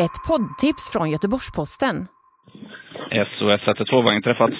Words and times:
Ett 0.00 0.24
poddtips 0.28 0.90
från 0.90 1.10
Göteborgs-Posten. 1.10 2.06
SOS 3.10 3.62
112 3.66 4.06
har 4.06 4.14
inträffat. 4.14 4.50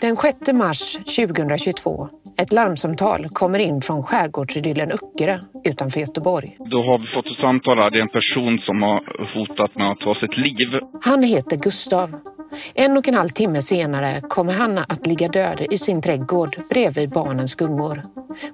Den 0.00 0.16
6 0.16 0.52
mars 0.52 0.92
2022. 0.92 2.08
Ett 2.38 2.52
larmsamtal 2.52 3.28
kommer 3.28 3.58
in 3.58 3.80
från 3.80 4.02
skärgårdsidyllen 4.02 4.88
Öckerö 4.92 5.38
utanför 5.64 6.00
Göteborg. 6.00 6.56
Då 6.58 6.82
har 6.82 6.98
vi 6.98 7.06
fått 7.14 7.26
ett 7.26 7.40
samtal 7.40 7.78
här. 7.78 7.90
Det 7.90 7.98
är 7.98 8.02
en 8.02 8.08
person 8.08 8.58
som 8.58 8.82
har 8.82 8.98
hotat 9.34 9.76
med 9.76 9.86
att 9.86 10.00
ta 10.00 10.14
sitt 10.14 10.36
liv. 10.36 10.78
Han 11.02 11.22
heter 11.22 11.56
Gustav. 11.56 12.10
En 12.74 12.96
och 12.96 13.08
en 13.08 13.14
halv 13.14 13.28
timme 13.28 13.62
senare 13.62 14.20
kommer 14.20 14.52
han 14.52 14.78
att 14.78 15.06
ligga 15.06 15.28
död 15.28 15.66
i 15.70 15.78
sin 15.78 16.02
trädgård 16.02 16.50
bredvid 16.70 17.10
barnens 17.10 17.54
gungor. 17.54 18.02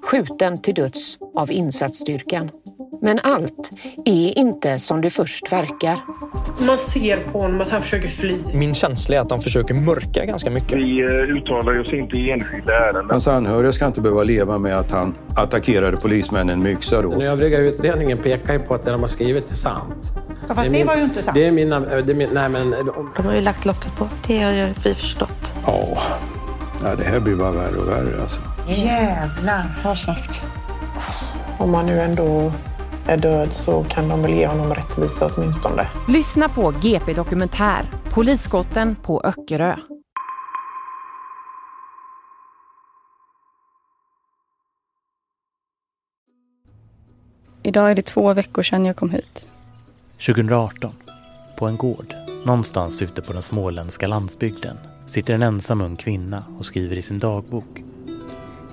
Skjuten 0.01 0.61
till 0.61 0.73
döds 0.73 1.17
av 1.37 1.51
insatsstyrkan. 1.51 2.51
Men 3.01 3.19
allt 3.23 3.69
är 4.05 4.37
inte 4.37 4.79
som 4.79 5.01
det 5.01 5.09
först 5.09 5.51
verkar. 5.51 5.99
Man 6.67 6.77
ser 6.77 7.17
på 7.17 7.39
honom 7.39 7.61
att 7.61 7.69
han 7.69 7.81
försöker 7.81 8.07
fly. 8.07 8.37
Min 8.53 8.73
känsla 8.73 9.15
är 9.15 9.19
att 9.19 9.29
de 9.29 9.41
försöker 9.41 9.73
mörka 9.73 10.25
ganska 10.25 10.49
mycket. 10.49 10.77
Vi 10.77 11.01
eh, 11.01 11.07
uttalar 11.07 11.79
oss 11.79 11.93
inte 11.93 12.17
i 12.17 12.31
enskilda 12.31 12.73
ärenden. 12.73 13.07
Hans 13.09 13.27
anhöriga 13.27 13.71
ska 13.71 13.85
inte 13.85 14.01
behöva 14.01 14.23
leva 14.23 14.57
med 14.57 14.75
att 14.75 14.91
han 14.91 15.15
attackerade 15.35 15.97
polismännen 15.97 16.63
med 16.63 16.71
yxa 16.71 17.01
då. 17.01 17.09
Den 17.09 17.21
övriga 17.21 17.57
utredningen 17.57 18.17
pekar 18.17 18.53
ju 18.53 18.59
på 18.59 18.73
att 18.73 18.85
det 18.85 18.91
de 18.91 19.01
har 19.01 19.07
skrivit 19.07 19.51
är 19.51 19.55
sant. 19.55 20.11
Ja, 20.47 20.55
fast 20.55 20.71
det, 20.71 20.77
det 20.77 20.83
var 20.85 20.95
ju 20.95 21.03
inte 21.03 21.21
sant. 21.21 21.35
Det 21.35 21.45
är 21.45 21.51
mina... 21.51 21.79
Det 21.79 22.11
är 22.11 22.15
min, 22.15 22.29
nej, 22.33 22.49
men, 22.49 22.75
de 23.17 23.25
har 23.25 23.33
ju 23.33 23.41
lagt 23.41 23.65
locket 23.65 23.97
på. 23.97 24.07
Det 24.27 24.43
har 24.43 24.51
ju 24.51 24.67
vi 24.83 24.93
förstått. 24.93 25.53
Ja. 25.65 25.97
ja, 26.83 26.95
det 26.95 27.03
här 27.03 27.19
blir 27.19 27.35
bara 27.35 27.51
värre 27.51 27.77
och 27.77 27.87
värre 27.87 28.21
alltså. 28.21 28.41
Jävlar, 28.67 29.63
har 29.83 29.95
sagt. 29.95 30.41
Om 31.59 31.71
man 31.71 31.85
nu 31.85 32.01
ändå 32.01 32.51
är 33.07 33.17
död 33.17 33.53
så 33.53 33.83
kan 33.83 34.09
de 34.09 34.21
väl 34.21 34.33
ge 34.33 34.47
honom 34.47 34.73
rättvisa 34.73 35.29
åtminstone. 35.35 35.87
Lyssna 36.07 36.49
på 36.49 36.73
GP 36.81 37.13
Dokumentär, 37.13 37.89
Polisskotten 38.13 38.95
på 38.95 39.21
Öckerö. 39.21 39.75
Idag 47.63 47.91
är 47.91 47.95
det 47.95 48.01
två 48.01 48.33
veckor 48.33 48.63
sedan 48.63 48.85
jag 48.85 48.95
kom 48.95 49.09
hit. 49.09 49.49
2018, 50.17 50.91
på 51.57 51.67
en 51.67 51.77
gård 51.77 52.13
någonstans 52.45 53.01
ute 53.01 53.21
på 53.21 53.33
den 53.33 53.41
småländska 53.41 54.07
landsbygden 54.07 54.77
sitter 55.05 55.33
en 55.33 55.43
ensam 55.43 55.81
ung 55.81 55.95
kvinna 55.95 56.43
och 56.59 56.65
skriver 56.65 56.95
i 56.95 57.01
sin 57.01 57.19
dagbok. 57.19 57.83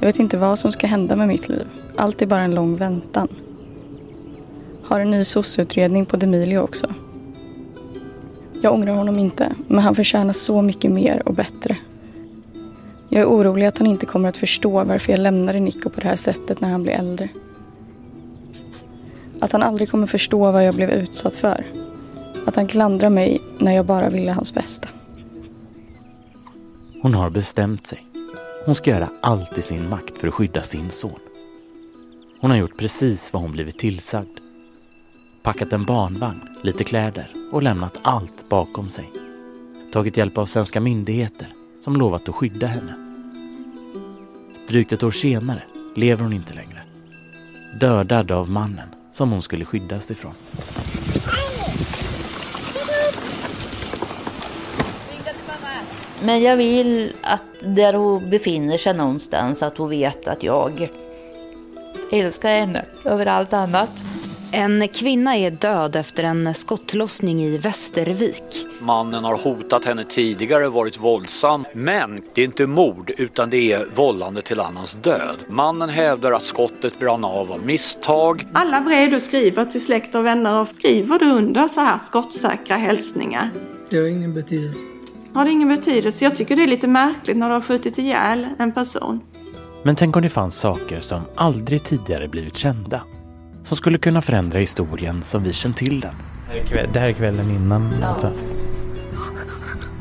Jag 0.00 0.06
vet 0.06 0.18
inte 0.18 0.38
vad 0.38 0.58
som 0.58 0.72
ska 0.72 0.86
hända 0.86 1.16
med 1.16 1.28
mitt 1.28 1.48
liv. 1.48 1.66
Allt 1.96 2.22
är 2.22 2.26
bara 2.26 2.42
en 2.42 2.54
lång 2.54 2.76
väntan. 2.76 3.28
Har 4.84 5.00
en 5.00 5.10
ny 5.10 5.24
sosseutredning 5.24 6.06
på 6.06 6.16
Demilio 6.16 6.58
också. 6.58 6.94
Jag 8.62 8.72
ångrar 8.72 8.94
honom 8.94 9.18
inte, 9.18 9.54
men 9.66 9.78
han 9.78 9.94
förtjänar 9.94 10.32
så 10.32 10.62
mycket 10.62 10.90
mer 10.90 11.28
och 11.28 11.34
bättre. 11.34 11.76
Jag 13.08 13.22
är 13.22 13.26
orolig 13.26 13.66
att 13.66 13.78
han 13.78 13.86
inte 13.86 14.06
kommer 14.06 14.28
att 14.28 14.36
förstå 14.36 14.84
varför 14.84 15.12
jag 15.12 15.20
lämnade 15.20 15.60
Nico 15.60 15.90
på 15.90 16.00
det 16.00 16.08
här 16.08 16.16
sättet 16.16 16.60
när 16.60 16.70
han 16.70 16.82
blir 16.82 16.92
äldre. 16.92 17.28
Att 19.40 19.52
han 19.52 19.62
aldrig 19.62 19.90
kommer 19.90 20.06
förstå 20.06 20.52
vad 20.52 20.66
jag 20.66 20.74
blev 20.74 20.90
utsatt 20.90 21.36
för. 21.36 21.66
Att 22.46 22.56
han 22.56 22.66
klandrar 22.66 23.10
mig 23.10 23.40
när 23.58 23.72
jag 23.72 23.86
bara 23.86 24.10
ville 24.10 24.32
hans 24.32 24.54
bästa. 24.54 24.88
Hon 27.02 27.14
har 27.14 27.30
bestämt 27.30 27.86
sig. 27.86 28.06
Hon 28.66 28.74
ska 28.74 28.90
göra 28.90 29.10
allt 29.22 29.58
i 29.58 29.62
sin 29.62 29.88
makt 29.88 30.18
för 30.18 30.28
att 30.28 30.34
skydda 30.34 30.62
sin 30.62 30.90
son. 30.90 31.18
Hon 32.40 32.50
har 32.50 32.58
gjort 32.58 32.78
precis 32.78 33.32
vad 33.32 33.42
hon 33.42 33.52
blivit 33.52 33.78
tillsagd. 33.78 34.43
Packat 35.44 35.72
en 35.72 35.84
barnvagn, 35.84 36.40
lite 36.62 36.84
kläder 36.84 37.30
och 37.52 37.62
lämnat 37.62 37.98
allt 38.02 38.48
bakom 38.48 38.88
sig. 38.88 39.12
Tagit 39.92 40.16
hjälp 40.16 40.38
av 40.38 40.46
svenska 40.46 40.80
myndigheter 40.80 41.48
som 41.80 41.96
lovat 41.96 42.28
att 42.28 42.34
skydda 42.34 42.66
henne. 42.66 42.94
Drygt 44.68 44.92
ett 44.92 45.02
år 45.02 45.10
senare 45.10 45.62
lever 45.96 46.22
hon 46.22 46.32
inte 46.32 46.54
längre. 46.54 46.82
Dödad 47.80 48.30
av 48.30 48.50
mannen 48.50 48.88
som 49.12 49.30
hon 49.30 49.42
skulle 49.42 49.64
skyddas 49.64 50.10
ifrån. 50.10 50.34
Men 56.22 56.42
jag 56.42 56.56
vill 56.56 57.12
att 57.22 57.42
där 57.60 57.94
hon 57.94 58.30
befinner 58.30 58.78
sig 58.78 58.94
någonstans 58.94 59.62
att 59.62 59.78
hon 59.78 59.90
vet 59.90 60.28
att 60.28 60.42
jag 60.42 60.88
älskar 62.12 62.48
henne 62.48 62.84
över 63.04 63.26
allt 63.26 63.52
annat. 63.52 64.04
En 64.56 64.88
kvinna 64.88 65.36
är 65.36 65.50
död 65.50 65.96
efter 65.96 66.24
en 66.24 66.54
skottlossning 66.54 67.42
i 67.42 67.58
Västervik. 67.58 68.66
Mannen 68.80 69.24
har 69.24 69.38
hotat 69.44 69.84
henne 69.84 70.04
tidigare, 70.04 70.68
varit 70.68 71.00
våldsam. 71.00 71.64
Men 71.72 72.22
det 72.34 72.40
är 72.40 72.44
inte 72.44 72.66
mord 72.66 73.10
utan 73.16 73.50
det 73.50 73.72
är 73.72 73.86
vållande 73.94 74.42
till 74.42 74.60
annans 74.60 74.98
död. 75.02 75.36
Mannen 75.48 75.88
hävdar 75.88 76.32
att 76.32 76.42
skottet 76.42 76.98
brann 76.98 77.24
av 77.24 77.52
av 77.52 77.66
misstag. 77.66 78.46
Alla 78.52 78.80
brev 78.80 79.10
du 79.10 79.20
skriver 79.20 79.64
till 79.64 79.84
släkt 79.84 80.14
och 80.14 80.26
vänner 80.26 80.60
och 80.60 80.68
skriver 80.68 81.18
du 81.18 81.30
under 81.30 81.68
så 81.68 81.80
här 81.80 81.98
skottsäkra 81.98 82.76
hälsningar? 82.76 83.50
Det 83.90 83.96
har 83.96 84.06
ingen 84.06 84.34
betydelse. 84.34 84.86
Har 85.32 85.44
det 85.44 85.50
ingen 85.50 85.68
betydelse? 85.68 86.24
Jag 86.24 86.36
tycker 86.36 86.56
det 86.56 86.62
är 86.62 86.66
lite 86.66 86.88
märkligt 86.88 87.36
när 87.36 87.48
du 87.48 87.54
har 87.54 87.60
skjutit 87.60 87.98
ihjäl 87.98 88.46
en 88.58 88.72
person. 88.72 89.20
Men 89.82 89.96
tänk 89.96 90.16
om 90.16 90.22
det 90.22 90.28
fanns 90.28 90.56
saker 90.56 91.00
som 91.00 91.22
aldrig 91.34 91.84
tidigare 91.84 92.28
blivit 92.28 92.56
kända 92.56 93.00
som 93.64 93.76
skulle 93.76 93.98
kunna 93.98 94.20
förändra 94.20 94.58
historien 94.58 95.22
som 95.22 95.42
vi 95.42 95.52
känt 95.52 95.76
till 95.76 96.00
den. 96.00 96.14
Det 96.92 97.00
här 97.00 97.08
är 97.08 97.12
kvällen 97.12 97.50
innan. 97.50 97.94
Ja. 98.00 98.06
Alltså. 98.06 98.32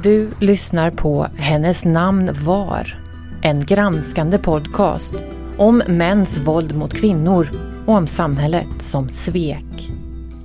Du 0.02 0.32
lyssnar 0.40 0.92
på 0.92 1.28
Hennes 1.38 1.86
namn 1.86 2.30
var. 2.44 3.00
En 3.42 3.66
granskande 3.66 4.38
podcast 4.38 5.16
om 5.58 5.84
mäns 5.88 6.40
våld 6.40 6.76
mot 6.76 6.94
kvinnor 6.94 7.48
och 7.86 7.94
om 7.94 8.08
samhället 8.08 8.70
som 8.80 9.10
svek. 9.10 9.92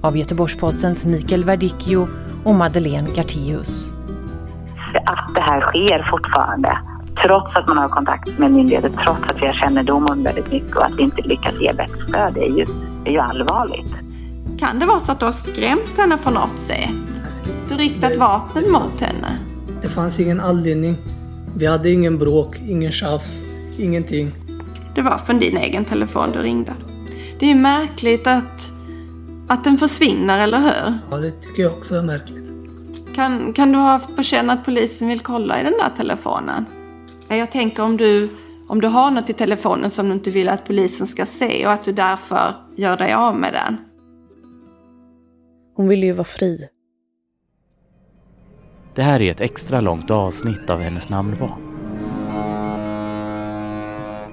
Av 0.01 0.17
Göteborgs-Postens 0.17 1.05
Mikael 1.05 1.45
Verdicchio 1.45 2.09
och 2.45 2.55
Madeleine 2.55 3.09
Gartius. 3.17 3.91
Att 5.05 5.35
det 5.35 5.41
här 5.41 5.61
sker 5.61 6.11
fortfarande, 6.11 6.79
trots 7.25 7.57
att 7.57 7.69
man 7.69 7.79
har 7.79 7.89
kontakt 7.89 8.39
med 8.39 8.53
myndigheter, 8.53 8.91
trots 9.05 9.31
att 9.31 9.43
vi 9.43 9.47
har 9.47 9.55
kännedom 9.55 10.07
om 10.07 10.23
väldigt 10.25 10.53
mycket 10.53 10.77
och 10.77 10.87
att 10.87 10.95
vi 10.97 11.03
inte 11.03 11.23
lyckas 11.23 11.55
ge 11.61 11.73
bättre 11.73 12.09
stöd, 12.09 12.35
det 12.35 12.41
är 12.41 12.59
ju 12.59 12.67
är 13.09 13.13
ju 13.13 13.19
allvarligt. 13.19 13.95
Kan 14.59 14.79
det 14.79 14.87
vara 14.87 15.01
så 15.01 15.13
att 15.13 15.21
du 15.21 15.25
har 15.25 15.33
skrämt 15.33 15.97
henne 15.97 16.17
på 16.17 16.31
något 16.31 16.59
sätt? 16.59 16.91
Du 17.69 17.75
riktat 17.75 18.17
vapen 18.17 18.73
mot 18.73 19.01
henne? 19.01 19.39
Det 19.83 19.89
fanns 19.89 20.21
ingen 20.21 20.41
anledning. 20.41 20.97
Vi 21.57 21.67
hade 21.67 21.91
ingen 21.91 22.19
bråk, 22.19 22.61
ingen 22.69 22.93
tjafs, 22.93 23.43
ingenting. 23.79 24.33
Det 24.95 25.03
var 25.03 25.19
från 25.19 25.39
din 25.39 25.57
egen 25.57 25.85
telefon 25.85 26.33
du 26.33 26.39
ringde. 26.39 26.75
Det 27.39 27.51
är 27.51 27.55
märkligt 27.55 28.27
att, 28.27 28.73
att 29.49 29.65
den 29.65 29.79
försvinner, 29.79 30.39
eller 30.39 30.59
hur? 30.59 30.99
Ja, 31.11 31.17
det 31.17 31.31
tycker 31.31 31.63
jag 31.63 31.73
också 31.73 31.95
är 31.95 32.03
märkligt. 32.03 32.53
Kan, 33.15 33.53
kan 33.53 33.73
du 33.73 33.79
ha 33.79 33.87
haft 33.87 34.17
på 34.17 34.23
känn 34.23 34.51
att 34.51 34.65
polisen 34.65 35.09
vill 35.09 35.21
kolla 35.21 35.61
i 35.61 35.65
den 35.65 35.73
där 35.73 35.91
telefonen? 35.97 36.65
Jag 37.29 37.51
tänker 37.51 37.83
om 37.83 37.97
du 37.97 38.29
om 38.69 38.81
du 38.81 38.89
har 38.89 39.11
något 39.11 39.31
i 39.31 39.33
telefonen 39.33 39.91
som 39.91 40.09
du 40.09 40.13
inte 40.15 40.31
vill 40.31 40.49
att 40.49 40.65
polisen 40.65 41.07
ska 41.07 41.27
se 41.27 41.67
och 41.67 41.73
att 41.73 41.85
du 41.85 41.93
därför 41.93 42.55
gör 42.77 42.97
dig 42.97 43.13
av 43.13 43.37
med 43.37 43.53
den. 43.53 43.77
Hon 45.77 45.89
ville 45.89 46.07
ju 46.07 46.13
vara 46.13 46.25
fri. 46.25 46.69
Det 48.95 49.03
här 49.03 49.23
är 49.23 49.31
ett 49.31 49.41
extra 49.41 49.81
långt 49.81 50.11
avsnitt 50.11 50.71
av 50.71 50.81
hennes 50.81 51.09
namn 51.09 51.37
var. 51.41 51.59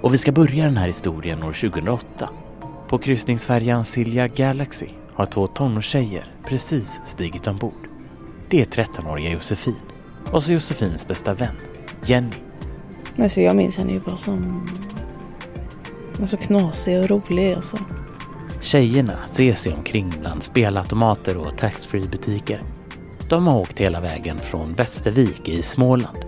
Och 0.01 0.13
vi 0.13 0.17
ska 0.17 0.31
börja 0.31 0.65
den 0.65 0.77
här 0.77 0.87
historien 0.87 1.43
år 1.43 1.53
2008. 1.53 2.29
På 2.87 2.97
kryssningsfärjan 2.97 3.83
Silja 3.83 4.27
Galaxy 4.27 4.87
har 5.13 5.25
två 5.25 5.47
tonårstjejer 5.47 6.33
precis 6.45 7.01
stigit 7.05 7.47
ombord. 7.47 7.89
Det 8.49 8.61
är 8.61 8.65
13-åriga 8.65 9.31
Josefin 9.31 9.81
och 10.31 10.43
så 10.43 10.53
Josefins 10.53 11.07
bästa 11.07 11.33
vän, 11.33 11.55
Jenny. 12.05 12.44
Men 13.15 13.29
så 13.29 13.41
jag 13.41 13.55
minns 13.55 13.77
henne 13.77 13.93
ju 13.93 13.99
bara 13.99 14.17
som... 14.17 14.67
Så 16.25 16.37
knasig 16.37 16.99
och 16.99 17.09
rolig 17.09 17.53
alltså. 17.53 17.77
Tjejerna 18.61 19.17
ser 19.25 19.53
sig 19.53 19.73
omkring 19.73 20.13
bland 20.19 20.43
spelautomater 20.43 21.37
och 21.37 21.57
taxfree 21.57 22.07
butiker. 22.07 22.63
De 23.29 23.47
har 23.47 23.59
åkt 23.59 23.81
hela 23.81 24.01
vägen 24.01 24.39
från 24.39 24.73
Västervik 24.73 25.49
i 25.49 25.61
Småland. 25.61 26.25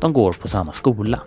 De 0.00 0.12
går 0.12 0.32
på 0.32 0.48
samma 0.48 0.72
skola, 0.72 1.20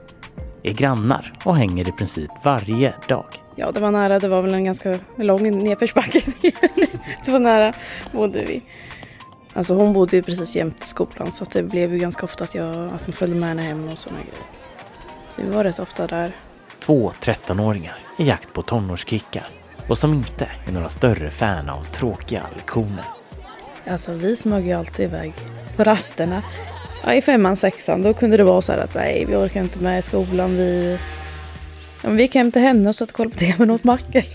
är 0.64 0.74
grannar 0.74 1.34
och 1.46 1.56
hänger 1.56 1.90
i 1.90 1.92
princip 1.92 2.32
varje 2.44 2.94
dag. 3.08 3.26
Ja, 3.56 3.72
det 3.72 3.80
var 3.80 3.92
nära. 3.92 4.20
Det 4.20 4.28
var 4.28 4.42
väl 4.42 4.54
en 4.54 4.64
ganska 4.64 5.00
lång 5.18 5.58
nedförsbacke. 5.58 6.22
så 7.22 7.40
nära 7.40 7.74
bodde 8.12 8.46
vi. 8.46 8.62
Alltså 9.54 9.74
hon 9.74 9.94
bodde 9.94 10.16
ju 10.16 10.24
precis 10.24 10.56
jämte 10.56 10.88
skolan 10.88 11.32
så 11.32 11.46
det 11.46 11.64
blev 11.64 11.94
ju 11.94 12.00
ganska 12.00 12.24
ofta 12.26 12.44
att, 12.44 12.56
jag, 12.56 12.76
att 12.76 13.08
man 13.08 13.14
följde 13.14 13.40
med 13.40 13.50
henne 13.50 13.62
hem 13.62 13.90
och 13.90 13.98
sådana 13.98 14.20
grejer. 14.22 14.63
Vi 15.38 15.50
var 15.50 15.64
rätt 15.64 15.80
ofta 15.80 16.08
där. 16.08 16.36
Två 16.80 17.12
13-åringar 17.12 17.96
i 18.18 18.24
jakt 18.24 18.54
på 18.54 18.62
tonårskickar 18.62 19.48
och 19.88 19.98
som 19.98 20.14
inte 20.14 20.50
är 20.68 20.72
några 20.72 20.90
större 20.90 21.32
fan 21.32 21.70
av 21.70 21.84
tråkiga 21.84 22.44
lektioner. 22.56 23.06
Alltså 23.88 24.14
vi 24.14 24.36
smög 24.36 24.68
ju 24.68 24.74
alltid 24.74 25.06
iväg 25.06 25.34
på 25.76 25.84
rasterna. 25.84 26.44
Ja, 27.04 27.14
I 27.14 27.22
femman, 27.22 27.56
sexan, 27.56 28.02
då 28.02 28.14
kunde 28.14 28.38
det 28.38 28.44
vara 28.44 28.62
så 28.62 28.72
här 28.72 28.80
att 28.80 28.96
nej, 28.96 29.26
vi 29.26 29.36
orkar 29.36 29.62
inte 29.62 29.80
med 29.80 30.04
skolan. 30.04 30.58
Vi, 30.58 31.00
ja, 32.04 32.10
vi 32.10 32.22
gick 32.22 32.36
hem 32.36 32.52
till 32.52 32.62
henne 32.62 32.90
och 32.90 32.96
satt 32.96 33.10
och 33.10 33.16
kollade 33.16 33.34
på 33.34 33.40
tv 33.40 33.64
och 33.64 33.70
åt 33.70 33.84
mackor. 33.84 34.24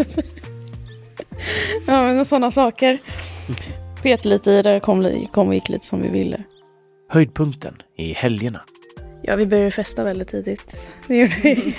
ja, 1.87 2.03
men 2.03 2.25
sådana 2.25 2.51
saker. 2.51 2.99
Sket 4.03 4.25
lite 4.25 4.51
i 4.51 4.63
det, 4.63 4.81
kom, 4.81 5.27
kom 5.33 5.49
och 5.49 5.55
gick 5.55 5.69
lite 5.69 5.87
som 5.87 6.03
vi 6.03 6.09
ville. 6.09 6.43
Höjdpunkten 7.11 7.83
är 7.97 8.15
helgerna. 8.15 8.61
Ja, 9.29 9.37
vi 9.37 9.47
började 9.47 9.71
festa 9.71 10.05
väldigt 10.05 10.29
tidigt. 10.29 10.91
Det 11.07 11.17
gjorde 11.17 11.35
vi. 11.43 11.75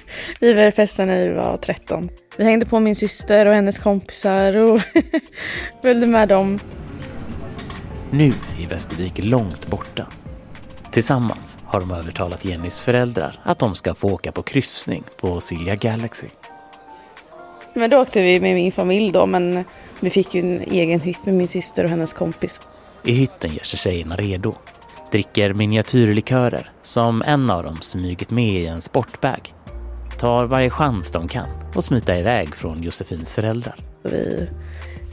vi 0.40 0.54
började 0.54 0.72
festa 0.72 1.04
när 1.04 1.28
vi 1.28 1.34
var 1.34 1.56
13. 1.56 2.08
Vi 2.36 2.44
hängde 2.44 2.66
på 2.66 2.80
min 2.80 2.96
syster 2.96 3.46
och 3.46 3.52
hennes 3.52 3.78
kompisar 3.78 4.56
och 4.56 4.80
följde 5.82 6.06
med 6.06 6.28
dem. 6.28 6.60
Nu 8.10 8.32
är 8.60 8.68
Västervik 8.68 9.24
långt 9.24 9.66
borta. 9.66 10.06
Tillsammans 10.90 11.58
har 11.64 11.80
de 11.80 11.90
övertalat 11.90 12.44
Jennys 12.44 12.82
föräldrar 12.82 13.40
att 13.44 13.58
de 13.58 13.74
ska 13.74 13.94
få 13.94 14.08
åka 14.08 14.32
på 14.32 14.42
kryssning 14.42 15.04
på 15.20 15.40
Silja 15.40 15.76
Galaxy. 15.76 16.26
Men 17.74 17.90
då 17.90 17.98
åkte 17.98 18.22
vi 18.22 18.40
med 18.40 18.54
min 18.54 18.72
familj 18.72 19.12
då, 19.12 19.26
men 19.26 19.64
vi 20.00 20.10
fick 20.10 20.34
ju 20.34 20.40
en 20.40 20.60
egen 20.60 21.00
hytt 21.00 21.26
med 21.26 21.34
min 21.34 21.48
syster 21.48 21.84
och 21.84 21.90
hennes 21.90 22.12
kompis. 22.12 22.60
I 23.04 23.12
hytten 23.12 23.54
gör 23.54 23.64
sig 23.64 23.78
tjejerna 23.78 24.16
redo. 24.16 24.54
Dricker 25.14 25.54
miniatyrlikörer 25.54 26.70
som 26.82 27.22
en 27.22 27.50
av 27.50 27.64
dem 27.64 27.76
smugit 27.80 28.30
med 28.30 28.62
i 28.62 28.66
en 28.66 28.80
sportbag. 28.80 29.54
Tar 30.18 30.44
varje 30.44 30.70
chans 30.70 31.12
de 31.12 31.28
kan 31.28 31.48
och 31.74 31.84
smita 31.84 32.18
iväg 32.18 32.54
från 32.54 32.82
Josefins 32.82 33.34
föräldrar. 33.34 33.76
Vi 34.02 34.48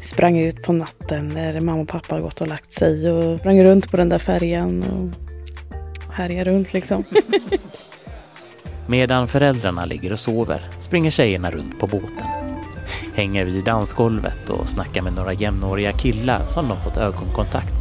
sprang 0.01 0.37
ut 0.37 0.63
på 0.63 0.73
natten 0.73 1.29
när 1.29 1.61
mamma 1.61 1.81
och 1.81 1.87
pappa 1.87 2.15
har 2.15 2.21
gått 2.21 2.41
och 2.41 2.47
lagt 2.47 2.73
sig 2.73 3.11
och 3.11 3.39
sprang 3.39 3.63
runt 3.63 3.91
på 3.91 3.97
den 3.97 4.09
där 4.09 4.19
färjan 4.19 4.83
och 4.83 6.13
härjade 6.13 6.51
runt 6.51 6.73
liksom. 6.73 7.03
Medan 8.87 9.27
föräldrarna 9.27 9.85
ligger 9.85 10.11
och 10.11 10.19
sover 10.19 10.69
springer 10.79 11.11
tjejerna 11.11 11.51
runt 11.51 11.79
på 11.79 11.87
båten. 11.87 12.27
Hänger 13.15 13.45
vid 13.45 13.63
dansgolvet 13.63 14.49
och 14.49 14.69
snackar 14.69 15.01
med 15.01 15.13
några 15.13 15.33
jämnåriga 15.33 15.91
killar 15.91 16.45
som 16.45 16.67
de 16.67 16.81
fått 16.81 16.97
ögonkontakt. 16.97 17.80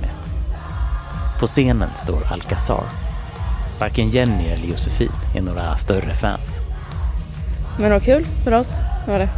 På 1.40 1.46
scenen 1.46 1.88
står 1.96 2.32
Alcazar. 2.32 2.84
Varken 3.80 4.08
Jenny 4.08 4.48
eller 4.48 4.66
Josefin 4.66 5.12
är 5.34 5.42
några 5.42 5.76
större 5.76 6.14
fans. 6.14 6.60
Men 7.78 7.84
det 7.84 7.90
var 7.90 8.00
kul 8.00 8.24
för 8.44 8.54
oss, 8.54 8.78
var 9.06 9.18
det. 9.18 9.28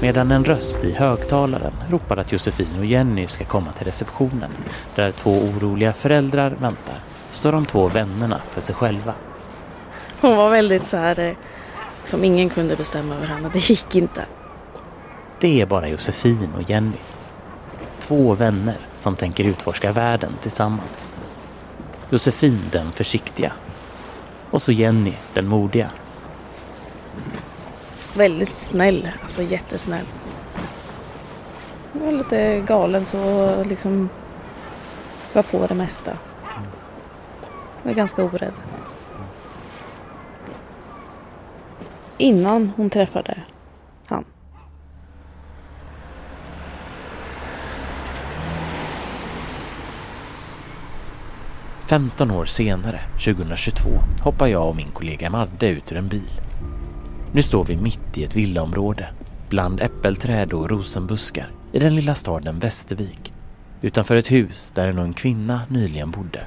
Medan 0.00 0.30
en 0.30 0.44
röst 0.44 0.84
i 0.84 0.92
högtalaren 0.92 1.72
ropar 1.90 2.16
att 2.16 2.32
Josefin 2.32 2.78
och 2.78 2.84
Jenny 2.84 3.26
ska 3.26 3.44
komma 3.44 3.72
till 3.72 3.86
receptionen 3.86 4.50
där 4.94 5.10
två 5.10 5.30
oroliga 5.30 5.92
föräldrar 5.92 6.50
väntar 6.50 6.96
står 7.30 7.52
de 7.52 7.66
två 7.66 7.88
vännerna 7.88 8.40
för 8.50 8.60
sig 8.60 8.74
själva. 8.74 9.14
Hon 10.20 10.36
var 10.36 10.50
väldigt 10.50 10.86
så 10.86 10.96
här 10.96 11.18
eh, 11.18 11.34
som 12.04 12.24
ingen 12.24 12.50
kunde 12.50 12.76
bestämma 12.76 13.14
över 13.14 13.26
henne. 13.26 13.50
Det 13.52 13.70
gick 13.70 13.96
inte. 13.96 14.24
Det 15.42 15.60
är 15.60 15.66
bara 15.66 15.88
Josefin 15.88 16.48
och 16.56 16.70
Jenny. 16.70 16.96
Två 17.98 18.34
vänner 18.34 18.76
som 18.96 19.16
tänker 19.16 19.44
utforska 19.44 19.92
världen 19.92 20.32
tillsammans. 20.40 21.06
Josefin 22.10 22.60
den 22.72 22.92
försiktiga. 22.92 23.52
Och 24.50 24.62
så 24.62 24.72
Jenny 24.72 25.12
den 25.34 25.48
modiga. 25.48 25.90
Väldigt 28.16 28.56
snäll, 28.56 29.10
alltså 29.22 29.42
jättesnäll. 29.42 30.06
Jag 31.92 32.00
var 32.00 32.12
lite 32.12 32.60
galen 32.60 33.06
så 33.06 33.64
liksom 33.64 34.08
var 35.32 35.42
på 35.42 35.66
det 35.66 35.74
mesta. 35.74 36.16
Jag 37.82 37.90
var 37.90 37.92
ganska 37.92 38.24
orädd. 38.24 38.54
Innan 42.18 42.72
hon 42.76 42.90
träffade 42.90 43.38
15 51.92 52.30
år 52.30 52.44
senare, 52.44 53.00
2022, 53.12 53.90
hoppar 54.22 54.46
jag 54.46 54.68
och 54.68 54.76
min 54.76 54.90
kollega 54.92 55.30
Madde 55.30 55.68
ut 55.68 55.92
ur 55.92 55.96
en 55.96 56.08
bil. 56.08 56.30
Nu 57.32 57.42
står 57.42 57.64
vi 57.64 57.76
mitt 57.76 58.18
i 58.18 58.24
ett 58.24 58.36
villaområde, 58.36 59.08
bland 59.48 59.80
äppelträd 59.80 60.52
och 60.52 60.70
rosenbuskar, 60.70 61.50
i 61.72 61.78
den 61.78 61.96
lilla 61.96 62.14
staden 62.14 62.58
Västervik, 62.58 63.32
utanför 63.80 64.16
ett 64.16 64.30
hus 64.30 64.72
där 64.74 64.88
en 64.88 64.98
ung 64.98 65.12
kvinna 65.12 65.60
nyligen 65.68 66.10
bodde. 66.10 66.40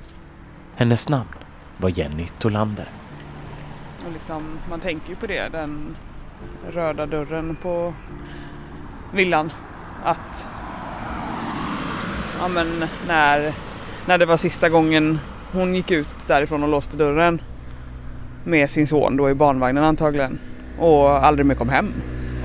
Hennes 0.76 1.10
namn 1.10 1.30
var 1.78 1.90
Jenny 1.90 2.28
Tolander. 2.40 2.90
Och 4.06 4.12
liksom, 4.14 4.60
man 4.70 4.80
tänker 4.80 5.10
ju 5.10 5.16
på 5.16 5.28
det, 5.28 5.50
den 5.52 5.96
röda 6.72 7.06
dörren 7.06 7.56
på 7.56 7.94
villan. 9.14 9.52
Att 10.04 10.48
ja, 12.40 12.48
men 12.48 12.84
när, 13.08 13.54
när 14.06 14.18
det 14.18 14.26
var 14.26 14.38
sista 14.38 14.70
gången 14.70 15.20
hon 15.52 15.76
gick 15.76 15.92
ut 15.92 16.08
därifrån 16.28 16.64
och 16.64 16.70
låste 16.70 16.98
dörren 16.98 17.42
med 18.44 18.70
sin 18.70 18.88
son 18.88 19.18
då 19.18 19.30
i 19.30 19.34
barnvagnen 19.34 19.84
antagligen 19.84 20.40
och 20.80 21.26
aldrig 21.26 21.46
mer 21.46 21.56
kom 21.56 21.70
hem. 21.70 21.94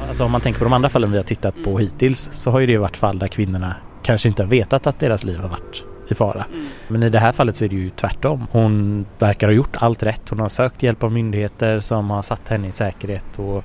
Alltså 0.08 0.24
om 0.24 0.32
man 0.32 0.40
tänker 0.40 0.58
på 0.58 0.64
de 0.64 0.72
andra 0.72 0.88
fallen 0.88 1.10
vi 1.10 1.16
har 1.16 1.24
tittat 1.24 1.54
på 1.64 1.78
hittills 1.78 2.30
så 2.32 2.50
har 2.50 2.60
ju 2.60 2.66
det 2.66 2.78
varit 2.78 2.96
fall 2.96 3.18
där 3.18 3.28
kvinnorna 3.28 3.76
kanske 4.02 4.28
inte 4.28 4.42
har 4.42 4.48
vetat 4.48 4.86
att 4.86 4.98
deras 4.98 5.24
liv 5.24 5.38
har 5.38 5.48
varit 5.48 5.84
i 6.08 6.14
fara. 6.14 6.44
Mm. 6.52 6.66
Men 6.88 7.02
i 7.02 7.10
det 7.10 7.18
här 7.18 7.32
fallet 7.32 7.56
så 7.56 7.64
är 7.64 7.68
det 7.68 7.74
ju 7.74 7.90
tvärtom. 7.90 8.46
Hon 8.50 9.06
verkar 9.18 9.46
ha 9.46 9.54
gjort 9.54 9.76
allt 9.76 10.02
rätt. 10.02 10.28
Hon 10.28 10.40
har 10.40 10.48
sökt 10.48 10.82
hjälp 10.82 11.02
av 11.02 11.12
myndigheter 11.12 11.80
som 11.80 12.10
har 12.10 12.22
satt 12.22 12.48
henne 12.48 12.68
i 12.68 12.72
säkerhet 12.72 13.38
och 13.38 13.64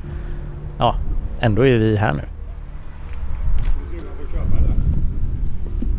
ja, 0.79 0.95
ändå 1.39 1.67
är 1.67 1.75
vi 1.75 1.97
här 1.97 2.13
nu. 2.13 2.23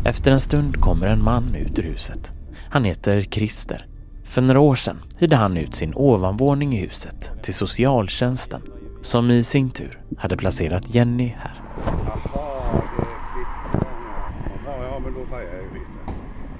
Efter 0.05 0.31
en 0.31 0.39
stund 0.39 0.81
kommer 0.81 1.07
en 1.07 1.23
man 1.23 1.55
ut 1.55 1.79
ur 1.79 1.83
huset. 1.83 2.36
Han 2.69 2.83
heter 2.83 3.21
Christer. 3.21 3.87
För 4.23 4.41
några 4.41 4.59
år 4.59 4.75
sedan 4.75 5.01
hyrde 5.17 5.35
han 5.35 5.57
ut 5.57 5.75
sin 5.75 5.93
ovanvåning 5.95 6.77
i 6.77 6.81
huset 6.81 7.31
till 7.43 7.53
socialtjänsten 7.53 8.61
som 9.01 9.31
i 9.31 9.43
sin 9.43 9.69
tur 9.69 10.01
hade 10.17 10.37
placerat 10.37 10.95
Jenny 10.95 11.35
här. 11.39 11.61
Jaha, 11.85 12.81
det 14.65 14.71
är 14.71 14.83
ja, 14.83 14.99
men 15.03 15.13
då 15.13 15.25
fattar 15.25 15.37
jag 15.37 15.53
ju 15.53 15.73
lite. 15.73 15.85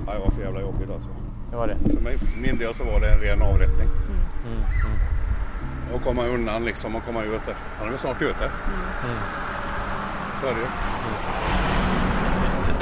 Ja, 0.08 0.14
det 0.14 0.20
var 0.20 0.30
för 0.30 0.42
jävla 0.42 0.62
jobbigt 0.62 0.90
alltså. 0.90 1.10
Det 1.52 1.58
var 1.58 1.68
det? 1.68 1.78
För 1.94 2.02
mig, 2.02 2.18
min 2.42 2.58
del 2.58 2.74
så 2.74 2.84
var 2.84 3.00
det 3.00 3.14
en 3.14 3.20
ren 3.20 3.42
avrättning. 3.42 3.88
Mm. 3.88 4.56
Mm. 4.56 5.96
Och 5.96 6.02
komma 6.02 6.26
undan 6.26 6.66
liksom 6.66 6.96
och 6.96 7.04
komma 7.06 7.24
ut. 7.24 7.42
Han 7.78 7.88
är 7.88 7.90
väl 7.90 8.00
snart 8.00 8.22
ute. 8.22 8.46
Mm. 9.04 9.18
Så 10.42 10.48
är 10.48 10.54
det 10.54 10.60
ju. 10.60 10.68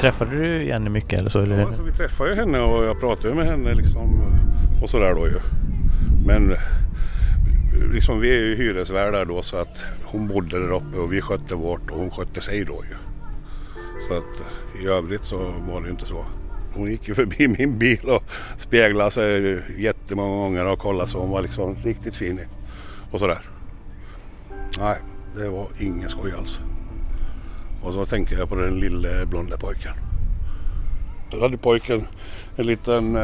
Träffade 0.00 0.30
du 0.30 0.64
Jenny 0.64 0.90
mycket 0.90 1.18
eller 1.18 1.30
så? 1.30 1.40
Eller? 1.40 1.58
Ja, 1.58 1.66
alltså, 1.66 1.82
vi 1.82 1.92
träffade 1.92 2.30
ju 2.30 2.36
henne 2.36 2.60
och 2.60 2.84
jag 2.84 3.00
pratade 3.00 3.34
med 3.34 3.46
henne 3.46 3.74
liksom 3.74 4.22
och 4.82 4.90
sådär 4.90 5.14
då 5.14 5.26
ju. 5.26 5.40
Men 6.26 6.56
liksom 7.92 8.20
vi 8.20 8.30
är 8.30 8.40
ju 8.40 8.54
hyresvärdar 8.56 9.24
då 9.24 9.42
så 9.42 9.56
att 9.56 9.86
hon 10.04 10.28
bodde 10.28 10.58
där 10.58 10.72
uppe 10.72 10.98
och 10.98 11.12
vi 11.12 11.20
skötte 11.20 11.54
vårt 11.54 11.90
och 11.90 11.98
hon 11.98 12.10
skötte 12.10 12.40
sig 12.40 12.64
då 12.64 12.82
ju. 12.90 12.96
Så 14.08 14.14
att 14.14 14.42
i 14.82 14.86
övrigt 14.86 15.24
så 15.24 15.36
var 15.68 15.80
det 15.80 15.86
ju 15.86 15.90
inte 15.90 16.06
så. 16.06 16.24
Hon 16.74 16.90
gick 16.90 17.08
ju 17.08 17.14
förbi 17.14 17.48
min 17.58 17.78
bil 17.78 18.08
och 18.08 18.22
speglade 18.56 19.10
sig 19.10 19.62
jättemånga 19.78 20.36
gånger 20.36 20.66
och 20.66 20.78
kollade 20.78 21.10
så 21.10 21.18
hon 21.18 21.30
var 21.30 21.42
liksom 21.42 21.76
riktigt 21.84 22.16
fin 22.16 22.40
och 23.10 23.20
sådär. 23.20 23.38
Nej, 24.78 24.96
det 25.36 25.48
var 25.48 25.66
ingen 25.78 26.08
skoj 26.08 26.32
alls. 26.38 26.60
Och 27.86 27.92
så 27.92 28.06
tänker 28.06 28.38
jag 28.38 28.48
på 28.48 28.54
den 28.54 28.80
lille 28.80 29.26
blonda 29.26 29.56
pojken. 29.56 29.92
Då 31.30 31.40
hade 31.40 31.56
pojken 31.56 32.06
en 32.56 32.66
liten, 32.66 33.14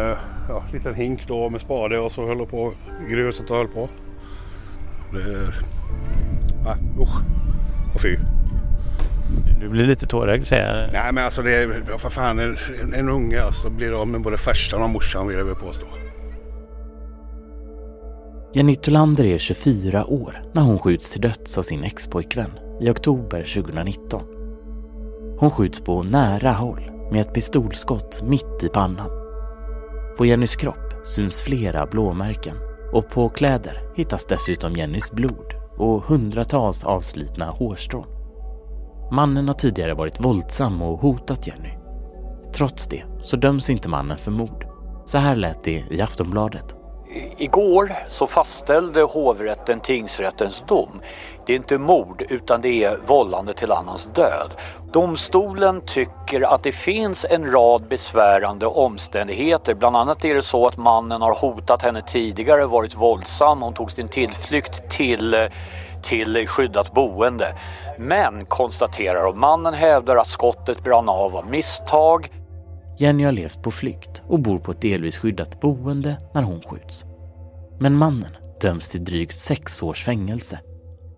ja, 0.48 0.64
liten 0.72 0.94
hink 0.94 1.28
då 1.28 1.50
med 1.50 1.60
spade 1.60 1.98
och 1.98 2.12
så 2.12 2.26
höll 2.26 2.46
på 2.46 2.72
gruset 3.08 3.50
och 3.50 3.56
höll 3.56 3.68
på. 3.68 3.88
Det 5.12 5.22
är... 5.22 5.54
Nej, 6.64 6.76
usch. 7.00 7.16
Och 7.94 8.00
fy. 8.00 8.16
Du 9.60 9.68
blir 9.68 9.86
lite 9.86 10.06
tårögd 10.06 10.46
säger 10.46 10.82
jag. 10.82 10.92
Nej 10.92 11.12
men 11.12 11.24
alltså 11.24 11.42
det 11.42 11.54
är 11.54 11.98
för 11.98 12.10
fan 12.10 12.38
en, 12.38 12.56
en, 12.82 12.94
en 12.94 13.08
unge 13.08 13.42
alltså 13.42 13.70
blir 13.70 14.00
av 14.00 14.08
med 14.08 14.20
både 14.20 14.38
farsan 14.38 14.82
och 14.82 14.90
morsan 14.90 15.28
vill 15.28 15.38
jag 15.38 15.44
väl 15.44 15.54
påstå. 15.54 15.86
Jenny 18.54 18.76
Tolander 18.76 19.24
är 19.24 19.38
24 19.38 20.06
år 20.06 20.42
när 20.54 20.62
hon 20.62 20.78
skjuts 20.78 21.12
till 21.12 21.20
döds 21.20 21.58
av 21.58 21.62
sin 21.62 21.84
expojkvän 21.84 22.50
i 22.80 22.90
oktober 22.90 23.44
2019. 23.54 24.41
Hon 25.42 25.50
skjuts 25.50 25.80
på 25.80 26.02
nära 26.02 26.52
håll 26.52 26.90
med 27.10 27.20
ett 27.20 27.34
pistolskott 27.34 28.22
mitt 28.22 28.62
i 28.62 28.68
pannan. 28.68 29.10
På 30.18 30.26
Jennys 30.26 30.56
kropp 30.56 30.92
syns 31.04 31.42
flera 31.42 31.86
blåmärken 31.86 32.56
och 32.92 33.08
på 33.08 33.28
kläder 33.28 33.92
hittas 33.96 34.26
dessutom 34.26 34.72
Jennys 34.72 35.12
blod 35.12 35.54
och 35.78 36.02
hundratals 36.02 36.84
avslitna 36.84 37.46
hårstrån. 37.46 38.06
Mannen 39.12 39.46
har 39.46 39.54
tidigare 39.54 39.94
varit 39.94 40.24
våldsam 40.24 40.82
och 40.82 40.98
hotat 40.98 41.46
Jenny. 41.46 41.78
Trots 42.54 42.86
det 42.88 43.04
så 43.22 43.36
döms 43.36 43.70
inte 43.70 43.88
mannen 43.88 44.18
för 44.18 44.30
mord. 44.30 44.66
Så 45.04 45.18
här 45.18 45.36
lät 45.36 45.64
det 45.64 45.84
i 45.90 46.00
Aftonbladet. 46.00 46.76
Igår 47.38 47.92
så 48.08 48.26
fastställde 48.26 49.02
hovrätten 49.02 49.80
tingsrättens 49.80 50.62
dom. 50.68 51.00
Det 51.46 51.52
är 51.52 51.56
inte 51.56 51.78
mord 51.78 52.22
utan 52.28 52.60
det 52.60 52.84
är 52.84 52.98
vållande 53.06 53.54
till 53.54 53.72
annans 53.72 54.08
död. 54.14 54.50
Domstolen 54.92 55.80
tycker 55.86 56.42
att 56.54 56.62
det 56.62 56.72
finns 56.72 57.26
en 57.30 57.52
rad 57.52 57.88
besvärande 57.88 58.66
omständigheter. 58.66 59.74
Bland 59.74 59.96
annat 59.96 60.24
är 60.24 60.34
det 60.34 60.42
så 60.42 60.66
att 60.66 60.76
mannen 60.76 61.22
har 61.22 61.34
hotat 61.34 61.82
henne 61.82 62.02
tidigare, 62.02 62.66
varit 62.66 62.94
våldsam. 62.94 63.62
Hon 63.62 63.74
tog 63.74 63.92
sin 63.92 64.08
tillflykt 64.08 64.90
till, 64.90 65.48
till 66.02 66.48
skyddat 66.48 66.92
boende. 66.92 67.54
Men 67.98 68.46
konstaterar 68.46 69.24
och 69.24 69.36
mannen 69.36 69.74
hävdar 69.74 70.16
att 70.16 70.28
skottet 70.28 70.84
brann 70.84 71.08
av 71.08 71.36
av 71.36 71.46
misstag. 71.46 72.30
Jenny 73.02 73.24
har 73.24 73.32
levt 73.32 73.62
på 73.62 73.70
flykt 73.70 74.22
och 74.26 74.40
bor 74.40 74.58
på 74.58 74.70
ett 74.70 74.80
delvis 74.80 75.18
skyddat 75.18 75.60
boende 75.60 76.16
när 76.34 76.42
hon 76.42 76.62
skjuts. 76.62 77.04
Men 77.80 77.96
mannen 77.96 78.30
döms 78.60 78.88
till 78.88 79.04
drygt 79.04 79.34
sex 79.34 79.82
års 79.82 80.04
fängelse. 80.04 80.60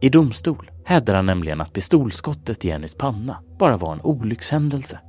I 0.01 0.09
domstol 0.09 0.71
hävdar 0.85 1.15
han 1.15 1.27
nämligen 1.27 1.61
att 1.61 1.73
pistolskottet 1.73 2.65
i 2.65 2.69
Jennys 2.69 2.95
panna 2.95 3.39
bara 3.59 3.77
var 3.77 3.93
en 3.93 4.01
olyckshändelse. 4.01 5.01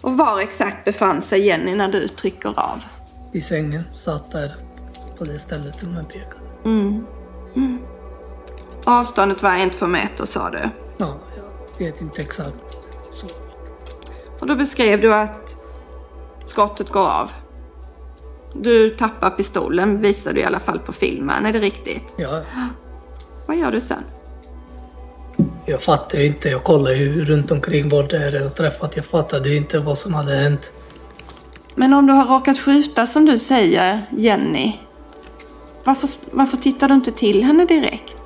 Och 0.00 0.18
var 0.18 0.40
exakt 0.40 0.84
befann 0.84 1.22
sig 1.22 1.46
Jenny 1.46 1.74
när 1.74 1.88
du 1.88 2.08
trycker 2.08 2.48
av? 2.48 2.84
I 3.32 3.40
sängen, 3.40 3.84
satt 3.90 4.32
där 4.32 4.56
på 5.18 5.24
det 5.24 5.38
stället 5.38 5.80
som 5.80 5.94
jag 5.94 6.08
pekade. 6.08 6.44
Mm. 6.64 7.06
Mm. 7.56 7.78
Avståndet 8.84 9.42
var 9.42 9.50
en 9.50 9.70
två 9.70 9.86
meter 9.86 10.26
sa 10.26 10.50
du? 10.50 10.70
Ja, 10.98 11.18
jag 11.78 11.86
vet 11.86 12.00
inte 12.00 12.22
exakt. 12.22 12.58
Så. 13.10 13.26
Och 14.40 14.46
då 14.46 14.56
beskrev 14.56 15.00
du 15.00 15.14
att 15.14 15.67
skottet 16.48 16.88
går 16.88 17.00
av. 17.00 17.30
Du 18.54 18.90
tappar 18.90 19.30
pistolen 19.30 20.00
visar 20.00 20.32
du 20.32 20.40
i 20.40 20.44
alla 20.44 20.60
fall 20.60 20.78
på 20.78 20.92
filmen, 20.92 21.46
är 21.46 21.52
det 21.52 21.60
riktigt? 21.60 22.04
Ja. 22.16 22.42
Vad 23.46 23.56
gör 23.56 23.72
du 23.72 23.80
sen? 23.80 24.04
Jag 25.66 25.82
fattar 25.82 26.18
ju 26.18 26.26
inte. 26.26 26.48
Jag 26.48 26.64
kollar 26.64 26.90
ju 26.90 27.24
runt 27.24 27.50
omkring 27.50 27.88
vad 27.88 28.08
det 28.08 28.16
är 28.16 28.32
jag 28.32 28.54
träffat. 28.54 28.96
Jag 28.96 29.04
fattade 29.04 29.48
ju 29.48 29.56
inte 29.56 29.78
vad 29.78 29.98
som 29.98 30.14
hade 30.14 30.34
hänt. 30.34 30.72
Men 31.74 31.94
om 31.94 32.06
du 32.06 32.12
har 32.12 32.26
råkat 32.26 32.58
skjuta 32.58 33.06
som 33.06 33.24
du 33.24 33.38
säger, 33.38 34.06
Jenny. 34.10 34.72
Varför, 35.84 36.10
varför 36.30 36.56
tittar 36.56 36.88
du 36.88 36.94
inte 36.94 37.12
till 37.12 37.44
henne 37.44 37.64
direkt? 37.64 38.16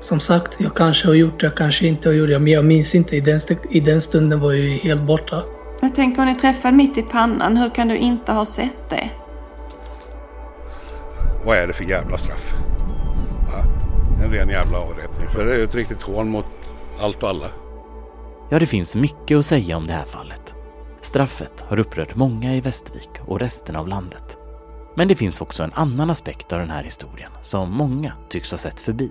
Som 0.00 0.20
sagt, 0.20 0.56
jag 0.58 0.74
kanske 0.74 1.06
har 1.06 1.14
gjort 1.14 1.40
det, 1.40 1.46
jag 1.46 1.56
kanske 1.56 1.86
inte 1.86 2.08
har 2.08 2.14
gjort 2.14 2.28
det. 2.28 2.38
Men 2.38 2.52
jag 2.52 2.64
minns 2.64 2.94
inte. 2.94 3.16
I 3.16 3.20
den, 3.20 3.40
I 3.70 3.80
den 3.80 4.00
stunden 4.00 4.40
var 4.40 4.52
jag 4.52 4.60
ju 4.60 4.76
helt 4.76 5.02
borta. 5.02 5.42
Jag 5.84 5.94
tänker 5.94 6.22
om 6.22 6.28
ni 6.28 6.34
träffade 6.34 6.76
mitt 6.76 6.98
i 6.98 7.02
pannan, 7.02 7.56
hur 7.56 7.70
kan 7.70 7.88
du 7.88 7.96
inte 7.96 8.32
ha 8.32 8.44
sett 8.44 8.90
det? 8.90 9.10
Vad 11.44 11.56
är 11.56 11.66
det 11.66 11.72
för 11.72 11.84
jävla 11.84 12.16
straff? 12.16 12.54
Ja, 13.50 13.64
en 14.24 14.30
ren 14.30 14.48
jävla 14.48 14.78
avrättning. 14.78 15.28
För 15.28 15.44
det 15.44 15.54
är 15.54 15.60
ett 15.60 15.74
riktigt 15.74 16.02
hån 16.02 16.28
mot 16.28 16.46
allt 17.00 17.22
och 17.22 17.28
alla. 17.28 17.46
Ja, 18.50 18.58
det 18.58 18.66
finns 18.66 18.96
mycket 18.96 19.38
att 19.38 19.46
säga 19.46 19.76
om 19.76 19.86
det 19.86 19.92
här 19.92 20.04
fallet. 20.04 20.54
Straffet 21.00 21.64
har 21.68 21.78
upprört 21.78 22.14
många 22.14 22.54
i 22.54 22.60
Västervik 22.60 23.10
och 23.26 23.40
resten 23.40 23.76
av 23.76 23.88
landet. 23.88 24.38
Men 24.96 25.08
det 25.08 25.14
finns 25.14 25.40
också 25.40 25.62
en 25.62 25.72
annan 25.72 26.10
aspekt 26.10 26.52
av 26.52 26.58
den 26.58 26.70
här 26.70 26.82
historien 26.82 27.32
som 27.42 27.70
många 27.70 28.12
tycks 28.28 28.50
ha 28.50 28.58
sett 28.58 28.80
förbi. 28.80 29.10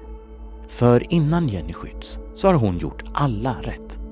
För 0.67 1.13
innan 1.13 1.47
Jenny 1.47 1.73
skjuts 1.73 2.19
så 2.33 2.47
har 2.47 2.53
hon 2.53 2.77
gjort 2.77 3.03
alla 3.13 3.55
rätt. 3.61 4.02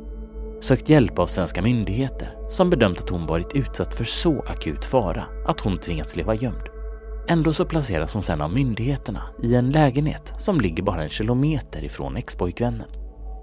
Sökt 0.62 0.90
hjälp 0.90 1.20
av 1.20 1.28
svenska 1.28 1.62
myndigheter 1.62 2.34
som 2.50 2.70
bedömt 2.70 3.00
att 3.00 3.10
hon 3.10 3.26
varit 3.26 3.56
utsatt 3.56 3.96
för 3.96 4.04
så 4.04 4.42
akut 4.42 4.86
fara 4.86 5.26
att 5.48 5.60
hon 5.60 5.78
tvingats 5.78 6.16
leva 6.16 6.36
gömd. 6.36 6.64
Ändå 7.28 7.54
så 7.54 7.66
placeras 7.66 8.14
hon 8.14 8.22
sedan 8.22 8.42
av 8.42 8.54
myndigheterna 8.54 9.24
i 9.44 9.56
en 9.56 9.72
lägenhet 9.72 10.34
som 10.38 10.60
ligger 10.60 10.84
bara 10.84 11.04
en 11.04 11.10
kilometer 11.10 11.84
ifrån 11.84 12.18
expojkvännen. 12.18 12.88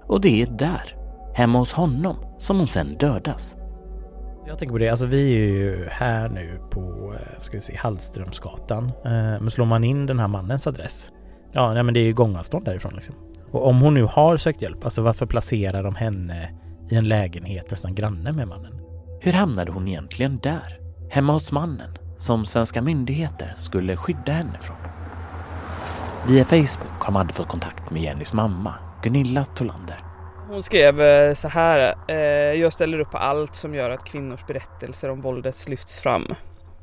Och 0.07 0.21
det 0.21 0.41
är 0.41 0.45
där, 0.45 0.95
hemma 1.35 1.59
hos 1.59 1.73
honom, 1.73 2.15
som 2.37 2.57
hon 2.57 2.67
sen 2.67 2.97
dödas. 2.97 3.55
Jag 4.47 4.57
tänker 4.57 4.73
på 4.73 4.77
det, 4.77 4.89
alltså 4.89 5.05
vi 5.05 5.33
är 5.33 5.47
ju 5.47 5.87
här 5.89 6.29
nu 6.29 6.61
på, 6.71 7.13
eh, 7.13 7.39
ska 7.39 7.57
vi 7.57 7.61
se, 7.61 7.75
Hallströmsgatan. 7.77 8.85
Eh, 8.85 9.11
men 9.11 9.49
slår 9.49 9.65
man 9.65 9.83
in 9.83 10.05
den 10.05 10.19
här 10.19 10.27
mannens 10.27 10.67
adress, 10.67 11.11
ja 11.51 11.73
nej, 11.73 11.83
men 11.83 11.93
det 11.93 11.99
är 11.99 12.05
ju 12.05 12.13
gångavstånd 12.13 12.65
därifrån 12.65 12.93
liksom. 12.95 13.15
Och 13.51 13.67
om 13.67 13.81
hon 13.81 13.93
nu 13.93 14.03
har 14.03 14.37
sökt 14.37 14.61
hjälp, 14.61 14.85
alltså 14.85 15.01
varför 15.01 15.25
placerar 15.25 15.83
de 15.83 15.95
henne 15.95 16.58
i 16.89 16.95
en 16.95 17.07
lägenhet 17.07 17.71
nästan 17.71 17.95
granne 17.95 18.31
med 18.31 18.47
mannen? 18.47 18.73
Hur 19.21 19.33
hamnade 19.33 19.71
hon 19.71 19.87
egentligen 19.87 20.39
där? 20.43 20.79
Hemma 21.09 21.33
hos 21.33 21.51
mannen, 21.51 21.97
som 22.17 22.45
svenska 22.45 22.81
myndigheter 22.81 23.53
skulle 23.57 23.97
skydda 23.97 24.31
henne 24.31 24.59
från. 24.61 24.77
Via 26.27 26.45
Facebook 26.45 27.01
har 27.01 27.11
Madde 27.11 27.33
fått 27.33 27.47
kontakt 27.47 27.91
med 27.91 28.01
Jennys 28.01 28.33
mamma, 28.33 28.75
Gunilla 29.03 29.45
Tolander. 29.45 30.03
Hon 30.49 30.63
skrev 30.63 31.01
eh, 31.01 31.33
så 31.33 31.47
här. 31.47 31.95
Eh, 32.07 32.15
jag 32.61 32.73
ställer 32.73 32.99
upp 32.99 33.11
på 33.11 33.17
allt 33.17 33.55
som 33.55 33.75
gör 33.75 33.89
att 33.89 34.05
kvinnors 34.05 34.47
berättelser 34.47 35.09
om 35.09 35.21
våldet 35.21 35.67
lyfts 35.67 35.99
fram. 35.99 36.35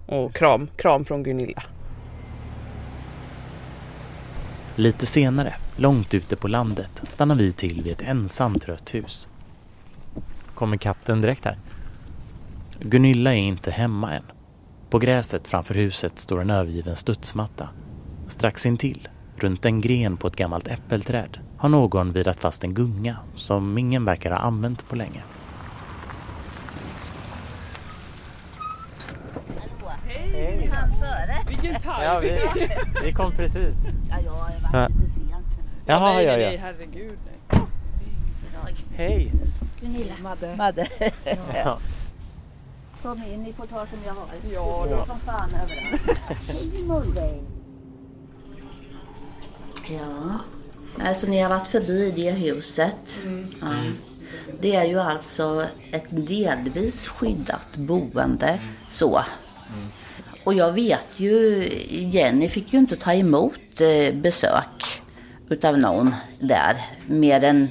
Och 0.06 0.34
kram, 0.34 0.68
kram 0.76 1.04
från 1.04 1.22
Gunilla. 1.22 1.62
Lite 4.76 5.06
senare, 5.06 5.54
långt 5.76 6.14
ute 6.14 6.36
på 6.36 6.48
landet, 6.48 7.02
stannar 7.06 7.34
vi 7.34 7.52
till 7.52 7.82
vid 7.82 7.92
ett 7.92 8.02
ensamt 8.02 8.68
rött 8.68 8.94
hus. 8.94 9.28
Kommer 10.56 10.76
katten 10.76 11.20
direkt 11.20 11.44
här? 11.44 11.58
Gunilla 12.80 13.34
är 13.34 13.38
inte 13.38 13.70
hemma 13.70 14.12
än. 14.14 14.22
På 14.90 14.98
gräset 14.98 15.48
framför 15.48 15.75
huset 15.75 16.18
står 16.18 16.40
en 16.40 16.50
övergiven 16.50 16.96
studsmatta. 16.96 17.68
Strax 18.28 18.66
intill, 18.66 19.08
runt 19.36 19.64
en 19.64 19.80
gren 19.80 20.16
på 20.16 20.26
ett 20.26 20.36
gammalt 20.36 20.68
äppelträd, 20.68 21.38
har 21.56 21.68
någon 21.68 22.12
virat 22.12 22.36
fast 22.36 22.64
en 22.64 22.75
gunga 22.75 23.16
som 23.34 23.78
ingen 23.78 24.04
verkar 24.04 24.30
ha 24.30 24.38
använt 24.38 24.88
på 24.88 24.96
länge. 24.96 25.22
Hej! 30.06 30.70
Vilken 31.48 31.80
tajming! 31.80 32.30
Ja, 32.30 32.52
vi, 32.54 32.68
vi 33.04 33.12
kom 33.12 33.32
precis. 33.32 33.75
Ja, 34.10 34.16
jag 34.25 34.30
har 34.30 34.38
varit 34.72 34.90
lite 34.90 35.10
sent. 35.10 35.58
Jaha, 35.86 36.12
nej, 36.12 36.25
ja, 36.25 36.32
nej, 36.32 36.42
ja. 36.42 36.48
nej, 36.48 36.56
herregud. 36.56 37.18
Hej! 38.96 39.32
Gunilla. 39.80 40.14
Madde. 40.23 40.56
Madde. 40.56 40.88
Ja. 41.64 41.78
Kom 43.02 43.23
in, 43.23 43.42
ni 43.42 43.52
får 43.52 43.66
ta 43.66 43.87
som 43.87 43.99
jag 44.06 44.12
har. 44.14 44.26
Ja, 44.52 44.87
det 44.88 44.95
då. 44.95 45.00
är 45.02 45.06
som 45.06 45.18
fan 45.18 45.50
överallt. 45.50 46.21
Hej 46.49 46.83
Mullväg. 46.83 47.42
Ja, 49.88 50.38
alltså 51.06 51.26
ni 51.26 51.40
har 51.40 51.50
varit 51.50 51.68
förbi 51.68 52.12
det 52.16 52.30
huset. 52.30 53.21
Ja. 53.61 53.66
Det 54.61 54.75
är 54.75 54.85
ju 54.85 54.99
alltså 55.00 55.66
ett 55.92 56.06
delvis 56.09 57.09
skyddat 57.09 57.76
boende. 57.76 58.59
Så. 58.90 59.23
Och 60.45 60.54
jag 60.54 60.73
vet 60.73 61.06
ju, 61.16 61.68
Jenny 61.88 62.49
fick 62.49 62.73
ju 62.73 62.78
inte 62.78 62.97
ta 62.97 63.12
emot 63.12 63.80
eh, 63.80 64.14
besök 64.14 65.02
utav 65.49 65.78
någon 65.78 66.14
där. 66.38 66.76
Mer 67.06 67.45
än 67.45 67.68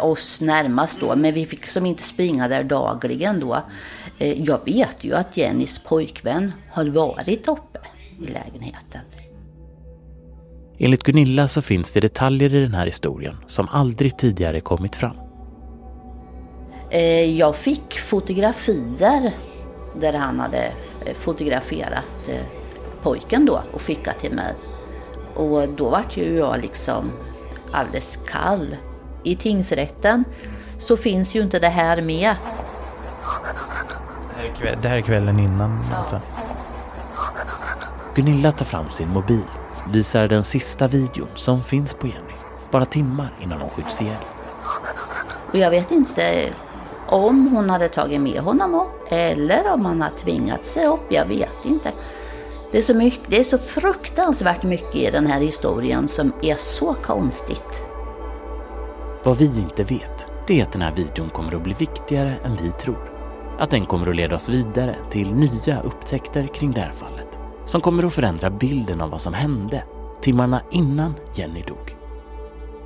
oss 0.00 0.40
närmast 0.40 1.00
då. 1.00 1.16
Men 1.16 1.34
vi 1.34 1.46
fick 1.46 1.66
som 1.66 1.86
inte 1.86 2.02
springa 2.02 2.48
där 2.48 2.64
dagligen 2.64 3.40
då. 3.40 3.62
Eh, 4.18 4.42
Jag 4.42 4.64
vet 4.64 5.04
ju 5.04 5.14
att 5.14 5.36
Jennys 5.36 5.78
pojkvän 5.78 6.52
har 6.70 6.84
varit 6.84 7.48
uppe 7.48 7.78
i 8.18 8.26
lägenheten. 8.26 9.00
Enligt 10.78 11.02
Gunilla 11.02 11.48
så 11.48 11.62
finns 11.62 11.92
det 11.92 12.00
detaljer 12.00 12.54
i 12.54 12.60
den 12.60 12.74
här 12.74 12.86
historien 12.86 13.36
som 13.46 13.68
aldrig 13.68 14.18
tidigare 14.18 14.60
kommit 14.60 14.96
fram. 14.96 15.16
Eh, 16.90 17.38
Jag 17.38 17.56
fick 17.56 17.98
fotografier 17.98 19.32
där 20.00 20.12
han 20.12 20.40
hade 20.40 20.72
eh, 21.06 21.14
fotograferat 21.14 22.28
pojken 23.02 23.44
då 23.46 23.62
och 23.72 23.82
skickat 23.82 24.18
till 24.18 24.32
mig. 24.32 24.54
Och 25.34 25.68
då 25.68 25.90
vart 25.90 26.16
ju 26.16 26.36
jag 26.36 26.60
liksom 26.60 27.12
alldeles 27.72 28.18
kall. 28.26 28.76
I 29.24 29.36
tingsrätten 29.36 30.24
så 30.78 30.96
finns 30.96 31.36
ju 31.36 31.42
inte 31.42 31.58
det 31.58 31.68
här 31.68 32.00
med. 32.00 32.34
Det 34.28 34.40
här 34.40 34.44
är, 34.44 34.54
kväll, 34.54 34.78
det 34.82 34.88
här 34.88 34.96
är 34.96 35.00
kvällen 35.00 35.38
innan 35.38 35.84
alltså. 35.98 36.20
Gunilla 38.14 38.52
tar 38.52 38.64
fram 38.64 38.90
sin 38.90 39.08
mobil, 39.08 39.44
visar 39.92 40.28
den 40.28 40.42
sista 40.42 40.86
videon 40.88 41.28
som 41.34 41.62
finns 41.62 41.94
på 41.94 42.06
Jenny, 42.06 42.34
bara 42.70 42.84
timmar 42.84 43.34
innan 43.42 43.60
hon 43.60 43.70
skjuts 43.70 44.02
ihjäl. 44.02 44.16
Och 45.52 45.58
jag 45.58 45.70
vet 45.70 45.90
inte 45.90 46.52
om 47.06 47.48
hon 47.48 47.70
hade 47.70 47.88
tagit 47.88 48.20
med 48.20 48.40
honom 48.40 48.74
upp 48.74 49.12
eller 49.12 49.72
om 49.72 49.86
han 49.86 50.02
har 50.02 50.10
tvingat 50.10 50.66
sig 50.66 50.86
upp. 50.86 51.06
Jag 51.08 51.26
vet 51.26 51.64
inte. 51.64 51.92
Det 52.72 52.78
är, 52.78 52.82
så 52.82 52.94
mycket, 52.94 53.20
det 53.26 53.40
är 53.40 53.44
så 53.44 53.58
fruktansvärt 53.58 54.62
mycket 54.62 54.96
i 54.96 55.10
den 55.10 55.26
här 55.26 55.40
historien 55.40 56.08
som 56.08 56.32
är 56.42 56.56
så 56.56 56.94
konstigt. 56.94 57.82
Vad 59.24 59.38
vi 59.38 59.60
inte 59.60 59.84
vet, 59.84 60.26
det 60.46 60.60
är 60.60 60.64
att 60.64 60.72
den 60.72 60.82
här 60.82 60.94
videon 60.96 61.30
kommer 61.30 61.54
att 61.54 61.62
bli 61.62 61.74
viktigare 61.74 62.36
än 62.44 62.56
vi 62.62 62.70
tror. 62.70 63.10
Att 63.58 63.70
den 63.70 63.86
kommer 63.86 64.06
att 64.08 64.16
leda 64.16 64.34
oss 64.34 64.48
vidare 64.48 64.96
till 65.10 65.34
nya 65.34 65.80
upptäckter 65.80 66.46
kring 66.54 66.72
det 66.72 66.80
här 66.80 66.92
fallet. 66.92 67.38
Som 67.66 67.80
kommer 67.80 68.02
att 68.04 68.12
förändra 68.12 68.50
bilden 68.50 69.00
av 69.00 69.10
vad 69.10 69.20
som 69.20 69.34
hände 69.34 69.84
timmarna 70.22 70.62
innan 70.70 71.14
Jenny 71.36 71.62
dog. 71.62 71.96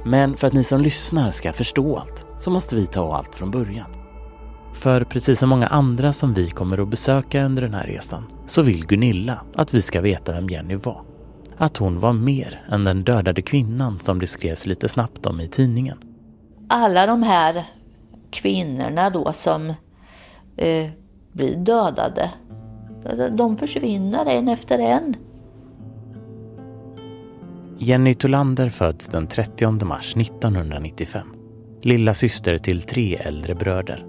Men 0.04 0.36
för 0.36 0.46
att 0.46 0.52
ni 0.52 0.64
som 0.64 0.80
lyssnar 0.80 1.30
ska 1.30 1.52
förstå 1.52 1.96
allt 1.96 2.26
så 2.38 2.50
måste 2.50 2.76
vi 2.76 2.86
ta 2.86 3.16
allt 3.16 3.34
från 3.34 3.50
början. 3.50 3.90
För 4.72 5.04
precis 5.04 5.38
som 5.38 5.48
många 5.48 5.66
andra 5.66 6.12
som 6.12 6.34
vi 6.34 6.50
kommer 6.50 6.78
att 6.78 6.88
besöka 6.88 7.44
under 7.44 7.62
den 7.62 7.74
här 7.74 7.86
resan 7.86 8.24
så 8.46 8.62
vill 8.62 8.86
Gunilla 8.86 9.40
att 9.54 9.74
vi 9.74 9.80
ska 9.80 10.00
veta 10.00 10.32
vem 10.32 10.48
Jenny 10.48 10.76
var. 10.76 11.02
Att 11.56 11.76
hon 11.76 12.00
var 12.00 12.12
mer 12.12 12.62
än 12.70 12.84
den 12.84 13.04
dödade 13.04 13.42
kvinnan 13.42 13.98
som 14.00 14.18
det 14.18 14.26
skrevs 14.26 14.66
lite 14.66 14.88
snabbt 14.88 15.26
om 15.26 15.40
i 15.40 15.48
tidningen. 15.48 15.98
Alla 16.68 17.06
de 17.06 17.22
här 17.22 17.64
kvinnorna 18.30 19.10
då 19.10 19.32
som 19.32 19.68
eh, 20.56 20.90
blir 21.32 21.56
dödade, 21.56 22.30
alltså, 23.08 23.28
de 23.28 23.56
försvinner 23.56 24.26
en 24.26 24.48
efter 24.48 24.78
en. 24.78 25.16
Jenny 27.78 28.14
Tolander 28.14 28.68
föds 28.68 29.08
den 29.08 29.26
30 29.26 29.84
mars 29.84 30.16
1995. 30.16 31.28
Lilla 31.82 32.14
syster 32.14 32.58
till 32.58 32.82
tre 32.82 33.16
äldre 33.16 33.54
bröder. 33.54 34.06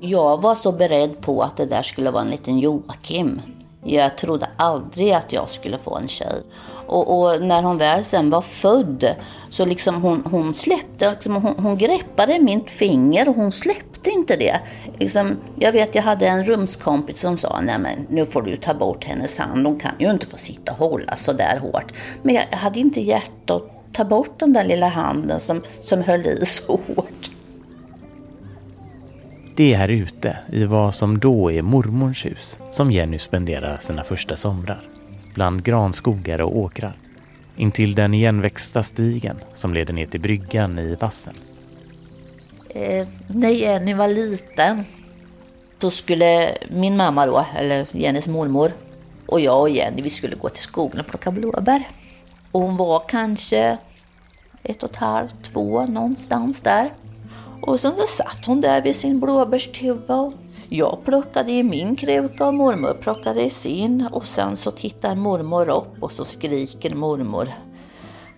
Jag 0.00 0.42
var 0.42 0.54
så 0.54 0.72
beredd 0.72 1.20
på 1.20 1.42
att 1.42 1.56
det 1.56 1.66
där 1.66 1.82
skulle 1.82 2.10
vara 2.10 2.22
en 2.22 2.30
liten 2.30 2.58
Joakim. 2.58 3.40
Jag 3.84 4.18
trodde 4.18 4.48
aldrig 4.56 5.12
att 5.12 5.32
jag 5.32 5.48
skulle 5.48 5.78
få 5.78 5.96
en 5.96 6.08
tjej. 6.08 6.42
Och, 6.86 7.20
och 7.20 7.42
när 7.42 7.62
hon 7.62 7.78
väl 7.78 8.04
sen 8.04 8.30
var 8.30 8.40
född 8.40 9.14
så 9.50 9.64
liksom 9.64 10.02
hon, 10.02 10.22
hon 10.30 10.54
släppte, 10.54 11.10
liksom 11.10 11.36
hon, 11.36 11.54
hon 11.58 11.78
greppade 11.78 12.38
mitt 12.38 12.70
finger 12.70 13.28
och 13.28 13.34
hon 13.34 13.52
släppte 13.52 14.10
inte 14.10 14.36
det. 14.36 14.60
Liksom, 14.98 15.36
jag 15.58 15.72
vet 15.72 15.94
jag 15.94 16.02
hade 16.02 16.26
en 16.26 16.44
rumskompis 16.44 17.20
som 17.20 17.38
sa, 17.38 17.60
nej 17.60 17.78
men 17.78 18.06
nu 18.08 18.26
får 18.26 18.42
du 18.42 18.56
ta 18.56 18.74
bort 18.74 19.04
hennes 19.04 19.38
hand, 19.38 19.66
hon 19.66 19.80
kan 19.80 19.94
ju 19.98 20.10
inte 20.10 20.26
få 20.26 20.36
sitta 20.36 20.72
och 20.72 20.78
hålla 20.78 21.16
så 21.16 21.32
där 21.32 21.58
hårt. 21.58 21.92
Men 22.22 22.34
jag 22.34 22.44
hade 22.52 22.80
inte 22.80 23.00
hjärta 23.00 23.54
att 23.54 23.92
ta 23.92 24.04
bort 24.04 24.40
den 24.40 24.52
där 24.52 24.64
lilla 24.64 24.88
handen 24.88 25.40
som, 25.40 25.62
som 25.80 26.02
höll 26.02 26.26
i 26.26 26.46
så 26.46 26.80
hårt. 26.96 27.29
Det 29.60 29.72
är 29.72 29.76
här 29.76 29.88
ute 29.88 30.38
i 30.52 30.64
vad 30.64 30.94
som 30.94 31.18
då 31.18 31.52
är 31.52 31.62
mormors 31.62 32.26
hus 32.26 32.58
som 32.70 32.90
Jenny 32.90 33.18
spenderar 33.18 33.78
sina 33.78 34.04
första 34.04 34.36
somrar. 34.36 34.88
Bland 35.34 35.64
granskogar 35.64 36.40
och 36.40 36.56
åkrar. 36.56 36.96
Intill 37.56 37.94
den 37.94 38.14
igenväxta 38.14 38.82
stigen 38.82 39.40
som 39.54 39.74
leder 39.74 39.94
ner 39.94 40.06
till 40.06 40.20
bryggan 40.20 40.78
i 40.78 40.94
vassen. 40.94 41.34
Eh, 42.68 43.08
när 43.26 43.48
Jenny 43.48 43.94
var 43.94 44.08
liten 44.08 44.84
så 45.78 45.90
skulle 45.90 46.54
min 46.70 46.96
mamma 46.96 47.26
då, 47.26 47.46
eller 47.56 47.86
Jennys 47.92 48.28
mormor, 48.28 48.72
och 49.26 49.40
jag 49.40 49.60
och 49.60 49.70
Jenny, 49.70 50.02
vi 50.02 50.10
skulle 50.10 50.36
gå 50.36 50.48
till 50.48 50.62
skogen 50.62 51.00
och 51.00 51.06
plocka 51.06 51.30
blåbär. 51.30 51.88
Och 52.52 52.60
hon 52.60 52.76
var 52.76 53.02
kanske 53.08 53.78
ett 54.62 54.82
och 54.82 54.90
ett 54.90 54.96
halvt, 54.96 55.42
två 55.42 55.86
någonstans 55.86 56.62
där. 56.62 56.90
Och 57.62 57.80
sen 57.80 57.96
så 57.96 58.06
satt 58.06 58.46
hon 58.46 58.60
där 58.60 58.82
vid 58.82 58.96
sin 58.96 59.20
blåbärstuva. 59.20 60.32
Jag 60.68 60.98
plockade 61.04 61.52
i 61.52 61.62
min 61.62 61.96
kruka 61.96 62.46
och 62.46 62.54
mormor 62.54 62.96
plockade 63.00 63.42
i 63.42 63.50
sin. 63.50 64.08
Och 64.12 64.26
sen 64.26 64.56
så 64.56 64.70
tittar 64.70 65.14
mormor 65.14 65.68
upp 65.68 66.02
och 66.02 66.12
så 66.12 66.24
skriker 66.24 66.94
mormor. 66.94 67.48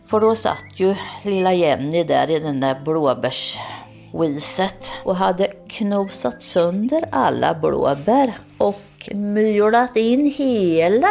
För 0.07 0.21
då 0.21 0.35
satt 0.35 0.65
ju 0.77 0.95
lilla 1.25 1.53
Jenny 1.53 2.05
där 2.05 2.31
i 2.31 2.39
den 2.39 2.61
där 2.61 2.81
blåbärsviset 2.85 4.93
och 5.05 5.17
hade 5.17 5.47
knosat 5.69 6.43
sönder 6.43 7.09
alla 7.13 7.55
blåbär 7.55 8.39
och 8.59 9.11
mylat 9.15 9.97
in 9.97 10.33
hela 10.37 11.09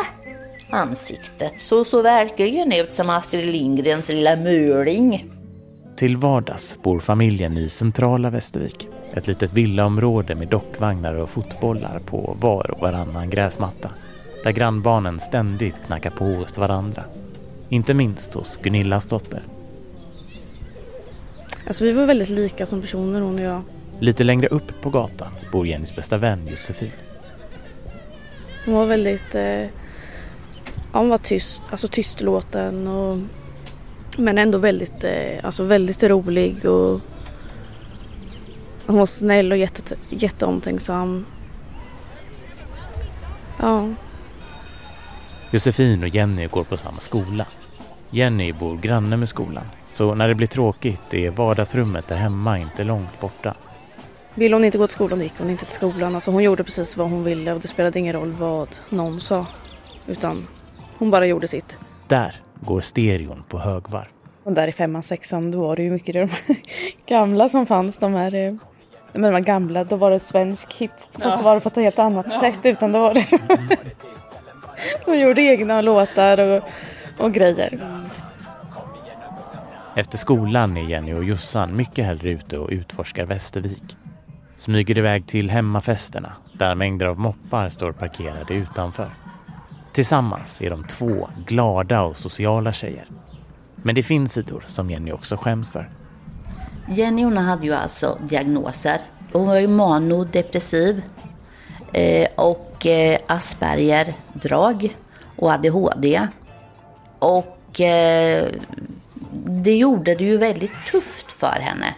ansiktet. 0.69 1.61
Så 1.61 1.85
såg 1.85 2.03
verkligen 2.03 2.71
ut 2.71 2.93
som 2.93 3.09
Astrid 3.09 3.45
Lindgrens 3.45 4.09
lilla 4.09 4.35
muling. 4.35 5.31
Till 6.01 6.17
vardags 6.17 6.77
bor 6.83 6.99
familjen 6.99 7.57
i 7.57 7.69
centrala 7.69 8.29
Västervik. 8.29 8.87
Ett 9.13 9.27
litet 9.27 9.53
villaområde 9.53 10.35
med 10.35 10.47
dockvagnar 10.47 11.13
och 11.13 11.29
fotbollar 11.29 11.99
på 11.99 12.37
var 12.39 12.71
och 12.71 12.79
varannan 12.79 13.29
gräsmatta. 13.29 13.91
Där 14.43 14.51
grannbarnen 14.51 15.19
ständigt 15.19 15.85
knackar 15.85 16.09
på 16.09 16.25
hos 16.25 16.57
varandra. 16.57 17.03
Inte 17.69 17.93
minst 17.93 18.33
hos 18.33 18.57
Gunillas 18.57 19.07
dotter. 19.07 19.43
Alltså 21.67 21.83
vi 21.83 21.91
var 21.91 22.05
väldigt 22.05 22.29
lika 22.29 22.65
som 22.65 22.81
personer 22.81 23.21
hon 23.21 23.35
och 23.35 23.45
jag. 23.45 23.61
Lite 23.99 24.23
längre 24.23 24.47
upp 24.47 24.81
på 24.81 24.89
gatan 24.89 25.31
bor 25.51 25.67
Jennys 25.67 25.95
bästa 25.95 26.17
vän 26.17 26.47
Josefin. 26.47 26.91
Hon 28.65 28.75
var 28.75 28.85
väldigt... 28.85 29.35
Eh, 29.35 29.61
ja, 29.61 29.69
hon 30.93 31.09
var 31.09 31.17
tyst, 31.17 31.63
alltså 31.71 31.87
tystlåten 31.87 32.87
och... 32.87 33.17
Men 34.17 34.37
ändå 34.37 34.57
väldigt, 34.57 35.03
eh, 35.03 35.45
alltså 35.45 35.63
väldigt 35.63 36.03
rolig 36.03 36.65
och... 36.65 37.01
Hon 38.85 38.97
var 38.97 39.05
snäll 39.05 39.51
och 39.51 39.57
jätte, 39.57 39.95
jätteomtänksam. 40.09 41.25
Ja. 43.59 43.89
Josefin 45.51 46.03
och 46.03 46.09
Jenny 46.09 46.47
går 46.47 46.63
på 46.63 46.77
samma 46.77 46.99
skola. 46.99 47.45
Jenny 48.09 48.53
bor 48.53 48.77
granne 48.77 49.17
med 49.17 49.29
skolan. 49.29 49.63
Så 49.87 50.15
när 50.15 50.27
det 50.27 50.35
blir 50.35 50.47
tråkigt 50.47 51.13
är 51.13 51.29
vardagsrummet 51.29 52.07
där 52.07 52.15
hemma 52.15 52.59
inte 52.59 52.83
långt 52.83 53.19
borta. 53.21 53.55
Ville 54.35 54.55
hon 54.55 54.63
inte 54.63 54.77
gå 54.77 54.87
till 54.87 54.93
skolan 54.93 55.21
gick 55.21 55.33
hon 55.37 55.49
inte 55.49 55.65
till 55.65 55.73
skolan. 55.73 56.15
Alltså 56.15 56.31
hon 56.31 56.43
gjorde 56.43 56.63
precis 56.63 56.97
vad 56.97 57.09
hon 57.09 57.23
ville 57.23 57.53
och 57.53 57.59
det 57.59 57.67
spelade 57.67 57.99
ingen 57.99 58.13
roll 58.13 58.31
vad 58.31 58.67
någon 58.89 59.19
sa. 59.19 59.45
Utan 60.07 60.47
hon 60.97 61.11
bara 61.11 61.25
gjorde 61.25 61.47
sitt. 61.47 61.77
Där 62.07 62.41
går 62.61 62.81
stereon 62.81 63.43
på 63.49 63.59
högvarv. 63.59 64.07
Och 64.43 64.51
där 64.53 64.67
i 64.67 64.71
femman, 64.71 65.03
sexan, 65.03 65.51
då 65.51 65.61
var 65.61 65.75
det 65.75 65.83
ju 65.83 65.91
mycket 65.91 66.13
de 66.13 66.29
gamla 67.05 67.49
som 67.49 67.65
fanns. 67.65 67.97
De 67.97 68.13
här, 68.13 68.35
eh, 68.35 68.53
men 69.13 69.21
de 69.21 69.33
här 69.33 69.39
gamla, 69.39 69.83
då 69.83 69.95
var 69.95 70.11
det 70.11 70.19
svensk 70.19 70.73
hiphop. 70.73 70.99
Fast 71.11 71.25
Ja. 71.25 71.37
då 71.37 71.43
var 71.43 71.55
det 71.55 71.61
på 71.61 71.69
ett 71.69 71.75
helt 71.75 71.99
annat 71.99 72.25
Ja. 72.29 72.39
sätt. 72.39 72.59
Utan 72.63 72.91
då 72.91 72.99
var 72.99 73.13
det 73.13 73.27
som 75.05 75.19
gjorde 75.19 75.41
egna 75.41 75.81
låtar 75.81 76.39
och, 76.39 76.63
och 77.19 77.33
grejer. 77.33 77.79
Efter 79.95 80.17
skolan 80.17 80.77
är 80.77 80.81
Jenny 80.81 81.13
och 81.13 81.23
Jossan 81.23 81.75
mycket 81.75 82.05
hellre 82.05 82.29
ute 82.29 82.57
och 82.57 82.69
utforskar 82.71 83.25
Västervik. 83.25 83.97
Smyger 84.55 84.97
iväg 84.97 85.27
till 85.27 85.49
hemmafesterna 85.49 86.33
där 86.53 86.75
mängder 86.75 87.05
av 87.05 87.19
moppar 87.19 87.69
står 87.69 87.91
parkerade 87.91 88.53
utanför. 88.53 89.09
Tillsammans 89.91 90.61
är 90.61 90.69
de 90.69 90.83
två 90.83 91.29
glada 91.45 92.01
och 92.01 92.17
sociala 92.17 92.73
tjejer. 92.73 93.07
Men 93.75 93.95
det 93.95 94.03
finns 94.03 94.33
sidor 94.33 94.63
som 94.67 94.89
Jenny 94.89 95.11
också 95.11 95.37
skäms 95.37 95.71
för. 95.71 95.89
Jenny 96.89 97.23
hon 97.23 97.37
hade 97.37 97.65
ju 97.65 97.73
alltså 97.73 98.17
diagnoser. 98.29 99.01
Hon 99.33 99.47
var 99.47 99.55
ju 99.55 99.67
manodepressiv 99.67 101.01
eh, 101.93 102.27
och 102.35 102.85
eh, 102.85 103.19
Asperger-drag 103.27 104.95
och 105.35 105.51
ADHD. 105.51 106.27
Och 107.19 107.81
eh, 107.81 108.47
det 109.45 109.75
gjorde 109.75 110.15
det 110.15 110.23
ju 110.23 110.37
väldigt 110.37 110.85
tufft 110.91 111.31
för 111.31 111.59
henne. 111.61 111.95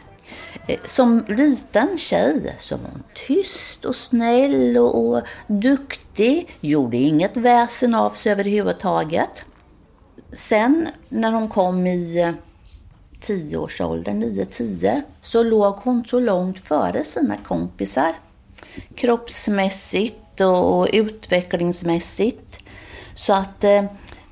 Eh, 0.67 0.79
som 0.85 1.25
liten 1.27 1.97
tjej 1.97 2.55
så 2.59 2.77
var 2.77 2.89
hon 2.91 3.03
tyst 3.27 3.85
och 3.85 3.95
snäll 3.95 4.77
och, 4.77 5.05
och 5.05 5.21
duktig. 5.47 6.49
Gjorde 6.61 6.97
inget 6.97 7.37
väsen 7.37 7.95
av 7.95 8.09
sig 8.09 8.31
överhuvudtaget. 8.31 9.45
Sen 10.33 10.87
när 11.09 11.31
hon 11.31 11.49
kom 11.49 11.87
i 11.87 12.19
eh, 12.19 12.31
tioårsåldern, 13.19 14.23
9-10, 14.23 15.01
så 15.21 15.43
låg 15.43 15.75
hon 15.75 16.05
så 16.05 16.19
långt 16.19 16.59
före 16.59 17.03
sina 17.03 17.37
kompisar. 17.37 18.13
Kroppsmässigt 18.95 20.41
och 20.41 20.87
utvecklingsmässigt. 20.93 22.59
Så 23.15 23.33
att 23.33 23.63
eh, 23.63 23.83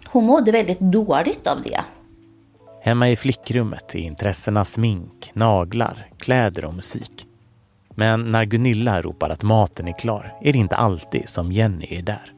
hon 0.08 0.26
mådde 0.26 0.52
väldigt 0.52 0.80
dåligt 0.80 1.48
av 1.48 1.62
det. 1.62 1.82
Hemma 2.84 3.10
i 3.10 3.16
flickrummet 3.16 3.96
är 3.96 4.00
intressena 4.00 4.66
smink, 4.66 5.32
naglar, 5.34 6.08
kläder 6.18 6.66
och 6.66 6.74
musik. 6.74 7.28
Men 7.96 8.32
när 8.32 8.46
Gunilla 8.46 9.02
ropar 9.02 9.30
att 9.30 9.44
maten 9.44 9.88
är 9.88 10.00
klar 10.00 10.34
är 10.42 10.54
det 10.54 10.60
inte 10.60 10.76
alltid 10.76 11.30
som 11.30 11.52
Jenny 11.52 11.88
är 11.90 12.02
där. 12.02 12.34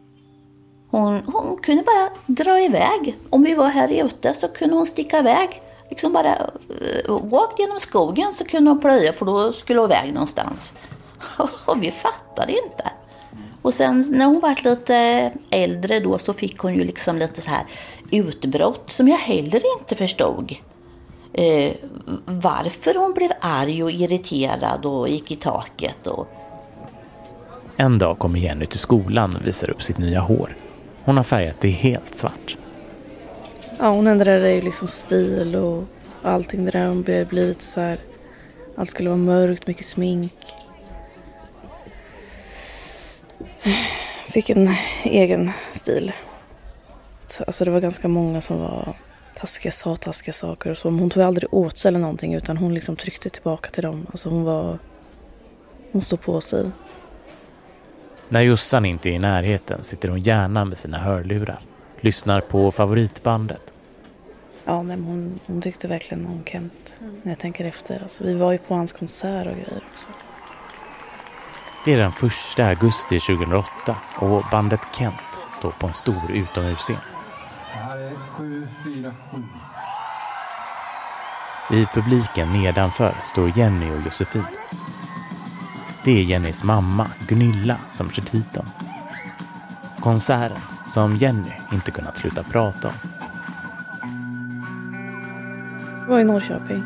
Hon, 0.89 1.21
hon 1.25 1.58
kunde 1.58 1.84
bara 1.84 2.10
dra 2.25 2.60
iväg. 2.60 3.15
Om 3.29 3.43
vi 3.43 3.56
var 3.56 3.69
här 3.69 4.06
ute 4.06 4.34
så 4.34 4.47
kunde 4.47 4.75
hon 4.75 4.86
sticka 4.86 5.19
iväg. 5.19 5.62
Liksom 5.89 6.13
bara 6.13 6.36
eh, 6.36 7.12
uh, 7.12 7.32
rakt 7.32 7.60
genom 7.60 7.79
skogen 7.79 8.34
så 8.34 8.45
kunde 8.45 8.71
hon 8.71 8.79
plöja 8.79 9.13
för 9.13 9.25
då 9.25 9.53
skulle 9.53 9.79
hon 9.79 9.91
iväg 9.91 10.13
någonstans. 10.13 10.73
Och 11.65 11.84
vi 11.84 11.91
fattade 11.91 12.51
inte. 12.51 12.91
Och 13.62 13.73
sen 13.73 14.06
när 14.10 14.25
hon 14.25 14.39
var 14.39 14.63
lite 14.63 15.32
äldre 15.49 15.99
då 15.99 16.17
så 16.17 16.34
fick 16.34 16.58
hon 16.58 16.73
ju 16.73 16.84
liksom 16.84 17.17
lite 17.17 17.41
så 17.41 17.51
här 17.51 17.65
utbrott 18.13 18.91
som 18.91 19.08
jag 19.08 19.17
heller 19.17 19.62
inte 19.80 19.95
förstod. 19.95 20.56
Eh, 21.34 21.73
varför 22.26 22.93
hon 22.93 23.13
blev 23.13 23.32
arg 23.39 23.84
och 23.84 23.91
irriterad 23.91 24.86
och 24.86 25.10
gick 25.10 25.32
i 25.32 25.36
taket. 25.36 26.08
Och... 26.08 26.28
En 27.78 27.99
dag 27.99 28.19
kommer 28.19 28.39
Jenny 28.39 28.65
till 28.65 28.80
skolan 28.80 29.36
och 29.36 29.47
visar 29.47 29.69
upp 29.69 29.84
sitt 29.84 29.97
nya 29.97 30.19
hår. 30.19 30.56
Hon 31.04 31.17
har 31.17 31.23
färgat 31.23 31.62
det 31.62 31.69
helt 31.69 32.15
svart. 32.15 32.58
Ja, 33.80 33.89
hon 33.89 34.08
ändrade 34.08 34.62
liksom 34.62 34.88
stil 34.88 35.56
och 35.56 35.84
allting 36.23 36.65
det 36.65 36.71
där. 36.71 36.88
Hon 36.88 37.04
började 37.04 37.26
bli 37.26 37.47
lite 37.47 37.63
så 37.63 37.80
här... 37.80 37.99
Allt 38.76 38.89
skulle 38.89 39.10
vara 39.10 39.17
mörkt, 39.17 39.67
mycket 39.67 39.86
smink. 39.86 40.34
Fick 44.28 44.49
en 44.49 44.76
egen 45.04 45.52
stil. 45.71 46.12
Alltså 47.41 47.65
det 47.65 47.72
var 47.72 47.80
ganska 47.80 48.08
många 48.08 48.41
som 48.41 48.60
var 48.60 48.93
taskiga, 49.36 49.72
sa 49.72 49.96
taskiga 49.96 50.34
saker 50.34 50.69
och 50.69 50.78
så. 50.78 50.91
Men 50.91 51.00
hon 51.00 51.10
tog 51.10 51.24
aldrig 51.24 51.54
åt 51.54 51.78
sig 51.78 51.89
eller 51.89 52.00
någonting 52.00 52.34
utan 52.34 52.58
hon 52.58 52.74
liksom 52.74 52.96
tryckte 52.96 53.30
tillbaka 53.30 53.69
till 53.69 53.84
dem. 53.84 54.08
Alltså 54.12 54.30
hon 54.30 54.43
var... 54.43 54.80
Hon 55.91 56.02
stod 56.02 56.22
på 56.22 56.41
sig. 56.41 56.72
När 58.30 58.41
Jossan 58.41 58.86
inte 58.86 59.10
är 59.10 59.13
i 59.13 59.19
närheten 59.19 59.84
sitter 59.84 60.10
hon 60.10 60.19
gärna 60.19 60.65
med 60.65 60.78
sina 60.78 60.98
hörlurar. 60.98 61.62
Lyssnar 62.00 62.41
på 62.41 62.72
favoritbandet. 62.72 63.74
Ja, 64.65 64.84
men 64.84 65.04
hon, 65.04 65.39
hon 65.46 65.62
tyckte 65.62 65.88
verkligen 65.88 66.26
om 66.26 66.43
Kent. 66.46 66.96
När 67.00 67.32
jag 67.32 67.39
tänker 67.39 67.65
efter. 67.65 68.00
Alltså, 68.02 68.24
vi 68.24 68.34
var 68.34 68.52
ju 68.52 68.58
på 68.58 68.76
hans 68.76 68.93
konsert 68.93 69.48
och 69.48 69.54
grejer 69.54 69.84
också. 69.93 70.10
Det 71.86 71.93
är 71.93 71.98
den 71.98 72.12
första 72.12 72.65
augusti 72.65 73.19
2008 73.19 73.96
och 74.15 74.43
bandet 74.52 74.82
Kent 74.98 75.15
står 75.58 75.72
på 75.72 75.88
en 75.88 75.93
stor 75.93 76.32
utomhusscen. 76.34 76.98
Det 78.38 78.43
här 78.43 78.52
är 78.52 78.67
747. 78.84 79.43
I 81.72 81.86
publiken 81.93 82.52
nedanför 82.52 83.15
står 83.24 83.58
Jenny 83.58 83.91
och 83.91 84.02
Josefin. 84.06 84.43
Det 86.04 86.12
är 86.12 86.24
Jennys 86.24 86.63
mamma, 86.63 87.08
Gunilla, 87.28 87.78
som 87.89 88.10
kört 88.10 88.30
hit 88.30 88.54
dem. 88.54 88.65
Konserten 90.00 90.58
som 90.86 91.15
Jenny 91.15 91.52
inte 91.74 91.91
kunnat 91.91 92.17
sluta 92.17 92.43
prata 92.43 92.88
om. 92.88 92.93
Det 96.06 96.12
var 96.12 96.19
i 96.19 96.24
Norrköping. 96.24 96.84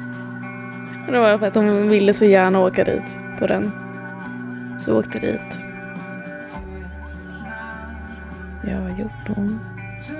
Och 1.06 1.14
Det 1.14 1.20
var 1.20 1.38
för 1.38 1.48
att 1.48 1.56
hon 1.56 1.90
ville 1.90 2.14
så 2.14 2.26
gärna 2.26 2.60
åka 2.60 2.84
dit 2.84 3.18
på 3.40 3.48
den. 3.48 3.72
Så 4.80 4.92
vi 4.92 4.98
åkte 4.98 5.20
dit. 5.20 5.60
Ja, 8.64 8.82
vad 8.82 9.00
gjorde 9.00 9.34
hon? 9.36 9.77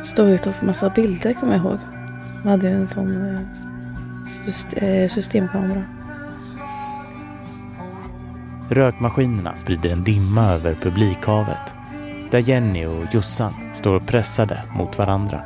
Stod 0.08 0.30
ute 0.30 0.50
och 0.50 0.56
tog 0.56 0.68
massa 0.68 0.90
bilder 0.90 1.34
kommer 1.34 1.54
jag 1.54 1.66
ihåg. 1.66 1.78
Hon 2.44 2.52
hade 2.52 2.70
en 2.70 2.88
sån 2.88 3.26
eh, 3.26 3.42
eh, 4.84 5.10
systemkamera. 5.10 5.84
Rökmaskinerna 8.70 9.56
sprider 9.56 9.90
en 9.90 10.04
dimma 10.04 10.54
över 10.54 10.76
publikhavet 10.82 11.74
där 12.32 12.40
Jenny 12.40 12.86
och 12.86 13.06
Jossan 13.12 13.54
står 13.74 14.00
pressade 14.00 14.64
mot 14.76 14.98
varandra. 14.98 15.42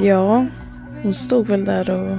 Ja, 0.00 0.46
hon 1.02 1.12
stod 1.12 1.46
väl 1.46 1.64
där 1.64 1.90
och... 1.90 2.18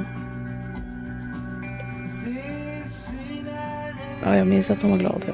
Ja, 4.23 4.35
jag 4.35 4.47
minns 4.47 4.71
att 4.71 4.81
hon 4.81 4.91
var 4.91 4.97
glad 4.97 5.25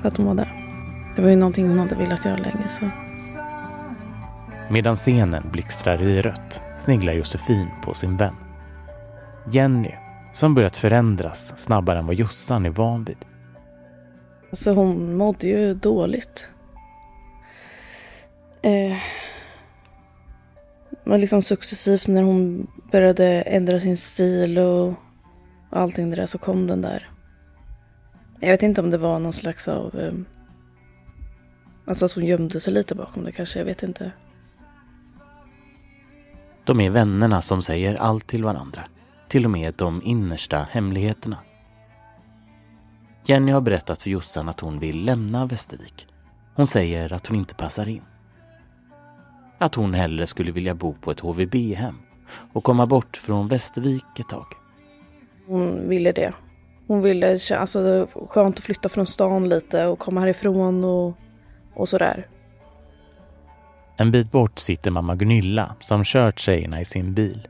för 0.00 0.08
att 0.08 0.16
hon 0.16 0.26
var 0.26 0.34
där. 0.34 0.59
Det 1.16 1.22
var 1.22 1.30
ju 1.30 1.36
någonting 1.36 1.68
hon 1.68 1.78
hade 1.78 1.94
velat 1.94 2.24
göra 2.24 2.36
länge 2.36 2.68
så. 2.68 2.90
Medan 4.70 4.96
scenen 4.96 5.42
blixtrar 5.52 6.02
i 6.02 6.22
rött 6.22 6.62
sneglar 6.78 7.12
Josefin 7.12 7.68
på 7.84 7.94
sin 7.94 8.16
vän. 8.16 8.34
Jenny, 9.50 9.94
som 10.32 10.54
börjat 10.54 10.76
förändras 10.76 11.58
snabbare 11.58 11.98
än 11.98 12.06
vad 12.06 12.14
Jossan 12.14 12.66
är 12.66 12.70
van 12.70 13.04
vid. 13.04 13.16
Alltså 14.50 14.72
hon 14.72 15.16
mådde 15.16 15.46
ju 15.46 15.74
dåligt. 15.74 16.48
Eh, 18.62 18.96
men 21.04 21.20
liksom 21.20 21.42
successivt 21.42 22.08
när 22.08 22.22
hon 22.22 22.66
började 22.92 23.42
ändra 23.42 23.80
sin 23.80 23.96
stil 23.96 24.58
och 24.58 24.94
allting 25.70 26.10
det 26.10 26.16
där 26.16 26.26
så 26.26 26.38
kom 26.38 26.66
den 26.66 26.82
där. 26.82 27.10
Jag 28.40 28.50
vet 28.50 28.62
inte 28.62 28.80
om 28.80 28.90
det 28.90 28.98
var 28.98 29.18
någon 29.18 29.32
slags 29.32 29.68
av... 29.68 30.00
Eh, 30.00 30.12
alltså 31.90 32.04
att 32.04 32.12
hon 32.12 32.24
gömde 32.24 32.60
sig 32.60 32.72
lite 32.72 32.94
bakom 32.94 33.24
det 33.24 33.32
kanske, 33.32 33.58
jag 33.58 33.66
vet 33.66 33.82
inte. 33.82 34.12
De 36.64 36.80
är 36.80 36.90
vännerna 36.90 37.40
som 37.40 37.62
säger 37.62 37.94
allt 37.94 38.26
till 38.26 38.44
varandra. 38.44 38.82
Till 39.28 39.44
och 39.44 39.50
med 39.50 39.74
de 39.74 40.02
innersta 40.04 40.66
hemligheterna. 40.70 41.38
Jenny 43.24 43.52
har 43.52 43.60
berättat 43.60 44.02
för 44.02 44.10
Jossan 44.10 44.48
att 44.48 44.60
hon 44.60 44.78
vill 44.78 45.04
lämna 45.04 45.46
Västervik. 45.46 46.06
Hon 46.54 46.66
säger 46.66 47.12
att 47.12 47.26
hon 47.26 47.36
inte 47.36 47.54
passar 47.54 47.88
in. 47.88 48.02
Att 49.58 49.74
hon 49.74 49.94
hellre 49.94 50.26
skulle 50.26 50.52
vilja 50.52 50.74
bo 50.74 50.94
på 50.94 51.10
ett 51.10 51.20
HVB-hem 51.20 51.96
och 52.52 52.64
komma 52.64 52.86
bort 52.86 53.16
från 53.16 53.48
Västervik 53.48 54.18
ett 54.20 54.28
tag. 54.28 54.46
Hon 55.46 55.88
ville 55.88 56.12
det. 56.12 56.32
Hon 56.86 57.02
ville, 57.02 57.38
alltså 57.58 58.06
skönt 58.28 58.58
att 58.58 58.64
flytta 58.64 58.88
från 58.88 59.06
stan 59.06 59.48
lite 59.48 59.86
och 59.86 59.98
komma 59.98 60.20
härifrån 60.20 60.84
och, 60.84 61.16
och 61.74 61.88
sådär. 61.88 62.26
En 63.96 64.10
bit 64.10 64.30
bort 64.32 64.58
sitter 64.58 64.90
mamma 64.90 65.14
Gunilla 65.14 65.74
som 65.80 66.04
kört 66.04 66.38
tjejerna 66.38 66.80
i 66.80 66.84
sin 66.84 67.14
bil. 67.14 67.48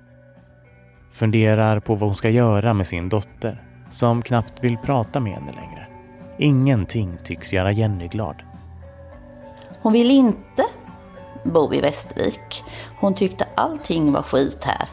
Funderar 1.12 1.80
på 1.80 1.94
vad 1.94 2.09
hon 2.09 2.16
ska 2.16 2.30
göra 2.30 2.74
med 2.74 2.87
sin 2.87 3.09
dotter 3.09 3.64
som 3.90 4.22
knappt 4.22 4.64
vill 4.64 4.78
prata 4.78 5.20
med 5.20 5.33
henne 5.33 5.52
längre. 5.52 5.87
Ingenting 6.38 7.18
tycks 7.24 7.52
göra 7.52 7.72
Jenny 7.72 8.09
glad. 8.09 8.37
Hon 9.80 9.92
ville 9.92 10.12
inte 10.12 10.64
bo 11.44 11.74
i 11.74 11.80
Västervik. 11.80 12.64
Hon 13.00 13.14
tyckte 13.14 13.46
allting 13.54 14.12
var 14.12 14.22
skit 14.22 14.64
här. 14.64 14.88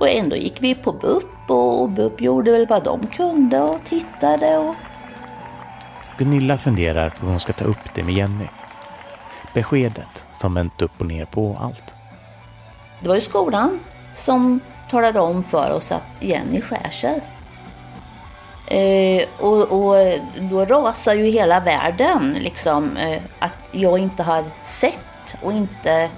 Och 0.00 0.08
ändå 0.08 0.36
gick 0.36 0.62
vi 0.62 0.74
på 0.74 0.92
BUP 0.92 1.50
och 1.50 1.90
BUP 1.90 2.20
gjorde 2.20 2.52
väl 2.52 2.66
vad 2.66 2.84
de 2.84 3.06
kunde 3.06 3.60
och 3.60 3.84
tittade 3.84 4.58
och 4.58 4.74
Gunilla 6.20 6.58
funderar 6.58 7.10
på 7.10 7.20
hur 7.20 7.30
hon 7.30 7.40
ska 7.40 7.52
ta 7.52 7.64
upp 7.64 7.94
det 7.94 8.02
med 8.02 8.14
Jenny. 8.14 8.46
Beskedet 9.54 10.24
som 10.32 10.54
vänt 10.54 10.82
upp 10.82 11.00
och 11.00 11.06
ner 11.06 11.24
på 11.24 11.56
allt. 11.60 11.94
det 13.00 13.08
var 13.08 13.14
ju 13.14 13.20
skolan 13.20 13.80
som 14.16 14.60
talade 14.90 15.20
om 15.20 15.44
för 15.44 15.70
oss 15.70 15.92
att 15.92 16.04
Jenny 16.20 16.60
skär 16.60 16.90
sig. 16.90 17.20
Eh, 18.66 19.28
och, 19.38 19.72
och 19.72 19.96
då 20.40 20.64
rasar 20.64 21.14
ju 21.14 21.24
hela 21.24 21.60
världen 21.60 22.36
liksom 22.40 22.96
eh, 22.96 23.22
att 23.38 23.68
jag 23.72 23.98
inte 23.98 24.22
har 24.22 24.44
sett 24.62 25.36
och 25.42 25.52
inte... 25.52 26.10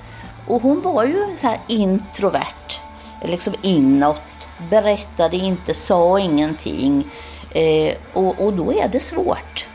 Och 0.47 0.63
hon 0.63 0.81
var 0.81 1.05
ju 1.05 1.37
så 1.37 1.47
här 1.47 1.59
introvert, 1.67 2.81
liksom 3.23 3.55
inåt, 3.63 4.23
berättade 4.71 5.37
inte, 5.37 5.75
sa 5.75 6.19
ingenting. 6.19 7.11
Eh, 7.51 7.95
och, 8.13 8.41
och 8.41 8.53
då 8.53 8.73
är 8.73 8.89
det 8.89 9.01
svårt. 9.01 9.69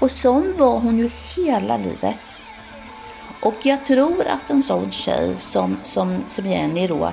Och 0.00 0.10
sån 0.10 0.54
var 0.58 0.78
hon 0.78 0.98
ju 0.98 1.10
hela 1.36 1.76
livet. 1.76 2.20
Och 3.42 3.54
jag 3.62 3.86
tror 3.86 4.26
att 4.26 4.50
en 4.50 4.62
sån 4.62 4.90
tjej 4.90 5.36
som, 5.38 5.78
som, 5.82 6.24
som 6.28 6.46
Jenny 6.46 6.86
då 6.86 7.12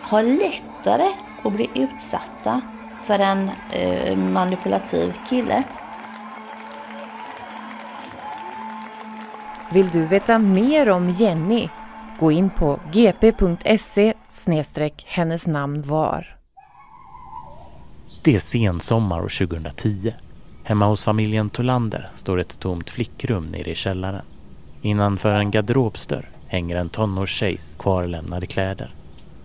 har 0.00 0.22
lättare 0.22 1.08
att 1.44 1.52
bli 1.52 1.70
utsatta 1.74 2.60
för 3.02 3.18
en 3.18 3.50
eh, 3.72 4.16
manipulativ 4.16 5.14
kille. 5.28 5.62
Vill 9.72 9.88
du 9.88 10.06
veta 10.06 10.38
mer 10.38 10.90
om 10.90 11.10
Jenny? 11.10 11.68
Gå 12.18 12.32
in 12.32 12.50
på 12.50 12.80
gp.se 12.92 14.14
hennes 15.06 15.46
namn 15.46 15.82
var. 15.82 16.36
Det 18.22 18.34
är 18.34 18.38
sensommar 18.38 19.20
år 19.20 19.46
2010. 19.46 20.14
Hemma 20.70 20.86
hos 20.86 21.04
familjen 21.04 21.50
Tolander 21.50 22.10
står 22.14 22.40
ett 22.40 22.60
tomt 22.60 22.90
flickrum 22.90 23.46
nere 23.46 23.70
i 23.70 23.74
källaren. 23.74 24.24
Innanför 24.82 25.34
en 25.34 25.50
garderobsdörr 25.50 26.30
hänger 26.46 26.76
en 26.76 26.88
tonårstjejs 26.88 27.76
kvarlämnade 27.78 28.46
kläder. 28.46 28.94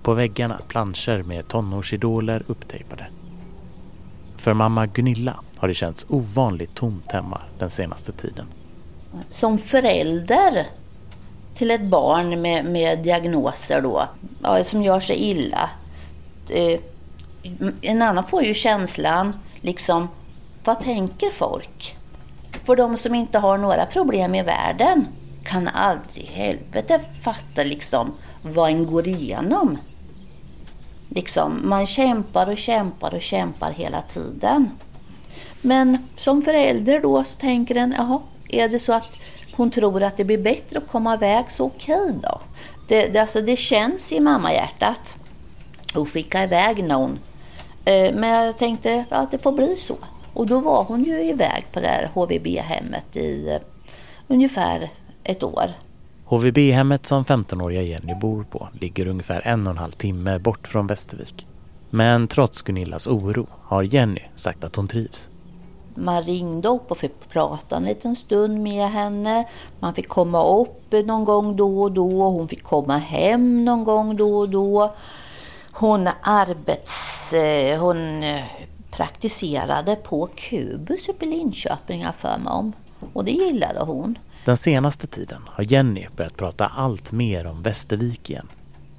På 0.03 0.13
väggarna 0.13 0.59
planscher 0.67 1.23
med 1.23 1.47
tonårsidoler 1.47 2.43
upptejpade. 2.47 3.07
För 4.37 4.53
mamma 4.53 4.85
Gunilla 4.85 5.39
har 5.57 5.67
det 5.67 5.73
känts 5.73 6.05
ovanligt 6.09 6.75
tomt 6.75 7.11
hemma 7.11 7.41
den 7.59 7.69
senaste 7.69 8.11
tiden. 8.11 8.45
Som 9.29 9.57
förälder 9.57 10.67
till 11.55 11.71
ett 11.71 11.85
barn 11.85 12.41
med, 12.41 12.65
med 12.65 12.99
diagnoser 12.99 13.81
då, 13.81 14.09
ja, 14.43 14.63
som 14.63 14.83
gör 14.83 14.99
sig 14.99 15.15
illa. 15.15 15.69
Eh, 16.49 16.79
en 17.81 18.01
annan 18.01 18.23
får 18.23 18.43
ju 18.43 18.53
känslan, 18.53 19.33
liksom, 19.61 20.07
vad 20.65 20.79
tänker 20.79 21.31
folk? 21.31 21.97
För 22.65 22.75
de 22.75 22.97
som 22.97 23.15
inte 23.15 23.39
har 23.39 23.57
några 23.57 23.85
problem 23.85 24.35
i 24.35 24.43
världen 24.43 25.07
kan 25.43 25.67
aldrig 25.67 26.23
i 26.23 26.27
helvete 26.27 27.01
fatta 27.21 27.63
liksom 27.63 28.13
vad 28.41 28.69
en 28.69 28.85
går 28.85 29.07
igenom. 29.07 29.77
Liksom, 31.09 31.61
man 31.63 31.85
kämpar 31.85 32.49
och 32.49 32.57
kämpar 32.57 33.13
och 33.13 33.21
kämpar 33.21 33.71
hela 33.71 34.01
tiden. 34.01 34.69
Men 35.61 35.97
som 36.15 36.41
förälder 36.41 36.99
då 36.99 37.23
så 37.23 37.39
tänker 37.39 37.75
en, 37.75 37.95
jaha, 37.97 38.21
är 38.49 38.69
det 38.69 38.79
så 38.79 38.93
att 38.93 39.17
hon 39.55 39.71
tror 39.71 40.03
att 40.03 40.17
det 40.17 40.23
blir 40.23 40.37
bättre 40.37 40.77
att 40.77 40.87
komma 40.87 41.13
iväg 41.13 41.51
så 41.51 41.65
okej 41.65 42.01
okay 42.01 42.13
då. 42.23 42.41
Det, 42.87 43.07
det, 43.07 43.19
alltså, 43.19 43.41
det 43.41 43.55
känns 43.55 44.13
i 44.13 44.19
mammahjärtat 44.19 45.15
att 45.95 46.09
skicka 46.09 46.43
iväg 46.43 46.83
någon. 46.83 47.19
Eh, 47.85 48.13
men 48.15 48.29
jag 48.29 48.57
tänkte 48.57 49.05
att 49.09 49.31
det 49.31 49.37
får 49.37 49.51
bli 49.51 49.75
så. 49.75 49.95
Och 50.35 50.47
då 50.47 50.59
var 50.59 50.83
hon 50.83 51.03
ju 51.03 51.23
iväg 51.23 51.65
på 51.71 51.79
det 51.79 51.87
här 51.87 52.09
HVB-hemmet 52.13 53.15
i 53.15 53.49
uh, 53.49 53.61
ungefär 54.27 54.89
ett 55.23 55.43
år. 55.43 55.71
HVB-hemmet 56.25 57.05
som 57.05 57.23
15-åriga 57.23 57.81
Jenny 57.81 58.15
bor 58.15 58.43
på 58.43 58.67
ligger 58.81 59.07
ungefär 59.07 59.41
en 59.47 59.67
och 59.67 59.71
en 59.71 59.77
halv 59.77 59.91
timme 59.91 60.39
bort 60.39 60.67
från 60.67 60.87
Västervik. 60.87 61.47
Men 61.89 62.27
trots 62.27 62.61
Gunillas 62.61 63.07
oro 63.07 63.47
har 63.61 63.83
Jenny 63.83 64.21
sagt 64.35 64.63
att 64.63 64.75
hon 64.75 64.87
trivs. 64.87 65.29
Man 65.95 66.23
ringde 66.23 66.67
upp 66.67 66.91
och 66.91 66.97
fick 66.97 67.29
prata 67.29 67.77
en 67.77 67.83
liten 67.83 68.15
stund 68.15 68.63
med 68.63 68.89
henne. 68.89 69.47
Man 69.79 69.93
fick 69.93 70.07
komma 70.07 70.45
upp 70.45 70.91
någon 71.05 71.23
gång 71.23 71.55
då 71.55 71.81
och 71.81 71.91
då. 71.91 72.29
Hon 72.29 72.47
fick 72.47 72.63
komma 72.63 72.97
hem 72.97 73.65
någon 73.65 73.83
gång 73.83 74.15
då 74.15 74.37
och 74.37 74.49
då. 74.49 74.95
Hon 75.71 76.09
arbets... 76.21 77.33
Eh, 77.33 77.79
hon 77.79 78.23
eh, 78.23 78.41
praktiserade 78.95 79.95
på 79.95 80.29
Kubus 80.35 81.09
uppe 81.09 81.25
i 81.25 81.29
Linköping, 81.29 82.05
för 82.17 82.37
mig 82.37 82.53
om. 82.53 82.73
Och 83.13 83.25
det 83.25 83.31
gillade 83.31 83.79
hon. 83.79 84.17
Den 84.45 84.57
senaste 84.57 85.07
tiden 85.07 85.41
har 85.47 85.63
Jenny 85.63 86.07
börjat 86.15 86.37
prata 86.37 86.65
allt 86.65 87.11
mer 87.11 87.47
om 87.47 87.61
Västervik 87.61 88.29
igen. 88.29 88.47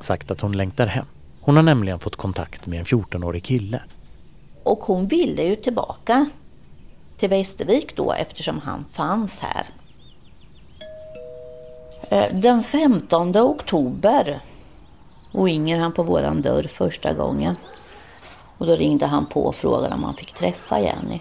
Sagt 0.01 0.31
att 0.31 0.41
hon 0.41 0.53
längtar 0.53 0.87
hem. 0.87 1.07
Hon 1.41 1.57
har 1.57 1.63
nämligen 1.63 1.99
fått 1.99 2.17
kontakt 2.17 2.67
med 2.67 2.79
en 2.79 2.85
14-årig 2.85 3.45
kille. 3.45 3.83
Och 4.63 4.79
hon 4.79 5.07
ville 5.07 5.43
ju 5.43 5.57
tillbaka 5.57 6.27
till 7.19 7.29
Västervik 7.29 7.97
då 7.97 8.13
eftersom 8.13 8.59
han 8.59 8.85
fanns 8.93 9.41
här. 9.41 9.67
Eh, 12.11 12.35
den 12.35 12.63
15 12.63 13.37
oktober 13.37 14.41
ringer 15.33 15.79
han 15.79 15.93
på 15.93 16.03
våran 16.03 16.43
dörr 16.43 16.63
första 16.63 17.13
gången. 17.13 17.57
Och 18.59 18.67
då 18.67 18.77
ringde 18.77 19.07
han 19.07 19.27
på 19.27 19.47
och 19.47 19.55
frågade 19.55 19.95
om 19.95 20.05
han 20.05 20.15
fick 20.15 20.33
träffa 20.33 20.81
Jenny. 20.81 21.21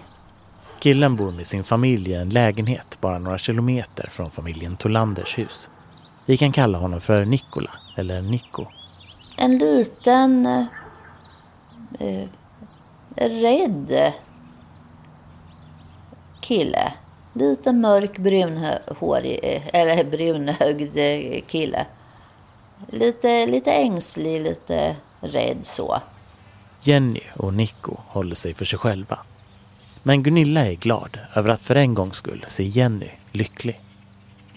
Killen 0.78 1.16
bor 1.16 1.32
med 1.32 1.46
sin 1.46 1.64
familj 1.64 2.10
i 2.10 2.14
en 2.14 2.28
lägenhet 2.28 2.98
bara 3.00 3.18
några 3.18 3.38
kilometer 3.38 4.08
från 4.10 4.30
familjen 4.30 4.76
Tolanders 4.76 5.38
hus. 5.38 5.70
Vi 6.26 6.36
kan 6.36 6.52
kalla 6.52 6.78
honom 6.78 7.00
för 7.00 7.24
Nikola, 7.24 7.70
eller 7.96 8.22
Nico. 8.22 8.66
En 9.36 9.58
liten... 9.58 10.46
Eh, 10.46 10.64
eh 11.98 12.28
rädd 13.16 14.12
kille. 16.40 16.92
Lite 17.32 17.72
mörk 17.72 18.18
brunhårig, 18.18 19.40
eh, 19.42 19.62
eller 19.72 20.04
brunögd 20.04 20.98
kille. 21.46 21.86
Lite, 22.88 23.46
lite 23.46 23.72
ängslig, 23.72 24.40
lite 24.40 24.96
rädd 25.20 25.58
så. 25.62 26.00
Jenny 26.86 27.20
och 27.36 27.54
Nico 27.54 27.96
håller 28.06 28.34
sig 28.34 28.54
för 28.54 28.64
sig 28.64 28.78
själva. 28.78 29.18
Men 30.02 30.22
Gunilla 30.22 30.66
är 30.66 30.74
glad 30.74 31.18
över 31.34 31.50
att 31.50 31.60
för 31.60 31.74
en 31.74 31.94
gångs 31.94 32.16
skull 32.16 32.44
se 32.48 32.64
Jenny 32.64 33.10
lycklig. 33.32 33.80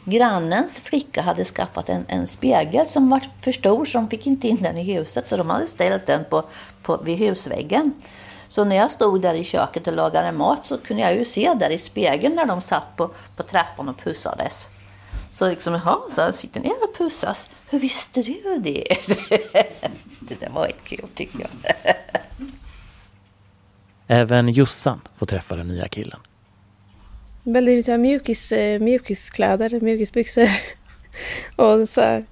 Grannens 0.06 0.80
flicka 0.80 1.22
hade 1.22 1.44
skaffat 1.44 1.90
en, 1.90 2.06
en 2.08 2.28
spegel 2.28 2.88
som 2.88 3.10
var 3.10 3.22
för 3.42 3.52
stor 3.52 3.86
så 3.86 3.98
de 3.98 4.10
fick 4.10 4.28
inte 4.28 4.48
in 4.48 4.58
den 4.62 4.78
i 4.78 4.94
huset 4.94 5.30
så 5.30 5.38
de 5.38 5.50
hade 5.50 5.68
ställt 5.68 6.06
den 6.06 6.26
på, 6.30 6.44
på, 6.84 6.98
vid 6.98 7.18
husväggen. 7.18 7.94
Så 8.48 8.64
när 8.64 8.76
jag 8.76 8.92
stod 8.92 9.22
där 9.22 9.34
i 9.34 9.44
köket 9.44 9.88
och 9.88 9.94
lagade 9.94 10.32
mat 10.32 10.66
så 10.66 10.78
kunde 10.78 11.04
jag 11.04 11.16
ju 11.16 11.26
se 11.26 11.54
där 11.54 11.70
i 11.70 11.78
spegeln 11.78 12.36
när 12.36 12.46
de 12.46 12.62
satt 12.62 12.96
på, 12.96 13.12
på 13.36 13.44
trappan 13.44 13.90
och 13.90 13.98
pussades. 13.98 14.68
Så 15.32 15.50
liksom, 15.50 15.74
jaha, 15.74 15.98
så 16.10 16.32
sitter 16.32 16.60
ner 16.60 16.84
och 16.84 16.98
pussas. 16.98 17.50
Hur 17.70 17.80
visste 17.80 18.22
du 18.22 18.60
det? 18.64 18.88
det 20.30 20.40
där 20.40 20.50
var 20.50 20.68
ett 20.68 20.84
kul 20.84 21.08
tycker 21.16 21.40
jag. 21.40 21.50
Även 24.08 24.50
Jossan 24.50 25.02
får 25.16 25.26
träffa 25.26 25.56
den 25.56 25.68
nya 25.68 25.88
killen. 25.88 26.20
Väldigt 27.44 27.86
så 27.86 27.92
här, 27.92 27.98
mjukis, 27.98 28.52
eh, 28.52 28.80
mjukiskläder, 28.80 29.80
mjukisbyxor. 29.82 30.50
och 31.56 31.90
så 31.90 32.02
här, 32.02 32.26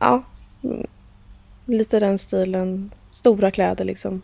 ja, 0.00 0.22
lite 1.64 1.98
den 1.98 2.18
stilen. 2.18 2.90
Stora 3.10 3.50
kläder 3.50 3.84
liksom. 3.84 4.22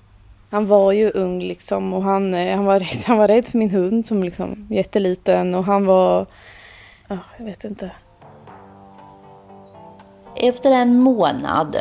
Han 0.50 0.66
var 0.66 0.92
ju 0.92 1.10
ung 1.10 1.42
liksom 1.42 1.92
och 1.92 2.02
han, 2.02 2.34
eh, 2.34 2.56
han, 2.56 2.64
var, 2.64 2.80
rädd, 2.80 3.02
han 3.06 3.18
var 3.18 3.28
rädd 3.28 3.46
för 3.46 3.58
min 3.58 3.70
hund 3.70 4.06
som 4.06 4.24
liksom 4.24 4.66
jätteliten 4.70 5.54
och 5.54 5.64
han 5.64 5.86
var, 5.86 6.26
ja, 7.08 7.18
jag 7.38 7.44
vet 7.44 7.64
inte. 7.64 7.90
Efter 10.36 10.70
en 10.70 10.98
månad 10.98 11.76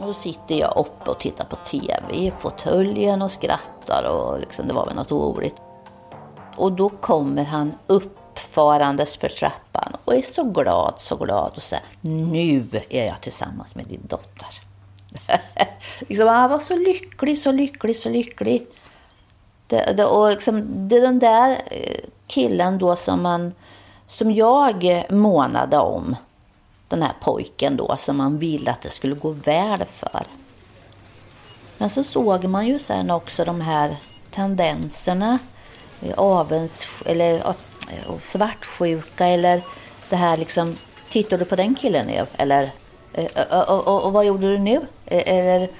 då 0.00 0.12
sitter 0.12 0.54
jag 0.54 0.76
uppe 0.76 1.10
och 1.10 1.18
tittar 1.18 1.44
på 1.44 1.56
TV 1.56 2.14
i 2.14 2.32
fåtöljen 2.38 3.22
och 3.22 3.30
skrattar 3.30 4.02
och 4.02 4.40
liksom, 4.40 4.68
det 4.68 4.74
var 4.74 4.86
väl 4.86 4.96
något 4.96 5.12
oroligt. 5.12 5.56
Och 6.56 6.72
då 6.72 6.88
kommer 6.88 7.44
han 7.44 7.74
uppfarandes 7.86 9.16
för 9.16 9.28
trappan 9.28 9.96
och 10.04 10.14
är 10.14 10.22
så 10.22 10.44
glad, 10.44 10.94
så 10.98 11.16
glad 11.16 11.52
och 11.56 11.62
säger 11.62 11.84
nu 12.00 12.68
är 12.88 13.06
jag 13.06 13.20
tillsammans 13.20 13.74
med 13.74 13.86
din 13.86 14.06
dotter. 14.08 14.48
liksom, 16.08 16.28
han 16.28 16.50
var 16.50 16.58
så 16.58 16.76
lycklig, 16.76 17.38
så 17.38 17.52
lycklig, 17.52 17.96
så 17.96 18.08
lycklig. 18.08 18.66
Det, 19.66 19.94
det, 19.96 20.04
och 20.04 20.30
liksom, 20.30 20.88
det 20.88 20.96
är 20.96 21.00
den 21.00 21.18
där 21.18 21.62
eh, 21.70 22.00
killen 22.26 22.78
då 22.78 22.96
som, 22.96 23.22
man, 23.22 23.54
som 24.06 24.30
jag 24.30 25.04
månade 25.10 25.78
om 25.78 26.16
den 26.94 27.02
här 27.02 27.14
pojken 27.20 27.76
då 27.76 27.96
som 27.98 28.16
man 28.16 28.38
ville 28.38 28.70
att 28.70 28.82
det 28.82 28.90
skulle 28.90 29.14
gå 29.14 29.30
väl 29.30 29.84
för. 29.84 30.22
Men 31.78 31.90
så 31.90 32.04
såg 32.04 32.44
man 32.44 32.66
ju 32.66 32.78
sen 32.78 33.10
också 33.10 33.44
de 33.44 33.60
här 33.60 33.96
tendenserna, 34.30 35.38
avens 36.16 36.88
eller 37.06 37.54
svartsjuka 38.20 39.26
eller 39.26 39.62
det 40.08 40.16
här 40.16 40.36
liksom, 40.36 40.76
tittar 41.10 41.38
du 41.38 41.44
på 41.44 41.56
den 41.56 41.74
killen 41.74 42.06
nu? 42.06 42.26
Eller, 42.36 42.72
eh, 43.12 43.24
eh, 43.24 43.52
eh, 43.52 43.60
och, 43.60 43.86
och, 43.86 44.02
och 44.04 44.12
vad 44.12 44.24
gjorde 44.24 44.46
du 44.46 44.58
nu? 44.58 44.80
Eller 45.06 45.70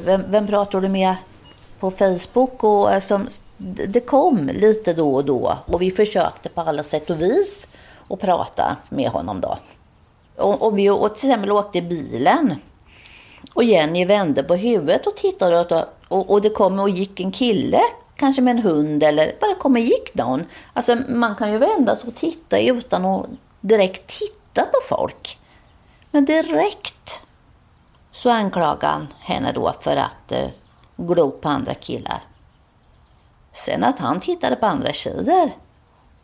vem, 0.00 0.22
vem 0.28 0.46
pratar 0.46 0.80
du 0.80 0.88
med 0.88 1.14
på 1.80 1.90
Facebook? 1.90 2.64
Och, 2.64 2.92
alltså, 2.92 3.20
det 3.88 4.00
kom 4.00 4.50
lite 4.54 4.92
då 4.92 5.14
och 5.14 5.24
då 5.24 5.58
och 5.66 5.82
vi 5.82 5.90
försökte 5.90 6.48
på 6.48 6.60
alla 6.60 6.82
sätt 6.82 7.10
och 7.10 7.20
vis 7.20 7.66
att 8.10 8.20
prata 8.20 8.76
med 8.88 9.10
honom 9.10 9.40
då. 9.40 9.58
Om 10.36 10.74
vi 10.74 10.90
och 10.90 11.14
till 11.14 11.28
exempel 11.30 11.52
åkte 11.52 11.78
i 11.78 11.82
bilen 11.82 12.54
och 13.54 13.64
Jenny 13.64 14.04
vände 14.04 14.42
på 14.42 14.54
huvudet 14.54 15.06
och 15.06 15.16
tittade 15.16 15.60
åt 15.60 15.88
och, 16.08 16.30
och 16.30 16.40
det 16.40 16.50
kom 16.50 16.80
och 16.80 16.90
gick 16.90 17.20
en 17.20 17.32
kille, 17.32 17.80
kanske 18.16 18.42
med 18.42 18.56
en 18.56 18.62
hund 18.62 19.02
eller 19.02 19.36
bara 19.40 19.54
kom 19.54 19.72
och 19.72 19.78
gick 19.78 20.14
någon. 20.14 20.44
Alltså 20.72 20.96
man 21.08 21.34
kan 21.34 21.52
ju 21.52 21.58
vända 21.58 21.96
sig 21.96 22.08
och 22.08 22.14
titta 22.14 22.58
utan 22.58 23.04
att 23.04 23.26
direkt 23.60 24.18
titta 24.18 24.62
på 24.62 24.78
folk. 24.88 25.38
Men 26.10 26.24
direkt 26.24 27.20
så 28.12 28.30
anklagade 28.30 28.86
han 28.86 29.06
henne 29.20 29.52
då 29.52 29.72
för 29.80 29.96
att 29.96 30.32
eh, 30.32 30.48
glo 30.96 31.30
på 31.30 31.48
andra 31.48 31.74
killar. 31.74 32.22
Sen 33.52 33.84
att 33.84 33.98
han 33.98 34.20
tittade 34.20 34.56
på 34.56 34.66
andra 34.66 34.92
tjejer, 34.92 35.52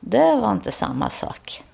det 0.01 0.37
var 0.37 0.53
inte 0.53 0.73
samma 0.73 1.11
sak. 1.11 1.64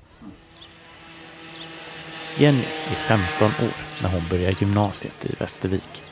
Jenny 2.38 2.64
är 2.90 2.94
15 2.94 3.46
år 3.46 3.75
när 4.03 4.09
hon 4.09 4.22
börjar 4.31 4.55
gymnasiet 4.61 5.25
i 5.25 5.35
Västervik. 5.38 6.03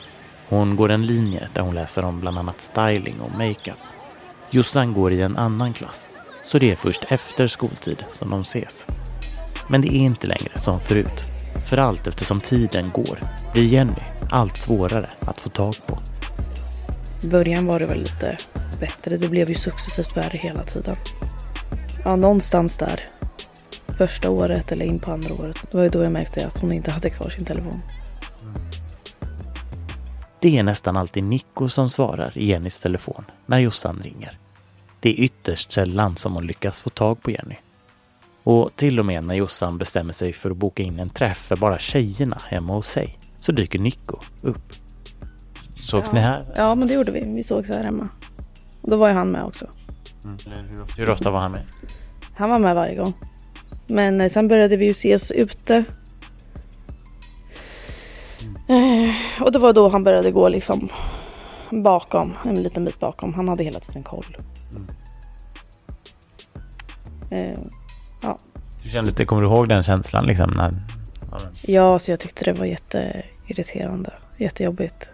Hon 0.49 0.75
går 0.75 0.91
en 0.91 1.05
linje 1.05 1.49
där 1.53 1.61
hon 1.61 1.75
läser 1.75 2.05
om 2.05 2.19
bland 2.19 2.37
annat 2.37 2.61
styling 2.61 3.19
och 3.19 3.37
makeup. 3.37 3.79
Jossan 4.51 4.93
går 4.93 5.13
i 5.13 5.21
en 5.21 5.37
annan 5.37 5.73
klass, 5.73 6.11
så 6.43 6.59
det 6.59 6.71
är 6.71 6.75
först 6.75 7.03
efter 7.09 7.47
skoltid 7.47 8.05
som 8.11 8.29
de 8.29 8.41
ses. 8.41 8.87
Men 9.69 9.81
det 9.81 9.87
är 9.87 9.99
inte 9.99 10.27
längre 10.27 10.59
som 10.59 10.79
förut. 10.79 11.23
För 11.69 11.77
allt 11.77 12.07
eftersom 12.07 12.39
tiden 12.39 12.89
går 12.89 13.19
blir 13.53 13.63
Jenny 13.63 14.03
allt 14.31 14.57
svårare 14.57 15.09
att 15.19 15.41
få 15.41 15.49
tag 15.49 15.75
på. 15.85 15.99
I 17.23 17.27
början 17.27 17.65
var 17.65 17.79
det 17.79 17.85
väl 17.85 17.99
lite 17.99 18.37
bättre. 18.79 19.17
Det 19.17 19.27
blev 19.27 19.49
ju 19.49 19.55
successivt 19.55 20.17
värre 20.17 20.37
hela 20.37 20.63
tiden. 20.63 20.95
Ja, 22.05 22.15
någonstans 22.15 22.77
där 22.77 23.03
första 23.87 24.29
året 24.29 24.71
eller 24.71 24.85
in 24.85 24.99
på 24.99 25.11
andra 25.11 25.33
året. 25.33 25.57
Det 25.71 25.77
var 25.77 25.83
ju 25.83 25.89
då 25.89 26.03
jag 26.03 26.11
märkte 26.11 26.47
att 26.47 26.59
hon 26.59 26.71
inte 26.71 26.91
hade 26.91 27.09
kvar 27.09 27.29
sin 27.29 27.45
telefon. 27.45 27.81
Det 30.39 30.57
är 30.57 30.63
nästan 30.63 30.97
alltid 30.97 31.23
Nico 31.23 31.69
som 31.69 31.89
svarar 31.89 32.37
i 32.37 32.45
Jennys 32.45 32.81
telefon 32.81 33.25
när 33.45 33.59
Jossan 33.59 33.99
ringer. 34.03 34.39
Det 34.99 35.09
är 35.09 35.23
ytterst 35.23 35.71
sällan 35.71 36.15
som 36.15 36.33
hon 36.33 36.47
lyckas 36.47 36.79
få 36.79 36.89
tag 36.89 37.21
på 37.21 37.31
Jenny. 37.31 37.55
Och 38.43 38.75
till 38.75 38.99
och 38.99 39.05
med 39.05 39.23
när 39.23 39.35
Jossan 39.35 39.77
bestämmer 39.77 40.13
sig 40.13 40.33
för 40.33 40.51
att 40.51 40.57
boka 40.57 40.83
in 40.83 40.99
en 40.99 41.09
träff 41.09 41.37
för 41.37 41.55
bara 41.55 41.79
tjejerna 41.79 42.41
hemma 42.47 42.73
hos 42.73 42.87
sig 42.87 43.17
så 43.37 43.51
dyker 43.51 43.79
Nico 43.79 44.19
upp. 44.41 44.73
Sågs 45.81 46.07
ja. 46.07 46.13
ni 46.13 46.19
här? 46.19 46.53
Ja, 46.55 46.75
men 46.75 46.87
det 46.87 46.93
gjorde 46.93 47.11
vi. 47.11 47.33
Vi 47.35 47.43
sågs 47.43 47.69
här 47.69 47.83
hemma. 47.83 48.09
Och 48.81 48.89
då 48.89 48.97
var 48.97 49.07
ju 49.07 49.13
han 49.13 49.31
med 49.31 49.43
också. 49.43 49.67
Mm. 50.23 50.37
Hur, 50.69 50.81
ofta, 50.81 51.01
hur 51.01 51.09
ofta 51.09 51.31
var 51.31 51.39
han 51.39 51.51
med? 51.51 51.65
Han 52.35 52.49
var 52.49 52.59
med 52.59 52.75
varje 52.75 52.95
gång. 52.95 53.13
Men 53.87 54.21
eh, 54.21 54.29
sen 54.29 54.47
började 54.47 54.77
vi 54.77 54.85
ju 54.85 54.91
ses 54.91 55.31
ute. 55.31 55.85
Eh, 58.67 59.41
och 59.41 59.51
det 59.51 59.59
var 59.59 59.73
då 59.73 59.89
han 59.89 60.03
började 60.03 60.31
gå 60.31 60.49
liksom 60.49 60.89
bakom, 61.69 62.33
en 62.45 62.63
liten 62.63 62.85
bit 62.85 62.99
bakom. 62.99 63.33
Han 63.33 63.49
hade 63.49 63.63
hela 63.63 63.79
tiden 63.79 64.03
koll. 64.03 64.37
Mm. 64.75 64.87
Eh, 67.29 67.59
ja. 68.21 68.37
Du 68.83 68.89
kände 68.89 69.09
lite, 69.09 69.25
kommer 69.25 69.41
du 69.41 69.47
ihåg 69.47 69.69
den 69.69 69.83
känslan 69.83 70.25
liksom? 70.25 70.53
När... 70.57 70.71
Ja, 71.61 71.99
så 71.99 72.11
jag 72.11 72.19
tyckte 72.19 72.45
det 72.45 72.53
var 72.53 72.65
jätteirriterande. 72.65 74.13
Jättejobbigt. 74.37 75.11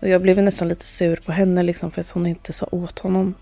Och 0.00 0.08
jag 0.08 0.22
blev 0.22 0.38
nästan 0.38 0.68
lite 0.68 0.86
sur 0.86 1.16
på 1.16 1.32
henne 1.32 1.62
liksom 1.62 1.90
för 1.90 2.00
att 2.00 2.10
hon 2.10 2.26
inte 2.26 2.52
sa 2.52 2.66
åt 2.70 2.98
honom. 2.98 3.34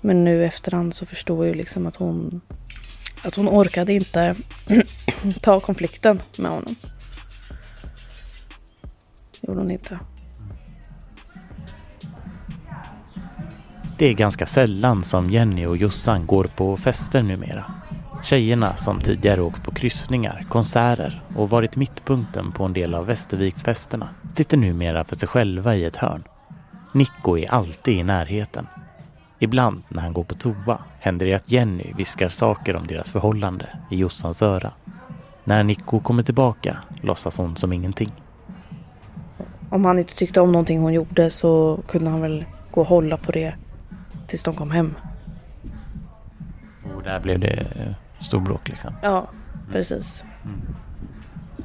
Men 0.00 0.24
nu 0.24 0.44
efterhand 0.44 0.94
så 0.94 1.06
förstår 1.06 1.46
jag 1.46 1.56
liksom 1.56 1.86
att 1.86 1.96
hon 1.96 2.40
att 3.22 3.34
hon 3.34 3.48
orkade 3.48 3.92
inte 3.92 4.36
ta 5.40 5.60
konflikten 5.60 6.22
med 6.38 6.50
honom. 6.50 6.76
Det 9.40 9.48
gjorde 9.48 9.60
hon 9.60 9.70
inte. 9.70 9.98
Det 13.98 14.06
är 14.06 14.14
ganska 14.14 14.46
sällan 14.46 15.04
som 15.04 15.30
Jenny 15.30 15.66
och 15.66 15.76
Jossan 15.76 16.26
går 16.26 16.44
på 16.44 16.76
fester 16.76 17.22
numera. 17.22 17.74
Tjejerna 18.22 18.76
som 18.76 19.00
tidigare 19.00 19.42
åkt 19.42 19.62
på 19.62 19.74
kryssningar, 19.74 20.46
konserter 20.48 21.22
och 21.36 21.50
varit 21.50 21.76
mittpunkten 21.76 22.52
på 22.52 22.64
en 22.64 22.72
del 22.72 22.94
av 22.94 23.06
Västerviksfesterna 23.06 24.08
sitter 24.34 24.56
numera 24.56 25.04
för 25.04 25.16
sig 25.16 25.28
själva 25.28 25.76
i 25.76 25.84
ett 25.84 25.96
hörn. 25.96 26.24
Nico 26.94 27.38
är 27.38 27.50
alltid 27.50 27.94
i 27.94 28.02
närheten. 28.02 28.66
Ibland 29.42 29.82
när 29.88 30.02
han 30.02 30.12
går 30.12 30.24
på 30.24 30.34
toa 30.34 30.78
händer 30.98 31.26
det 31.26 31.34
att 31.34 31.52
Jenny 31.52 31.92
viskar 31.96 32.28
saker 32.28 32.76
om 32.76 32.86
deras 32.86 33.10
förhållande 33.10 33.68
i 33.90 33.96
Jossans 33.96 34.42
öra. 34.42 34.72
När 35.44 35.62
Nico 35.62 36.00
kommer 36.00 36.22
tillbaka 36.22 36.76
låtsas 37.00 37.38
hon 37.38 37.56
som 37.56 37.72
ingenting. 37.72 38.12
Om 39.70 39.84
han 39.84 39.98
inte 39.98 40.14
tyckte 40.14 40.40
om 40.40 40.52
någonting 40.52 40.80
hon 40.80 40.92
gjorde 40.92 41.30
så 41.30 41.80
kunde 41.88 42.10
han 42.10 42.20
väl 42.20 42.44
gå 42.70 42.80
och 42.80 42.86
hålla 42.86 43.16
på 43.16 43.32
det 43.32 43.54
tills 44.26 44.42
de 44.42 44.54
kom 44.54 44.70
hem. 44.70 44.94
Och 46.96 47.02
där 47.02 47.20
blev 47.20 47.40
det 47.40 47.66
storbråk 48.20 48.68
liksom? 48.68 48.94
Ja, 49.02 49.30
precis. 49.72 50.24
Mm. 50.44 50.60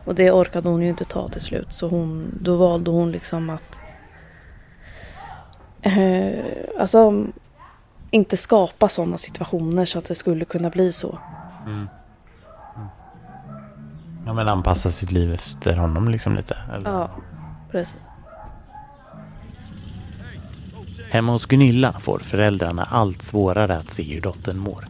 Och 0.06 0.16
det 0.16 0.32
orkade 0.32 0.70
hon 0.70 0.82
ju 0.82 0.90
inte 0.90 1.06
ta 1.06 1.28
till 1.28 1.42
slut 1.42 1.68
så 1.70 1.90
hon, 1.90 2.40
då 2.42 2.56
valde 2.56 2.92
hon 2.92 3.12
liksom 3.12 3.50
att 3.50 3.80
eh, 5.82 6.46
alltså 6.80 7.26
inte 8.12 8.38
skapa 8.38 8.90
sådana 8.90 9.18
situationer 9.18 9.86
så 9.86 10.00
att 10.00 10.06
det 10.06 10.16
skulle 10.16 10.46
kunna 10.46 10.70
bli 10.70 10.92
så. 10.92 11.20
Mm. 11.66 11.78
Mm. 11.78 11.88
Ja 14.26 14.34
men 14.34 14.48
anpassa 14.48 14.90
sitt 14.90 15.12
liv 15.12 15.34
efter 15.34 15.78
honom 15.78 16.10
liksom 16.10 16.36
lite? 16.36 16.58
Eller? 16.74 16.90
Ja, 16.92 17.12
precis. 17.72 18.12
Hemma 21.10 21.32
hos 21.32 21.46
Gunilla 21.46 21.94
får 22.00 22.20
föräldrarna 22.20 22.84
allt 22.84 23.22
svårare 23.22 23.78
att 23.78 23.90
se 23.90 24.04
hur 24.04 24.22
dottern 24.22 24.58
mår. 24.58 24.88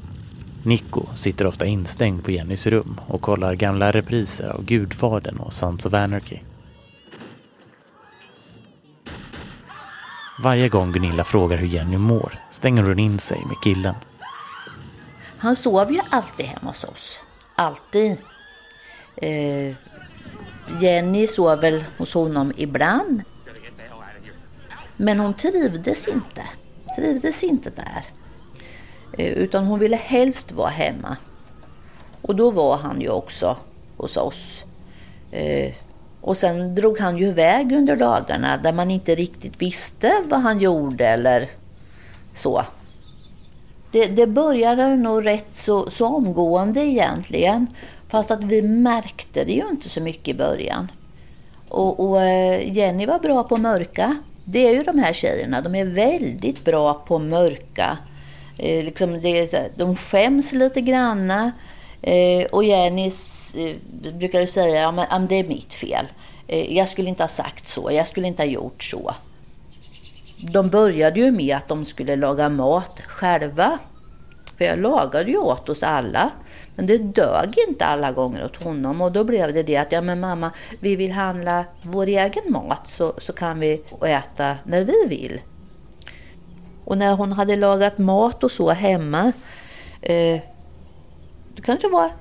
Nico 0.63 1.05
sitter 1.15 1.47
ofta 1.47 1.65
instängd 1.65 2.23
på 2.23 2.31
Jennys 2.31 2.67
rum 2.67 2.99
och 3.07 3.21
kollar 3.21 3.55
gamla 3.55 3.91
repriser 3.91 4.49
av 4.49 4.65
Gudfadern 4.65 5.37
och 5.37 5.53
Sons 5.53 5.85
of 5.85 5.93
Anarchy. 5.93 6.39
Varje 10.45 10.69
gång 10.69 10.91
Gunilla 10.91 11.23
frågar 11.23 11.57
hur 11.57 11.67
Jenny 11.67 11.97
mår 11.97 12.39
stänger 12.49 12.83
hon 12.83 12.99
in 12.99 13.19
sig 13.19 13.41
med 13.45 13.57
killen. 13.63 13.95
Han 15.37 15.55
sov 15.55 15.91
ju 15.91 16.01
alltid 16.09 16.45
hemma 16.45 16.67
hos 16.67 16.83
oss. 16.83 17.21
Alltid. 17.55 18.17
Eh, 19.15 19.75
Jenny 20.81 21.27
sov 21.27 21.59
väl 21.59 21.83
hos 21.97 22.13
honom 22.13 22.53
ibland. 22.57 23.21
Men 24.97 25.19
hon 25.19 25.33
trivdes 25.33 26.07
inte. 26.07 26.43
Trivdes 26.95 27.43
inte 27.43 27.69
där. 27.69 28.03
Eh, 29.17 29.31
utan 29.31 29.65
hon 29.65 29.79
ville 29.79 29.95
helst 29.95 30.51
vara 30.51 30.69
hemma. 30.69 31.17
Och 32.21 32.35
då 32.35 32.51
var 32.51 32.77
han 32.77 33.01
ju 33.01 33.09
också 33.09 33.57
hos 33.97 34.17
oss. 34.17 34.63
Eh, 35.31 35.73
och 36.25 36.37
sen 36.37 36.75
drog 36.75 36.99
han 36.99 37.17
ju 37.17 37.27
iväg 37.27 37.71
under 37.71 37.95
dagarna 37.95 38.57
där 38.57 38.73
man 38.73 38.91
inte 38.91 39.15
riktigt 39.15 39.61
visste 39.61 40.13
vad 40.29 40.41
han 40.41 40.59
gjorde 40.59 41.07
eller 41.07 41.49
så. 42.33 42.63
Det, 43.91 44.05
det 44.05 44.27
började 44.27 44.95
nog 44.95 45.25
rätt 45.25 45.55
så, 45.55 45.89
så 45.89 46.07
omgående 46.07 46.79
egentligen. 46.79 47.67
Fast 48.09 48.31
att 48.31 48.43
vi 48.43 48.61
märkte 48.61 49.43
det 49.43 49.51
ju 49.51 49.69
inte 49.71 49.89
så 49.89 50.01
mycket 50.01 50.27
i 50.27 50.33
början. 50.33 50.91
Och, 51.69 52.09
och 52.09 52.21
eh, 52.21 52.77
Jenny 52.77 53.05
var 53.05 53.19
bra 53.19 53.43
på 53.43 53.57
mörka. 53.57 54.17
Det 54.43 54.67
är 54.67 54.73
ju 54.73 54.83
de 54.83 54.99
här 54.99 55.13
tjejerna, 55.13 55.61
de 55.61 55.75
är 55.75 55.85
väldigt 55.85 56.65
bra 56.65 56.93
på 56.93 57.19
mörka. 57.19 57.97
Eh, 58.57 58.85
liksom 58.85 59.21
det, 59.21 59.77
de 59.77 59.95
skäms 59.95 60.53
lite 60.53 60.81
granna. 60.81 61.51
Eh, 62.01 62.45
och 62.51 62.63
Jennys 62.63 63.44
Eh, 63.55 63.75
brukar 64.13 64.39
ju 64.39 64.47
säga, 64.47 64.81
ja 64.81 64.91
men 64.91 65.27
det 65.27 65.35
är 65.35 65.47
mitt 65.47 65.73
fel. 65.73 66.07
Eh, 66.47 66.77
jag 66.77 66.89
skulle 66.89 67.09
inte 67.09 67.23
ha 67.23 67.27
sagt 67.27 67.67
så, 67.67 67.91
jag 67.91 68.07
skulle 68.07 68.27
inte 68.27 68.41
ha 68.41 68.47
gjort 68.47 68.83
så. 68.83 69.15
De 70.37 70.69
började 70.69 71.19
ju 71.19 71.31
med 71.31 71.57
att 71.57 71.67
de 71.67 71.85
skulle 71.85 72.15
laga 72.15 72.49
mat 72.49 73.01
själva. 73.07 73.79
För 74.57 74.65
jag 74.65 74.79
lagade 74.79 75.31
ju 75.31 75.37
åt 75.37 75.69
oss 75.69 75.83
alla. 75.83 76.31
Men 76.75 76.85
det 76.85 76.97
dög 76.97 77.55
inte 77.67 77.85
alla 77.85 78.11
gånger 78.11 78.45
åt 78.45 78.63
honom 78.63 79.01
och 79.01 79.11
då 79.11 79.23
blev 79.23 79.53
det 79.53 79.63
det 79.63 79.77
att 79.77 79.91
ja 79.91 80.01
men 80.01 80.19
mamma, 80.19 80.51
vi 80.79 80.95
vill 80.95 81.11
handla 81.11 81.65
vår 81.81 82.07
egen 82.07 82.51
mat 82.51 82.89
så, 82.89 83.13
så 83.17 83.33
kan 83.33 83.59
vi 83.59 83.81
äta 84.05 84.57
när 84.63 84.83
vi 84.83 85.07
vill. 85.09 85.39
Och 86.85 86.97
när 86.97 87.15
hon 87.15 87.31
hade 87.31 87.55
lagat 87.55 87.97
mat 87.97 88.43
och 88.43 88.51
så 88.51 88.69
hemma, 88.69 89.31
eh, 90.01 90.41
det 91.55 91.61
kanske 91.63 91.87
var 91.87 92.11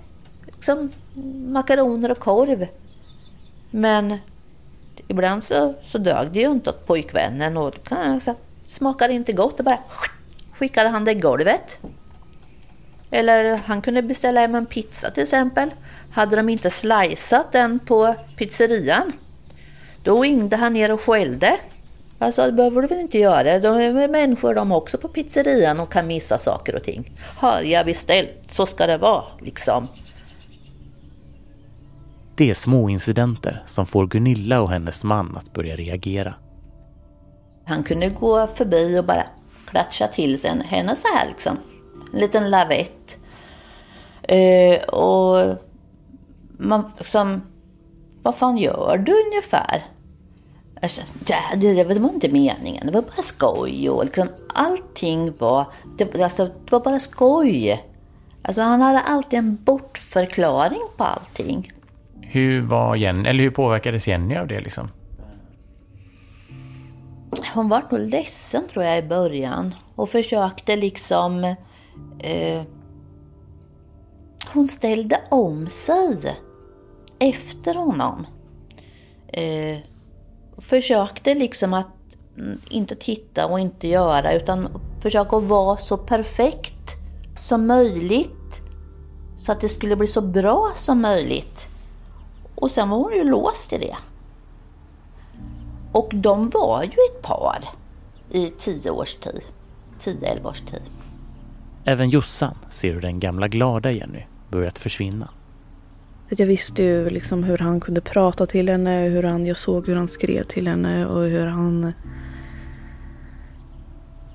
liksom 0.46 0.92
makaroner 1.46 2.10
och 2.10 2.18
korv. 2.18 2.66
Men 3.70 4.18
ibland 5.08 5.42
så, 5.42 5.74
så 5.82 5.98
dög 5.98 6.32
det 6.32 6.40
ju 6.40 6.50
inte 6.50 6.70
åt 6.70 6.86
pojkvännen 6.86 7.56
och 7.56 7.70
då 7.70 7.78
kan 7.78 8.12
jag 8.12 8.22
säga, 8.22 8.36
smakade 8.64 9.12
inte 9.12 9.32
gott 9.32 9.58
och 9.58 9.64
bara 9.64 9.78
skickade 10.52 10.88
han 10.88 11.04
det 11.04 11.10
i 11.10 11.14
golvet. 11.14 11.78
Eller 13.10 13.56
han 13.56 13.82
kunde 13.82 14.02
beställa 14.02 14.40
hem 14.40 14.54
en 14.54 14.66
pizza 14.66 15.10
till 15.10 15.22
exempel. 15.22 15.70
Hade 16.12 16.36
de 16.36 16.48
inte 16.48 16.70
slicat 16.70 17.52
den 17.52 17.78
på 17.78 18.14
pizzerian, 18.36 19.12
då 20.02 20.22
ringde 20.22 20.56
han 20.56 20.72
ner 20.72 20.92
och 20.92 21.00
skällde. 21.00 21.58
Alltså 22.18 22.46
det 22.46 22.52
behöver 22.52 22.82
du 22.82 22.88
väl 22.88 23.00
inte 23.00 23.18
göra. 23.18 23.58
De 23.58 23.76
är 23.76 24.08
människor 24.08 24.54
de 24.54 24.72
också 24.72 24.98
på 24.98 25.08
pizzerian 25.08 25.80
och 25.80 25.92
kan 25.92 26.06
missa 26.06 26.38
saker 26.38 26.74
och 26.74 26.82
ting. 26.82 27.12
Har 27.36 27.62
jag 27.62 27.86
beställt 27.86 28.40
så 28.48 28.66
ska 28.66 28.86
det 28.86 28.98
vara 28.98 29.24
liksom. 29.40 29.88
Det 32.36 32.50
är 32.50 32.54
små 32.54 32.88
incidenter 32.88 33.62
som 33.66 33.86
får 33.86 34.06
Gunilla 34.06 34.60
och 34.60 34.70
hennes 34.70 35.04
man 35.04 35.36
att 35.36 35.52
börja 35.52 35.76
reagera. 35.76 36.34
Han 37.66 37.82
kunde 37.82 38.08
gå 38.08 38.46
förbi 38.46 38.98
och 38.98 39.04
bara 39.04 39.24
klatscha 39.66 40.08
till 40.08 40.40
sig 40.40 40.62
henne 40.64 40.96
så 40.96 41.08
här 41.14 41.28
liksom. 41.28 41.58
En 42.12 42.20
liten 42.20 42.50
lavett. 42.50 43.16
Eh, 44.22 44.82
och 44.82 45.58
man 46.58 46.92
liksom, 46.98 47.42
vad 48.22 48.36
fan 48.36 48.56
gör 48.56 48.96
du 49.06 49.12
ungefär? 49.26 49.84
Alltså, 50.82 51.02
det, 51.18 51.36
det, 51.56 51.84
det 51.84 52.00
var 52.00 52.10
inte 52.10 52.28
meningen, 52.28 52.86
det 52.86 52.92
var 52.92 53.02
bara 53.02 53.22
skoj. 53.22 53.90
Och 53.90 54.04
liksom, 54.04 54.28
allting 54.54 55.32
var, 55.38 55.66
det, 55.98 56.20
alltså, 56.20 56.44
det 56.44 56.72
var 56.72 56.80
bara 56.80 56.98
skoj. 56.98 57.84
Alltså, 58.42 58.62
han 58.62 58.80
hade 58.80 59.00
alltid 59.00 59.38
en 59.38 59.64
bortförklaring 59.64 60.82
på 60.96 61.04
allting. 61.04 61.72
Hur 62.34 62.60
var 62.60 62.96
Jenny, 62.96 63.28
eller 63.28 63.44
hur 63.44 63.50
påverkades 63.50 64.08
Jenny 64.08 64.36
av 64.36 64.46
det 64.46 64.60
liksom? 64.60 64.88
Hon 67.54 67.68
var 67.68 67.82
nog 67.90 68.00
ledsen 68.00 68.68
tror 68.68 68.84
jag 68.84 68.98
i 68.98 69.02
början 69.02 69.74
och 69.94 70.10
försökte 70.10 70.76
liksom... 70.76 71.44
Eh, 72.18 72.62
hon 74.52 74.68
ställde 74.68 75.20
om 75.30 75.68
sig 75.68 76.36
efter 77.18 77.74
honom. 77.74 78.26
Eh, 79.28 79.78
försökte 80.58 81.34
liksom 81.34 81.74
att 81.74 82.16
inte 82.68 82.96
titta 82.96 83.46
och 83.46 83.60
inte 83.60 83.88
göra 83.88 84.32
utan 84.32 84.68
försöka 85.02 85.38
vara 85.38 85.76
så 85.76 85.96
perfekt 85.96 86.90
som 87.40 87.66
möjligt. 87.66 88.60
Så 89.36 89.52
att 89.52 89.60
det 89.60 89.68
skulle 89.68 89.96
bli 89.96 90.06
så 90.06 90.20
bra 90.20 90.72
som 90.74 91.00
möjligt. 91.00 91.68
Och 92.64 92.70
sen 92.70 92.88
var 92.88 92.98
hon 92.98 93.12
ju 93.12 93.24
låst 93.24 93.72
i 93.72 93.78
det. 93.78 93.96
Och 95.92 96.10
de 96.14 96.50
var 96.50 96.82
ju 96.82 96.88
ett 96.88 97.22
par 97.22 97.58
i 98.30 98.48
tio 98.58 98.90
års 98.90 99.14
tid. 99.14 99.40
10-11 100.00 100.46
års 100.46 100.60
tid. 100.60 100.80
Även 101.84 102.10
Jossan 102.10 102.54
ser 102.70 102.92
hur 102.92 103.00
den 103.00 103.20
gamla 103.20 103.48
glada 103.48 103.90
Jenny 103.90 104.22
börjat 104.48 104.78
försvinna. 104.78 105.28
Jag 106.28 106.46
visste 106.46 106.82
ju 106.82 107.10
liksom 107.10 107.44
hur 107.44 107.58
han 107.58 107.80
kunde 107.80 108.00
prata 108.00 108.46
till 108.46 108.68
henne, 108.68 109.00
hur 109.00 109.22
han, 109.22 109.46
jag 109.46 109.56
såg 109.56 109.86
hur 109.86 109.96
han 109.96 110.08
skrev 110.08 110.42
till 110.42 110.68
henne 110.68 111.06
och 111.06 111.22
hur 111.22 111.46
han... 111.46 111.84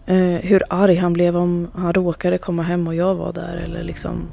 Eh, 0.06 0.42
hur 0.42 0.64
arg 0.70 0.96
han 0.96 1.14
blev 1.14 1.38
om 1.38 1.68
han 1.74 1.94
råkade 1.94 2.38
komma 2.38 2.64
hem 2.64 2.88
och 2.88 2.96
jag 2.96 3.16
var 3.16 3.34
där 3.34 3.58
eller 3.58 3.84
liksom... 3.84 4.28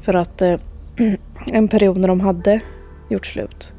För 0.00 0.14
att 0.14 0.42
eh, 0.42 0.60
en 1.46 1.68
period 1.68 1.96
när 1.96 2.08
de 2.08 2.20
hade 2.20 2.60
gjort 3.12 3.26
slut 3.26 3.72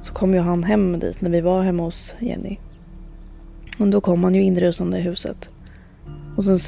så 0.00 0.12
kom 0.12 0.34
ju 0.34 0.40
han 0.40 0.64
hem 0.64 0.98
dit 0.98 1.20
när 1.20 1.30
vi 1.30 1.40
var 1.40 1.62
hemma 1.62 1.82
hos 1.82 2.14
Jenny. 2.20 2.56
Och 3.78 3.88
då 3.88 4.00
kom 4.00 4.24
han 4.24 4.34
ju 4.34 4.42
inrusande 4.42 4.98
i 4.98 5.02
huset. 5.02 5.50
Och 6.36 6.44
sen 6.44 6.58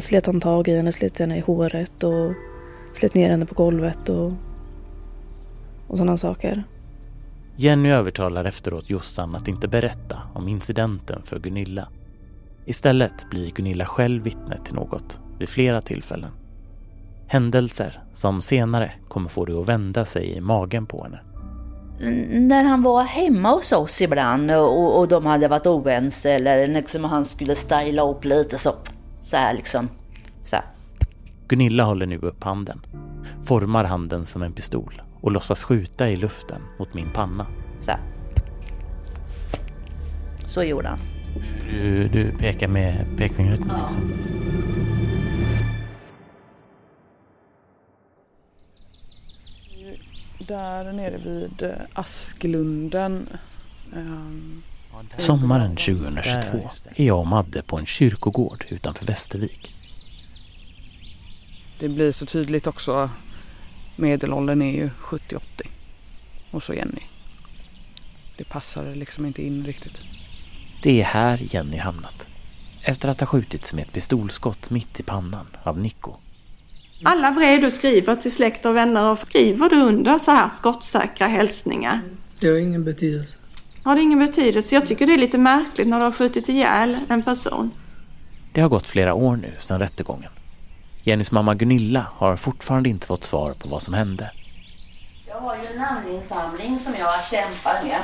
slet 0.00 0.26
han 0.26 0.40
tag 0.40 0.68
i 0.68 0.76
henne, 0.76 0.92
slet 0.92 1.18
henne 1.18 1.38
i 1.38 1.40
håret 1.40 2.04
och 2.04 2.32
slet 2.94 3.14
ner 3.14 3.30
henne 3.30 3.46
på 3.46 3.54
golvet 3.54 4.08
och, 4.08 4.32
och 5.88 5.98
sådana 5.98 6.16
saker. 6.16 6.64
Jenny 7.56 7.90
övertalar 7.90 8.44
efteråt 8.44 8.90
Jossan 8.90 9.34
att 9.34 9.48
inte 9.48 9.68
berätta 9.68 10.18
om 10.34 10.48
incidenten 10.48 11.22
för 11.24 11.38
Gunilla. 11.38 11.88
Istället 12.64 13.30
blir 13.30 13.50
Gunilla 13.50 13.84
själv 13.84 14.22
vittne 14.22 14.58
till 14.64 14.74
något 14.74 15.20
vid 15.38 15.48
flera 15.48 15.80
tillfällen. 15.80 16.30
Händelser 17.26 18.02
som 18.12 18.42
senare 18.42 18.92
kommer 19.08 19.28
få 19.28 19.44
det 19.44 19.60
att 19.60 19.68
vända 19.68 20.04
sig 20.04 20.30
i 20.30 20.40
magen 20.40 20.86
på 20.86 21.02
henne. 21.02 21.20
När 21.98 22.64
han 22.64 22.82
var 22.82 23.02
hemma 23.04 23.50
hos 23.50 23.72
oss 23.72 24.00
ibland 24.00 24.50
och, 24.50 24.98
och 24.98 25.08
de 25.08 25.26
hade 25.26 25.48
varit 25.48 25.66
oense 25.66 26.30
eller 26.30 26.66
liksom 26.66 27.04
han 27.04 27.24
skulle 27.24 27.54
styla 27.54 28.02
upp 28.10 28.24
lite 28.24 28.58
så, 28.58 28.74
så 29.20 29.36
här 29.36 29.54
liksom. 29.54 29.88
Så 30.42 30.56
här. 30.56 30.64
Gunilla 31.48 31.84
håller 31.84 32.06
nu 32.06 32.18
upp 32.18 32.44
handen, 32.44 32.80
formar 33.44 33.84
handen 33.84 34.26
som 34.26 34.42
en 34.42 34.52
pistol 34.52 35.02
och 35.20 35.32
låtsas 35.32 35.62
skjuta 35.62 36.08
i 36.08 36.16
luften 36.16 36.62
mot 36.78 36.94
min 36.94 37.10
panna. 37.12 37.46
Så, 37.80 37.90
här. 37.90 38.00
så 40.44 40.62
gjorde 40.62 40.88
han. 40.88 40.98
Du, 41.70 42.08
du 42.08 42.32
pekar 42.38 42.68
med 42.68 43.06
pekfingret? 43.16 43.60
Ja. 43.68 43.88
Där 50.46 50.92
nere 50.92 51.16
vid 51.16 51.62
eh, 51.62 51.70
Asklunden. 51.92 53.28
ehm, 53.96 54.62
Sommaren 55.16 55.76
2022 55.76 56.70
är 56.96 57.04
jag 57.04 57.18
och 57.18 57.26
Madde 57.26 57.62
på 57.62 57.78
en 57.78 57.86
kyrkogård 57.86 58.64
utanför 58.70 59.06
Västervik. 59.06 59.74
Det 61.78 61.88
blir 61.88 62.12
så 62.12 62.26
tydligt 62.26 62.66
också. 62.66 63.10
Medelåldern 63.96 64.62
är 64.62 64.72
ju 64.72 64.88
70-80. 64.88 65.40
Och 66.50 66.62
så 66.62 66.74
Jenny. 66.74 67.02
Det 68.36 68.44
passar 68.44 68.94
liksom 68.94 69.26
inte 69.26 69.42
in 69.46 69.66
riktigt. 69.66 70.00
Det 70.82 71.00
är 71.00 71.04
här 71.04 71.54
Jenny 71.54 71.76
hamnat. 71.76 72.28
Efter 72.82 73.08
att 73.08 73.20
ha 73.20 73.26
skjutits 73.26 73.72
med 73.72 73.82
ett 73.82 73.92
pistolskott 73.92 74.70
mitt 74.70 75.00
i 75.00 75.02
pannan 75.02 75.46
av 75.62 75.78
Nico. 75.78 76.14
Alla 77.02 77.30
brev 77.30 77.60
du 77.60 77.70
skriver 77.70 78.16
till 78.16 78.32
släkt 78.32 78.66
och 78.66 78.76
vänner, 78.76 79.10
och 79.10 79.18
skriver 79.18 79.68
du 79.68 79.76
under 79.76 80.18
så 80.18 80.30
här 80.30 80.48
skottsäkra 80.48 81.26
hälsningar? 81.26 82.00
Det 82.40 82.48
har 82.48 82.56
ingen 82.56 82.84
betydelse. 82.84 83.38
Har 83.82 83.94
det 83.94 84.02
ingen 84.02 84.18
betydelse? 84.18 84.74
Jag 84.74 84.86
tycker 84.86 85.06
det 85.06 85.14
är 85.14 85.18
lite 85.18 85.38
märkligt 85.38 85.88
när 85.88 85.98
du 85.98 86.04
har 86.04 86.12
skjutit 86.12 86.48
ihjäl 86.48 86.98
en 87.08 87.22
person. 87.22 87.70
Det 88.52 88.60
har 88.60 88.68
gått 88.68 88.86
flera 88.86 89.14
år 89.14 89.36
nu 89.36 89.54
sedan 89.58 89.80
rättegången. 89.80 90.30
Jennys 91.02 91.30
mamma 91.30 91.54
Gunilla 91.54 92.06
har 92.16 92.36
fortfarande 92.36 92.88
inte 92.88 93.06
fått 93.06 93.24
svar 93.24 93.52
på 93.52 93.68
vad 93.68 93.82
som 93.82 93.94
hände. 93.94 94.30
Jag 95.26 95.40
har 95.40 95.56
ju 95.56 95.62
en 95.72 95.78
namninsamling 95.78 96.78
som 96.78 96.94
jag 96.98 97.24
kämpar 97.30 97.84
med. 97.84 98.00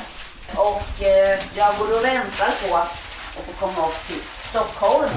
Och 0.57 1.05
eh, 1.05 1.39
jag 1.57 1.75
går 1.79 1.99
och 1.99 2.05
väntar 2.05 2.69
på 2.69 2.77
att 2.77 2.89
få 3.35 3.67
komma 3.67 3.87
upp 3.87 4.07
till 4.07 4.21
Stockholm. 4.51 5.11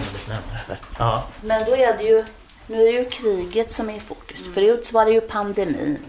Ja. 0.97 1.23
Men 1.41 1.65
då 1.65 1.75
är 1.75 1.97
det 1.97 2.03
ju, 2.03 2.25
nu 2.67 2.75
är 2.75 2.93
det 2.93 2.99
ju 2.99 3.05
kriget 3.05 3.71
som 3.71 3.89
är 3.89 3.95
i 3.95 3.99
fokus. 3.99 4.41
Förut 4.53 4.85
så 4.85 4.93
var 4.93 5.05
det 5.05 5.11
ju 5.11 5.21
pandemin. 5.21 5.99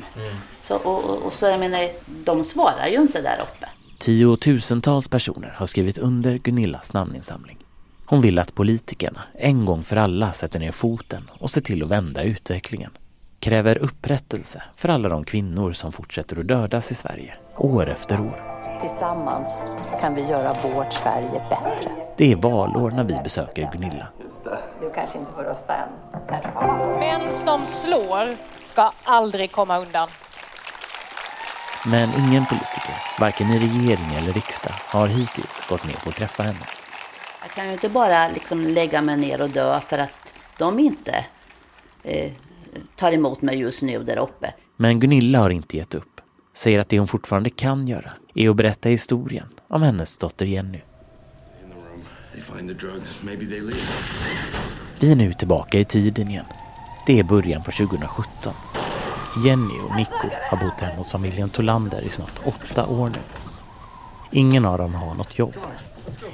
Så, 0.63 0.77
och, 0.77 1.05
och, 1.05 1.23
och 1.23 1.33
så 1.33 1.47
jag 1.47 1.61
menar, 1.61 1.89
de 2.25 2.45
svarar 2.45 2.87
ju 2.87 2.97
inte 2.97 3.23
där 3.23 3.39
uppe. 3.43 3.69
Tiotusentals 3.99 5.09
personer 5.09 5.55
har 5.57 5.67
skrivit 5.67 5.99
under 5.99 6.39
Gunillas 6.39 6.93
namninsamling. 6.93 7.59
Hon 8.07 8.21
vill 8.21 8.39
att 8.39 8.55
politikerna 8.55 9.23
en 9.35 9.65
gång 9.65 9.83
för 9.83 9.97
alla 9.97 10.33
sätter 10.33 10.61
ner 10.61 10.73
foten 10.73 11.31
och 11.41 11.51
ser 11.51 11.61
till 11.61 11.83
att 11.83 11.89
vända 11.89 12.23
utvecklingen. 12.23 12.91
Kräver 13.41 13.79
upprättelse 13.79 14.63
för 14.77 14.89
alla 14.89 15.09
de 15.09 15.25
kvinnor 15.25 15.73
som 15.73 15.93
fortsätter 15.93 16.41
att 16.41 16.49
dödas 16.49 16.91
i 16.91 16.95
Sverige, 16.95 17.35
år 17.57 17.91
efter 17.91 18.21
år. 18.21 18.55
Tillsammans 18.81 19.49
kan 20.01 20.15
vi 20.15 20.23
göra 20.23 20.57
vårt 20.63 20.93
Sverige 20.93 21.43
bättre. 21.51 21.91
Det 22.17 22.33
är 22.33 22.37
valår 22.37 22.91
när 22.91 23.05
vi 23.05 23.21
besöker 23.25 23.71
Gunilla. 23.73 24.07
Du 24.81 24.91
kanske 24.95 25.19
inte 25.19 25.33
får 25.33 25.43
rösta 25.43 25.75
än. 25.77 25.89
Män 26.99 27.33
som 27.33 27.67
slår 27.67 28.37
ska 28.65 28.93
aldrig 29.05 29.53
komma 29.53 29.79
undan. 29.79 30.09
Men 31.87 32.09
ingen 32.09 32.47
politiker, 32.47 32.95
varken 33.21 33.51
i 33.51 33.59
regering 33.59 34.15
eller 34.15 34.33
riksdag, 34.33 34.73
har 34.87 35.07
hittills 35.07 35.65
gått 35.69 35.85
med 35.85 35.97
på 36.03 36.09
att 36.09 36.17
träffa 36.17 36.43
henne. 36.43 36.67
Jag 37.43 37.51
kan 37.51 37.67
ju 37.67 37.73
inte 37.73 37.89
bara 37.89 38.29
liksom 38.29 38.61
lägga 38.61 39.03
mig 39.03 39.17
ner 39.17 39.41
och 39.41 39.51
dö 39.51 39.81
för 39.81 39.99
att 39.99 40.35
de 40.59 40.79
inte 40.79 41.25
eh, 42.03 42.33
tar 42.97 43.13
emot 43.13 43.43
mig 43.43 43.59
just 43.59 43.83
nu 43.83 44.03
där 44.03 44.19
uppe. 44.19 44.55
Men 44.77 45.01
Gunilla 45.01 45.39
har 45.39 45.51
inte 45.51 45.77
gett 45.77 45.95
upp. 45.95 46.21
Säger 46.55 46.81
att 46.81 46.89
det 46.89 46.99
hon 46.99 47.09
fortfarande 47.09 47.51
kan 47.51 47.87
göra 47.87 48.13
är 48.35 48.51
att 48.51 48.57
berätta 48.57 48.89
historien 48.89 49.49
om 49.69 49.83
hennes 49.83 50.19
dotter 50.19 50.47
Jenny. 50.47 50.81
Vi 55.01 55.13
är 55.13 55.17
nu 55.17 55.33
tillbaka 55.33 55.79
i 55.79 55.85
tiden 55.85 56.31
igen. 56.31 56.45
Det 57.07 57.19
är 57.19 57.25
början 57.25 57.63
på 57.63 57.71
2017. 57.71 58.55
Jenny 59.45 59.75
och 59.89 59.97
Nico 59.97 60.29
har 60.51 60.57
bott 60.57 60.81
hemma 60.81 60.95
hos 60.97 61.11
familjen 61.11 61.51
Tolander 61.51 62.03
i 62.03 62.09
snart 62.09 62.41
åtta 62.45 62.87
år 62.87 63.09
nu. 63.09 63.19
Ingen 64.31 64.65
av 64.65 64.79
dem 64.79 64.95
har 64.95 65.15
något 65.15 65.39
jobb. 65.39 65.55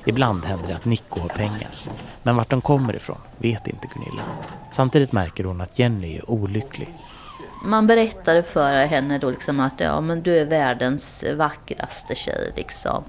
Ibland 0.07 0.45
händer 0.45 0.69
det 0.69 0.75
att 0.75 0.85
Nico 0.85 1.21
har 1.21 1.29
pengar. 1.29 1.75
Men 2.23 2.37
vart 2.37 2.51
de 2.51 2.61
kommer 2.61 2.97
ifrån 2.97 3.19
vet 3.39 3.69
inte 3.69 3.89
Gunilla. 3.95 4.23
Samtidigt 4.71 5.13
märker 5.13 5.45
hon 5.45 5.61
att 5.61 5.79
Jenny 5.79 6.17
är 6.17 6.31
olycklig. 6.31 6.95
Man 7.65 7.87
berättade 7.87 8.43
för 8.43 8.87
henne 8.87 9.19
då 9.19 9.31
liksom 9.31 9.61
att 9.61 9.81
ja, 9.81 10.01
men 10.01 10.23
du 10.23 10.39
är 10.39 10.47
världens 10.47 11.25
vackraste 11.37 12.15
tjej 12.15 12.53
liksom. 12.57 13.05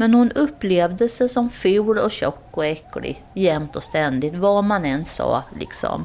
Men 0.00 0.14
hon 0.14 0.32
upplevde 0.32 1.08
sig 1.08 1.28
som 1.28 1.50
ful 1.50 1.98
och 1.98 2.10
tjock 2.10 2.44
och 2.50 2.66
äcklig 2.66 3.24
jämt 3.34 3.76
och 3.76 3.82
ständigt, 3.82 4.34
vad 4.34 4.64
man 4.64 4.84
än 4.84 5.04
sa 5.04 5.42
liksom. 5.58 6.04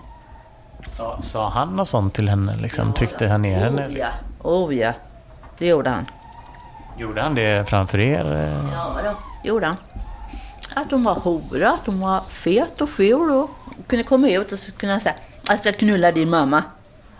Sa, 0.87 1.21
sa 1.21 1.49
han 1.49 1.75
något 1.75 1.87
sånt 1.87 2.13
till 2.13 2.29
henne 2.29 2.55
liksom? 2.57 2.93
Tryckte 2.93 3.27
han 3.27 3.41
ner 3.41 3.59
henne? 3.59 3.87
Oh 3.87 3.97
ja, 3.97 4.07
oh 4.43 4.75
ja, 4.75 4.93
det 5.57 5.67
gjorde 5.67 5.89
han. 5.89 6.05
Gjorde 6.97 7.21
han 7.21 7.35
det 7.35 7.69
framför 7.69 7.99
er? 7.99 8.33
eh? 8.33 8.69
Ja, 8.73 8.95
då, 9.03 9.13
gjorde 9.49 9.65
han. 9.65 9.75
Att 10.75 10.91
hon 10.91 11.03
var 11.03 11.13
hora, 11.13 11.71
att 11.71 11.85
hon 11.85 11.99
var 11.99 12.21
fet 12.29 12.81
och 12.81 12.89
ful 12.89 13.31
och 13.31 13.49
kunde 13.87 14.03
komma 14.03 14.29
ut 14.29 14.51
och 14.51 14.59
så 14.59 14.71
kunde 14.71 14.93
han 14.93 15.01
säga 15.01 15.15
jag 15.49 15.59
ska 15.59 15.71
knulla 15.71 16.11
din 16.11 16.29
mamma. 16.29 16.63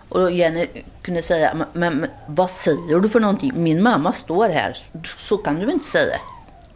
Och 0.08 0.20
då 0.20 0.30
Jenny 0.30 0.66
kunde 1.02 1.22
säga, 1.22 1.54
men, 1.54 1.68
men, 1.72 2.10
vad 2.26 2.50
säger 2.50 3.00
du 3.00 3.08
för 3.08 3.20
någonting? 3.20 3.52
Min 3.54 3.82
mamma 3.82 4.12
står 4.12 4.48
här, 4.48 4.76
så 5.18 5.36
kan 5.36 5.54
du 5.54 5.72
inte 5.72 5.86
säga. 5.86 6.16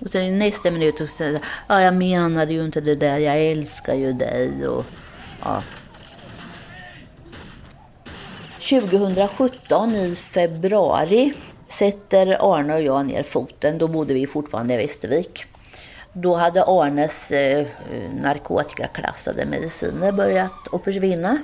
Och 0.00 0.10
sen 0.10 0.24
i 0.24 0.30
nästa 0.30 0.70
minut 0.70 0.98
så 0.98 1.06
säger 1.06 1.40
ja 1.68 1.80
jag 1.80 1.94
menade 1.94 2.52
ju 2.52 2.64
inte 2.64 2.80
det 2.80 2.94
där, 2.94 3.18
jag 3.18 3.38
älskar 3.38 3.94
ju 3.94 4.12
dig 4.12 4.68
och 4.68 4.84
ja. 5.44 5.62
2017 8.70 9.94
i 9.94 10.14
februari 10.14 11.32
sätter 11.68 12.56
Arne 12.56 12.74
och 12.74 12.82
jag 12.82 13.06
ner 13.06 13.22
foten. 13.22 13.78
Då 13.78 13.88
bodde 13.88 14.14
vi 14.14 14.26
fortfarande 14.26 14.74
i 14.74 14.76
Västervik. 14.76 15.44
Då 16.12 16.34
hade 16.34 16.64
Arnes 16.64 17.30
eh, 17.30 17.66
narkotikaklassade 18.22 19.44
mediciner 19.44 20.12
börjat 20.12 20.74
att 20.74 20.84
försvinna. 20.84 21.38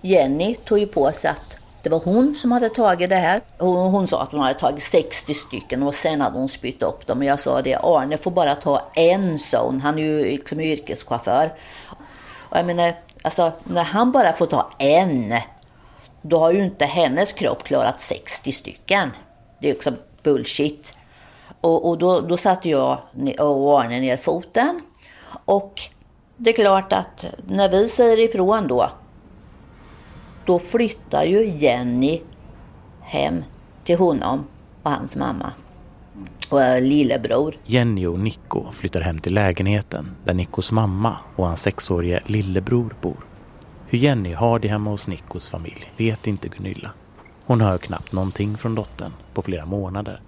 Jenny 0.00 0.54
tog 0.54 0.78
ju 0.78 0.86
på 0.86 1.12
sig 1.12 1.30
att 1.30 1.63
det 1.84 1.90
var 1.90 2.00
hon 2.04 2.34
som 2.34 2.52
hade 2.52 2.68
tagit 2.68 3.10
det 3.10 3.16
här. 3.16 3.40
Hon, 3.58 3.90
hon 3.90 4.06
sa 4.06 4.22
att 4.22 4.32
hon 4.32 4.40
hade 4.40 4.58
tagit 4.58 4.82
60 4.82 5.34
stycken 5.34 5.82
och 5.82 5.94
sen 5.94 6.20
hade 6.20 6.38
hon 6.38 6.48
spytt 6.48 6.82
upp 6.82 7.06
dem. 7.06 7.18
Och 7.18 7.24
jag 7.24 7.40
sa 7.40 7.62
det, 7.62 7.76
Arne 7.82 8.16
får 8.16 8.30
bara 8.30 8.54
ta 8.54 8.90
en 8.94 9.38
sån. 9.38 9.80
Han 9.80 9.98
är 9.98 10.02
ju 10.02 10.24
liksom 10.24 10.60
yrkeschaufför. 10.60 11.52
Och 12.38 12.56
jag 12.56 12.66
menar, 12.66 12.94
alltså 13.22 13.52
när 13.64 13.84
han 13.84 14.12
bara 14.12 14.32
får 14.32 14.46
ta 14.46 14.70
en, 14.78 15.34
då 16.22 16.38
har 16.38 16.52
ju 16.52 16.64
inte 16.64 16.84
hennes 16.84 17.32
kropp 17.32 17.62
klarat 17.62 18.02
60 18.02 18.52
stycken. 18.52 19.10
Det 19.60 19.66
är 19.66 19.68
ju 19.68 19.74
liksom 19.74 19.96
bullshit. 20.22 20.94
Och, 21.60 21.88
och 21.88 21.98
då, 21.98 22.20
då 22.20 22.36
satte 22.36 22.68
jag 22.68 22.98
och 23.38 23.80
Arne 23.80 24.00
ner 24.00 24.16
foten. 24.16 24.80
Och 25.44 25.82
det 26.36 26.50
är 26.50 26.54
klart 26.54 26.92
att 26.92 27.26
när 27.46 27.68
vi 27.68 27.88
säger 27.88 28.20
ifrån 28.20 28.68
då, 28.68 28.90
då 30.46 30.58
flyttar 30.58 31.24
ju 31.24 31.50
Jenny 31.50 32.20
hem 33.00 33.44
till 33.84 33.98
honom 33.98 34.44
och 34.82 34.90
hans 34.90 35.16
mamma 35.16 35.52
och 36.50 36.82
lillebror. 36.82 37.56
Jenny 37.64 38.06
och 38.06 38.18
Nico 38.18 38.70
flyttar 38.72 39.00
hem 39.00 39.18
till 39.18 39.34
lägenheten 39.34 40.16
där 40.24 40.34
Nicos 40.34 40.72
mamma 40.72 41.16
och 41.36 41.46
hans 41.46 41.62
sexårige 41.62 42.20
lillebror 42.26 42.94
bor. 43.00 43.26
Hur 43.86 43.98
Jenny 43.98 44.32
har 44.32 44.58
det 44.58 44.68
hemma 44.68 44.90
hos 44.90 45.08
Nicos 45.08 45.48
familj 45.48 45.92
vet 45.96 46.26
inte 46.26 46.48
Gunilla. 46.48 46.90
Hon 47.46 47.60
hör 47.60 47.78
knappt 47.78 48.12
någonting 48.12 48.56
från 48.56 48.74
dottern 48.74 49.12
på 49.34 49.42
flera 49.42 49.66
månader. 49.66 50.20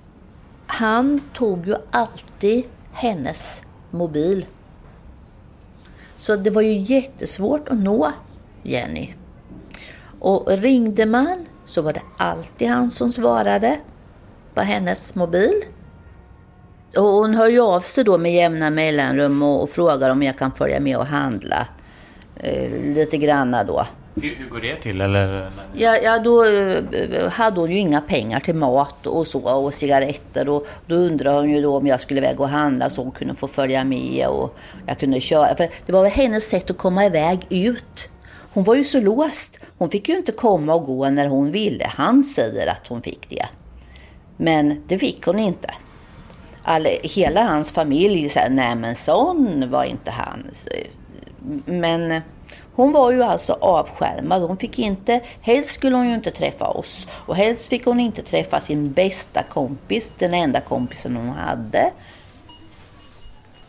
Han 0.66 1.20
tog 1.32 1.66
ju 1.66 1.74
alltid 1.90 2.64
hennes 2.92 3.62
mobil. 3.90 4.46
Så 6.16 6.36
det 6.36 6.50
var 6.50 6.62
ju 6.62 6.78
jättesvårt 6.78 7.68
att 7.68 7.78
nå 7.78 8.12
Jenny. 8.62 9.14
Och 10.26 10.48
ringde 10.48 11.06
man 11.06 11.46
så 11.66 11.82
var 11.82 11.92
det 11.92 12.02
alltid 12.16 12.68
han 12.68 12.90
som 12.90 13.12
svarade 13.12 13.78
på 14.54 14.60
hennes 14.60 15.14
mobil. 15.14 15.62
Och 16.96 17.04
hon 17.04 17.34
hör 17.34 17.48
ju 17.48 17.60
av 17.60 17.80
sig 17.80 18.04
då 18.04 18.18
med 18.18 18.34
jämna 18.34 18.70
mellanrum 18.70 19.42
och, 19.42 19.62
och 19.62 19.70
frågar 19.70 20.10
om 20.10 20.22
jag 20.22 20.38
kan 20.38 20.52
följa 20.52 20.80
med 20.80 20.96
och 20.96 21.06
handla. 21.06 21.66
Eh, 22.36 22.70
lite 22.70 23.16
granna 23.16 23.64
då. 23.64 23.86
Hur, 24.14 24.34
hur 24.36 24.48
går 24.48 24.60
det 24.60 24.76
till? 24.76 25.00
Eller? 25.00 25.50
Ja, 25.74 25.96
ja, 25.96 26.18
då 26.18 26.44
eh, 26.44 27.30
hade 27.30 27.60
hon 27.60 27.70
ju 27.70 27.78
inga 27.78 28.00
pengar 28.00 28.40
till 28.40 28.54
mat 28.54 29.06
och 29.06 29.26
så 29.26 29.40
och 29.40 29.74
cigaretter 29.74 30.48
och 30.48 30.66
då 30.86 30.94
undrade 30.94 31.38
hon 31.38 31.50
ju 31.50 31.62
då 31.62 31.76
om 31.76 31.86
jag 31.86 32.00
skulle 32.00 32.20
iväg 32.20 32.40
och 32.40 32.48
handla 32.48 32.90
så 32.90 33.02
hon 33.02 33.12
kunde 33.12 33.34
få 33.34 33.48
följa 33.48 33.84
med 33.84 34.26
och 34.28 34.56
jag 34.86 34.98
kunde 34.98 35.20
köra. 35.20 35.56
För 35.56 35.68
det 35.86 35.92
var 35.92 36.02
väl 36.02 36.12
hennes 36.12 36.48
sätt 36.48 36.70
att 36.70 36.78
komma 36.78 37.06
iväg 37.06 37.46
ut. 37.50 38.10
Hon 38.57 38.64
var 38.64 38.74
ju 38.74 38.84
så 38.84 39.00
låst. 39.00 39.59
Hon 39.78 39.90
fick 39.90 40.09
ju 40.09 40.16
inte 40.16 40.32
komma 40.32 40.74
och 40.74 40.84
gå 40.84 41.11
när 41.11 41.26
hon 41.26 41.50
ville. 41.50 41.86
Han 41.86 42.24
säger 42.24 42.66
att 42.66 42.88
hon 42.88 43.02
fick 43.02 43.30
det. 43.30 43.46
Men 44.36 44.82
det 44.86 44.98
fick 44.98 45.26
hon 45.26 45.38
inte. 45.38 45.74
All, 46.62 46.86
hela 47.02 47.42
hans 47.42 47.70
familj 47.70 48.28
sa 48.28 48.40
nej 48.50 48.74
men 48.74 48.94
sån 48.94 49.70
var 49.70 49.84
inte 49.84 50.11
han. 50.11 50.50
Men 51.64 52.20
hon 52.74 52.92
var 52.92 53.12
ju 53.12 53.22
alltså 53.22 53.52
avskärmad. 53.52 54.42
Hon 54.42 54.57
fick 54.57 54.78
inte, 54.78 55.20
helst 55.40 55.70
skulle 55.70 55.96
hon 55.96 56.09
ju 56.09 56.14
inte 56.14 56.30
träffa 56.30 56.68
oss. 56.68 57.07
Och 57.11 57.36
helst 57.36 57.68
fick 57.68 57.84
hon 57.84 58.00
inte 58.00 58.22
träffa 58.22 58.61
sin 58.61 58.92
bästa 58.92 59.42
kompis, 59.42 60.12
den 60.18 60.34
enda 60.34 60.61
kompisen 60.61 61.16
hon 61.16 61.28
hade. 61.28 61.90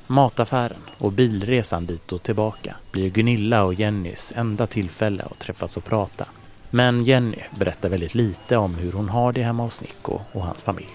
Mataffären 0.07 0.81
och 0.97 1.11
bilresan 1.11 1.85
dit 1.85 2.11
och 2.11 2.23
tillbaka 2.23 2.75
blir 2.91 3.09
Gunilla 3.09 3.63
och 3.63 3.73
Jennys 3.73 4.33
enda 4.35 4.67
tillfälle 4.67 5.23
att 5.23 5.39
träffas 5.39 5.77
och 5.77 5.83
prata. 5.83 6.25
Men 6.69 7.03
Jenny 7.03 7.37
berättar 7.59 7.89
väldigt 7.89 8.15
lite 8.15 8.57
om 8.57 8.75
hur 8.75 8.91
hon 8.91 9.09
har 9.09 9.31
det 9.33 9.43
hemma 9.43 9.63
hos 9.63 9.81
Nico 9.81 10.19
och 10.31 10.41
hans 10.41 10.61
familj. 10.61 10.89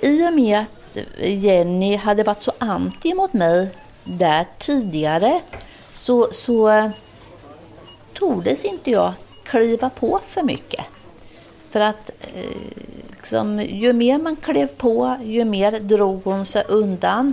I 0.00 0.28
och 0.28 0.32
med 0.32 0.60
att 0.60 0.98
Jenny 1.26 1.96
hade 1.96 2.22
varit 2.22 2.42
så 2.42 2.52
anti 2.58 3.14
mot 3.14 3.32
mig 3.32 3.68
där 4.04 4.46
tidigare 4.58 5.40
så, 5.92 6.28
så 6.32 6.90
tordes 8.12 8.64
inte 8.64 8.90
jag 8.90 9.12
kliva 9.44 9.90
på 9.90 10.20
för 10.24 10.42
mycket. 10.42 10.84
För 11.70 11.80
att 11.80 12.10
eh, 12.34 12.44
liksom, 13.10 13.60
ju 13.60 13.92
mer 13.92 14.18
man 14.18 14.36
klev 14.36 14.66
på, 14.66 15.16
ju 15.24 15.44
mer 15.44 15.80
drog 15.80 16.24
hon 16.24 16.46
sig 16.46 16.64
undan. 16.68 17.32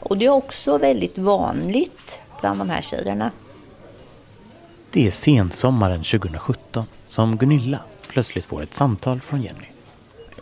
Och 0.00 0.18
det 0.18 0.26
är 0.26 0.30
också 0.30 0.78
väldigt 0.78 1.18
vanligt 1.18 2.20
bland 2.40 2.58
de 2.58 2.70
här 2.70 2.82
tjejerna. 2.82 3.30
Det 4.90 5.06
är 5.06 5.10
sensommaren 5.10 6.02
2017 6.02 6.86
som 7.08 7.36
Gunilla 7.36 7.78
plötsligt 8.08 8.44
får 8.44 8.62
ett 8.62 8.74
samtal 8.74 9.20
från 9.20 9.42
Jenny. 9.42 9.66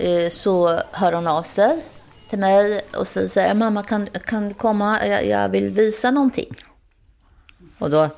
Eh, 0.01 0.31
så 0.31 0.81
hör 0.93 1.13
hon 1.13 1.27
av 1.27 1.43
sig 1.43 1.85
till 2.29 2.39
mig 2.39 2.81
och 2.97 3.07
säger 3.07 3.55
mamma 3.55 3.83
kan, 3.83 4.09
kan 4.27 4.49
du 4.49 4.55
komma, 4.55 5.07
jag, 5.07 5.27
jag 5.27 5.49
vill 5.49 5.71
visa 5.71 6.11
någonting. 6.11 6.55
Och 7.79 7.91
då, 7.91 8.09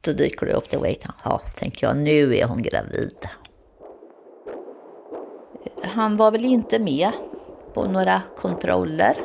då 0.00 0.12
dyker 0.12 0.46
det 0.46 0.52
upp 0.52 0.70
det 0.70 0.76
wait. 0.76 1.04
Ja, 1.24 1.38
tänker 1.54 1.86
jag, 1.86 1.96
nu 1.96 2.36
är 2.36 2.44
hon 2.44 2.62
gravid. 2.62 3.16
Han 5.84 6.16
var 6.16 6.30
väl 6.30 6.44
inte 6.44 6.78
med 6.78 7.10
på 7.74 7.84
några 7.84 8.22
kontroller. 8.36 9.16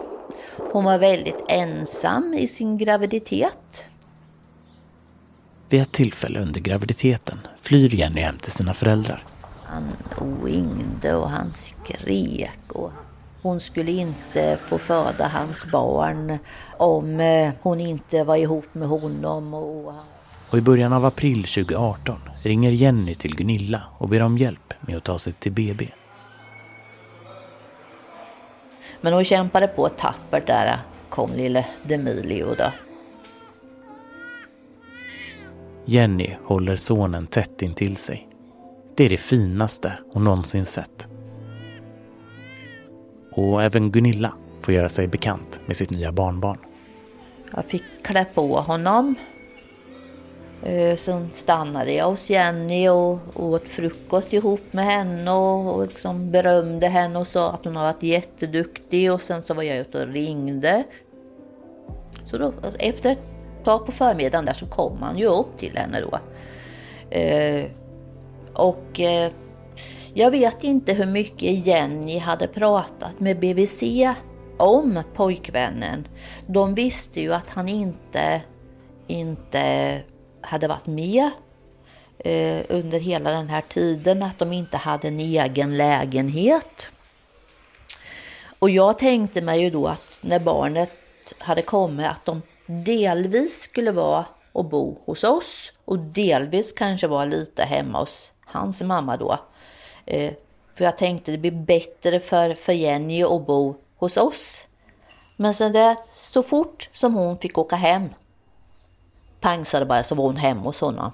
Hon 0.72 0.84
var 0.84 0.98
väldigt 0.98 1.46
ensam 1.48 2.34
i 2.34 2.48
sin 2.48 2.78
graviditet. 2.78 3.86
Vid 5.70 5.82
ett 5.82 5.92
tillfälle 5.92 6.40
under 6.40 6.62
graviditeten 6.62 7.40
flyr 7.62 7.96
Jenny 7.96 8.22
hem 8.22 8.38
till 8.38 8.52
sina 8.52 8.74
föräldrar. 8.74 9.24
Han 9.64 9.84
oingde 10.22 11.16
och 11.16 11.30
han 11.30 11.54
skrek 11.54 12.60
och 12.68 12.92
hon 13.42 13.60
skulle 13.60 13.92
inte 13.92 14.58
få 14.66 14.78
föda 14.78 15.28
hans 15.28 15.66
barn 15.66 16.38
om 16.78 17.20
eh, 17.20 17.52
hon 17.62 17.80
inte 17.80 18.24
var 18.24 18.36
ihop 18.36 18.66
med 18.74 18.88
honom. 18.88 19.54
Och, 19.54 19.94
och 20.50 20.58
i 20.58 20.62
början 20.62 20.94
av 20.94 21.06
april 21.06 21.44
2018 21.44 22.20
ringer 22.44 22.72
Jenny 22.72 23.16
till 23.16 23.36
Gunilla 23.36 23.82
och 23.98 24.10
ber 24.10 24.22
om 24.22 24.38
hjälp 24.38 24.74
med 24.82 24.98
att 24.98 25.04
ta 25.04 25.20
sig 25.20 25.34
till 25.34 25.52
BB. 25.52 25.88
Men 29.02 29.14
hon 29.14 29.24
kämpade 29.24 29.68
på 29.68 29.89
tappert 29.89 30.48
där 30.48 30.78
kom 31.10 31.34
lille 31.34 31.66
Demilio 31.84 32.56
då. 32.58 32.72
Jenny 35.86 36.36
håller 36.43 36.76
sonen 36.76 37.28
tätt 37.28 37.62
intill 37.62 37.98
sig. 37.98 38.28
Det 38.95 39.06
är 39.06 39.10
det 39.10 39.18
finaste 39.18 39.93
hon 40.14 40.24
någonsin 40.24 40.66
sett. 40.66 41.08
Och 43.32 43.64
även 43.64 43.91
Gunilla 43.91 44.34
får 44.62 44.74
göra 44.74 44.89
sig 44.89 45.08
bekant 45.08 45.60
med 45.66 45.78
sitt 45.78 45.91
nya 45.91 46.12
barnbarn. 46.12 46.58
Jag 47.56 47.66
fick 47.66 47.84
klä 48.04 48.26
på 48.34 48.58
honom. 48.60 49.16
Eh, 50.64 50.95
sen 50.95 51.32
stannade 51.32 51.93
jag 51.93 52.10
hos 52.10 52.30
Jenny 52.30 52.89
och 52.89 53.20
åt 53.36 53.70
frukost 53.70 54.34
ihop 54.34 54.74
med 54.74 54.86
henne 54.86 55.32
och, 55.32 55.88
liksom 55.88 56.32
berömde 56.32 56.88
henne 56.88 57.20
och 57.20 57.28
sa 57.28 57.51
att 57.51 57.66
hon 57.66 57.76
har 57.76 57.84
varit 57.84 58.03
jätteduktig 58.03 59.12
och 59.12 59.22
sen 59.22 59.43
så 59.43 59.53
var 59.53 59.64
jag 59.64 59.78
ute 59.78 60.01
och 60.01 60.08
ringde. 60.08 60.84
Så 62.26 62.38
då, 62.38 62.53
efter 62.80 63.12
ett 63.12 63.20
tag 63.64 63.86
på 63.86 63.91
förmiddagen 63.91 64.45
där 64.45 64.53
så 64.53 64.66
kom 64.66 64.97
han 65.01 65.18
ju 65.18 65.26
upp 65.26 65.58
till 65.58 65.78
henne 65.78 66.01
då. 66.01 66.20
Eh, 67.18 67.66
och 68.53 68.99
eh, 68.99 69.32
jag 70.14 70.32
vet 70.32 70.64
inte 70.64 70.93
hur 70.93 71.05
mycket 71.05 71.66
Jenny 71.66 72.18
hade 72.18 72.47
pratat 72.47 73.20
med 73.20 73.39
BVC 73.39 73.84
om 74.58 75.03
pojkvännen. 75.14 76.08
De 76.47 76.74
visste 76.74 77.22
ju 77.22 77.34
att 77.34 77.49
han 77.49 77.70
inte, 77.70 78.41
inte 79.08 80.01
hade 80.48 80.68
varit 80.68 80.86
med 80.88 81.30
eh, 82.20 82.66
under 82.70 83.00
hela 83.00 83.32
den 83.32 83.50
här 83.50 83.62
tiden, 83.62 84.24
att 84.24 84.39
de 84.39 84.54
inte 84.54 84.78
hade 84.78 85.08
en 85.08 85.20
egen 85.20 85.78
lägenhet. 85.78 86.91
Och 88.60 88.70
jag 88.70 89.00
tänkte 89.00 89.41
mig 89.41 89.62
ju 89.62 89.70
då 89.70 89.88
att 89.88 90.18
när 90.22 90.39
barnet 90.39 90.91
hade 91.38 91.62
kommit 91.62 92.08
att 92.08 92.26
de 92.26 92.41
delvis 92.66 93.62
skulle 93.62 93.91
vara 93.91 94.26
och 94.52 94.66
bo 94.66 95.02
hos 95.06 95.24
oss 95.24 95.74
och 95.86 96.00
delvis 96.00 96.74
kanske 96.74 97.08
vara 97.08 97.26
lite 97.26 97.64
hemma 97.64 98.00
hos 98.00 98.32
hans 98.45 98.82
mamma 98.82 99.18
då. 99.18 99.39
Eh, 100.06 100.34
för 100.74 100.86
jag 100.86 100.98
tänkte 100.98 101.32
det 101.32 101.38
blir 101.38 101.52
bättre 101.52 102.20
för, 102.20 102.54
för 102.54 102.74
Jenny 102.74 103.24
att 103.24 103.45
bo 103.48 103.76
hos 103.98 104.18
oss. 104.18 104.64
Men 105.36 105.54
sen 105.54 105.72
det, 105.72 105.95
så 106.14 106.43
fort 106.43 106.89
som 106.91 107.14
hon 107.14 107.38
fick 107.38 107.58
åka 107.58 107.76
hem, 107.76 108.10
pang 109.42 109.66
så 109.66 109.80
det 109.80 109.86
bara 109.86 110.04
så 110.04 110.16
var 110.16 110.24
hon 110.24 110.36
hemma 110.36 110.62
hos 110.62 110.82
honom. 110.82 111.12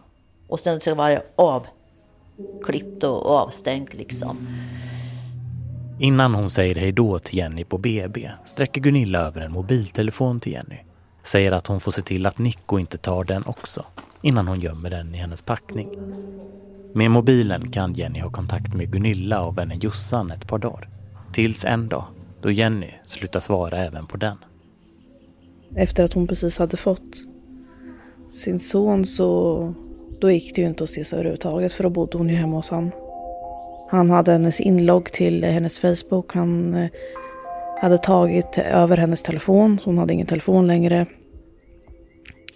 Och 0.48 0.60
sen 0.60 0.80
så 0.80 0.96
var 0.96 1.10
det 1.10 1.22
avklippt 1.36 3.04
och 3.04 3.26
avstängt 3.30 3.94
liksom. 3.94 4.48
Innan 6.00 6.36
hon 6.36 6.50
säger 6.50 6.76
hej 6.76 6.92
då 6.92 7.20
till 7.20 7.38
Jenny 7.38 7.64
på 7.64 7.78
BB 7.78 8.32
sträcker 8.46 8.82
Gunilla 8.82 9.20
över 9.20 9.42
en 9.42 9.52
mobiltelefon 9.52 10.40
till 10.40 10.52
Jenny. 10.52 10.78
Säger 11.24 11.52
att 11.52 11.68
hon 11.68 11.80
får 11.80 11.92
se 11.92 12.02
till 12.02 12.26
att 12.26 12.38
Nico 12.38 12.80
inte 12.80 12.98
tar 12.98 13.24
den 13.24 13.44
också 13.46 13.86
innan 14.22 14.48
hon 14.48 14.60
gömmer 14.60 14.90
den 14.90 15.16
i 15.16 15.18
hennes 15.18 15.42
packning. 15.42 15.90
Med 16.94 17.12
mobilen 17.12 17.72
kan 17.72 17.94
Jenny 17.94 18.20
ha 18.20 18.30
kontakt 18.30 18.74
med 18.74 18.92
Gunilla 18.92 19.42
och 19.42 19.58
vännen 19.58 19.80
Jossan 19.80 20.32
ett 20.32 20.48
par 20.48 20.58
dagar. 20.58 20.90
Tills 21.32 21.66
en 21.66 21.90
dag 21.90 22.06
då 22.42 22.52
Jenny 22.52 22.92
slutar 23.06 23.40
svara 23.40 23.78
även 23.78 24.08
på 24.08 24.18
den. 24.18 24.38
Efter 25.76 26.04
att 26.04 26.14
hon 26.14 26.28
precis 26.28 26.60
hade 26.60 26.78
fått 26.78 27.33
sin 28.34 28.60
son 28.60 29.06
så 29.06 29.74
Då 30.20 30.32
gick 30.32 30.56
det 30.56 30.62
ju 30.62 30.68
inte 30.68 30.84
att 30.84 30.90
ses 30.90 31.14
överhuvudtaget 31.14 31.74
för 31.74 31.84
då 31.84 31.90
bodde 31.90 32.18
hon 32.18 32.30
ju 32.30 32.36
hemma 32.36 32.56
hos 32.56 32.70
han. 32.70 32.92
Han 33.90 34.10
hade 34.10 34.32
hennes 34.32 34.62
inlogg 34.62 35.12
till 35.12 35.44
hennes 35.44 35.80
Facebook. 35.80 36.34
Han 36.34 36.76
eh, 36.76 36.90
hade 37.82 37.98
tagit 37.98 38.58
över 38.58 38.98
hennes 38.98 39.24
telefon. 39.24 39.80
Så 39.80 39.90
hon 39.90 39.98
hade 39.98 40.14
ingen 40.14 40.28
telefon 40.28 40.68
längre. 40.68 41.06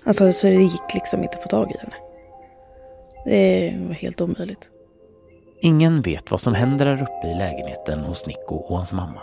Alltså 0.04 0.32
så 0.32 0.48
det 0.48 0.54
gick 0.54 0.94
liksom 0.94 1.24
inte 1.24 1.38
att 1.38 1.44
få 1.44 1.50
tag 1.50 1.72
i 1.72 1.78
henne. 1.78 1.96
Det 3.26 3.88
var 3.88 3.94
helt 3.94 4.22
omöjligt. 4.22 4.70
Ingen 5.62 6.02
vet 6.02 6.32
vad 6.32 6.42
som 6.42 6.54
händer 6.54 6.86
där 6.86 7.02
uppe 7.04 7.28
i 7.28 7.34
lägenheten 7.34 8.00
hos 8.00 8.28
Nico 8.28 8.56
och 8.56 8.78
hans 8.78 8.94
mamma. 8.94 9.22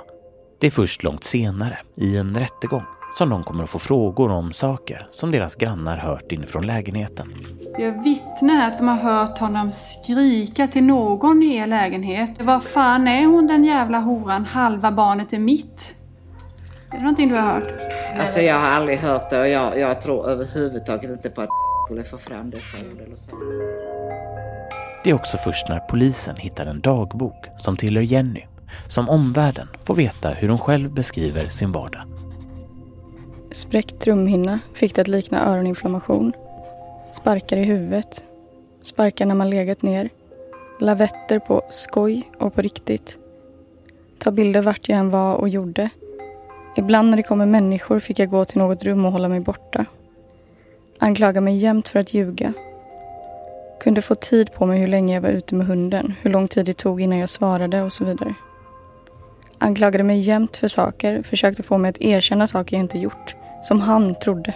Det 0.60 0.66
är 0.66 0.70
först 0.70 1.02
långt 1.02 1.24
senare, 1.24 1.78
i 1.94 2.16
en 2.16 2.34
rättegång, 2.34 2.82
som 3.14 3.30
de 3.30 3.44
kommer 3.44 3.64
att 3.64 3.70
få 3.70 3.78
frågor 3.78 4.30
om 4.30 4.52
saker 4.52 5.08
som 5.10 5.30
deras 5.30 5.56
grannar 5.56 5.96
hört 5.96 6.32
inifrån 6.32 6.66
lägenheten. 6.66 7.34
Vi 7.76 7.84
har 7.84 8.04
vittne 8.04 8.76
som 8.76 8.88
har 8.88 8.96
hört 8.96 9.38
honom 9.38 9.70
skrika 9.70 10.66
till 10.66 10.84
någon 10.84 11.42
i 11.42 11.56
er 11.56 11.66
lägenhet. 11.66 12.30
Vad 12.40 12.64
fan 12.64 13.08
är 13.08 13.26
hon 13.26 13.46
den 13.46 13.64
jävla 13.64 13.98
horan? 13.98 14.44
Halva 14.44 14.92
barnet 14.92 15.32
är 15.32 15.38
mitt. 15.38 15.96
Är 16.90 16.96
det 16.96 17.02
någonting 17.02 17.28
du 17.28 17.34
har 17.34 17.42
hört? 17.42 17.72
Alltså 18.18 18.40
jag 18.40 18.56
har 18.56 18.68
aldrig 18.68 18.98
hört 18.98 19.30
det 19.30 19.40
och 19.40 19.48
jag, 19.48 19.78
jag 19.78 20.00
tror 20.00 20.28
överhuvudtaget 20.28 21.10
inte 21.10 21.30
på 21.30 21.40
att 21.40 21.48
skulle 21.86 22.04
få 22.04 22.18
fram 22.18 22.50
dessa 22.50 22.78
ord 22.92 23.00
eller 23.06 23.16
så. 23.16 23.36
Det 25.04 25.10
är 25.10 25.14
också 25.14 25.38
först 25.38 25.68
när 25.68 25.80
polisen 25.80 26.36
hittar 26.36 26.66
en 26.66 26.80
dagbok 26.80 27.46
som 27.56 27.76
tillhör 27.76 28.02
Jenny 28.02 28.44
som 28.86 29.08
omvärlden 29.08 29.68
får 29.84 29.94
veta 29.94 30.30
hur 30.30 30.48
hon 30.48 30.58
själv 30.58 30.94
beskriver 30.94 31.48
sin 31.48 31.72
vardag. 31.72 32.02
Spräckt 33.54 33.98
trumhinna 33.98 34.58
fick 34.72 34.94
det 34.94 35.02
att 35.02 35.08
likna 35.08 35.52
öroninflammation. 35.52 36.32
Sparkar 37.10 37.56
i 37.56 37.64
huvudet. 37.64 38.24
Sparkar 38.82 39.26
när 39.26 39.34
man 39.34 39.50
legat 39.50 39.82
ner. 39.82 40.08
Lavetter 40.80 41.38
på 41.38 41.62
skoj 41.70 42.30
och 42.38 42.54
på 42.54 42.62
riktigt. 42.62 43.18
Ta 44.18 44.30
bilder 44.30 44.62
vart 44.62 44.88
jag 44.88 44.98
än 44.98 45.10
var 45.10 45.34
och 45.34 45.48
gjorde. 45.48 45.90
Ibland 46.76 47.10
när 47.10 47.16
det 47.16 47.22
kommer 47.22 47.46
människor 47.46 47.98
fick 47.98 48.18
jag 48.18 48.30
gå 48.30 48.44
till 48.44 48.58
något 48.58 48.84
rum 48.84 49.04
och 49.04 49.12
hålla 49.12 49.28
mig 49.28 49.40
borta. 49.40 49.86
Anklaga 50.98 51.40
mig 51.40 51.56
jämt 51.56 51.88
för 51.88 51.98
att 51.98 52.14
ljuga. 52.14 52.52
Kunde 53.80 54.02
få 54.02 54.14
tid 54.14 54.52
på 54.52 54.66
mig 54.66 54.80
hur 54.80 54.88
länge 54.88 55.14
jag 55.14 55.20
var 55.20 55.28
ute 55.28 55.54
med 55.54 55.66
hunden, 55.66 56.14
hur 56.22 56.30
lång 56.30 56.48
tid 56.48 56.66
det 56.66 56.74
tog 56.74 57.00
innan 57.00 57.18
jag 57.18 57.28
svarade 57.28 57.82
och 57.82 57.92
så 57.92 58.04
vidare. 58.04 58.34
Anklagade 59.58 60.04
mig 60.04 60.20
jämt 60.20 60.56
för 60.56 60.68
saker, 60.68 61.22
försökte 61.22 61.62
få 61.62 61.78
mig 61.78 61.88
att 61.88 62.00
erkänna 62.00 62.46
saker 62.46 62.76
jag 62.76 62.84
inte 62.84 62.98
gjort, 62.98 63.36
som 63.64 63.80
han 63.80 64.14
trodde. 64.14 64.54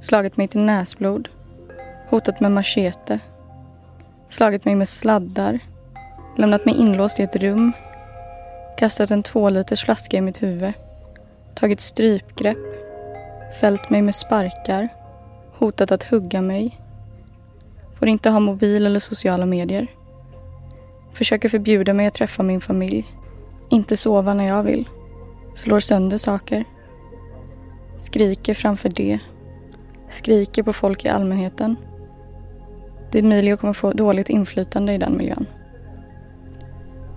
Slagit 0.00 0.36
mig 0.36 0.48
till 0.48 0.60
näsblod, 0.60 1.28
hotat 2.08 2.40
med 2.40 2.52
machete, 2.52 3.18
slagit 4.28 4.64
mig 4.64 4.74
med 4.74 4.88
sladdar, 4.88 5.58
lämnat 6.36 6.64
mig 6.64 6.74
inlåst 6.74 7.20
i 7.20 7.22
ett 7.22 7.36
rum, 7.36 7.72
kastat 8.76 9.10
en 9.10 9.22
tvåliters 9.22 9.84
flaska 9.84 10.16
i 10.16 10.20
mitt 10.20 10.42
huvud, 10.42 10.72
tagit 11.54 11.80
strypgrepp, 11.80 12.58
fällt 13.60 13.90
mig 13.90 14.02
med 14.02 14.14
sparkar, 14.14 14.88
hotat 15.58 15.92
att 15.92 16.02
hugga 16.02 16.42
mig, 16.42 16.80
får 17.98 18.08
inte 18.08 18.30
ha 18.30 18.40
mobil 18.40 18.86
eller 18.86 19.00
sociala 19.00 19.46
medier, 19.46 19.86
försöker 21.12 21.48
förbjuda 21.48 21.92
mig 21.92 22.06
att 22.06 22.14
träffa 22.14 22.42
min 22.42 22.60
familj, 22.60 23.06
inte 23.70 23.96
sova 23.96 24.34
när 24.34 24.46
jag 24.46 24.62
vill, 24.62 24.88
slår 25.54 25.80
sönder 25.80 26.18
saker, 26.18 26.64
skriker 28.04 28.54
framför 28.54 28.88
det, 28.88 29.18
skriker 30.10 30.62
på 30.62 30.72
folk 30.72 31.04
i 31.04 31.08
allmänheten. 31.08 31.76
Demilio 33.12 33.56
kommer 33.56 33.72
få 33.72 33.92
dåligt 33.92 34.30
inflytande 34.30 34.92
i 34.92 34.98
den 34.98 35.16
miljön. 35.16 35.46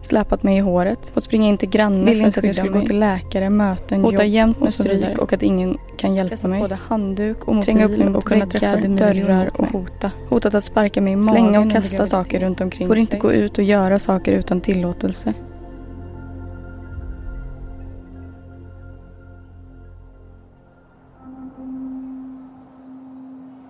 Släpat 0.03 0.43
mig 0.43 0.57
i 0.57 0.59
håret, 0.59 1.09
fått 1.13 1.23
springa 1.23 1.47
in 1.47 1.57
till 1.57 1.69
grannar 1.69 2.05
Vill 2.05 2.17
för 2.17 2.25
inte 2.25 2.39
att 2.39 2.45
jag 2.45 2.55
ska 2.55 2.67
gå 2.67 2.81
till 2.81 2.99
läkare, 2.99 3.49
möten, 3.49 4.03
Hotar 4.03 4.23
jobb 4.23 4.33
jämt 4.33 4.59
med 4.59 4.67
och 4.67 4.73
stryk 4.73 5.17
och 5.17 5.33
att 5.33 5.43
ingen 5.43 5.77
kan 5.97 6.15
hjälpa 6.15 6.29
Kastat 6.29 6.49
mig. 6.49 6.61
både 6.61 6.75
handduk 6.75 7.47
och 7.47 7.63
Tränga 7.63 7.85
upp 7.85 7.91
mobil 7.91 8.05
mig 8.05 8.13
mot 8.13 8.31
väggar, 8.31 8.97
dörrar 8.97 9.61
och 9.61 9.67
hota. 9.67 10.11
Hotat 10.29 10.55
att 10.55 10.63
sparka 10.63 11.01
mig 11.01 11.13
i 11.13 11.15
magen 11.15 11.33
Slänga 11.33 11.59
och 11.59 11.71
kasta 11.71 12.05
saker 12.05 12.39
runt 12.39 12.61
omkring 12.61 12.87
Får 12.87 12.97
inte 12.97 13.11
sig. 13.11 13.19
gå 13.19 13.31
ut 13.33 13.57
och 13.57 13.63
göra 13.63 13.99
saker 13.99 14.31
utan 14.33 14.61
tillåtelse. 14.61 15.33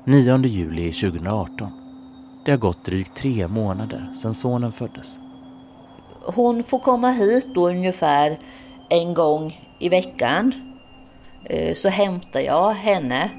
9 0.06 0.38
juli 0.48 0.94
2018. 0.94 1.72
Det 2.46 2.52
har 2.52 2.58
gått 2.58 2.86
drygt 2.86 3.16
tre 3.16 3.48
månader 3.48 4.10
sedan 4.14 4.36
sonen 4.36 4.72
föddes. 4.72 5.20
Hon 6.26 6.64
får 6.64 6.80
komma 6.80 7.12
hit 7.12 7.48
då 7.56 7.70
ungefär 7.70 8.40
en 8.90 9.14
gång 9.14 9.62
i 9.80 9.90
veckan. 9.90 10.54
Eh, 11.46 11.74
Så 11.74 11.90
hämtar 11.90 12.40
jag 12.40 12.72
henne. 12.74 13.30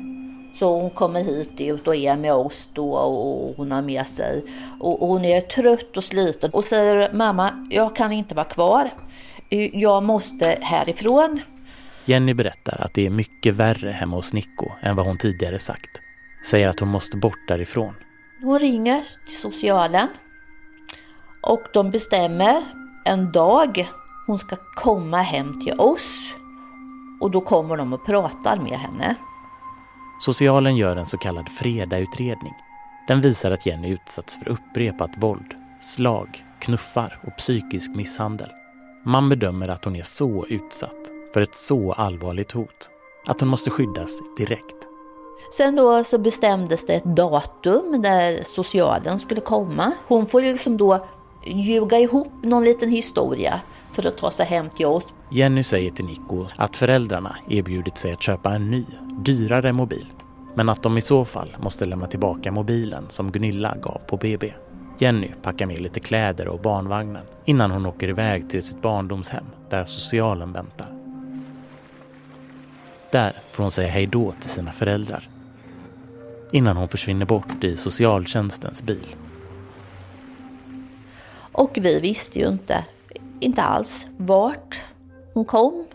Så 0.54 0.80
hon 0.80 0.90
kommer 0.90 1.22
hit 1.22 1.60
ut 1.60 1.88
och 1.88 1.96
är 1.96 2.16
med 2.16 2.32
oss 2.34 2.68
då 2.72 2.90
och 2.92 3.56
hon 3.56 3.72
har 3.72 3.82
med 3.82 4.06
sig. 4.06 4.44
Och 4.80 5.08
hon 5.08 5.24
är 5.24 5.40
trött 5.40 5.96
och 5.96 6.04
sliten 6.04 6.50
och 6.50 6.64
säger 6.64 7.12
mamma, 7.12 7.66
jag 7.70 7.96
kan 7.96 8.12
inte 8.12 8.34
vara 8.34 8.46
kvar. 8.46 8.90
Eh, 9.50 9.76
Jag 9.80 10.02
måste 10.02 10.58
härifrån. 10.62 11.40
Jenny 12.04 12.34
berättar 12.34 12.80
att 12.80 12.94
det 12.94 13.06
är 13.06 13.10
mycket 13.10 13.54
värre 13.54 13.90
hemma 13.90 14.16
hos 14.16 14.32
Nico 14.32 14.66
än 14.82 14.96
vad 14.96 15.06
hon 15.06 15.18
tidigare 15.18 15.58
sagt. 15.58 16.02
Säger 16.46 16.68
att 16.68 16.80
hon 16.80 16.88
måste 16.88 17.16
bort 17.16 17.48
därifrån. 17.48 17.94
Hon 18.42 18.58
ringer 18.58 19.04
till 19.26 19.36
socialen 19.36 20.08
och 21.42 21.62
de 21.72 21.90
bestämmer 21.90 22.62
en 23.04 23.32
dag 23.32 23.88
hon 24.26 24.38
ska 24.38 24.56
komma 24.74 25.22
hem 25.22 25.60
till 25.60 25.80
oss 25.80 26.34
och 27.20 27.30
då 27.30 27.40
kommer 27.40 27.76
de 27.76 27.92
och 27.92 28.06
pratar 28.06 28.56
med 28.56 28.78
henne. 28.78 29.14
Socialen 30.20 30.76
gör 30.76 30.96
en 30.96 31.06
så 31.06 31.18
kallad 31.18 31.48
fredagsutredning. 31.48 32.54
Den 33.08 33.20
visar 33.20 33.50
att 33.50 33.66
Jenny 33.66 33.88
utsatts 33.88 34.38
för 34.38 34.48
upprepat 34.48 35.10
våld, 35.18 35.54
slag, 35.80 36.44
knuffar 36.58 37.20
och 37.26 37.36
psykisk 37.36 37.94
misshandel. 37.94 38.50
Man 39.04 39.28
bedömer 39.28 39.68
att 39.68 39.84
hon 39.84 39.96
är 39.96 40.02
så 40.02 40.46
utsatt 40.46 41.10
för 41.34 41.40
ett 41.40 41.54
så 41.54 41.92
allvarligt 41.92 42.52
hot 42.52 42.90
att 43.26 43.40
hon 43.40 43.48
måste 43.48 43.70
skyddas 43.70 44.20
direkt. 44.36 44.85
Sen 45.52 45.76
då 45.76 46.04
så 46.04 46.18
bestämdes 46.18 46.86
det 46.86 46.94
ett 46.94 47.04
datum 47.04 48.02
där 48.02 48.42
socialen 48.42 49.18
skulle 49.18 49.40
komma. 49.40 49.92
Hon 50.08 50.26
får 50.26 50.40
liksom 50.40 50.76
då 50.76 51.06
ljuga 51.46 51.98
ihop 51.98 52.32
någon 52.42 52.64
liten 52.64 52.90
historia 52.90 53.60
för 53.92 54.06
att 54.06 54.18
ta 54.18 54.30
sig 54.30 54.46
hem 54.46 54.70
till 54.70 54.86
oss. 54.86 55.14
Jenny 55.30 55.62
säger 55.62 55.90
till 55.90 56.04
Nico 56.04 56.46
att 56.56 56.76
föräldrarna 56.76 57.36
erbjudit 57.48 57.98
sig 57.98 58.12
att 58.12 58.22
köpa 58.22 58.54
en 58.54 58.70
ny, 58.70 58.84
dyrare 59.24 59.72
mobil. 59.72 60.06
Men 60.54 60.68
att 60.68 60.82
de 60.82 60.98
i 60.98 61.02
så 61.02 61.24
fall 61.24 61.56
måste 61.60 61.84
lämna 61.84 62.06
tillbaka 62.06 62.52
mobilen 62.52 63.04
som 63.08 63.32
Gunilla 63.32 63.76
gav 63.82 64.00
på 64.06 64.16
BB. 64.16 64.52
Jenny 64.98 65.30
packar 65.42 65.66
med 65.66 65.80
lite 65.80 66.00
kläder 66.00 66.48
och 66.48 66.60
barnvagnen 66.60 67.26
innan 67.44 67.70
hon 67.70 67.86
åker 67.86 68.08
iväg 68.08 68.50
till 68.50 68.62
sitt 68.62 68.82
barndomshem 68.82 69.44
där 69.70 69.84
socialen 69.84 70.52
väntar. 70.52 70.92
Där 73.12 73.32
får 73.50 73.62
hon 73.62 73.72
säga 73.72 73.88
hejdå 73.88 74.32
till 74.40 74.50
sina 74.50 74.72
föräldrar. 74.72 75.28
Innan 76.50 76.76
hon 76.76 76.88
försvinner 76.88 77.26
bort 77.26 77.64
i 77.64 77.76
socialtjänstens 77.76 78.82
bil. 78.82 79.16
Och 81.52 81.78
vi 81.80 82.00
visste 82.00 82.38
ju 82.38 82.48
inte, 82.48 82.84
inte 83.40 83.62
alls 83.62 84.06
vart 84.16 84.82
hon 85.34 85.44
kom. 85.44 85.86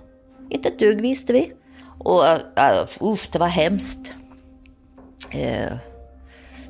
Inte 0.49 0.69
ett 0.69 0.79
dugg 0.79 1.01
visste 1.01 1.33
vi. 1.33 1.51
Och 1.97 2.23
uh, 2.23 3.11
usch, 3.13 3.29
det 3.31 3.39
var 3.39 3.47
hemskt. 3.47 4.13
Eh, 5.29 5.71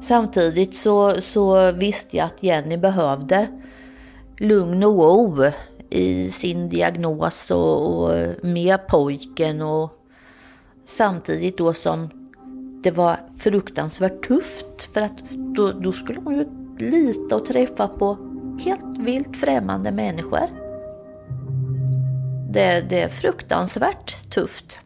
samtidigt 0.02 0.76
så, 0.76 1.22
så 1.22 1.72
visste 1.72 2.18
jag 2.18 2.26
att 2.26 2.44
Jenny 2.44 2.78
behövde 2.78 3.48
lugn 4.38 4.84
och 4.84 4.98
ro 4.98 5.52
i 5.90 6.30
sin 6.30 6.70
diagnos 6.70 7.52
och, 7.52 8.04
och 8.04 8.36
med 8.42 8.88
pojken 8.88 9.62
och 9.62 9.92
samtidigt 10.86 11.58
då 11.58 11.74
som 11.74 12.21
det 12.84 12.92
var 12.92 13.20
fruktansvärt 13.38 14.28
tufft 14.28 14.94
för 14.94 15.02
att 15.02 15.30
då, 15.32 15.72
då 15.72 15.92
skulle 15.92 16.20
hon 16.20 16.36
ju 16.36 16.46
lita 16.78 17.36
och 17.36 17.46
träffa 17.46 17.88
på 17.88 18.18
helt 18.60 18.98
vilt 19.00 19.38
främmande 19.38 19.92
människor. 19.92 20.48
Det, 22.54 22.90
det 22.90 23.02
är 23.02 23.10
fruktansvärt 23.10 24.30
tufft. 24.30 24.80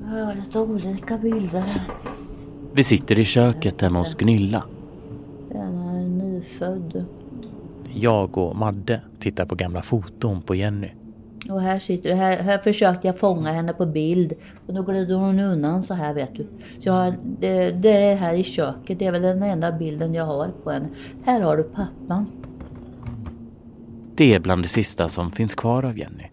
Jag 0.00 0.24
har 0.24 0.34
lite 0.34 0.60
olika 0.60 1.18
bilder 1.18 1.60
här. 1.60 1.90
Vi 2.72 2.84
sitter 2.84 3.18
i 3.18 3.24
köket 3.24 3.82
hemma 3.82 3.98
hos 3.98 4.14
Gunilla. 4.14 4.64
Den 5.48 5.78
är 5.78 6.08
nyfödd. 6.08 7.04
Jag 7.94 8.38
och 8.38 8.56
Madde 8.56 9.00
tittar 9.18 9.44
på 9.44 9.54
gamla 9.54 9.82
foton 9.82 10.42
på 10.42 10.54
Jenny. 10.54 10.88
Och 11.48 11.60
här 11.60 11.78
sitter 11.78 12.14
här, 12.14 12.42
här 12.42 12.58
försökte 12.58 13.06
jag 13.06 13.18
fånga 13.18 13.52
henne 13.52 13.72
på 13.72 13.86
bild. 13.86 14.32
Och 14.66 14.74
då 14.74 14.82
glider 14.82 15.14
hon 15.14 15.40
undan 15.40 15.82
så 15.82 15.94
här 15.94 16.14
vet 16.14 16.34
du. 16.34 16.46
Så 16.78 16.88
jag, 16.88 17.14
det, 17.40 17.70
det 17.70 18.02
är 18.02 18.16
här 18.16 18.34
i 18.34 18.44
köket, 18.44 18.98
det 18.98 19.06
är 19.06 19.12
väl 19.12 19.22
den 19.22 19.42
enda 19.42 19.72
bilden 19.72 20.14
jag 20.14 20.26
har 20.26 20.48
på 20.64 20.70
henne. 20.70 20.88
Här 21.24 21.40
har 21.40 21.56
du 21.56 21.62
pappan. 21.62 22.26
Det 24.14 24.34
är 24.34 24.40
bland 24.40 24.62
det 24.64 24.68
sista 24.68 25.08
som 25.08 25.30
finns 25.30 25.54
kvar 25.54 25.82
av 25.82 25.98
Jenny. 25.98 26.24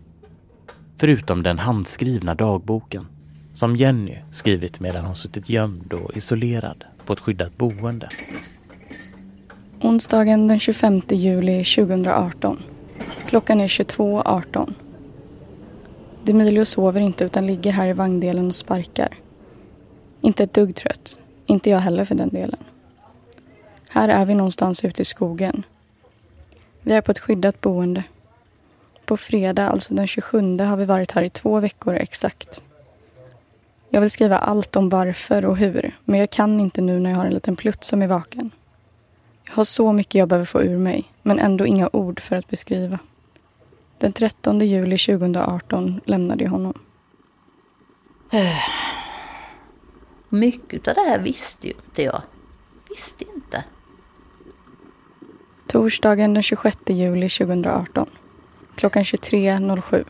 Förutom 0.97 1.43
den 1.43 1.59
handskrivna 1.59 2.36
dagboken 2.36 3.07
som 3.53 3.76
Jenny 3.76 4.18
skrivit 4.32 4.80
medan 4.80 5.05
hon 5.05 5.16
suttit 5.16 5.49
gömd 5.49 5.93
och 5.93 6.18
isolerad 6.18 6.84
på 7.05 7.14
ett 7.14 7.20
skyddat 7.20 7.57
boende. 7.57 8.09
Onsdagen 9.84 10.47
den 10.47 10.59
25 10.59 11.01
juli 11.09 11.63
2018. 11.63 12.59
Klockan 13.27 13.61
är 13.61 13.67
22.18. 13.67 14.73
Demilio 16.23 16.65
sover 16.65 17.01
inte 17.01 17.23
utan 17.23 17.47
ligger 17.47 17.71
här 17.71 17.88
i 17.88 17.93
vagndelen 17.93 18.47
och 18.47 18.55
sparkar. 18.55 19.09
Inte 20.21 20.43
ett 20.43 20.53
dugg 20.53 20.75
trött. 20.75 21.19
Inte 21.45 21.69
jag 21.69 21.79
heller 21.79 22.05
för 22.05 22.15
den 22.15 22.29
delen. 22.29 22.59
Här 23.89 24.09
är 24.09 24.25
vi 24.25 24.36
någonstans 24.36 24.86
ute 24.86 25.01
i 25.01 25.05
skogen. 25.05 25.63
Vi 26.82 26.93
är 26.93 27.01
på 27.01 27.11
ett 27.11 27.19
skyddat 27.19 27.61
boende. 27.61 28.03
På 29.05 29.17
fredag, 29.17 29.69
alltså 29.69 29.93
den 29.93 30.07
27, 30.07 30.57
har 30.59 30.77
vi 30.77 30.86
varit 30.86 31.11
här 31.11 31.23
i 31.23 31.29
två 31.29 31.59
veckor 31.59 31.95
exakt. 31.95 32.63
Jag 33.89 34.01
vill 34.01 34.11
skriva 34.11 34.38
allt 34.38 34.75
om 34.75 34.89
varför 34.89 35.45
och 35.45 35.57
hur, 35.57 35.95
men 36.05 36.19
jag 36.19 36.29
kan 36.29 36.59
inte 36.59 36.82
nu 36.82 36.99
när 36.99 37.09
jag 37.09 37.17
har 37.17 37.25
en 37.25 37.34
liten 37.34 37.55
plutt 37.55 37.84
som 37.84 38.01
är 38.01 38.07
vaken. 38.07 38.51
Jag 39.51 39.55
har 39.55 39.63
så 39.63 39.93
mycket 39.93 40.15
jag 40.15 40.27
behöver 40.27 40.45
få 40.45 40.61
ur 40.61 40.77
mig, 40.77 41.11
men 41.21 41.39
ändå 41.39 41.65
inga 41.65 41.89
ord 41.93 42.19
för 42.19 42.35
att 42.35 42.47
beskriva. 42.47 42.99
Den 43.97 44.13
13 44.13 44.59
juli 44.59 44.97
2018 44.97 46.01
lämnade 46.05 46.43
jag 46.43 46.51
honom. 46.51 46.73
Mycket 50.29 50.87
av 50.87 50.93
det 50.93 51.01
här 51.01 51.19
visste 51.19 51.67
ju 51.67 51.73
inte 51.73 52.03
jag. 52.03 52.21
Visste 52.89 53.23
inte. 53.35 53.63
Torsdagen 55.67 56.33
den 56.33 56.43
26 56.43 56.77
juli 56.87 57.29
2018. 57.29 58.09
Klockan 58.75 59.03
23.07. 59.03 60.05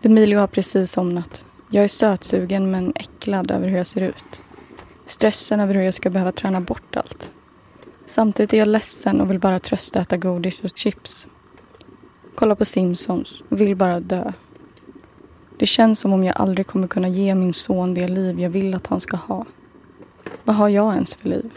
Demilio 0.00 0.38
har 0.38 0.46
precis 0.46 0.92
somnat. 0.92 1.44
Jag 1.70 1.84
är 1.84 1.88
sötsugen 1.88 2.70
men 2.70 2.92
äcklad 2.96 3.50
över 3.50 3.68
hur 3.68 3.76
jag 3.76 3.86
ser 3.86 4.00
ut. 4.00 4.42
Stressen 5.06 5.60
över 5.60 5.74
hur 5.74 5.82
jag 5.82 5.94
ska 5.94 6.10
behöva 6.10 6.32
träna 6.32 6.60
bort 6.60 6.96
allt. 6.96 7.30
Samtidigt 8.06 8.52
är 8.52 8.58
jag 8.58 8.68
ledsen 8.68 9.20
och 9.20 9.30
vill 9.30 9.38
bara 9.38 9.58
trösta 9.58 10.00
äta 10.00 10.16
godis 10.16 10.60
och 10.60 10.70
chips. 10.74 11.26
Kolla 12.34 12.56
på 12.56 12.64
Simpsons, 12.64 13.44
vill 13.48 13.76
bara 13.76 14.00
dö. 14.00 14.32
Det 15.58 15.66
känns 15.66 16.00
som 16.00 16.12
om 16.12 16.24
jag 16.24 16.36
aldrig 16.36 16.66
kommer 16.66 16.88
kunna 16.88 17.08
ge 17.08 17.34
min 17.34 17.52
son 17.52 17.94
det 17.94 18.08
liv 18.08 18.40
jag 18.40 18.50
vill 18.50 18.74
att 18.74 18.86
han 18.86 19.00
ska 19.00 19.16
ha. 19.16 19.46
Vad 20.44 20.56
har 20.56 20.68
jag 20.68 20.94
ens 20.94 21.16
för 21.16 21.28
liv? 21.28 21.50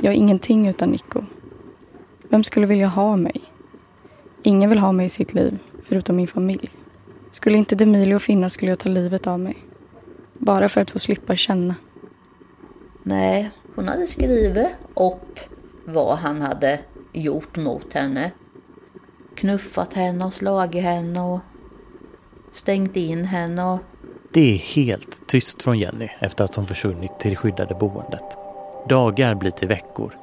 Jag 0.00 0.12
är 0.12 0.16
ingenting 0.16 0.68
utan 0.68 0.90
Nico. 0.90 1.24
Vem 2.28 2.44
skulle 2.44 2.66
vilja 2.66 2.86
ha 2.86 3.16
mig? 3.16 3.42
Ingen 4.42 4.70
vill 4.70 4.78
ha 4.78 4.92
mig 4.92 5.06
i 5.06 5.08
sitt 5.08 5.34
liv, 5.34 5.58
förutom 5.82 6.16
min 6.16 6.28
familj. 6.28 6.70
Skulle 7.32 7.58
inte 7.58 7.74
Demilio 7.74 8.18
finnas 8.18 8.52
skulle 8.52 8.70
jag 8.70 8.78
ta 8.78 8.88
livet 8.88 9.26
av 9.26 9.40
mig. 9.40 9.56
Bara 10.38 10.68
för 10.68 10.80
att 10.80 10.90
få 10.90 10.98
slippa 10.98 11.36
känna. 11.36 11.74
Nej, 13.02 13.50
hon 13.74 13.88
hade 13.88 14.06
skrivit 14.06 14.68
upp 14.96 15.40
vad 15.84 16.18
han 16.18 16.42
hade 16.42 16.80
gjort 17.12 17.56
mot 17.56 17.92
henne. 17.92 18.30
Knuffat 19.34 19.94
henne 19.94 20.24
och 20.24 20.34
slagit 20.34 20.82
henne 20.82 21.20
och 21.20 21.40
stängt 22.52 22.96
in 22.96 23.24
henne 23.24 23.64
och... 23.64 23.78
Det 24.32 24.54
är 24.54 24.56
helt 24.56 25.26
tyst 25.26 25.62
från 25.62 25.78
Jenny 25.78 26.08
efter 26.18 26.44
att 26.44 26.54
hon 26.54 26.66
försvunnit 26.66 27.18
till 27.18 27.30
det 27.30 27.36
skyddade 27.36 27.74
boendet. 27.74 28.24
Dagar 28.88 29.34
blir 29.34 29.50
till 29.50 29.68
veckor. 29.68 30.14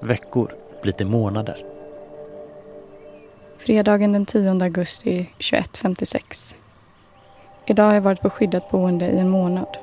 Veckor 0.00 0.54
blir 0.82 0.92
till 0.92 1.06
månader. 1.06 1.64
Fredagen 3.58 4.12
den 4.12 4.26
10 4.26 4.62
augusti 4.62 5.30
21.56. 5.38 6.54
Idag 7.66 7.84
har 7.84 7.94
jag 7.94 8.00
varit 8.00 8.20
på 8.20 8.30
skyddat 8.30 8.70
boende 8.70 9.10
i 9.10 9.18
en 9.18 9.28
månad. 9.28 9.76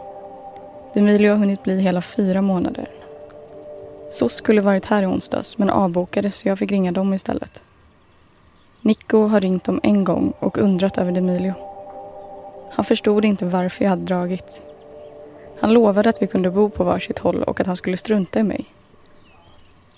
Emilio 0.95 1.31
har 1.31 1.37
hunnit 1.37 1.63
bli 1.63 1.79
hela 1.79 2.01
fyra 2.01 2.41
månader. 2.41 2.89
SOS 4.13 4.33
skulle 4.33 4.61
varit 4.61 4.85
här 4.85 5.03
i 5.03 5.05
onsdags 5.05 5.57
men 5.57 5.69
avbokades 5.69 6.37
så 6.37 6.47
jag 6.47 6.59
fick 6.59 6.71
ringa 6.71 6.91
dem 6.91 7.13
istället. 7.13 7.63
Nico 8.81 9.27
har 9.27 9.39
ringt 9.39 9.63
dem 9.63 9.79
en 9.83 10.03
gång 10.03 10.33
och 10.39 10.57
undrat 10.57 10.97
över 10.97 11.11
Demilio. 11.11 11.53
Han 12.71 12.85
förstod 12.85 13.25
inte 13.25 13.45
varför 13.45 13.83
jag 13.83 13.89
hade 13.89 14.03
dragit. 14.03 14.61
Han 15.59 15.73
lovade 15.73 16.09
att 16.09 16.21
vi 16.21 16.27
kunde 16.27 16.51
bo 16.51 16.69
på 16.69 16.83
varsitt 16.83 17.19
håll 17.19 17.43
och 17.43 17.59
att 17.59 17.67
han 17.67 17.75
skulle 17.75 17.97
strunta 17.97 18.39
i 18.39 18.43
mig. 18.43 18.65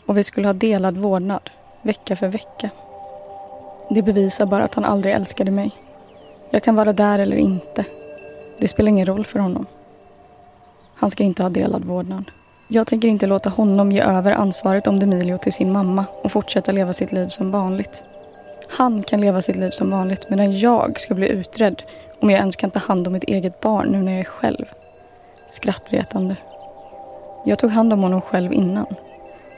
Och 0.05 0.17
vi 0.17 0.23
skulle 0.23 0.47
ha 0.47 0.53
delad 0.53 0.97
vårdnad, 0.97 1.49
vecka 1.81 2.15
för 2.15 2.27
vecka. 2.27 2.69
Det 3.89 4.01
bevisar 4.01 4.45
bara 4.45 4.63
att 4.63 4.75
han 4.75 4.85
aldrig 4.85 5.15
älskade 5.15 5.51
mig. 5.51 5.71
Jag 6.51 6.63
kan 6.63 6.75
vara 6.75 6.93
där 6.93 7.19
eller 7.19 7.37
inte. 7.37 7.85
Det 8.59 8.67
spelar 8.67 8.89
ingen 8.89 9.05
roll 9.05 9.25
för 9.25 9.39
honom. 9.39 9.65
Han 10.95 11.11
ska 11.11 11.23
inte 11.23 11.43
ha 11.43 11.49
delad 11.49 11.85
vårdnad. 11.85 12.31
Jag 12.67 12.87
tänker 12.87 13.07
inte 13.07 13.27
låta 13.27 13.49
honom 13.49 13.91
ge 13.91 14.01
över 14.01 14.31
ansvaret 14.31 14.87
om 14.87 14.99
Demilio 14.99 15.37
till 15.37 15.51
sin 15.51 15.71
mamma 15.71 16.05
och 16.23 16.31
fortsätta 16.31 16.71
leva 16.71 16.93
sitt 16.93 17.11
liv 17.11 17.27
som 17.27 17.51
vanligt. 17.51 18.05
Han 18.69 19.03
kan 19.03 19.21
leva 19.21 19.41
sitt 19.41 19.55
liv 19.55 19.69
som 19.69 19.89
vanligt 19.89 20.29
medan 20.29 20.59
jag 20.59 20.99
ska 20.99 21.13
bli 21.13 21.27
utredd 21.29 21.83
om 22.19 22.29
jag 22.29 22.39
ens 22.39 22.55
kan 22.55 22.71
ta 22.71 22.79
hand 22.79 23.07
om 23.07 23.13
mitt 23.13 23.23
eget 23.23 23.59
barn 23.59 23.87
nu 23.87 23.97
när 23.97 24.11
jag 24.11 24.19
är 24.19 24.23
själv. 24.23 24.65
Skrattretande. 25.49 26.35
Jag 27.45 27.59
tog 27.59 27.71
hand 27.71 27.93
om 27.93 28.03
honom 28.03 28.21
själv 28.21 28.53
innan. 28.53 28.95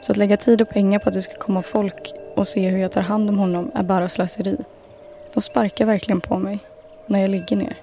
Så 0.02 0.12
att 0.12 0.18
lägga 0.18 0.38
tid 0.38 0.62
och 0.62 0.70
pengar 0.70 1.00
på 1.00 1.10
att 1.10 1.16
det 1.16 1.22
ska 1.22 1.36
komma 1.36 1.62
folk 1.62 2.14
och 2.36 2.48
se 2.48 2.70
hur 2.70 2.80
jag 2.80 2.92
tar 2.92 3.02
hand 3.02 3.30
om 3.30 3.40
honom 3.40 3.72
är 3.76 3.84
bara 3.84 4.10
slöseri. 4.10 4.58
De 5.34 5.42
sparkar 5.42 5.86
verkligen 5.86 6.22
på 6.22 6.38
mig 6.38 6.60
när 7.06 7.20
jag 7.20 7.30
ligger 7.30 7.56
ner. 7.56 7.76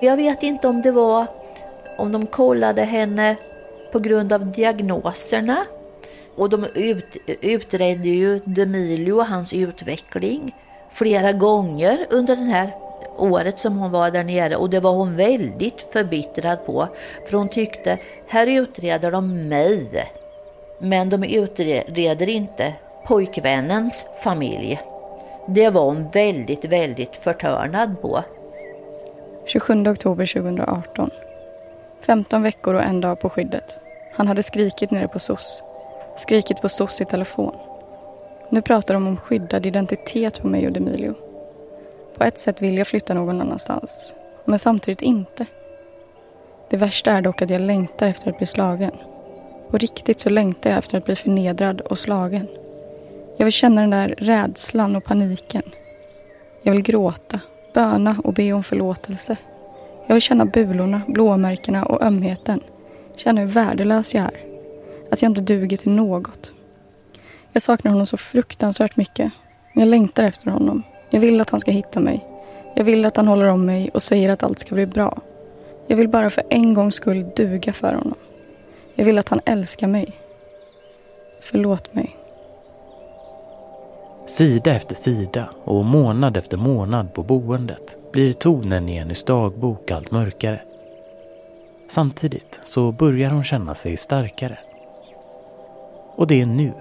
Jag 0.00 0.16
vet 0.16 0.42
inte 0.42 0.68
om 0.68 0.82
det 0.82 0.92
var 0.92 1.26
om 2.00 2.12
de 2.12 2.26
kollade 2.26 2.82
henne 2.82 3.36
på 3.92 3.98
grund 3.98 4.32
av 4.32 4.52
diagnoserna. 4.52 5.64
Och 6.36 6.50
de 6.50 6.64
ut, 6.74 7.16
utredde 7.26 8.08
ju 8.08 8.40
Demilio 8.44 9.12
och 9.12 9.26
hans 9.26 9.54
utveckling 9.54 10.54
flera 10.90 11.32
gånger 11.32 12.06
under 12.10 12.36
det 12.36 12.42
här 12.42 12.74
året 13.16 13.58
som 13.58 13.76
hon 13.78 13.90
var 13.90 14.10
där 14.10 14.24
nere 14.24 14.56
och 14.56 14.70
det 14.70 14.80
var 14.80 14.92
hon 14.92 15.16
väldigt 15.16 15.82
förbittrad 15.92 16.66
på. 16.66 16.88
För 17.26 17.38
hon 17.38 17.48
tyckte, 17.48 17.98
här 18.28 18.46
utreder 18.46 19.10
de 19.10 19.48
mig. 19.48 20.04
Men 20.78 21.08
de 21.08 21.24
utreder 21.24 22.28
inte 22.28 22.74
pojkvännens 23.06 24.04
familj. 24.24 24.80
Det 25.48 25.70
var 25.70 25.84
hon 25.84 26.08
väldigt, 26.12 26.64
väldigt 26.64 27.16
förtörnad 27.16 28.02
på. 28.02 28.24
27 29.46 29.86
oktober 29.86 30.26
2018. 30.26 31.10
15 32.00 32.42
veckor 32.42 32.74
och 32.74 32.82
en 32.82 33.00
dag 33.00 33.20
på 33.20 33.30
skyddet. 33.30 33.80
Han 34.12 34.28
hade 34.28 34.42
skrikit 34.42 34.90
nere 34.90 35.08
på 35.08 35.18
SOS. 35.18 35.62
Skrikit 36.16 36.60
på 36.60 36.68
SOS 36.68 37.00
i 37.00 37.04
telefon. 37.04 37.54
Nu 38.50 38.62
pratar 38.62 38.94
de 38.94 39.06
om 39.06 39.16
skyddad 39.16 39.66
identitet 39.66 40.40
på 40.40 40.48
mig 40.48 40.66
och 40.66 40.72
Demilio. 40.72 41.14
På 42.16 42.24
ett 42.24 42.38
sätt 42.38 42.62
vill 42.62 42.78
jag 42.78 42.86
flytta 42.86 43.14
någon 43.14 43.40
annanstans. 43.40 44.12
Men 44.44 44.58
samtidigt 44.58 45.02
inte. 45.02 45.46
Det 46.70 46.76
värsta 46.76 47.12
är 47.12 47.22
dock 47.22 47.42
att 47.42 47.50
jag 47.50 47.60
längtar 47.60 48.08
efter 48.08 48.30
att 48.30 48.38
bli 48.38 48.46
slagen. 48.46 48.92
På 49.70 49.78
riktigt 49.78 50.20
så 50.20 50.30
längtar 50.30 50.70
jag 50.70 50.78
efter 50.78 50.98
att 50.98 51.04
bli 51.04 51.16
förnedrad 51.16 51.80
och 51.80 51.98
slagen. 51.98 52.46
Jag 53.36 53.44
vill 53.44 53.52
känna 53.52 53.80
den 53.80 53.90
där 53.90 54.14
rädslan 54.18 54.96
och 54.96 55.04
paniken. 55.04 55.62
Jag 56.62 56.72
vill 56.72 56.82
gråta, 56.82 57.40
böna 57.74 58.16
och 58.24 58.34
be 58.34 58.52
om 58.52 58.62
förlåtelse. 58.62 59.36
Jag 60.10 60.14
vill 60.14 60.22
känna 60.22 60.44
bulorna, 60.44 61.02
blåmärkena 61.08 61.84
och 61.84 62.02
ömheten. 62.02 62.60
Känna 63.16 63.40
hur 63.40 63.48
värdelös 63.48 64.14
jag 64.14 64.24
är. 64.24 64.40
Att 65.10 65.22
jag 65.22 65.30
inte 65.30 65.40
duger 65.40 65.76
till 65.76 65.90
något. 65.90 66.52
Jag 67.52 67.62
saknar 67.62 67.92
honom 67.92 68.06
så 68.06 68.16
fruktansvärt 68.16 68.96
mycket. 68.96 69.32
Jag 69.74 69.88
längtar 69.88 70.24
efter 70.24 70.50
honom. 70.50 70.82
Jag 71.10 71.20
vill 71.20 71.40
att 71.40 71.50
han 71.50 71.60
ska 71.60 71.70
hitta 71.70 72.00
mig. 72.00 72.26
Jag 72.76 72.84
vill 72.84 73.04
att 73.04 73.16
han 73.16 73.28
håller 73.28 73.44
om 73.44 73.66
mig 73.66 73.90
och 73.94 74.02
säger 74.02 74.28
att 74.28 74.42
allt 74.42 74.58
ska 74.58 74.74
bli 74.74 74.86
bra. 74.86 75.20
Jag 75.86 75.96
vill 75.96 76.08
bara 76.08 76.30
för 76.30 76.42
en 76.50 76.74
gångs 76.74 76.94
skull 76.94 77.26
duga 77.36 77.72
för 77.72 77.94
honom. 77.94 78.18
Jag 78.94 79.04
vill 79.04 79.18
att 79.18 79.28
han 79.28 79.40
älskar 79.44 79.86
mig. 79.86 80.12
Förlåt 81.40 81.94
mig. 81.94 82.16
Sida 84.30 84.74
efter 84.74 84.94
sida 84.94 85.48
och 85.64 85.84
månad 85.84 86.36
efter 86.36 86.56
månad 86.56 87.14
på 87.14 87.22
boendet 87.22 87.96
blir 88.12 88.32
tonen 88.32 88.88
i 88.88 88.94
Jennys 88.94 89.24
dagbok 89.24 89.90
allt 89.90 90.10
mörkare. 90.10 90.62
Samtidigt 91.88 92.60
så 92.64 92.92
börjar 92.92 93.30
hon 93.30 93.44
känna 93.44 93.74
sig 93.74 93.96
starkare. 93.96 94.58
Och 96.16 96.26
det 96.26 96.40
är 96.40 96.46
nu 96.46 96.72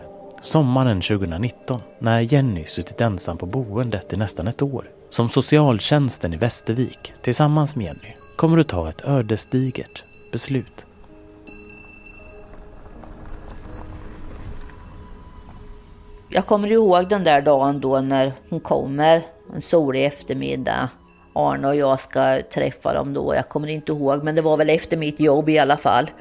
sommaren 0.41 1.01
2019, 1.01 1.81
när 1.99 2.19
Jenny 2.19 2.65
suttit 2.65 3.01
ensam 3.01 3.37
på 3.37 3.45
boendet 3.45 4.13
i 4.13 4.17
nästan 4.17 4.47
ett 4.47 4.61
år, 4.61 4.89
som 5.09 5.29
socialtjänsten 5.29 6.33
i 6.33 6.37
Västervik 6.37 7.13
tillsammans 7.21 7.75
med 7.75 7.85
Jenny 7.85 8.15
kommer 8.35 8.57
att 8.57 8.67
ta 8.67 8.89
ett 8.89 9.05
ödesdigert 9.05 10.03
beslut. 10.31 10.85
Jag 16.32 16.45
kommer 16.45 16.71
ihåg 16.71 17.07
den 17.07 17.23
där 17.23 17.41
dagen 17.41 17.82
då 17.82 18.01
när 18.01 18.34
hon 18.49 18.59
kommer, 18.59 19.21
en 19.53 19.61
solig 19.61 20.05
eftermiddag. 20.05 20.89
Arne 21.34 21.67
och 21.67 21.75
jag 21.75 21.99
ska 21.99 22.41
träffa 22.53 22.93
dem 22.93 23.13
då, 23.13 23.36
jag 23.36 23.49
kommer 23.49 23.67
inte 23.67 23.91
ihåg, 23.91 24.23
men 24.23 24.36
det 24.36 24.41
var 24.41 24.57
väl 24.57 24.69
efter 24.69 24.97
mitt 24.97 25.19
jobb 25.19 25.49
i 25.49 25.59
alla 25.59 25.77
fall. 25.77 26.11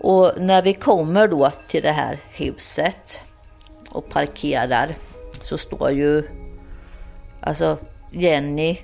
Och 0.00 0.32
när 0.38 0.62
vi 0.62 0.74
kommer 0.74 1.28
då 1.28 1.50
till 1.68 1.82
det 1.82 1.92
här 1.92 2.18
huset 2.32 3.20
och 3.90 4.08
parkerar 4.08 4.94
så 5.40 5.58
står 5.58 5.90
ju, 5.90 6.22
alltså 7.40 7.76
Jenny 8.10 8.78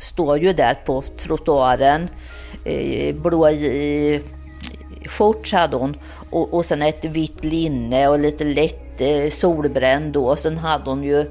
står 0.00 0.38
ju 0.38 0.52
där 0.52 0.74
på 0.86 1.02
trottoaren. 1.02 2.08
Eh, 2.64 3.14
blå 3.14 3.48
i, 3.48 4.22
shorts 5.06 5.52
hade 5.52 5.76
hon 5.76 5.96
och, 6.30 6.54
och 6.54 6.64
sen 6.64 6.82
ett 6.82 7.04
vitt 7.04 7.44
linne 7.44 8.08
och 8.08 8.18
lite 8.18 8.44
lätt 8.44 8.85
eh, 9.00 9.30
solbränd 9.30 10.12
då. 10.12 10.26
Och 10.26 10.38
sen 10.38 10.58
hade 10.58 10.90
hon 10.90 11.04
ju 11.04 11.30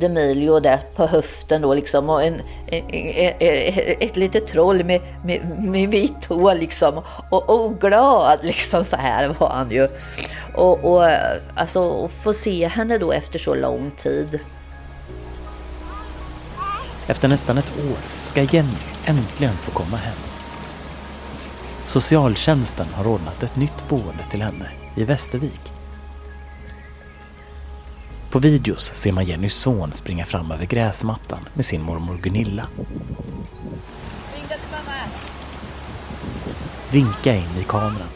Demilio 0.00 0.60
där 0.60 0.80
på 0.96 1.06
höften 1.06 1.62
då 1.62 1.74
liksom 1.74 2.10
och 2.10 2.22
en, 2.22 2.40
en, 2.66 2.84
en, 2.90 3.96
ett 4.00 4.16
litet 4.16 4.46
troll 4.46 4.84
med, 4.84 5.00
med, 5.24 5.58
med 5.58 5.88
vitt 5.88 6.24
hår 6.24 6.54
liksom 6.54 7.02
och, 7.30 7.50
och 7.50 7.80
glad 7.80 8.38
liksom 8.42 8.84
så 8.84 8.96
här 8.96 9.28
var 9.28 9.50
han 9.50 9.70
ju. 9.70 9.88
Och, 10.54 10.84
och 10.84 11.04
alltså 11.54 12.04
att 12.04 12.10
få 12.10 12.32
se 12.32 12.68
henne 12.68 12.98
då 12.98 13.12
efter 13.12 13.38
så 13.38 13.54
lång 13.54 13.90
tid. 13.90 14.40
Efter 17.06 17.28
nästan 17.28 17.58
ett 17.58 17.72
år 17.90 17.96
ska 18.22 18.42
Jenny 18.42 18.76
äntligen 19.04 19.54
få 19.54 19.70
komma 19.70 19.96
hem. 19.96 20.16
Socialtjänsten 21.86 22.86
har 22.94 23.06
ordnat 23.06 23.42
ett 23.42 23.56
nytt 23.56 23.88
boende 23.88 24.24
till 24.30 24.42
henne 24.42 24.70
i 24.94 25.04
Västervik. 25.04 25.75
På 28.30 28.38
videos 28.38 28.94
ser 28.94 29.12
man 29.12 29.24
Jennys 29.24 29.54
son 29.54 29.92
springa 29.92 30.24
fram 30.24 30.50
över 30.50 30.64
gräsmattan 30.64 31.48
med 31.54 31.64
sin 31.64 31.82
mormor 31.82 32.16
Gunilla. 32.22 32.66
Vinka 36.90 37.34
in 37.34 37.58
i 37.60 37.64
kameran. 37.68 38.08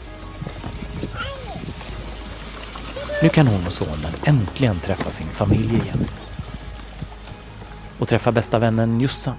Nu 3.23 3.29
kan 3.29 3.47
hon 3.47 3.65
och 3.65 3.73
sonen 3.73 4.11
äntligen 4.25 4.79
träffa 4.79 5.09
sin 5.09 5.27
familj 5.27 5.73
igen. 5.73 6.07
Och 7.99 8.07
träffa 8.07 8.31
bästa 8.31 8.59
vännen 8.59 9.01
Jossan. 9.01 9.35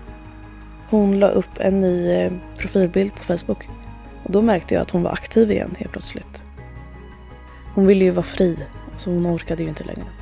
Hon 0.91 1.19
la 1.19 1.29
upp 1.29 1.59
en 1.59 1.81
ny 1.81 2.11
eh, 2.11 2.33
profilbild 2.59 3.15
på 3.15 3.23
Facebook. 3.23 3.69
Och 4.25 4.33
då 4.33 4.43
märkte 4.43 4.75
jag 4.75 4.83
att 4.83 4.91
hon 4.91 5.03
var 5.03 5.11
aktiv 5.11 5.51
igen 5.51 5.75
helt 5.79 5.93
plötsligt. 5.93 6.45
Hon 7.75 7.87
ville 7.87 8.05
ju 8.05 8.11
vara 8.11 8.23
fri, 8.23 8.59
så 8.97 9.11
hon 9.11 9.27
orkade 9.27 9.63
ju 9.63 9.69
inte 9.69 9.85
längre. 9.85 10.22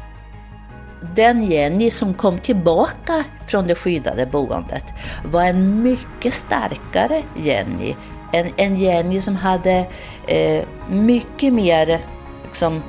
Den 1.00 1.44
Jenny 1.44 1.90
som 1.90 2.14
kom 2.14 2.38
tillbaka 2.38 3.24
från 3.46 3.66
det 3.66 3.74
skyddade 3.74 4.26
boendet 4.26 4.84
var 5.24 5.44
en 5.44 5.82
mycket 5.82 6.34
starkare 6.34 7.22
Jenny. 7.36 7.94
En, 8.32 8.48
en 8.56 8.76
Jenny 8.76 9.20
som 9.20 9.36
hade 9.36 9.86
eh, 10.26 10.64
mycket 10.90 11.52
mer, 11.52 12.00
liksom, 12.44 12.82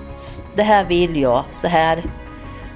det 0.56 0.64
här 0.64 0.86
vill 0.86 1.22
jag, 1.22 1.44
så 1.52 1.68
här 1.68 1.98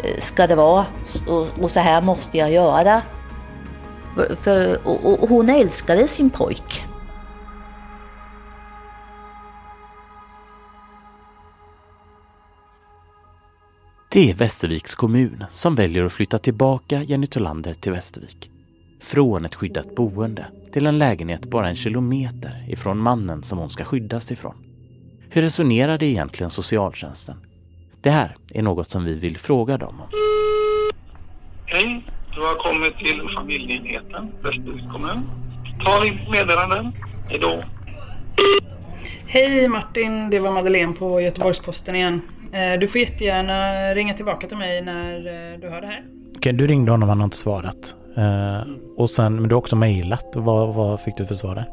eh, 0.04 0.20
ska 0.20 0.48
det 0.48 0.56
vara 0.56 0.86
och, 1.28 1.48
och 1.62 1.72
så 1.72 1.80
här 1.80 2.02
måste 2.02 2.38
jag 2.38 2.52
göra. 2.52 3.02
För, 4.16 4.36
för 4.36 4.88
och, 4.88 5.24
och 5.24 5.30
hon 5.30 5.50
älskade 5.50 6.08
sin 6.08 6.30
pojk. 6.30 6.85
Det 14.16 14.30
är 14.30 14.34
Västerviks 14.34 14.96
kommun 14.96 15.44
som 15.50 15.76
väljer 15.76 16.04
att 16.04 16.14
flytta 16.14 16.38
tillbaka 16.38 17.04
Jenny 17.04 17.28
Tolander 17.28 17.74
till 17.74 17.92
Västervik. 17.92 18.50
Från 19.02 19.46
ett 19.46 19.56
skyddat 19.56 19.96
boende 19.96 20.46
till 20.74 20.88
en 20.88 20.98
lägenhet 20.98 21.46
bara 21.46 21.70
en 21.70 21.76
kilometer 21.76 22.66
ifrån 22.70 22.98
mannen 22.98 23.44
som 23.44 23.58
hon 23.58 23.70
ska 23.70 23.84
skyddas 23.84 24.32
ifrån. 24.32 24.56
Hur 25.30 25.42
resonerar 25.42 25.98
det 25.98 26.06
egentligen 26.06 26.50
socialtjänsten? 26.50 27.36
Det 28.02 28.10
här 28.10 28.36
är 28.54 28.62
något 28.62 28.90
som 28.90 29.04
vi 29.04 29.14
vill 29.14 29.38
fråga 29.38 29.78
dem 29.78 30.02
om. 30.02 30.08
Hej, 31.66 32.06
du 32.36 32.42
har 32.42 32.56
kommit 32.56 32.98
till 32.98 33.22
familjeenheten, 33.36 34.32
Västerviks 34.42 34.92
kommun. 34.94 35.18
Ta 35.86 36.00
ditt 36.00 36.30
meddelande. 36.32 36.92
Hejdå. 37.30 37.64
Hej 39.28 39.68
Martin, 39.68 40.30
det 40.30 40.40
var 40.40 40.52
Madeleine 40.52 40.94
på 40.94 41.22
Göteborgs-Posten 41.22 41.96
igen. 41.96 42.22
Eh, 42.56 42.80
Du 42.80 42.88
får 42.88 43.02
jättegärna 43.02 43.74
ringa 43.96 44.14
tillbaka 44.14 44.48
till 44.48 44.58
mig 44.58 44.82
när 44.82 45.16
eh, 45.18 45.60
du 45.60 45.70
hör 45.70 45.82
det 45.82 45.88
här. 45.88 46.04
Okej, 46.38 46.54
du 46.54 46.68
ringde 46.68 46.92
honom, 46.92 47.10
han 47.10 47.18
har 47.20 47.26
inte 47.26 47.38
svarat. 47.38 47.96
Eh, 48.18 48.62
och 48.98 49.10
sen, 49.10 49.36
men 49.36 49.50
du 49.50 49.56
har 49.56 49.60
också 49.60 49.76
mejlat. 49.76 50.34
Vad, 50.36 50.74
vad 50.74 51.02
fick 51.02 51.16
du 51.18 51.26
för 51.26 51.36
svar 51.36 51.56
där? 51.56 51.66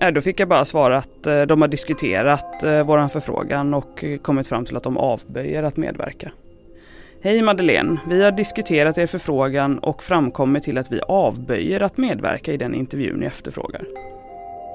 Ja, 0.00 0.10
Då 0.10 0.20
fick 0.20 0.40
jag 0.40 0.48
bara 0.48 0.64
svara 0.64 0.96
att 0.96 1.22
de 1.48 1.60
har 1.60 1.68
diskuterat 1.68 2.64
våran 2.86 3.10
förfrågan 3.10 3.74
och 3.74 4.04
kommit 4.22 4.46
fram 4.46 4.64
till 4.64 4.76
att 4.76 4.82
de 4.82 4.96
avböjer 4.96 5.62
att 5.62 5.76
medverka. 5.76 6.32
Hej 7.22 7.42
Madeleine, 7.42 7.96
vi 8.08 8.22
har 8.22 8.32
diskuterat 8.32 8.98
er 8.98 9.06
förfrågan 9.06 9.78
och 9.78 10.02
framkommit 10.02 10.62
till 10.62 10.78
att 10.78 10.92
vi 10.92 11.00
avböjer 11.00 11.80
att 11.82 11.96
medverka 11.96 12.52
i 12.52 12.56
den 12.56 12.74
intervjun 12.74 13.16
ni 13.20 13.26
efterfrågar. 13.26 13.84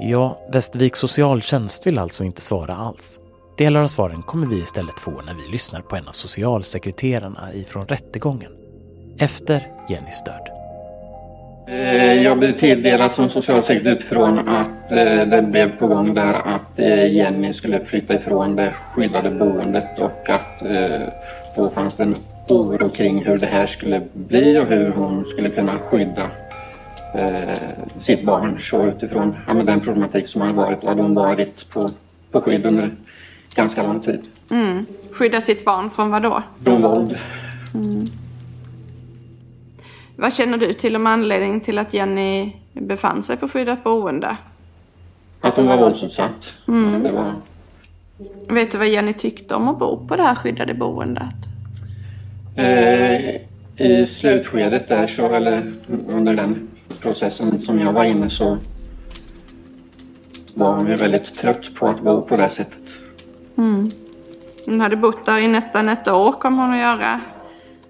Ja, 0.01 0.39
Västerviks 0.53 0.99
socialtjänst 0.99 1.87
vill 1.87 1.99
alltså 1.99 2.23
inte 2.23 2.41
svara 2.41 2.75
alls. 2.75 3.19
Delar 3.57 3.81
av 3.81 3.87
svaren 3.87 4.21
kommer 4.21 4.47
vi 4.47 4.59
istället 4.59 4.99
få 4.99 5.11
när 5.11 5.33
vi 5.33 5.51
lyssnar 5.51 5.81
på 5.81 5.95
en 5.95 6.07
av 6.07 6.11
socialsekreterarna 6.11 7.53
ifrån 7.53 7.87
rättegången. 7.87 8.51
Efter 9.19 9.67
Jennys 9.89 10.23
död. 10.23 10.49
Eh, 11.67 12.23
jag 12.23 12.39
blev 12.39 12.51
tilldelad 12.51 13.11
som 13.11 13.29
socialsekreterare 13.29 13.95
utifrån 13.95 14.39
att 14.39 14.91
eh, 14.91 15.27
det 15.27 15.47
blev 15.51 15.77
på 15.77 15.87
gång 15.87 16.13
där 16.13 16.33
att 16.33 16.79
eh, 16.79 17.13
Jenny 17.13 17.53
skulle 17.53 17.83
flytta 17.83 18.15
ifrån 18.15 18.55
det 18.55 18.73
skyddade 18.93 19.31
boendet 19.31 19.99
och 19.99 20.29
att 20.29 20.63
då 21.55 21.69
fanns 21.69 21.95
det 21.95 22.03
en 22.03 22.15
oro 22.49 22.89
kring 22.89 23.25
hur 23.25 23.37
det 23.37 23.45
här 23.45 23.65
skulle 23.65 24.01
bli 24.13 24.59
och 24.59 24.65
hur 24.65 24.91
hon 24.91 25.25
skulle 25.25 25.49
kunna 25.49 25.71
skydda 25.71 26.23
sitt 27.97 28.23
barn 28.23 28.59
så 28.59 28.85
utifrån 28.85 29.35
ja, 29.47 29.53
den 29.53 29.79
problematik 29.81 30.27
som 30.27 30.41
har 30.41 30.53
varit 30.53 30.85
hade 30.85 31.01
hon 31.01 31.15
varit 31.15 31.69
på, 31.69 31.89
på 32.31 32.41
skydd 32.41 32.65
under 32.65 32.91
ganska 33.55 33.83
lång 33.83 33.99
tid. 33.99 34.27
Mm. 34.51 34.85
Skydda 35.11 35.41
sitt 35.41 35.65
barn 35.65 35.89
från 35.89 36.09
vad 36.09 36.21
då? 36.21 36.43
Från 36.63 36.81
våld. 36.81 37.17
Mm. 37.73 38.07
Vad 40.15 40.33
känner 40.33 40.57
du 40.57 40.73
till 40.73 40.95
om 40.95 41.07
anledningen 41.07 41.61
till 41.61 41.77
att 41.77 41.93
Jenny 41.93 42.51
befann 42.73 43.23
sig 43.23 43.37
på 43.37 43.47
skyddat 43.47 43.83
boende? 43.83 44.37
Att 45.41 45.55
hon 45.55 45.67
var 45.67 45.77
våldsutsatt. 45.77 46.53
Mm. 46.67 47.03
Det 47.03 47.11
var, 47.11 47.31
Vet 48.49 48.71
du 48.71 48.77
vad 48.77 48.87
Jenny 48.87 49.13
tyckte 49.13 49.55
om 49.55 49.67
att 49.67 49.79
bo 49.79 50.07
på 50.07 50.15
det 50.15 50.23
här 50.23 50.35
skyddade 50.35 50.73
boendet? 50.73 51.35
Eh, 52.55 53.35
I 53.77 54.05
slutskedet 54.05 54.87
där 54.87 55.07
så, 55.07 55.35
eller 55.35 55.73
under 56.07 56.33
den 56.35 56.67
processen 57.01 57.61
som 57.61 57.79
jag 57.79 57.93
var 57.93 58.03
inne 58.03 58.29
så 58.29 58.57
var 60.53 60.73
hon 60.73 60.87
ju 60.87 60.95
väldigt 60.95 61.35
trött 61.35 61.75
på 61.75 61.87
att 61.87 62.01
bo 62.01 62.21
på 62.21 62.37
det 62.37 62.49
sättet. 62.49 63.04
Mm. 63.57 63.91
Hon 64.65 64.81
hade 64.81 64.95
bott 64.95 65.25
där 65.25 65.39
i 65.39 65.47
nästan 65.47 65.89
ett 65.89 66.07
år 66.07 66.31
kom 66.31 66.57
hon 66.57 66.71
att 66.71 66.79
göra. 66.79 67.21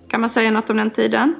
Kan 0.08 0.22
man 0.22 0.30
säga 0.30 0.52
något 0.52 0.70
om 0.70 0.78
den 0.78 0.90
tiden? 0.90 1.36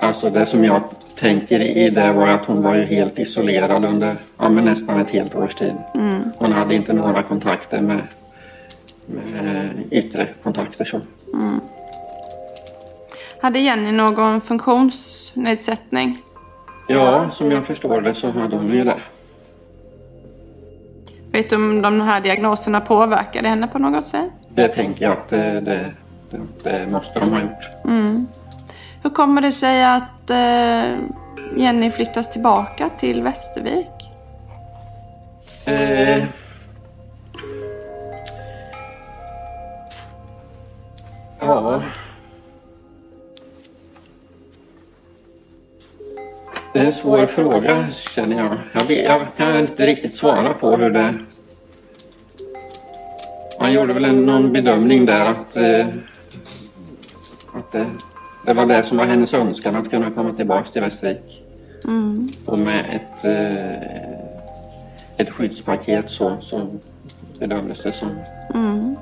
Alltså 0.00 0.30
det 0.30 0.46
som 0.46 0.64
jag 0.64 0.82
tänker 1.14 1.60
i 1.60 1.90
det 1.90 2.12
var 2.12 2.28
att 2.28 2.44
hon 2.44 2.62
var 2.62 2.74
ju 2.74 2.84
helt 2.84 3.18
isolerad 3.18 3.84
under 3.84 4.16
ja, 4.38 4.48
nästan 4.48 5.00
ett 5.00 5.10
helt 5.10 5.34
års 5.34 5.54
tid. 5.54 5.74
Mm. 5.94 6.22
Hon 6.36 6.52
hade 6.52 6.74
inte 6.74 6.92
några 6.92 7.22
kontakter 7.22 7.82
med, 7.82 8.00
med 9.06 9.70
yttre 9.90 10.28
kontakter 10.42 10.84
så. 10.84 11.00
Mm. 11.34 11.60
Hade 13.42 13.58
Jenny 13.58 13.92
någon 13.92 14.40
funktionsnedsättning? 14.40 16.22
Ja, 16.88 17.30
som 17.30 17.50
jag 17.50 17.66
förstår 17.66 18.00
det 18.00 18.14
så 18.14 18.30
hade 18.30 18.56
hon 18.56 18.72
ju 18.72 18.84
det. 18.84 18.96
Vet 21.32 21.50
du 21.50 21.56
om 21.56 21.82
de 21.82 22.00
här 22.00 22.20
diagnoserna 22.20 22.80
påverkade 22.80 23.48
henne 23.48 23.66
på 23.68 23.78
något 23.78 24.06
sätt? 24.06 24.30
Det 24.54 24.68
tänker 24.68 25.04
jag 25.04 25.12
att 25.12 25.28
det, 25.28 25.60
det, 25.60 25.92
det, 26.30 26.38
det 26.62 26.86
måste 26.90 27.20
de 27.20 27.32
ha 27.32 27.40
gjort. 27.40 27.84
Mm. 27.84 28.26
Hur 29.02 29.10
kommer 29.10 29.42
det 29.42 29.52
sig 29.52 29.84
att 29.84 30.30
eh, 30.30 30.98
Jenny 31.56 31.90
flyttas 31.90 32.30
tillbaka 32.30 32.90
till 32.98 33.22
Västervik? 33.22 33.86
Eh, 35.66 36.24
Ja. 41.40 41.80
Det 46.72 46.78
är 46.78 46.84
en 46.84 46.92
svår 46.92 47.26
fråga 47.26 47.86
känner 47.90 48.36
jag. 48.36 48.56
Jag, 48.72 48.84
vet, 48.84 49.04
jag 49.04 49.20
kan 49.36 49.58
inte 49.58 49.86
riktigt 49.86 50.16
svara 50.16 50.52
på 50.52 50.76
hur 50.76 50.90
det... 50.90 51.14
Man 53.60 53.72
gjorde 53.72 53.94
väl 53.94 54.04
en, 54.04 54.26
någon 54.26 54.52
bedömning 54.52 55.06
där 55.06 55.24
att, 55.24 55.56
eh, 55.56 55.86
att 57.54 57.72
det, 57.72 57.86
det 58.46 58.54
var 58.54 58.66
det 58.66 58.82
som 58.82 58.98
var 58.98 59.04
hennes 59.04 59.34
önskan 59.34 59.76
att 59.76 59.90
kunna 59.90 60.10
komma 60.10 60.32
tillbaka 60.32 60.64
till 60.64 60.82
Västervik. 60.82 61.44
Mm. 61.84 62.32
Och 62.46 62.58
med 62.58 62.84
ett, 62.90 63.24
eh, 63.24 64.18
ett 65.16 65.30
skyddspaket 65.30 66.10
så, 66.10 66.36
så 66.40 66.66
bedömdes 67.38 67.82
det 67.82 67.92
som 67.92 68.08
Mm. 68.54 68.96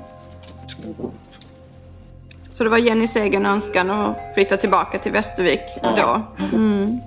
Så 2.53 2.63
det 2.63 2.69
var 2.69 2.77
Jennys 2.77 3.15
egen 3.15 3.45
önskan 3.45 3.91
att 3.91 4.17
flytta 4.33 4.57
tillbaka 4.57 4.97
till 4.99 5.11
Västervik 5.11 5.61
då? 5.97 6.21
Mm. 6.53 6.99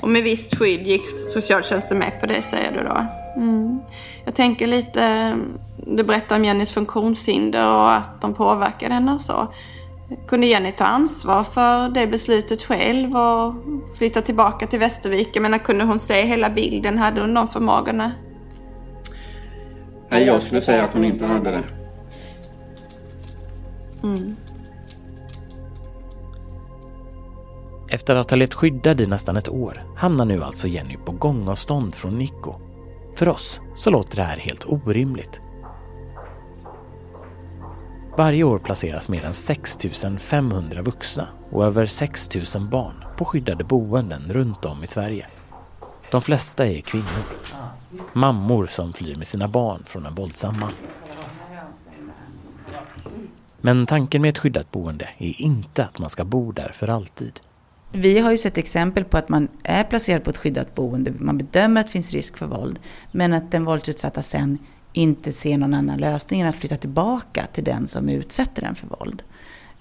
Och 0.00 0.08
med 0.08 0.22
visst 0.22 0.58
skydd 0.58 0.86
gick 0.86 1.06
socialtjänsten 1.06 1.98
med 1.98 2.20
på 2.20 2.26
det 2.26 2.42
säger 2.42 2.72
du 2.72 2.88
då? 2.88 3.06
Mm. 3.36 3.80
Jag 4.24 4.34
tänker 4.34 4.66
lite, 4.66 5.36
du 5.76 6.02
berättar 6.02 6.36
om 6.36 6.44
Jennys 6.44 6.70
funktionshinder 6.70 7.74
och 7.74 7.92
att 7.92 8.20
de 8.20 8.34
påverkade 8.34 8.94
henne 8.94 9.14
och 9.14 9.20
så. 9.20 9.54
Kunde 10.28 10.46
Jenny 10.46 10.72
ta 10.72 10.84
ansvar 10.84 11.44
för 11.44 11.88
det 11.88 12.06
beslutet 12.06 12.62
själv 12.62 13.16
och 13.16 13.54
flytta 13.98 14.22
tillbaka 14.22 14.66
till 14.66 14.78
Västervik? 14.78 15.28
Jag 15.32 15.42
menar, 15.42 15.58
kunde 15.58 15.84
hon 15.84 15.98
se 15.98 16.22
hela 16.22 16.50
bilden? 16.50 16.98
Hade 16.98 17.20
hon 17.20 17.34
de 17.34 17.48
förmågorna? 17.48 18.12
Nej, 20.08 20.26
jag 20.26 20.42
skulle 20.42 20.60
säga 20.60 20.84
att 20.84 20.94
hon 20.94 21.04
inte 21.04 21.26
hade 21.26 21.50
det. 21.50 21.62
Mm. 24.02 24.36
Efter 27.92 28.16
att 28.16 28.30
ha 28.30 28.36
levt 28.36 28.54
skyddad 28.54 29.00
i 29.00 29.06
nästan 29.06 29.36
ett 29.36 29.48
år 29.48 29.84
hamnar 29.96 30.24
nu 30.24 30.42
alltså 30.42 30.68
Jenny 30.68 30.96
på 30.96 31.12
gångavstånd 31.12 31.94
från 31.94 32.18
Nico. 32.18 32.54
För 33.14 33.28
oss 33.28 33.60
så 33.74 33.90
låter 33.90 34.16
det 34.16 34.22
här 34.22 34.36
helt 34.36 34.64
orimligt. 34.64 35.40
Varje 38.16 38.44
år 38.44 38.58
placeras 38.58 39.08
mer 39.08 39.24
än 39.24 39.34
6 39.34 39.78
500 40.18 40.82
vuxna 40.82 41.28
och 41.50 41.64
över 41.64 41.86
6 41.86 42.30
000 42.54 42.68
barn 42.68 43.04
på 43.16 43.24
skyddade 43.24 43.64
boenden 43.64 44.32
runt 44.32 44.64
om 44.64 44.82
i 44.82 44.86
Sverige. 44.86 45.26
De 46.10 46.22
flesta 46.22 46.66
är 46.66 46.80
kvinnor. 46.80 47.24
Mammor 48.12 48.66
som 48.66 48.92
flyr 48.92 49.16
med 49.16 49.26
sina 49.26 49.48
barn 49.48 49.84
från 49.86 50.06
en 50.06 50.14
våldsam 50.14 50.60
man. 50.60 50.72
Men 53.60 53.86
tanken 53.86 54.22
med 54.22 54.28
ett 54.28 54.38
skyddat 54.38 54.70
boende 54.70 55.08
är 55.18 55.40
inte 55.40 55.84
att 55.84 55.98
man 55.98 56.10
ska 56.10 56.24
bo 56.24 56.52
där 56.52 56.70
för 56.72 56.88
alltid. 56.88 57.40
Vi 57.92 58.18
har 58.18 58.30
ju 58.30 58.38
sett 58.38 58.58
exempel 58.58 59.04
på 59.04 59.16
att 59.16 59.28
man 59.28 59.48
är 59.62 59.84
placerad 59.84 60.24
på 60.24 60.30
ett 60.30 60.36
skyddat 60.36 60.74
boende, 60.74 61.12
man 61.18 61.38
bedömer 61.38 61.80
att 61.80 61.86
det 61.86 61.92
finns 61.92 62.12
risk 62.12 62.36
för 62.36 62.46
våld, 62.46 62.78
men 63.12 63.32
att 63.32 63.50
den 63.50 63.64
våldsutsatta 63.64 64.22
sen 64.22 64.58
inte 64.92 65.32
ser 65.32 65.58
någon 65.58 65.74
annan 65.74 65.98
lösning 65.98 66.40
än 66.40 66.48
att 66.48 66.56
flytta 66.56 66.76
tillbaka 66.76 67.46
till 67.52 67.64
den 67.64 67.86
som 67.86 68.08
utsätter 68.08 68.62
den 68.62 68.74
för 68.74 68.86
våld. 68.86 69.22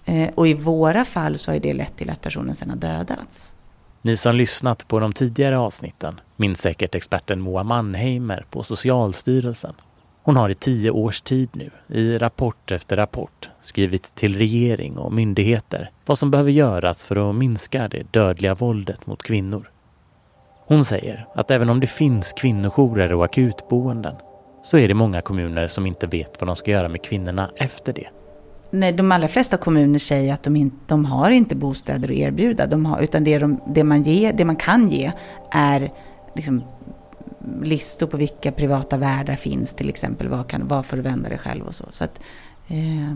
Eh, 0.05 0.29
och 0.35 0.47
i 0.47 0.53
våra 0.53 1.05
fall 1.05 1.37
så 1.37 1.51
har 1.51 1.59
det 1.59 1.73
lett 1.73 1.97
till 1.97 2.09
att 2.09 2.21
personen 2.21 2.55
sen 2.55 2.69
har 2.69 2.77
dödats. 2.77 3.53
Ni 4.01 4.17
som 4.17 4.35
lyssnat 4.35 4.87
på 4.87 4.99
de 4.99 5.13
tidigare 5.13 5.57
avsnitten 5.57 6.19
minns 6.35 6.61
säkert 6.61 6.95
experten 6.95 7.41
Moa 7.41 7.63
Mannheimer 7.63 8.45
på 8.49 8.63
Socialstyrelsen. 8.63 9.73
Hon 10.29 10.35
har 10.35 10.49
i 10.49 10.55
tio 10.55 10.91
års 10.91 11.21
tid 11.21 11.49
nu, 11.53 11.69
i 11.87 12.17
rapport 12.17 12.71
efter 12.71 12.97
rapport, 12.97 13.49
skrivit 13.61 14.15
till 14.15 14.37
regering 14.37 14.97
och 14.97 15.13
myndigheter 15.13 15.91
vad 16.05 16.17
som 16.17 16.31
behöver 16.31 16.51
göras 16.51 17.03
för 17.03 17.29
att 17.29 17.35
minska 17.35 17.87
det 17.87 18.13
dödliga 18.13 18.55
våldet 18.55 19.07
mot 19.07 19.23
kvinnor. 19.23 19.69
Hon 20.67 20.85
säger 20.85 21.27
att 21.35 21.51
även 21.51 21.69
om 21.69 21.79
det 21.79 21.87
finns 21.87 22.33
kvinnojourer 22.33 23.13
och 23.13 23.25
akutboenden 23.25 24.15
så 24.61 24.77
är 24.77 24.87
det 24.87 24.93
många 24.93 25.21
kommuner 25.21 25.67
som 25.67 25.85
inte 25.85 26.07
vet 26.07 26.41
vad 26.41 26.47
de 26.47 26.55
ska 26.55 26.71
göra 26.71 26.89
med 26.89 27.03
kvinnorna 27.03 27.51
efter 27.55 27.93
det. 27.93 28.07
Nej, 28.71 28.91
de 28.91 29.11
allra 29.11 29.27
flesta 29.27 29.57
kommuner 29.57 29.99
säger 29.99 30.33
att 30.33 30.43
de, 30.43 30.55
inte, 30.55 30.77
de 30.87 31.05
har 31.05 31.29
inte 31.29 31.55
bostäder 31.55 32.09
att 32.09 32.15
erbjuda, 32.15 32.67
de 32.67 32.85
har, 32.85 33.01
utan 33.01 33.23
det, 33.23 33.39
de, 33.39 33.61
det, 33.67 33.83
man 33.83 34.01
ger, 34.01 34.33
det 34.33 34.45
man 34.45 34.55
kan 34.55 34.89
ge 34.89 35.11
är 35.51 35.91
liksom 36.35 36.63
listor 37.63 38.07
på 38.07 38.17
vilka 38.17 38.51
privata 38.51 38.97
värdar 38.97 39.35
finns 39.35 39.73
till 39.73 39.89
exempel, 39.89 40.27
vad, 40.27 40.47
kan, 40.47 40.67
vad 40.67 40.85
får 40.85 40.97
du 40.97 41.03
vända 41.03 41.29
dig 41.29 41.37
själv 41.37 41.67
och 41.67 41.75
så. 41.75 41.85
så 41.89 42.03
att, 42.03 42.19
eh, 42.67 43.15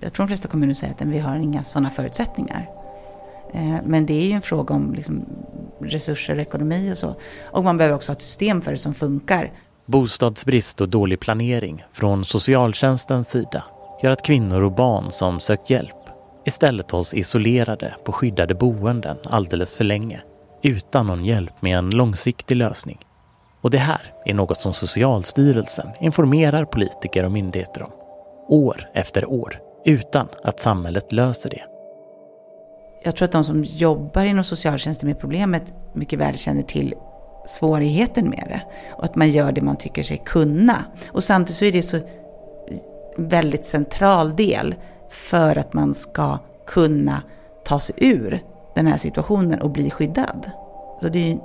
jag 0.00 0.12
tror 0.12 0.26
de 0.26 0.28
flesta 0.28 0.48
kommuner 0.48 0.74
säger 0.74 0.94
att 0.94 1.02
vi 1.02 1.18
har 1.18 1.36
inga 1.36 1.64
sådana 1.64 1.90
förutsättningar. 1.90 2.70
Eh, 3.54 3.76
men 3.84 4.06
det 4.06 4.14
är 4.14 4.26
ju 4.26 4.32
en 4.32 4.42
fråga 4.42 4.74
om 4.74 4.94
liksom, 4.94 5.24
resurser, 5.80 6.38
ekonomi 6.38 6.92
och 6.92 6.98
så. 6.98 7.14
Och 7.44 7.64
man 7.64 7.78
behöver 7.78 7.96
också 7.96 8.12
ha 8.12 8.16
ett 8.16 8.22
system 8.22 8.62
för 8.62 8.70
det 8.70 8.78
som 8.78 8.94
funkar. 8.94 9.52
Bostadsbrist 9.86 10.80
och 10.80 10.88
dålig 10.88 11.20
planering 11.20 11.84
från 11.92 12.24
socialtjänstens 12.24 13.30
sida 13.30 13.64
gör 14.02 14.10
att 14.10 14.22
kvinnor 14.22 14.62
och 14.62 14.72
barn 14.72 15.10
som 15.10 15.40
sökt 15.40 15.70
hjälp 15.70 15.96
istället 16.44 16.90
hålls 16.90 17.14
isolerade 17.14 17.96
på 18.04 18.12
skyddade 18.12 18.54
boenden 18.54 19.16
alldeles 19.24 19.76
för 19.76 19.84
länge 19.84 20.20
utan 20.62 21.06
någon 21.06 21.24
hjälp 21.24 21.62
med 21.62 21.78
en 21.78 21.90
långsiktig 21.90 22.56
lösning. 22.56 22.98
Och 23.64 23.70
det 23.70 23.78
här 23.78 24.12
är 24.24 24.34
något 24.34 24.60
som 24.60 24.72
Socialstyrelsen 24.72 25.88
informerar 26.00 26.64
politiker 26.64 27.24
och 27.24 27.32
myndigheter 27.32 27.82
om. 27.82 27.90
År 28.48 28.90
efter 28.94 29.24
år, 29.30 29.60
utan 29.84 30.28
att 30.42 30.60
samhället 30.60 31.12
löser 31.12 31.50
det. 31.50 31.62
Jag 33.02 33.16
tror 33.16 33.26
att 33.26 33.32
de 33.32 33.44
som 33.44 33.64
jobbar 33.64 34.24
inom 34.24 34.44
socialtjänsten 34.44 35.08
med 35.08 35.18
problemet 35.18 35.62
mycket 35.92 36.18
väl 36.18 36.36
känner 36.36 36.62
till 36.62 36.94
svårigheten 37.46 38.30
med 38.30 38.44
det. 38.48 38.62
Och 38.92 39.04
att 39.04 39.14
man 39.14 39.30
gör 39.30 39.52
det 39.52 39.60
man 39.60 39.76
tycker 39.76 40.02
sig 40.02 40.22
kunna. 40.24 40.84
Och 41.12 41.24
samtidigt 41.24 41.56
så 41.56 41.64
är 41.64 41.72
det 41.72 41.82
så 41.82 42.00
väldigt 43.16 43.64
central 43.64 44.36
del 44.36 44.74
för 45.10 45.58
att 45.58 45.72
man 45.72 45.94
ska 45.94 46.38
kunna 46.66 47.22
ta 47.64 47.80
sig 47.80 47.94
ur 47.98 48.40
den 48.74 48.86
här 48.86 48.96
situationen 48.96 49.60
och 49.60 49.70
bli 49.70 49.90
skyddad. 49.90 50.50
Så 51.02 51.08
det 51.08 51.32
är, 51.32 51.38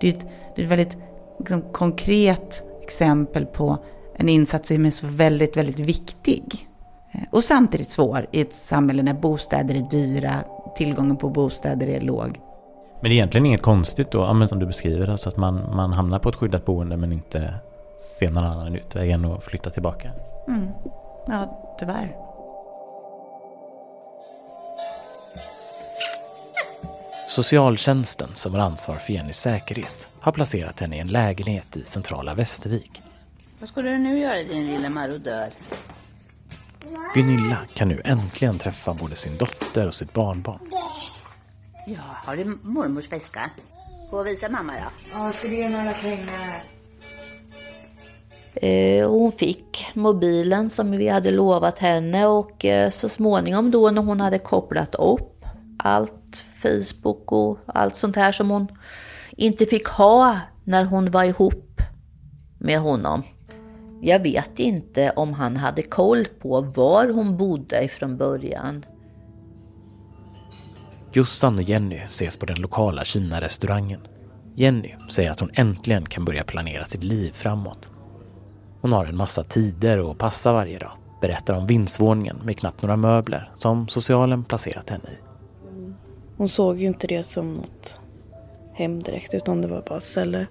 det 0.00 0.08
är 0.08 0.12
ett, 0.12 0.26
det 0.54 0.62
är 0.62 0.64
ett 0.64 0.70
väldigt 0.70 0.98
liksom, 1.42 1.72
konkret 1.72 2.64
exempel 2.82 3.46
på 3.46 3.78
en 4.16 4.28
insats 4.28 4.68
som 4.68 4.86
är 4.86 4.90
så 4.90 5.06
väldigt, 5.06 5.56
väldigt 5.56 5.80
viktig. 5.80 6.68
Och 7.30 7.44
samtidigt 7.44 7.90
svår 7.90 8.26
i 8.30 8.40
ett 8.40 8.52
samhälle 8.52 9.02
när 9.02 9.14
bostäder 9.14 9.74
är 9.74 9.90
dyra, 9.90 10.44
tillgången 10.76 11.16
på 11.16 11.28
bostäder 11.28 11.88
är 11.88 12.00
låg. 12.00 12.40
Men 13.00 13.08
det 13.10 13.14
är 13.14 13.16
egentligen 13.16 13.46
inget 13.46 13.62
konstigt 13.62 14.10
då, 14.10 14.18
ja, 14.18 14.46
som 14.46 14.58
du 14.58 14.66
beskriver, 14.66 15.10
alltså 15.10 15.28
att 15.28 15.36
man, 15.36 15.76
man 15.76 15.92
hamnar 15.92 16.18
på 16.18 16.28
ett 16.28 16.34
skyddat 16.34 16.64
boende 16.64 16.96
men 16.96 17.12
inte 17.12 17.54
ser 18.18 18.30
någon 18.30 18.44
annan 18.44 18.74
utväg 18.74 19.10
än 19.10 19.24
att 19.24 19.44
flytta 19.44 19.70
tillbaka. 19.70 20.10
Mm. 20.48 20.68
Ja, 21.26 21.74
tyvärr. 21.78 22.16
Socialtjänsten 27.32 28.28
som 28.34 28.54
har 28.54 28.60
ansvar 28.60 28.96
för 28.96 29.12
Jennys 29.12 29.36
säkerhet 29.36 30.10
har 30.20 30.32
placerat 30.32 30.80
henne 30.80 30.96
i 30.96 30.98
en 30.98 31.08
lägenhet 31.08 31.76
i 31.76 31.84
centrala 31.84 32.34
Västervik. 32.34 33.02
Vad 33.60 33.68
skulle 33.68 33.90
du 33.90 33.98
nu 33.98 34.18
göra 34.18 34.42
din 34.42 34.66
lilla 34.66 34.90
marodör? 34.90 35.48
Gunilla 37.14 37.58
kan 37.74 37.88
nu 37.88 38.02
äntligen 38.04 38.58
träffa 38.58 38.94
både 38.94 39.16
sin 39.16 39.36
dotter 39.36 39.86
och 39.86 39.94
sitt 39.94 40.12
barnbarn. 40.12 40.58
Ja, 41.86 42.00
har 42.06 42.36
du 42.36 42.58
mormors 42.62 43.12
väska? 43.12 43.50
Gå 44.10 44.18
och 44.18 44.26
visa 44.26 44.48
mamma 44.48 44.72
då. 44.72 45.10
Ja, 45.12 45.32
ska 45.32 45.48
du 45.48 45.56
ge 45.56 45.68
några 45.68 45.92
pengar? 45.92 46.62
Eh, 48.54 49.10
hon 49.10 49.32
fick 49.32 49.86
mobilen 49.94 50.70
som 50.70 50.90
vi 50.90 51.08
hade 51.08 51.30
lovat 51.30 51.78
henne 51.78 52.26
och 52.26 52.64
eh, 52.64 52.90
så 52.90 53.08
småningom 53.08 53.70
då 53.70 53.90
när 53.90 54.02
hon 54.02 54.20
hade 54.20 54.38
kopplat 54.38 54.94
upp 54.94 55.44
allt, 55.78 56.44
Facebook 56.62 57.32
och 57.32 57.58
allt 57.66 57.96
sånt 57.96 58.16
här 58.16 58.32
som 58.32 58.50
hon 58.50 58.68
inte 59.36 59.66
fick 59.66 59.86
ha 59.86 60.40
när 60.64 60.84
hon 60.84 61.10
var 61.10 61.24
ihop 61.24 61.80
med 62.58 62.78
honom. 62.78 63.22
Jag 64.00 64.22
vet 64.22 64.58
inte 64.58 65.10
om 65.10 65.32
han 65.32 65.56
hade 65.56 65.82
koll 65.82 66.26
på 66.40 66.60
var 66.60 67.08
hon 67.08 67.36
bodde 67.36 67.84
ifrån 67.84 68.16
början. 68.16 68.84
Jossan 71.12 71.58
och 71.58 71.62
Jenny 71.62 71.96
ses 71.96 72.36
på 72.36 72.46
den 72.46 72.60
lokala 72.60 73.04
Kina-restaurangen. 73.04 74.00
Jenny 74.54 74.94
säger 75.10 75.30
att 75.30 75.40
hon 75.40 75.50
äntligen 75.54 76.06
kan 76.06 76.24
börja 76.24 76.44
planera 76.44 76.84
sitt 76.84 77.04
liv 77.04 77.32
framåt. 77.32 77.90
Hon 78.80 78.92
har 78.92 79.06
en 79.06 79.16
massa 79.16 79.44
tider 79.44 80.10
att 80.10 80.18
passa 80.18 80.52
varje 80.52 80.78
dag. 80.78 80.92
Berättar 81.20 81.54
om 81.54 81.66
vindsvåningen 81.66 82.36
med 82.44 82.58
knappt 82.58 82.82
några 82.82 82.96
möbler 82.96 83.52
som 83.58 83.88
socialen 83.88 84.44
placerat 84.44 84.90
henne 84.90 85.08
i. 85.08 85.31
Hon 86.42 86.48
såg 86.48 86.80
ju 86.80 86.86
inte 86.86 87.06
det 87.06 87.22
som 87.22 87.54
något 87.54 88.00
hem 88.72 89.02
direkt 89.02 89.34
utan 89.34 89.62
det 89.62 89.68
var 89.68 89.82
bara 89.82 89.98
ett 89.98 90.04
ställe. 90.04 90.46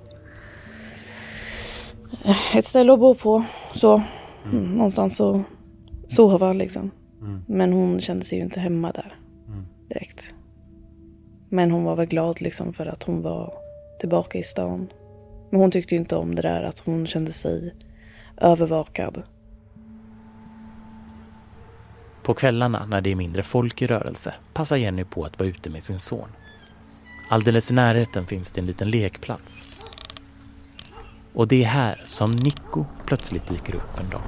Ett 2.55 2.65
ställe 2.65 2.93
att 2.93 2.99
bo 2.99 3.15
på. 3.15 3.43
Så. 3.73 4.03
Mm, 4.45 4.75
någonstans 4.75 5.21
att 5.21 5.41
sova 6.07 6.53
liksom. 6.53 6.91
Mm. 7.21 7.43
Men 7.47 7.73
hon 7.73 7.99
kände 7.99 8.25
sig 8.25 8.37
ju 8.37 8.43
inte 8.43 8.59
hemma 8.59 8.91
där 8.91 9.15
Mm. 9.47 9.65
direkt. 9.89 10.33
Men 11.49 11.71
hon 11.71 11.83
var 11.83 11.95
väl 11.95 12.05
glad 12.05 12.41
liksom 12.41 12.73
för 12.73 12.85
att 12.85 13.03
hon 13.03 13.21
var 13.21 13.53
tillbaka 13.99 14.37
i 14.37 14.43
stan. 14.43 14.87
Men 15.49 15.61
hon 15.61 15.71
tyckte 15.71 15.95
ju 15.95 16.01
inte 16.01 16.15
om 16.15 16.35
det 16.35 16.41
där 16.41 16.63
att 16.63 16.79
hon 16.79 17.07
kände 17.07 17.31
sig 17.31 17.73
övervakad. 18.37 19.23
På 22.31 22.35
kvällarna 22.35 22.85
när 22.85 23.01
det 23.01 23.11
är 23.11 23.15
mindre 23.15 23.43
folk 23.43 23.81
i 23.81 23.87
rörelse 23.87 24.33
passar 24.53 24.77
Jenny 24.77 25.03
på 25.03 25.23
att 25.23 25.39
vara 25.39 25.49
ute 25.49 25.69
med 25.69 25.83
sin 25.83 25.99
son. 25.99 26.29
Alldeles 27.29 27.71
i 27.71 27.73
närheten 27.73 28.25
finns 28.25 28.51
det 28.51 28.61
en 28.61 28.67
liten 28.67 28.89
lekplats. 28.89 29.65
Och 31.33 31.47
det 31.47 31.63
är 31.63 31.67
här 31.67 32.03
som 32.05 32.31
Nico 32.31 32.85
plötsligt 33.05 33.47
dyker 33.47 33.75
upp 33.75 33.99
en 33.99 34.09
dag. 34.09 34.21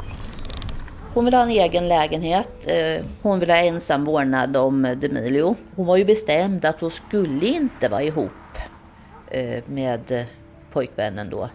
Hon 1.13 1.25
vill 1.25 1.33
ha 1.33 1.43
en 1.43 1.49
egen 1.49 1.87
lägenhet. 1.87 2.49
Eh, 2.65 3.05
hon 3.21 3.39
vill 3.39 3.49
ha 3.49 3.57
ensam 3.57 4.05
vårdnad 4.05 4.57
om 4.57 4.85
eh, 4.85 4.97
Demilio. 4.97 5.55
Hon 5.75 5.85
var 5.85 5.97
ju 5.97 6.05
bestämd 6.05 6.65
att 6.65 6.81
hon 6.81 6.91
skulle 6.91 7.45
inte 7.45 7.89
vara 7.89 8.03
ihop 8.03 8.57
eh, 9.27 9.63
med 9.65 10.25
pojkvännen 10.71 11.29
då. 11.29 11.49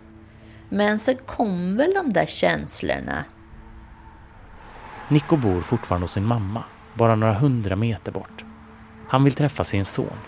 Men 0.68 0.99
sen 0.99 1.16
kom 1.26 1.76
väl 1.76 1.94
de 1.94 2.12
där 2.12 2.26
känslorna. 2.26 3.24
Nico 5.11 5.36
bor 5.36 5.61
fortfarande 5.61 6.04
hos 6.04 6.12
sin 6.12 6.24
mamma, 6.24 6.64
bara 6.94 7.14
några 7.14 7.34
hundra 7.34 7.76
meter 7.76 8.12
bort. 8.12 8.44
Han 9.09 9.24
vill 9.24 9.32
träffa 9.32 9.64
sin 9.64 9.84
son 9.84 10.18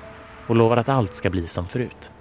och 0.46 0.56
lovar 0.56 0.76
att 0.76 0.88
allt 0.88 1.14
ska 1.14 1.30
bli 1.30 1.46
som 1.46 1.66
förut. 1.66 2.12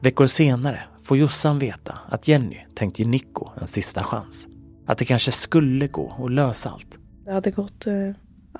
Veckor 0.00 0.26
senare 0.26 0.82
får 1.02 1.16
Jossan 1.16 1.58
veta 1.58 1.98
att 2.08 2.28
Jenny 2.28 2.58
tänkt 2.74 2.98
ge 2.98 3.06
Nico 3.06 3.48
en 3.60 3.66
sista 3.66 4.02
chans. 4.02 4.48
Att 4.86 4.98
det 4.98 5.04
kanske 5.04 5.32
skulle 5.32 5.86
gå 5.86 6.12
att 6.24 6.30
lösa 6.30 6.70
allt. 6.70 6.98
Det 7.24 7.32
hade 7.32 7.50
gått 7.50 7.86
eh, 7.86 7.94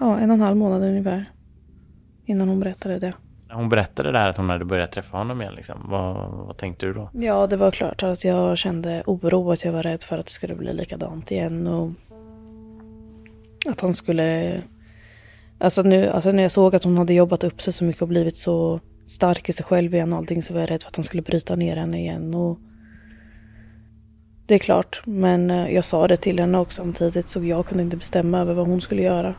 ja, 0.00 0.18
en 0.18 0.30
och 0.30 0.34
en 0.34 0.40
halv 0.40 0.56
månad 0.56 0.82
ungefär 0.82 1.32
innan 2.26 2.48
hon 2.48 2.60
berättade 2.60 2.98
det. 2.98 3.12
När 3.48 3.54
hon 3.54 3.68
berättade 3.68 4.12
där 4.12 4.28
att 4.28 4.36
hon 4.36 4.50
hade 4.50 4.64
börjat 4.64 4.92
träffa 4.92 5.16
honom 5.16 5.40
igen, 5.40 5.54
liksom, 5.54 5.86
vad, 5.88 6.30
vad 6.30 6.56
tänkte 6.56 6.86
du 6.86 6.92
då? 6.92 7.10
Ja, 7.12 7.46
det 7.46 7.56
var 7.56 7.70
klart 7.70 8.02
att 8.02 8.24
jag 8.24 8.58
kände 8.58 9.02
oro, 9.06 9.52
att 9.52 9.64
jag 9.64 9.72
var 9.72 9.82
rädd 9.82 10.02
för 10.02 10.18
att 10.18 10.26
det 10.26 10.32
skulle 10.32 10.54
bli 10.54 10.72
likadant 10.72 11.30
igen 11.30 11.66
och 11.66 11.90
att 13.66 13.80
han 13.80 13.94
skulle... 13.94 14.62
Alltså, 15.58 15.82
nu, 15.82 16.08
alltså 16.08 16.32
när 16.32 16.42
jag 16.42 16.52
såg 16.52 16.74
att 16.74 16.84
hon 16.84 16.98
hade 16.98 17.14
jobbat 17.14 17.44
upp 17.44 17.62
sig 17.62 17.72
så 17.72 17.84
mycket 17.84 18.02
och 18.02 18.08
blivit 18.08 18.36
så 18.36 18.80
stark 19.04 19.48
i 19.48 19.52
sig 19.52 19.64
själv 19.64 19.94
igen 19.94 20.12
och 20.12 20.18
allting 20.18 20.42
så 20.42 20.52
var 20.52 20.60
jag 20.60 20.70
rädd 20.70 20.82
för 20.82 20.88
att 20.88 20.96
han 20.96 21.04
skulle 21.04 21.22
bryta 21.22 21.56
ner 21.56 21.76
henne 21.76 22.00
igen 22.00 22.34
och 22.34 22.58
det 24.46 24.54
är 24.54 24.58
klart, 24.58 25.02
men 25.04 25.50
eh, 25.50 25.74
jag 25.74 25.84
sa 25.84 26.08
det 26.08 26.16
till 26.16 26.38
henne 26.38 26.58
också 26.58 26.82
samtidigt 26.82 27.28
så 27.28 27.44
jag 27.44 27.66
kunde 27.66 27.82
inte 27.82 27.96
bestämma 27.96 28.38
över 28.38 28.54
vad 28.54 28.66
hon 28.66 28.80
skulle 28.80 29.02
göra. 29.02 29.34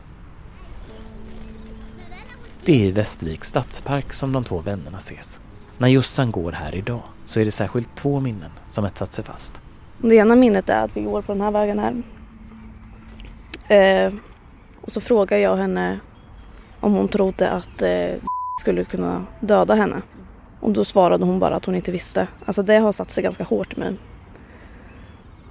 Det 2.64 2.72
är 2.72 2.86
i 2.86 2.90
Västerviks 2.90 3.48
stadspark 3.48 4.12
som 4.12 4.32
de 4.32 4.44
två 4.44 4.60
vännerna 4.60 4.96
ses. 4.96 5.40
När 5.78 5.88
Jossan 5.88 6.30
går 6.30 6.52
här 6.52 6.74
idag 6.74 7.02
så 7.24 7.40
är 7.40 7.44
det 7.44 7.50
särskilt 7.50 7.96
två 7.96 8.20
minnen 8.20 8.50
som 8.68 8.84
etsat 8.84 9.12
sig 9.12 9.24
fast. 9.24 9.62
Det 10.02 10.14
ena 10.14 10.36
minnet 10.36 10.68
är 10.68 10.84
att 10.84 10.96
vi 10.96 11.02
går 11.02 11.22
på 11.22 11.32
den 11.32 11.40
här 11.40 11.50
vägen 11.50 11.78
här. 11.78 12.02
Eh, 13.68 14.14
och 14.80 14.92
så 14.92 15.00
frågade 15.00 15.42
jag 15.42 15.56
henne 15.56 16.00
om 16.80 16.92
hon 16.92 17.08
trodde 17.08 17.50
att 17.50 17.82
eh, 17.82 18.14
skulle 18.60 18.84
kunna 18.84 19.26
döda 19.40 19.74
henne. 19.74 20.02
Och 20.60 20.72
då 20.72 20.84
svarade 20.84 21.24
hon 21.24 21.38
bara 21.38 21.56
att 21.56 21.64
hon 21.64 21.74
inte 21.74 21.92
visste. 21.92 22.28
Alltså 22.44 22.62
det 22.62 22.76
har 22.76 22.92
satt 22.92 23.10
sig 23.10 23.22
ganska 23.24 23.44
hårt 23.44 23.72
i 23.76 23.80
mig. 23.80 23.96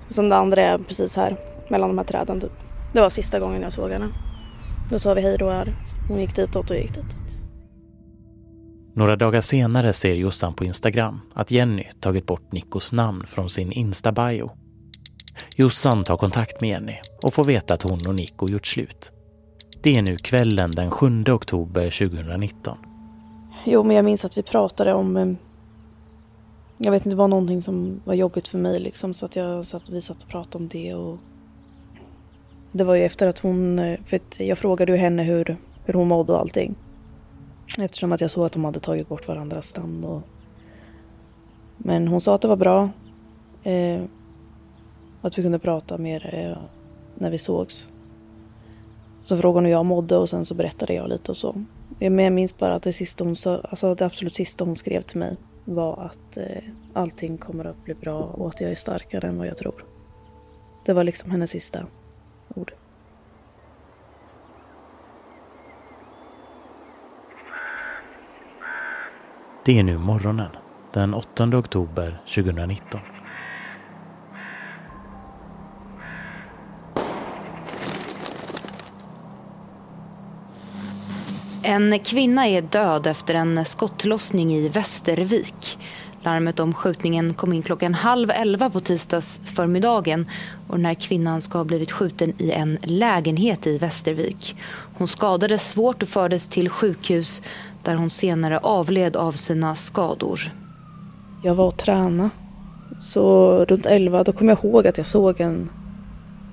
Sen 0.09 0.30
det 0.30 0.36
andra 0.36 0.61
är 0.61 0.78
precis 0.78 1.16
här, 1.16 1.38
mellan 1.70 1.89
de 1.89 1.97
här 1.97 2.05
träden 2.05 2.41
typ. 2.41 2.51
Det 2.93 3.01
var 3.01 3.09
sista 3.09 3.39
gången 3.39 3.61
jag 3.61 3.74
såg 3.74 3.91
henne. 3.91 4.07
Då 4.89 4.99
sa 4.99 5.13
vi 5.13 5.22
hej 5.22 5.38
då 5.38 5.49
här. 5.49 5.76
Hon 6.07 6.20
gick 6.20 6.36
ditåt 6.36 6.72
och 6.72 6.78
gick 6.78 6.93
ditåt. 6.93 7.26
Några 8.95 9.16
dagar 9.16 9.41
senare 9.41 9.93
ser 9.93 10.13
Jossan 10.13 10.53
på 10.53 10.63
Instagram 10.63 11.22
att 11.34 11.51
Jenny 11.51 11.84
tagit 11.99 12.26
bort 12.26 12.51
Nikos 12.51 12.91
namn 12.91 13.24
från 13.28 13.49
sin 13.49 13.72
Insta-bio. 13.72 14.51
Jossan 15.55 16.03
tar 16.03 16.17
kontakt 16.17 16.61
med 16.61 16.69
Jenny 16.69 16.95
och 17.21 17.33
får 17.33 17.43
veta 17.43 17.73
att 17.73 17.81
hon 17.81 18.07
och 18.07 18.15
Nico 18.15 18.49
gjort 18.49 18.67
slut. 18.67 19.11
Det 19.81 19.97
är 19.97 20.01
nu 20.01 20.17
kvällen 20.17 20.75
den 20.75 20.91
7 20.91 21.23
oktober 21.27 22.09
2019. 22.09 22.77
Jo, 23.65 23.83
men 23.83 23.95
jag 23.95 24.05
minns 24.05 24.25
att 24.25 24.38
vi 24.38 24.43
pratade 24.43 24.93
om... 24.93 25.17
Eh, 25.17 25.33
jag 26.77 26.91
vet 26.91 27.05
inte, 27.05 27.09
det 27.09 27.19
var 27.19 27.27
någonting 27.27 27.61
som 27.61 28.01
var 28.05 28.13
jobbigt 28.13 28.47
för 28.47 28.57
mig 28.57 28.79
liksom 28.79 29.13
så 29.13 29.25
att 29.25 29.36
jag 29.36 29.65
satt, 29.65 29.89
vi 29.89 30.01
satt 30.01 30.23
och 30.23 30.29
pratade 30.29 30.63
om 30.63 30.67
det 30.67 30.93
och... 30.93 31.19
Det 32.71 32.83
var 32.83 32.95
ju 32.95 33.03
efter 33.03 33.27
att 33.27 33.39
hon... 33.39 33.79
Eh, 33.79 33.99
för 34.05 34.15
att 34.15 34.39
jag 34.39 34.57
frågade 34.57 34.91
ju 34.91 34.97
henne 34.97 35.23
hur, 35.23 35.57
hur 35.86 35.93
hon 35.93 36.07
mådde 36.07 36.33
och 36.33 36.39
allting. 36.39 36.75
Eftersom 37.79 38.11
att 38.11 38.21
jag 38.21 38.31
såg 38.31 38.45
att 38.45 38.51
de 38.51 38.65
hade 38.65 38.79
tagit 38.79 39.09
bort 39.09 39.27
varandras 39.27 39.75
namn 39.75 40.03
och... 40.03 40.21
Men 41.77 42.07
hon 42.07 42.21
sa 42.21 42.36
att 42.36 42.41
det 42.41 42.47
var 42.47 42.55
bra. 42.55 42.89
Eh, 43.63 44.01
att 45.28 45.38
vi 45.38 45.43
kunde 45.43 45.59
prata 45.59 45.97
mer 45.97 46.36
eh, 46.36 46.57
när 47.15 47.30
vi 47.30 47.38
sågs. 47.38 47.88
Så 49.23 49.38
frågade 49.38 49.57
hon 49.57 49.65
hur 49.65 49.71
jag 49.71 49.86
mådde 49.86 50.17
och 50.17 50.30
sen 50.30 50.45
så 50.45 50.53
berättade 50.53 50.93
jag 50.93 51.09
lite 51.09 51.32
och 51.32 51.38
så. 51.38 51.65
Men 51.99 52.19
jag 52.19 52.34
minns 52.34 52.57
bara 52.57 52.76
att 52.76 52.84
det, 52.84 52.93
sista 52.93 53.23
hon 53.23 53.36
sa, 53.36 53.61
alltså 53.63 53.95
det 53.95 54.05
absolut 54.05 54.36
sista 54.36 54.63
hon 54.63 54.76
skrev 54.76 55.01
till 55.01 55.19
mig 55.19 55.38
var 55.65 56.05
att 56.05 56.38
eh, 56.38 56.63
allting 56.93 57.38
kommer 57.38 57.65
att 57.65 57.84
bli 57.84 57.93
bra 57.93 58.19
och 58.19 58.47
att 58.47 58.61
jag 58.61 58.71
är 58.71 58.76
starkare 58.76 59.28
än 59.28 59.38
vad 59.38 59.47
jag 59.47 59.57
tror. 59.57 59.86
Det 60.86 60.93
var 60.93 61.03
liksom 61.03 61.32
hennes 61.32 61.51
sista 61.51 61.86
ord. 62.55 62.73
Det 69.65 69.80
är 69.80 69.84
nu 69.84 69.97
morgonen 69.97 70.49
den 70.93 71.13
8 71.13 71.57
oktober 71.57 72.21
2019. 72.36 72.99
En 81.68 81.99
kvinna 81.99 82.47
är 82.47 82.61
död 82.61 83.07
efter 83.07 83.36
en 83.36 83.66
skottlossning 83.66 84.53
i 84.53 84.70
Västervik. 84.70 85.78
Larmet 86.24 86.59
om 86.59 86.74
skjutningen 86.74 87.34
kom 87.34 87.53
in 87.53 87.61
klockan 87.61 87.93
halv 87.93 88.32
elva 88.32 88.70
på 88.70 88.80
tisdags 88.80 89.41
förmiddagen 89.55 90.30
och 90.68 90.76
den 90.76 90.86
här 90.86 90.93
kvinnan 90.93 91.41
ska 91.41 91.57
ha 91.57 91.66
blivit 91.66 91.91
skjuten 91.91 92.34
i 92.38 92.51
en 92.51 92.78
lägenhet 92.84 93.68
i 93.68 93.78
Västervik. 93.78 94.55
Hon 94.97 95.08
skadades 95.08 95.70
svårt 95.70 96.04
och 96.04 96.09
fördes 96.09 96.47
till 96.47 96.70
sjukhus 96.70 97.42
där 97.83 97.96
hon 97.96 98.09
senare 98.09 98.59
avled 98.59 99.16
av 99.16 99.32
sina 99.32 99.75
skador. 99.75 100.51
Jag 101.43 101.55
var 101.55 101.67
och 101.67 101.78
tränade. 101.78 102.29
Så 103.00 103.51
runt 103.66 103.86
11 103.86 104.24
då 104.24 104.32
kom 104.32 104.50
jag 104.50 104.63
ihåg 104.63 104.87
att 104.87 104.97
jag 104.97 105.08
såg 105.08 105.42
en, 105.42 105.70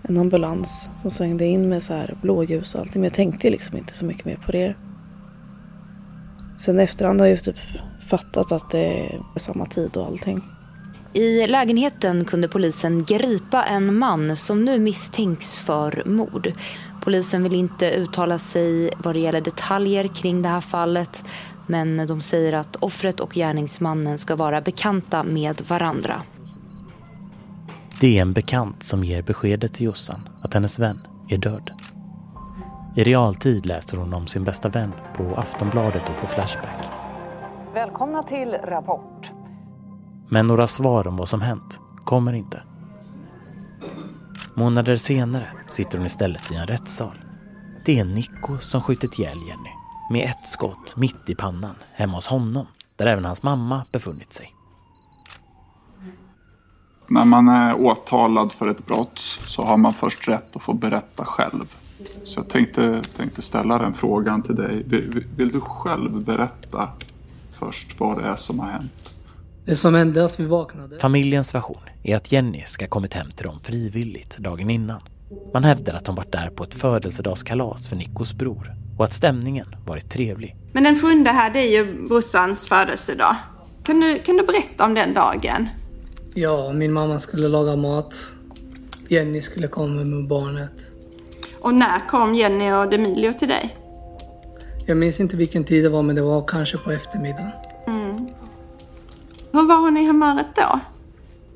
en 0.02 0.18
ambulans 0.18 0.89
som 1.02 1.10
svängde 1.10 1.44
in 1.44 1.68
med 1.68 1.82
så 1.82 1.94
här 1.94 2.14
blåljus 2.22 2.74
och 2.74 2.80
allting. 2.80 3.01
Men 3.01 3.09
jag 3.09 3.14
tänkte 3.14 3.51
liksom 3.51 3.76
inte 3.76 3.94
så 3.94 4.05
mycket 4.05 4.24
mer 4.24 4.39
på 4.47 4.52
det. 4.52 4.74
Sen 6.64 6.78
efterhand 6.78 7.20
har 7.20 7.28
jag 7.28 7.44
typ 7.44 7.56
fattat 8.10 8.52
att 8.52 8.70
det 8.70 8.86
är 9.34 9.39
samma 9.39 9.66
tid 9.66 9.97
och 9.97 10.06
allting. 10.06 10.43
I 11.12 11.47
lägenheten 11.47 12.24
kunde 12.24 12.48
polisen 12.48 13.05
gripa 13.05 13.64
en 13.64 13.98
man 13.98 14.36
som 14.36 14.64
nu 14.64 14.78
misstänks 14.78 15.59
för 15.59 16.02
mord. 16.06 16.52
Polisen 17.01 17.43
vill 17.43 17.55
inte 17.55 17.90
uttala 17.90 18.39
sig 18.39 18.90
vad 18.98 19.14
det 19.14 19.20
gäller 19.20 19.40
detaljer 19.40 20.09
kring 20.09 20.43
det 20.43 20.48
här 20.48 20.60
fallet 20.60 21.22
men 21.66 22.06
de 22.06 22.20
säger 22.20 22.52
att 22.52 22.76
offret 22.76 23.20
och 23.20 23.34
gärningsmannen 23.34 24.18
ska 24.18 24.36
vara 24.36 24.60
bekanta 24.60 25.22
med 25.22 25.62
varandra. 25.68 26.22
Det 28.01 28.18
är 28.18 28.22
en 28.22 28.32
bekant 28.32 28.82
som 28.82 29.05
ger 29.05 29.22
beskedet 29.22 29.74
till 29.74 29.86
Jossan 29.86 30.28
att 30.43 30.55
hennes 30.55 30.78
vän 30.78 31.01
är 31.28 31.39
död. 31.39 31.70
I 32.94 33.05
realtid 33.05 33.66
läser 33.66 33.97
hon 33.97 34.14
om 34.14 34.27
sin 34.27 34.44
bästa 34.44 34.69
vän 34.69 34.93
på 35.14 35.36
Aftonbladet 35.36 36.09
och 36.09 36.16
på 36.20 36.27
Flashback. 36.27 36.90
Välkomna 37.74 38.23
till 38.23 38.51
Rapport. 38.64 39.32
Men 40.28 40.47
några 40.47 40.66
svar 40.66 41.06
om 41.06 41.16
vad 41.16 41.28
som 41.28 41.40
hänt 41.40 41.81
kommer 42.05 42.32
inte. 42.32 42.62
Månader 44.55 44.97
senare 44.97 45.47
sitter 45.69 45.98
hon 45.98 46.06
istället 46.06 46.52
i 46.52 46.55
en 46.55 46.66
rättssal. 46.66 47.24
Det 47.85 47.98
är 47.98 48.05
Nico 48.05 48.59
som 48.59 48.81
skjutit 48.81 49.19
ihjäl 49.19 49.39
Jenny 49.48 49.70
med 50.10 50.31
ett 50.31 50.48
skott 50.48 50.97
mitt 50.97 51.31
i 51.31 51.35
pannan 51.35 51.74
hemma 51.93 52.16
hos 52.16 52.27
honom, 52.27 52.66
där 52.97 53.06
även 53.06 53.24
hans 53.24 53.43
mamma 53.43 53.85
befunnit 53.93 54.32
sig. 54.32 54.55
När 57.09 57.24
man 57.24 57.48
är 57.48 57.74
åtalad 57.74 58.52
för 58.52 58.69
ett 58.69 58.86
brott 58.86 59.19
så 59.47 59.62
har 59.62 59.77
man 59.77 59.93
först 59.93 60.28
rätt 60.28 60.56
att 60.56 60.62
få 60.62 60.73
berätta 60.73 61.24
själv. 61.24 61.77
Så 62.24 62.40
jag 62.40 62.48
tänkte, 62.48 63.02
tänkte 63.16 63.42
ställa 63.42 63.78
den 63.78 63.94
frågan 63.94 64.42
till 64.42 64.54
dig. 64.54 64.82
Vill, 64.86 65.24
vill 65.36 65.48
du 65.48 65.60
själv 65.60 66.24
berätta 66.24 66.88
först 67.52 68.00
vad 68.00 68.18
det 68.18 68.28
är 68.28 68.36
som 68.36 68.58
har 68.60 68.70
hänt? 68.70 69.14
Det 69.64 69.76
som 69.76 69.94
hände 69.94 70.20
är 70.20 70.24
att 70.24 70.40
vi 70.40 70.44
vaknade. 70.44 70.98
Familjens 70.98 71.54
version 71.54 71.82
är 72.02 72.16
att 72.16 72.32
Jenny 72.32 72.62
ska 72.66 72.84
ha 72.84 72.88
kommit 72.90 73.14
hem 73.14 73.30
till 73.30 73.46
dem 73.46 73.60
frivilligt 73.60 74.38
dagen 74.38 74.70
innan. 74.70 75.00
Man 75.52 75.64
hävdar 75.64 75.94
att 75.94 76.04
de 76.04 76.14
varit 76.14 76.32
där 76.32 76.50
på 76.50 76.64
ett 76.64 76.74
födelsedagskalas 76.74 77.88
för 77.88 77.96
Nickos 77.96 78.34
bror 78.34 78.74
och 78.98 79.04
att 79.04 79.12
stämningen 79.12 79.66
varit 79.86 80.10
trevlig. 80.10 80.56
Men 80.72 80.84
den 80.84 80.98
sjunde 80.98 81.30
här, 81.30 81.50
det 81.50 81.58
är 81.58 81.84
ju 81.84 82.08
brorsans 82.08 82.66
födelsedag. 82.66 83.36
Kan 83.84 84.00
du, 84.00 84.18
kan 84.18 84.36
du 84.36 84.46
berätta 84.46 84.84
om 84.84 84.94
den 84.94 85.14
dagen? 85.14 85.68
Ja, 86.34 86.72
min 86.72 86.92
mamma 86.92 87.18
skulle 87.18 87.48
laga 87.48 87.76
mat. 87.76 88.14
Jenny 89.08 89.42
skulle 89.42 89.68
komma 89.68 90.04
med 90.04 90.28
barnet. 90.28 90.91
Och 91.62 91.74
när 91.74 92.09
kom 92.09 92.34
Jenny 92.34 92.72
och 92.72 92.90
Demilio 92.90 93.32
till 93.32 93.48
dig? 93.48 93.76
Jag 94.86 94.97
minns 94.97 95.20
inte 95.20 95.36
vilken 95.36 95.64
tid 95.64 95.84
det 95.84 95.89
var, 95.89 96.02
men 96.02 96.16
det 96.16 96.22
var 96.22 96.44
kanske 96.47 96.78
på 96.78 96.93
eftermiddagen. 96.93 97.51
Mm. 97.86 98.28
Hur 99.52 99.68
var 99.68 99.76
hon 99.76 99.97
i 99.97 100.06
humöret 100.06 100.47
då? 100.56 100.80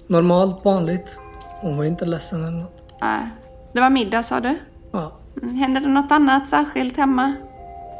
Normalt, 0.06 0.64
vanligt. 0.64 1.18
Hon 1.60 1.76
var 1.76 1.84
inte 1.84 2.04
ledsen 2.04 2.44
eller 2.44 2.58
något. 2.58 2.94
Nej. 3.00 3.28
Det 3.72 3.80
var 3.80 3.90
middag 3.90 4.22
sa 4.22 4.40
du? 4.40 4.58
Ja. 4.92 5.12
Mm. 5.42 5.54
Hände 5.54 5.80
det 5.80 5.88
något 5.88 6.12
annat 6.12 6.48
särskilt 6.48 6.96
hemma? 6.96 7.32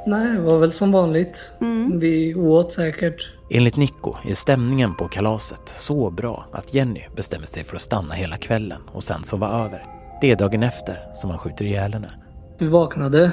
Nej, 0.06 0.32
det 0.32 0.40
var 0.40 0.58
väl 0.58 0.72
som 0.72 0.92
vanligt. 0.92 1.52
Mm. 1.60 2.00
Vi 2.00 2.34
åt 2.34 2.72
säkert. 2.72 3.32
Enligt 3.50 3.76
Nico 3.76 4.14
är 4.24 4.34
stämningen 4.34 4.94
på 4.94 5.08
kalaset 5.08 5.68
så 5.68 6.10
bra 6.10 6.46
att 6.52 6.74
Jenny 6.74 7.02
bestämmer 7.16 7.46
sig 7.46 7.64
för 7.64 7.76
att 7.76 7.82
stanna 7.82 8.14
hela 8.14 8.36
kvällen 8.36 8.80
och 8.92 9.04
sen 9.04 9.24
sova 9.24 9.48
över. 9.48 9.95
Det 10.20 10.30
är 10.30 10.36
dagen 10.36 10.62
efter 10.62 11.00
som 11.14 11.30
han 11.30 11.38
skjuter 11.38 11.64
ihjäl 11.64 11.92
henne. 11.92 12.10
Vi 12.58 12.66
vaknade. 12.66 13.32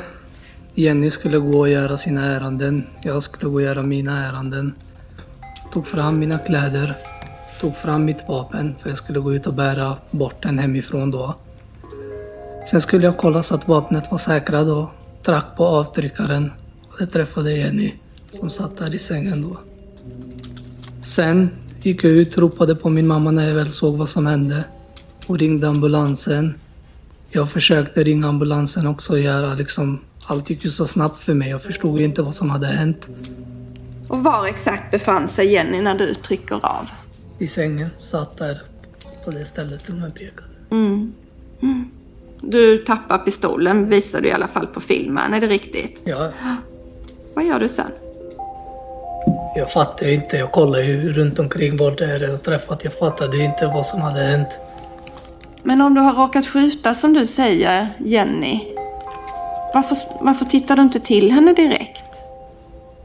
Jenny 0.76 1.12
skulle 1.12 1.38
gå 1.38 1.60
och 1.60 1.70
göra 1.70 1.98
sina 1.98 2.26
ärenden. 2.26 2.88
Jag 3.02 3.24
skulle 3.24 3.50
gå 3.50 3.56
och 3.56 3.62
göra 3.62 3.84
mina 3.84 4.28
ärenden. 4.28 4.76
Tog 5.74 5.88
fram 5.88 6.20
mina 6.20 6.38
kläder. 6.38 6.96
Tog 7.62 7.76
fram 7.76 8.06
mitt 8.06 8.28
vapen 8.28 8.76
för 8.80 8.90
jag 8.90 8.98
skulle 8.98 9.20
gå 9.20 9.34
ut 9.34 9.48
och 9.48 9.54
bära 9.54 9.98
bort 10.12 10.44
den 10.44 10.60
hemifrån 10.60 11.12
då. 11.12 11.36
Sen 12.70 12.82
skulle 12.82 13.06
jag 13.06 13.18
kolla 13.18 13.44
så 13.44 13.56
att 13.56 13.68
vapnet 13.68 14.12
var 14.12 14.18
säkrat 14.18 14.68
och 14.68 14.90
drack 15.26 15.46
på 15.58 15.66
avtryckaren. 15.66 16.52
Och 16.90 17.02
jag 17.02 17.12
träffade 17.12 17.54
Jenny 17.54 17.94
som 18.32 18.50
satt 18.50 18.78
där 18.78 18.96
i 18.96 19.00
sängen 19.00 19.42
då. 19.42 19.60
Sen 21.02 21.50
gick 21.82 22.04
jag 22.04 22.12
ut, 22.12 22.38
ropade 22.38 22.76
på 22.76 22.90
min 22.90 23.08
mamma 23.08 23.32
när 23.32 23.48
jag 23.48 23.56
väl 23.56 23.72
såg 23.72 23.98
vad 23.98 24.10
som 24.10 24.26
hände 24.26 24.64
och 25.28 25.40
ringde 25.40 25.68
ambulansen. 25.68 26.54
Jag 27.36 27.52
försökte 27.52 28.04
ringa 28.04 28.28
ambulansen 28.28 28.88
också 28.88 29.14
och 29.14 29.20
göra 29.20 29.54
liksom, 29.54 30.02
allt 30.28 30.50
gick 30.50 30.66
ju 30.66 30.72
så 30.72 30.88
snabbt 30.88 31.20
för 31.20 31.34
mig. 31.34 31.50
Jag 31.50 31.62
förstod 31.62 32.00
ju 32.00 32.06
inte 32.06 32.22
vad 32.22 32.36
som 32.36 32.50
hade 32.50 32.68
hänt. 32.68 33.10
Och 34.08 34.24
var 34.24 34.46
exakt 34.46 34.92
befann 34.92 35.28
sig 35.28 35.48
Jenny 35.48 35.82
när 35.82 35.96
du 35.96 36.14
trycker 36.14 36.56
av? 36.56 36.90
I 37.40 37.48
sängen, 37.48 37.90
satt 37.98 38.38
där 38.38 38.62
på 39.26 39.32
det 39.32 39.46
stället 39.46 39.86
tummen 39.86 40.12
pekade. 40.12 40.50
Mm. 40.72 41.14
Mm. 41.62 41.92
Du 42.42 42.78
tappar 42.78 43.18
pistolen 43.18 43.90
visar 43.90 44.22
du 44.22 44.28
i 44.28 44.32
alla 44.32 44.48
fall 44.48 44.68
på 44.68 44.80
filmen, 44.80 45.34
är 45.34 45.42
det 45.42 45.48
riktigt? 45.48 46.02
Ja. 46.04 46.32
Vad 47.34 47.46
gör 47.46 47.60
du 47.60 47.68
sen? 47.68 47.92
Jag 49.56 49.72
fattar 49.72 50.08
inte. 50.08 50.38
Jag 50.38 50.52
kollar 50.52 50.80
ju 50.80 51.14
runt 51.14 51.40
omkring 51.40 51.78
vad 51.78 51.98
det 51.98 52.06
är 52.06 52.20
jag 52.20 52.44
träffat. 52.44 52.84
Jag 52.84 53.00
fattade 53.00 53.38
inte 53.38 53.68
vad 53.68 53.86
som 53.86 54.02
hade 54.02 54.20
hänt. 54.20 54.60
Men 55.64 55.82
om 55.82 55.94
du 55.94 56.02
har 56.02 56.14
råkat 56.14 56.48
skjuta 56.48 56.94
som 56.94 57.14
du 57.14 57.28
säger, 57.28 57.88
Jenny. 58.00 58.60
Varför, 59.74 59.98
varför 60.22 60.46
tittar 60.46 60.76
du 60.76 60.82
inte 60.82 61.00
till 61.00 61.32
henne 61.32 61.54
direkt? 61.54 62.04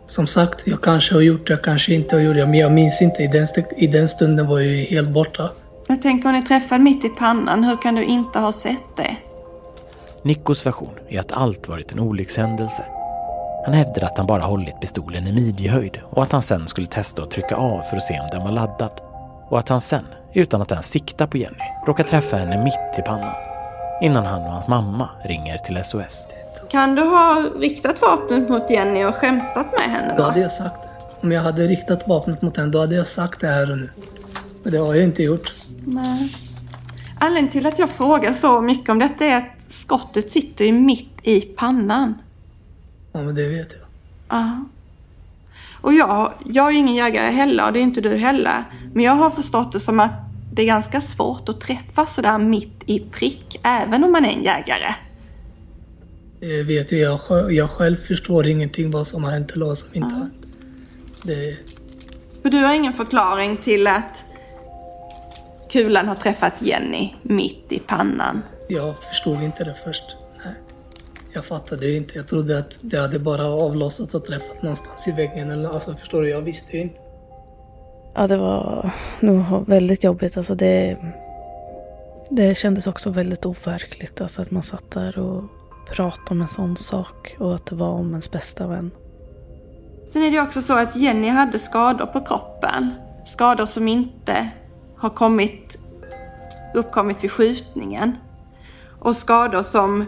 Som 0.07 0.27
sagt, 0.27 0.63
jag 0.67 0.83
kanske 0.83 1.15
har 1.15 1.21
gjort 1.21 1.47
det, 1.47 1.53
jag 1.53 1.63
kanske 1.65 1.95
inte 1.95 2.17
har 2.17 2.21
gjort 2.21 2.37
det. 2.37 2.47
Men 2.47 2.59
jag 2.59 2.73
minns 2.73 3.03
inte. 3.03 3.23
I 3.23 3.27
den, 3.27 3.43
st- 3.45 3.75
i 3.77 3.87
den 3.87 4.09
stunden 4.09 4.47
var 4.47 4.59
jag 4.61 4.69
ju 4.75 4.85
helt 4.85 5.09
borta. 5.09 5.51
Jag 5.89 6.03
tänker 6.03 6.29
om 6.29 6.35
ni 6.35 6.43
träffade 6.43 6.85
mitt 6.85 7.05
i 7.05 7.09
pannan, 7.09 7.65
hur 7.65 7.77
kan 7.77 7.95
du 7.95 8.05
inte 8.05 8.39
ha 8.39 8.53
sett 8.53 8.97
det? 8.97 9.17
Nikos 10.23 10.67
version 10.67 10.95
är 11.09 11.21
att 11.21 11.33
allt 11.33 11.69
varit 11.69 11.93
en 11.93 12.01
olyckshändelse. 12.01 12.85
Han 13.65 13.75
hävdar 13.75 14.03
att 14.07 14.19
han 14.19 14.27
bara 14.27 14.43
hållit 14.43 14.81
pistolen 14.81 15.27
i 15.27 15.33
midjehöjd 15.33 16.01
och 16.11 16.23
att 16.23 16.33
han 16.33 16.43
sen 16.43 16.69
skulle 16.69 16.87
testa 16.87 17.23
att 17.23 17.31
trycka 17.31 17.57
av 17.57 17.83
för 17.83 17.97
att 17.97 18.03
se 18.03 18.21
om 18.21 18.27
den 18.33 18.43
var 18.45 18.53
laddad. 18.53 18.91
Och 19.51 19.59
att 19.59 19.69
han 19.69 19.81
sen, 19.81 20.05
utan 20.35 20.63
att 20.63 20.73
ens 20.73 20.87
sikta 20.87 21.27
på 21.27 21.37
Jenny, 21.37 21.65
råkar 21.87 22.05
träffa 22.05 22.37
henne 22.37 22.65
mitt 22.65 22.99
i 22.99 23.03
pannan. 23.03 23.35
Innan 24.03 24.27
han 24.27 24.43
och 24.43 24.53
hans 24.53 24.69
mamma 24.69 25.09
ringer 25.25 25.59
till 25.59 25.81
SOS. 25.85 26.29
Kan 26.71 26.95
du 26.95 27.03
ha 27.03 27.45
riktat 27.59 28.03
vapnet 28.03 28.49
mot 28.49 28.71
Jenny 28.71 29.05
och 29.05 29.15
skämtat 29.15 29.67
med 29.79 29.97
henne 29.97 30.09
Då 30.13 30.17
då? 30.17 30.23
hade 30.29 30.41
jag 30.41 30.53
sagt 30.53 30.83
det. 30.83 30.89
Om 31.27 31.33
jag 31.33 31.43
hade 31.43 31.67
riktat 31.67 32.09
vapnet 32.09 32.43
mot 32.43 32.57
henne, 32.57 32.71
då 32.73 32.79
hade 32.81 32.95
jag 32.95 33.07
sagt 33.07 33.41
det 33.41 33.47
här 33.47 33.71
och 33.71 33.79
nu. 33.79 33.91
Men 34.63 34.73
det 34.73 34.79
har 34.79 34.95
jag 34.95 35.05
inte 35.05 35.23
gjort. 35.23 35.53
Nej. 35.87 36.31
Anledningen 37.21 37.53
till 37.53 37.67
att 37.67 37.79
jag 37.79 37.89
frågar 37.91 38.33
så 38.33 38.61
mycket 38.61 38.89
om 38.89 38.99
detta 38.99 39.25
är 39.25 39.37
att 39.39 39.49
skottet 39.71 40.31
sitter 40.31 40.65
ju 40.65 40.73
mitt 40.73 41.11
i 41.23 41.41
pannan. 41.41 42.15
Ja, 43.13 43.23
men 43.23 43.35
det 43.35 43.49
vet 43.49 43.73
jag. 43.73 43.81
Ja. 44.39 44.65
Och 45.81 45.95
jag, 45.95 46.33
jag 46.45 46.67
är 46.67 46.73
ingen 46.77 46.95
jägare 46.95 47.31
heller 47.31 47.67
och 47.67 47.73
det 47.73 47.79
är 47.79 47.83
inte 47.83 48.01
du 48.01 48.17
heller. 48.17 48.65
Men 48.95 49.05
jag 49.05 49.13
har 49.13 49.31
förstått 49.31 49.73
det 49.73 49.81
som 49.81 50.01
att 50.01 50.13
det 50.53 50.63
är 50.63 50.67
ganska 50.67 51.01
svårt 51.01 51.49
att 51.49 51.61
träffa 51.61 52.07
sådär 52.07 52.39
mitt 52.39 52.83
i 52.87 53.01
prick, 53.01 53.61
även 53.63 54.05
om 54.05 54.13
man 54.13 54.25
är 54.25 54.29
en 54.33 54.43
jägare. 54.43 54.95
Det 56.41 56.63
vet 56.63 56.93
ju 56.93 56.99
jag, 56.99 57.21
själv- 57.21 57.53
jag 57.53 57.71
själv 57.71 57.97
förstår 57.97 58.47
ingenting 58.47 58.91
vad 58.91 59.07
som 59.07 59.25
har 59.25 59.31
hänt 59.31 59.51
eller 59.51 59.67
vad 59.67 59.79
som 59.79 59.89
inte 59.93 60.15
har 60.15 60.21
hänt. 60.23 60.35
Det, 61.23 61.57
För 62.43 62.51
du 62.51 62.59
har 62.59 62.75
ingen 62.75 62.93
förklaring 62.93 63.57
till 63.57 63.87
att 63.87 64.25
kulan 65.71 66.09
har 66.09 66.15
träffat 66.15 66.63
Jenny 66.63 67.15
mitt 67.23 67.67
i 67.69 67.79
pannan. 67.79 68.43
jag 68.69 69.03
förstod 69.03 69.43
inte 69.43 69.65
det 69.65 69.75
först. 69.85 70.17
Jag 71.39 71.45
fattade 71.45 71.87
ju 71.87 71.97
inte. 71.97 72.17
Jag 72.17 72.29
trodde 72.29 72.59
att 72.59 72.79
det 72.81 72.99
hade 72.99 73.19
bara 73.19 73.47
avlossat 73.47 74.15
och 74.15 74.25
träffat 74.25 74.63
någonstans 74.63 75.09
i 75.09 75.13
väggen. 75.13 75.51
Eller, 75.51 75.69
alltså 75.69 75.95
förstår 75.95 76.23
du, 76.23 76.29
jag 76.29 76.43
visste 76.43 76.77
ju 76.77 76.83
inte. 76.83 77.01
Ja, 78.15 78.27
det 78.27 78.37
var 78.37 78.91
nog 79.21 79.69
väldigt 79.69 80.05
jobbigt. 80.05 80.37
Alltså 80.37 80.55
det, 80.55 80.97
det 82.31 82.55
kändes 82.55 82.87
också 82.87 83.11
väldigt 83.11 83.47
overkligt. 83.47 84.21
Alltså 84.21 84.43
att 84.43 84.51
man 84.51 84.63
satt 84.63 84.91
där 84.91 85.19
och 85.19 85.45
pratade 85.91 86.31
om 86.31 86.41
en 86.41 86.49
sån 86.49 86.77
sak 86.77 87.37
och 87.39 87.55
att 87.55 87.67
det 87.67 87.75
var 87.75 87.89
om 87.89 88.11
ens 88.11 88.31
bästa 88.31 88.67
vän. 88.67 88.91
Sen 90.13 90.23
är 90.23 90.31
det 90.31 90.41
också 90.41 90.61
så 90.61 90.79
att 90.79 90.97
Jenny 90.97 91.29
hade 91.29 91.59
skador 91.59 92.07
på 92.07 92.21
kroppen. 92.21 92.91
Skador 93.27 93.67
som 93.67 93.89
inte 93.89 94.51
har 94.97 95.11
kommit, 95.11 95.79
uppkommit 96.75 97.25
vid 97.25 97.31
skjutningen. 97.31 98.17
Och 99.01 99.17
skador 99.17 99.63
som, 99.63 100.05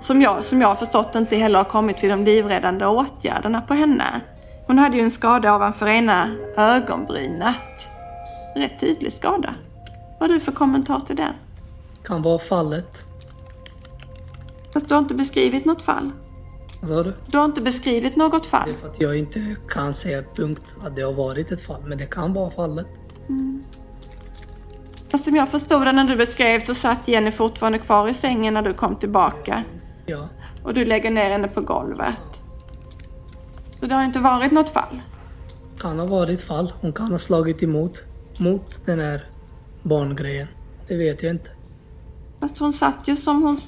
som, 0.00 0.22
jag, 0.22 0.44
som 0.44 0.60
jag 0.60 0.68
har 0.68 0.74
förstått 0.74 1.14
inte 1.14 1.36
heller 1.36 1.58
har 1.58 1.64
kommit 1.64 2.04
vid 2.04 2.10
de 2.10 2.24
livräddande 2.24 2.86
åtgärderna 2.86 3.60
på 3.60 3.74
henne. 3.74 4.20
Hon 4.66 4.78
hade 4.78 4.96
ju 4.96 5.02
en 5.02 5.10
skada 5.10 5.56
ovanför 5.56 5.86
ena 5.86 6.30
ögonbrynet. 6.56 7.88
Rätt 8.56 8.80
tydlig 8.80 9.12
skada. 9.12 9.54
Vad 10.18 10.30
har 10.30 10.34
du 10.34 10.40
för 10.40 10.52
kommentar 10.52 11.00
till 11.00 11.16
den? 11.16 11.34
Kan 12.04 12.22
vara 12.22 12.38
fallet. 12.38 13.02
Fast 14.72 14.88
du 14.88 14.94
har 14.94 14.98
inte 14.98 15.14
beskrivit 15.14 15.64
något 15.64 15.82
fall. 15.82 16.10
Vad 16.80 16.88
sa 16.88 17.02
du? 17.02 17.14
Du 17.26 17.38
har 17.38 17.44
inte 17.44 17.60
beskrivit 17.60 18.16
något 18.16 18.46
fall. 18.46 18.72
För 18.80 18.88
att 18.88 19.00
jag 19.00 19.18
inte 19.18 19.56
kan 19.68 19.94
säga 19.94 20.22
punkt 20.36 20.64
att 20.82 20.96
det 20.96 21.02
har 21.02 21.12
varit 21.12 21.52
ett 21.52 21.60
fall. 21.60 21.82
Men 21.86 21.98
det 21.98 22.06
kan 22.06 22.32
vara 22.32 22.50
fallet. 22.50 22.86
Mm. 23.28 23.64
Fast 25.10 25.24
som 25.24 25.36
jag 25.36 25.48
förstod 25.48 25.86
det 25.86 25.92
när 25.92 26.04
du 26.04 26.16
beskrev 26.16 26.60
så 26.60 26.74
satt 26.74 27.08
Jenny 27.08 27.30
fortfarande 27.30 27.78
kvar 27.78 28.08
i 28.08 28.14
sängen 28.14 28.54
när 28.54 28.62
du 28.62 28.74
kom 28.74 28.96
tillbaka. 28.96 29.64
Ja. 30.06 30.28
Och 30.62 30.74
du 30.74 30.84
lägger 30.84 31.10
ner 31.10 31.30
henne 31.30 31.48
på 31.48 31.60
golvet. 31.60 32.42
Så 33.80 33.86
det 33.86 33.94
har 33.94 34.04
inte 34.04 34.18
varit 34.18 34.52
något 34.52 34.70
fall. 34.70 35.00
Kan 35.78 35.98
ha 35.98 36.06
varit 36.06 36.42
fall. 36.42 36.72
Hon 36.80 36.92
kan 36.92 37.12
ha 37.12 37.18
slagit 37.18 37.62
emot. 37.62 38.04
Mot 38.38 38.86
den 38.86 39.00
här 39.00 39.24
barngrejen. 39.82 40.48
Det 40.88 40.96
vet 40.96 41.22
jag 41.22 41.32
inte. 41.32 41.50
Fast 42.40 42.58
hon 42.58 42.72
satt 42.72 43.08
ju 43.08 43.16
som 43.16 43.42
hon... 43.42 43.60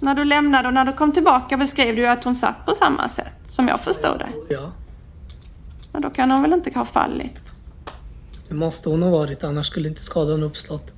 När 0.00 0.14
du 0.14 0.24
lämnade 0.24 0.68
och 0.68 0.74
när 0.74 0.84
du 0.84 0.92
kom 0.92 1.12
tillbaka 1.12 1.56
beskrev 1.56 1.96
du 1.96 2.02
ju 2.02 2.08
att 2.08 2.24
hon 2.24 2.34
satt 2.34 2.66
på 2.66 2.74
samma 2.74 3.08
sätt. 3.08 3.32
Som 3.48 3.68
jag 3.68 3.80
förstod 3.80 4.18
det. 4.18 4.54
Ja. 4.54 4.72
Men 5.92 6.02
då 6.02 6.10
kan 6.10 6.30
hon 6.30 6.42
väl 6.42 6.52
inte 6.52 6.78
ha 6.78 6.84
fallit? 6.84 7.40
Det 8.48 8.54
måste 8.54 8.88
hon 8.88 9.02
ha 9.02 9.10
varit. 9.10 9.44
Annars 9.44 9.66
skulle 9.66 9.88
inte 9.88 10.02
skadan 10.02 10.42
uppstått. 10.42 10.94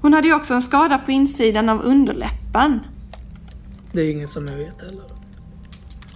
Hon 0.00 0.14
hade 0.14 0.28
ju 0.28 0.34
också 0.34 0.54
en 0.54 0.62
skada 0.62 0.98
på 0.98 1.10
insidan 1.10 1.68
av 1.68 1.82
underläppen. 1.82 2.80
Det 3.94 4.02
är 4.02 4.10
ingen 4.10 4.28
som 4.28 4.46
jag 4.46 4.56
vet 4.56 4.80
heller. 4.80 5.04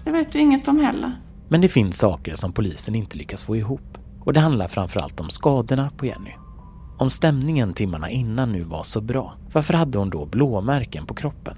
Det 0.05 0.11
vet 0.11 0.33
du 0.33 0.39
inget 0.39 0.69
om 0.69 0.81
heller. 0.81 1.13
Men 1.49 1.61
det 1.61 1.69
finns 1.69 1.99
saker 1.99 2.35
som 2.35 2.53
polisen 2.53 2.95
inte 2.95 3.19
lyckas 3.19 3.43
få 3.43 3.57
ihop. 3.57 3.99
Och 4.21 4.33
det 4.33 4.41
handlar 4.41 4.69
framförallt 4.69 5.21
om 5.21 5.31
skadorna 5.31 5.91
på 5.97 6.07
Jenny. 6.07 6.31
Om 6.99 7.11
stämningen 7.11 7.73
timmarna 7.73 8.11
innan 8.11 8.53
nu 8.53 8.63
var 8.63 8.83
så 8.83 9.01
bra, 9.01 9.37
varför 9.53 9.75
hade 9.75 9.99
hon 9.99 10.11
då 10.11 10.27
blåmärken 10.27 11.07
på 11.07 11.15
kroppen? 11.15 11.57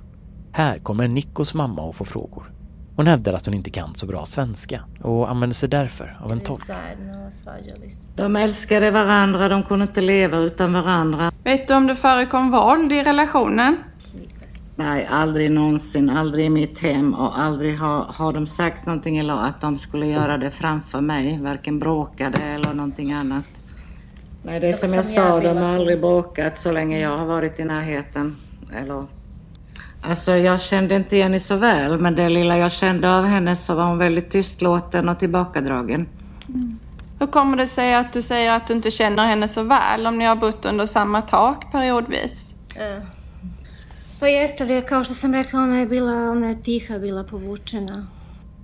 Här 0.52 0.78
kommer 0.78 1.08
Nikos 1.08 1.54
mamma 1.54 1.90
att 1.90 1.96
få 1.96 2.04
frågor. 2.04 2.52
Hon 2.96 3.06
hävdar 3.06 3.32
att 3.32 3.46
hon 3.46 3.54
inte 3.54 3.70
kan 3.70 3.94
så 3.94 4.06
bra 4.06 4.26
svenska 4.26 4.84
och 5.02 5.30
använder 5.30 5.54
sig 5.54 5.68
därför 5.68 6.18
av 6.20 6.32
en 6.32 6.40
tolk. 6.40 6.62
De 8.16 8.36
älskade 8.36 8.90
varandra, 8.90 9.48
de 9.48 9.62
kunde 9.62 9.82
inte 9.84 10.00
leva 10.00 10.38
utan 10.38 10.72
varandra. 10.72 11.32
Vet 11.44 11.68
du 11.68 11.74
om 11.74 11.86
det 11.86 11.94
förekom 11.94 12.50
våld 12.50 12.92
i 12.92 13.02
relationen? 13.02 13.76
Nej, 14.82 15.06
aldrig 15.10 15.50
någonsin, 15.50 16.10
aldrig 16.10 16.46
i 16.46 16.50
mitt 16.50 16.78
hem 16.78 17.14
och 17.14 17.38
aldrig 17.38 17.78
har, 17.78 18.04
har 18.04 18.32
de 18.32 18.46
sagt 18.46 18.86
någonting 18.86 19.18
eller 19.18 19.34
att 19.34 19.60
de 19.60 19.76
skulle 19.76 20.06
göra 20.06 20.38
det 20.38 20.50
framför 20.50 21.00
mig, 21.00 21.38
varken 21.42 21.78
bråkade 21.78 22.42
eller 22.42 22.74
någonting 22.74 23.12
annat. 23.12 23.44
Nej, 24.42 24.60
det 24.60 24.68
är 24.68 24.72
som 24.72 24.94
jag 24.94 25.04
sa, 25.04 25.40
de 25.40 25.56
har 25.56 25.74
aldrig 25.74 26.00
bråkat 26.00 26.60
så 26.60 26.72
länge 26.72 26.98
jag 27.00 27.18
har 27.18 27.26
varit 27.26 27.60
i 27.60 27.64
närheten. 27.64 28.36
Eller... 28.76 29.06
Alltså, 30.02 30.32
jag 30.32 30.60
kände 30.60 30.96
inte 30.96 31.16
Jenny 31.16 31.40
så 31.40 31.56
väl, 31.56 32.00
men 32.00 32.14
det 32.14 32.28
lilla 32.28 32.58
jag 32.58 32.72
kände 32.72 33.16
av 33.16 33.24
henne 33.24 33.56
så 33.56 33.74
var 33.74 33.84
hon 33.84 33.98
väldigt 33.98 34.30
tystlåten 34.30 35.08
och 35.08 35.18
tillbakadragen. 35.18 36.06
Hur 37.18 37.26
kommer 37.26 37.56
det 37.56 37.66
sig 37.66 37.94
att 37.94 38.12
du 38.12 38.22
säger 38.22 38.56
att 38.56 38.66
du 38.66 38.74
inte 38.74 38.90
känner 38.90 39.26
henne 39.26 39.48
så 39.48 39.62
väl 39.62 40.06
om 40.06 40.18
ni 40.18 40.24
har 40.24 40.36
bott 40.36 40.64
under 40.64 40.86
samma 40.86 41.22
tak 41.22 41.72
periodvis? 41.72 42.50
Pa 44.20 44.26
jeste 44.26 44.64
li, 44.64 44.82
kao 44.82 45.04
što 45.04 45.14
sam 45.14 45.34
rekla, 45.34 45.62
ona 45.62 45.78
je 45.78 45.86
bila, 45.86 46.30
ona 46.30 46.48
je 46.48 46.62
tiha 46.62 46.98
bila 46.98 47.24
povučena. 47.24 48.06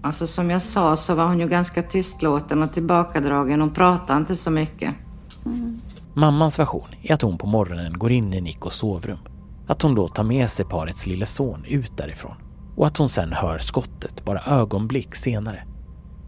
Alltså 0.02 0.26
som 0.26 0.50
jag 0.50 0.62
sa 0.62 0.96
så 0.96 1.14
var 1.14 1.26
hon 1.26 1.40
ju 1.40 1.48
ganska 1.48 1.82
tystlåten 1.82 2.62
och 2.62 2.72
tillbakadragen. 2.72 3.60
Hon 3.60 3.74
pratade 3.74 4.18
inte 4.18 4.36
så 4.36 4.50
mycket. 4.50 4.94
Mammans 6.14 6.58
version 6.58 6.88
är 7.02 7.14
att 7.14 7.22
hon 7.22 7.38
på 7.38 7.46
morgonen 7.46 7.98
går 7.98 8.12
in 8.12 8.34
i 8.34 8.40
Nikos 8.40 8.76
sovrum. 8.76 9.18
Att 9.66 9.82
hon 9.82 9.94
då 9.94 10.08
tar 10.08 10.24
med 10.24 10.50
sig 10.50 10.66
parets 10.66 11.06
lille 11.06 11.26
son 11.26 11.64
ut 11.64 11.96
därifrån. 11.96 12.36
Och 12.76 12.86
att 12.86 12.96
hon 12.96 13.08
sen 13.08 13.32
hör 13.32 13.58
skottet 13.58 14.24
bara 14.24 14.42
ögonblick 14.46 15.14
senare. 15.14 15.64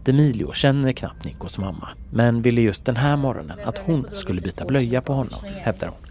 Demilio 0.05 0.53
känner 0.53 0.91
knappt 0.91 1.25
Nikos 1.25 1.59
mamma, 1.59 1.89
men 2.11 2.41
ville 2.41 2.61
just 2.61 2.85
den 2.85 2.95
här 2.95 3.17
morgonen 3.17 3.59
att 3.65 3.77
hon 3.77 4.07
skulle 4.11 4.41
byta 4.41 4.65
blöja 4.65 5.01
på 5.01 5.13
honom, 5.13 5.39
hävdar 5.63 5.87
hon. 5.87 6.08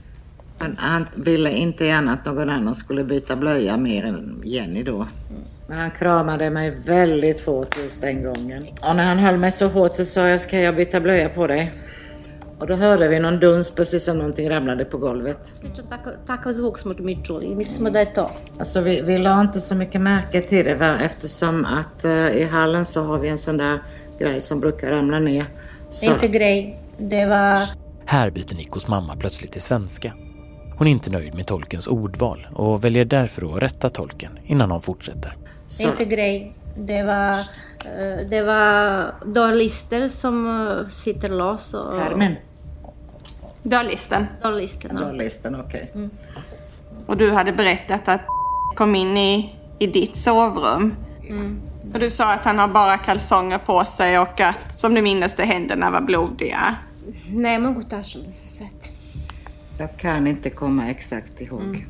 Han, 0.58 0.76
han 0.78 1.06
ville 1.14 1.50
inte 1.50 1.84
gärna 1.84 2.12
att 2.12 2.24
någon 2.24 2.50
annan 2.50 2.74
skulle 2.74 3.04
byta 3.04 3.36
blöja 3.36 3.76
mer 3.76 4.04
än 4.04 4.42
Jenny 4.44 4.82
då. 4.82 5.06
Men 5.68 5.78
han 5.78 5.90
kramade 5.90 6.50
mig 6.50 6.78
väldigt 6.86 7.46
hårt 7.46 7.76
just 7.82 8.00
den 8.00 8.22
gången. 8.22 8.66
Och 8.88 8.96
när 8.96 9.06
han 9.06 9.18
höll 9.18 9.36
mig 9.36 9.52
så 9.52 9.68
hårt 9.68 9.94
så 9.94 10.04
sa 10.04 10.28
jag, 10.28 10.40
ska 10.40 10.60
jag 10.60 10.76
byta 10.76 11.00
blöja 11.00 11.28
på 11.28 11.46
dig? 11.46 11.72
Och 12.58 12.66
då 12.66 12.74
hörde 12.74 13.08
vi 13.08 13.20
någon 13.20 13.40
duns 13.40 13.70
precis 13.70 14.04
som 14.04 14.18
någonting 14.18 14.50
ramlade 14.50 14.84
på 14.84 14.98
golvet. 14.98 15.52
Sličan 15.60 15.86
takav, 15.86 16.12
takav 16.26 16.52
zvuk 16.52 16.78
smo 16.78 16.94
mi 16.98 17.22
čuli 17.22 17.46
i 17.46 17.54
mislimo 17.54 17.90
da 17.90 17.98
je 17.98 18.06
to. 18.06 18.30
Alltså 18.58 18.80
vi, 18.80 19.00
vi 19.00 19.18
la 19.18 19.40
inte 19.40 19.60
så 19.60 19.74
mycket 19.74 20.00
märke 20.00 20.40
till 20.40 20.64
det 20.64 20.74
va? 20.74 20.98
eftersom 21.04 21.64
att 21.64 22.04
eh, 22.04 22.28
i 22.28 22.44
hallen 22.44 22.84
så 22.84 23.02
har 23.02 23.18
vi 23.18 23.28
en 23.28 23.38
sån 23.38 23.56
där 23.56 23.78
grej 24.18 24.40
som 24.40 24.60
brukar 24.60 24.90
ramla 24.90 25.18
ner. 25.18 25.44
Så, 25.90 26.06
Inte 26.06 26.28
grej, 26.28 26.80
det 26.98 27.26
var... 27.26 27.60
Här 28.06 28.30
byter 28.30 28.56
Nikos 28.56 28.88
mamma 28.88 29.16
plötsligt 29.16 29.52
till 29.52 29.62
svenska. 29.62 30.12
Hon 30.78 30.86
är 30.86 30.90
inte 30.90 31.10
nöjd 31.10 31.34
med 31.34 31.46
tolkens 31.46 31.86
ordval 31.86 32.46
och 32.54 32.84
väljer 32.84 33.04
därför 33.04 33.56
att 33.56 33.62
rätta 33.62 33.88
tolken 33.90 34.38
innan 34.46 34.70
hon 34.70 34.82
fortsätter. 34.82 35.36
Inte 35.80 36.04
grej, 36.04 36.52
det 36.76 37.02
var... 37.02 37.32
eh, 37.32 38.28
Det 38.30 38.42
var 38.42 39.14
dörrlister 39.26 40.08
som 40.08 40.46
eh, 40.68 40.88
sitter 40.88 41.28
loss 41.28 41.74
och... 41.74 41.98
Carmen. 41.98 42.34
Dörrlisten? 43.62 44.26
Dörrlisten, 44.42 44.90
ja. 45.00 45.06
Dörrlisten, 45.06 45.60
okej. 45.60 45.92
Och 47.06 47.16
du 47.16 47.32
hade 47.32 47.52
berättat 47.52 48.08
att 48.08 48.20
kom 48.76 48.94
in 48.94 49.16
i, 49.16 49.54
i 49.78 49.86
ditt 49.86 50.16
sovrum. 50.16 50.94
Mm. 51.28 51.60
Och 51.92 51.98
du 52.00 52.10
sa 52.10 52.32
att 52.32 52.44
han 52.44 52.58
har 52.58 52.68
bara 52.68 52.96
kalsonger 52.96 53.58
på 53.58 53.84
sig 53.84 54.18
och 54.18 54.40
att, 54.40 54.78
som 54.80 54.94
du 54.94 55.02
minns 55.02 55.34
det, 55.34 55.44
händerna 55.44 55.90
var 55.90 56.00
blodiga. 56.00 56.76
Ne 57.30 57.58
mogu 57.58 57.82
tačno 57.82 58.22
da 58.22 58.32
se 58.32 58.48
setim. 58.48 58.77
Jag 59.78 59.96
kan 59.96 60.26
inte 60.26 60.50
komma 60.50 60.90
exakt 60.90 61.40
ihåg. 61.40 61.86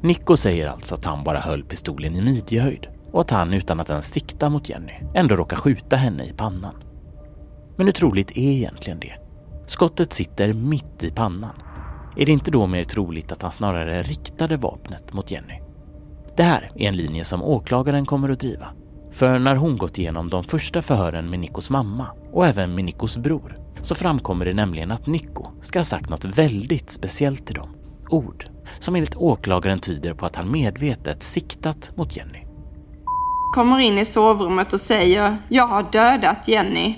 Nico 0.00 0.36
säger 0.36 0.66
alltså 0.66 0.94
att 0.94 1.04
han 1.04 1.24
bara 1.24 1.40
höll 1.40 1.64
pistolen 1.64 2.16
i 2.16 2.22
midjehöjd 2.22 2.86
och 3.12 3.20
att 3.20 3.30
han 3.30 3.52
utan 3.52 3.80
att 3.80 3.90
ens 3.90 4.06
sikta 4.06 4.48
mot 4.48 4.68
Jenny 4.68 4.92
ändå 5.14 5.36
råkar 5.36 5.56
skjuta 5.56 5.96
henne 5.96 6.22
i 6.24 6.32
pannan. 6.32 6.74
Men 7.76 7.86
hur 7.86 7.92
troligt 7.92 8.30
är 8.30 8.50
egentligen 8.50 9.00
det? 9.00 9.12
Skottet 9.66 10.12
sitter 10.12 10.52
mitt 10.52 11.04
i 11.04 11.10
pannan. 11.10 11.62
Är 12.16 12.26
det 12.26 12.32
inte 12.32 12.50
då 12.50 12.66
mer 12.66 12.84
troligt 12.84 13.32
att 13.32 13.42
han 13.42 13.52
snarare 13.52 14.02
riktade 14.02 14.56
vapnet 14.56 15.12
mot 15.12 15.30
Jenny? 15.30 15.60
Det 16.36 16.42
här 16.42 16.70
är 16.74 16.88
en 16.88 16.96
linje 16.96 17.24
som 17.24 17.42
åklagaren 17.42 18.06
kommer 18.06 18.28
att 18.28 18.40
driva. 18.40 18.66
För 19.10 19.38
när 19.38 19.56
hon 19.56 19.76
gått 19.76 19.98
igenom 19.98 20.28
de 20.28 20.44
första 20.44 20.82
förhören 20.82 21.30
med 21.30 21.40
Nikos 21.40 21.70
mamma 21.70 22.06
och 22.32 22.46
även 22.46 22.74
med 22.74 22.84
Nikos 22.84 23.16
bror 23.16 23.63
så 23.84 23.94
framkommer 23.94 24.44
det 24.44 24.54
nämligen 24.54 24.90
att 24.90 25.06
Nico 25.06 25.46
ska 25.62 25.78
ha 25.78 25.84
sagt 25.84 26.10
något 26.10 26.24
väldigt 26.24 26.90
speciellt 26.90 27.46
till 27.46 27.54
dem. 27.54 27.68
Ord 28.08 28.46
som 28.78 28.94
enligt 28.94 29.16
åklagaren 29.16 29.78
tyder 29.78 30.14
på 30.14 30.26
att 30.26 30.36
han 30.36 30.50
medvetet 30.50 31.22
siktat 31.22 31.92
mot 31.96 32.16
Jenny. 32.16 32.38
Kommer 33.54 33.78
in 33.78 33.98
i 33.98 34.04
sovrummet 34.04 34.72
och 34.72 34.80
säger 34.80 35.36
jag 35.48 35.66
har 35.66 35.82
dödat 35.92 36.48
Jenny. 36.48 36.96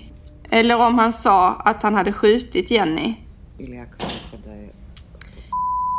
Eller 0.50 0.86
om 0.86 0.98
han 0.98 1.12
sa 1.12 1.54
att 1.54 1.82
han 1.82 1.94
hade 1.94 2.12
skjutit 2.12 2.70
Jenny. 2.70 3.14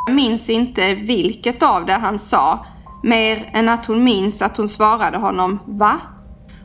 Jag 0.06 0.14
minns 0.14 0.48
inte 0.48 0.94
vilket 0.94 1.62
av 1.62 1.86
det 1.86 1.92
han 1.92 2.18
sa. 2.18 2.66
Mer 3.02 3.50
än 3.52 3.68
att 3.68 3.86
hon 3.86 4.04
minns 4.04 4.42
att 4.42 4.56
hon 4.56 4.68
svarade 4.68 5.18
honom 5.18 5.58
va? 5.66 6.00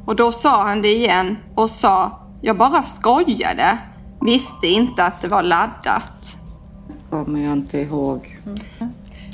Och 0.05 0.15
då 0.15 0.31
sa 0.31 0.63
han 0.67 0.81
det 0.81 0.95
igen 0.95 1.37
och 1.55 1.69
sa 1.69 2.19
jag 2.41 2.57
bara 2.57 2.83
skojade. 2.83 3.77
Visste 4.25 4.67
inte 4.67 5.03
att 5.03 5.21
det 5.21 5.27
var 5.27 5.43
laddat. 5.43 6.37
Kommer 7.09 7.43
jag 7.43 7.53
inte 7.53 7.79
ihåg. 7.79 8.37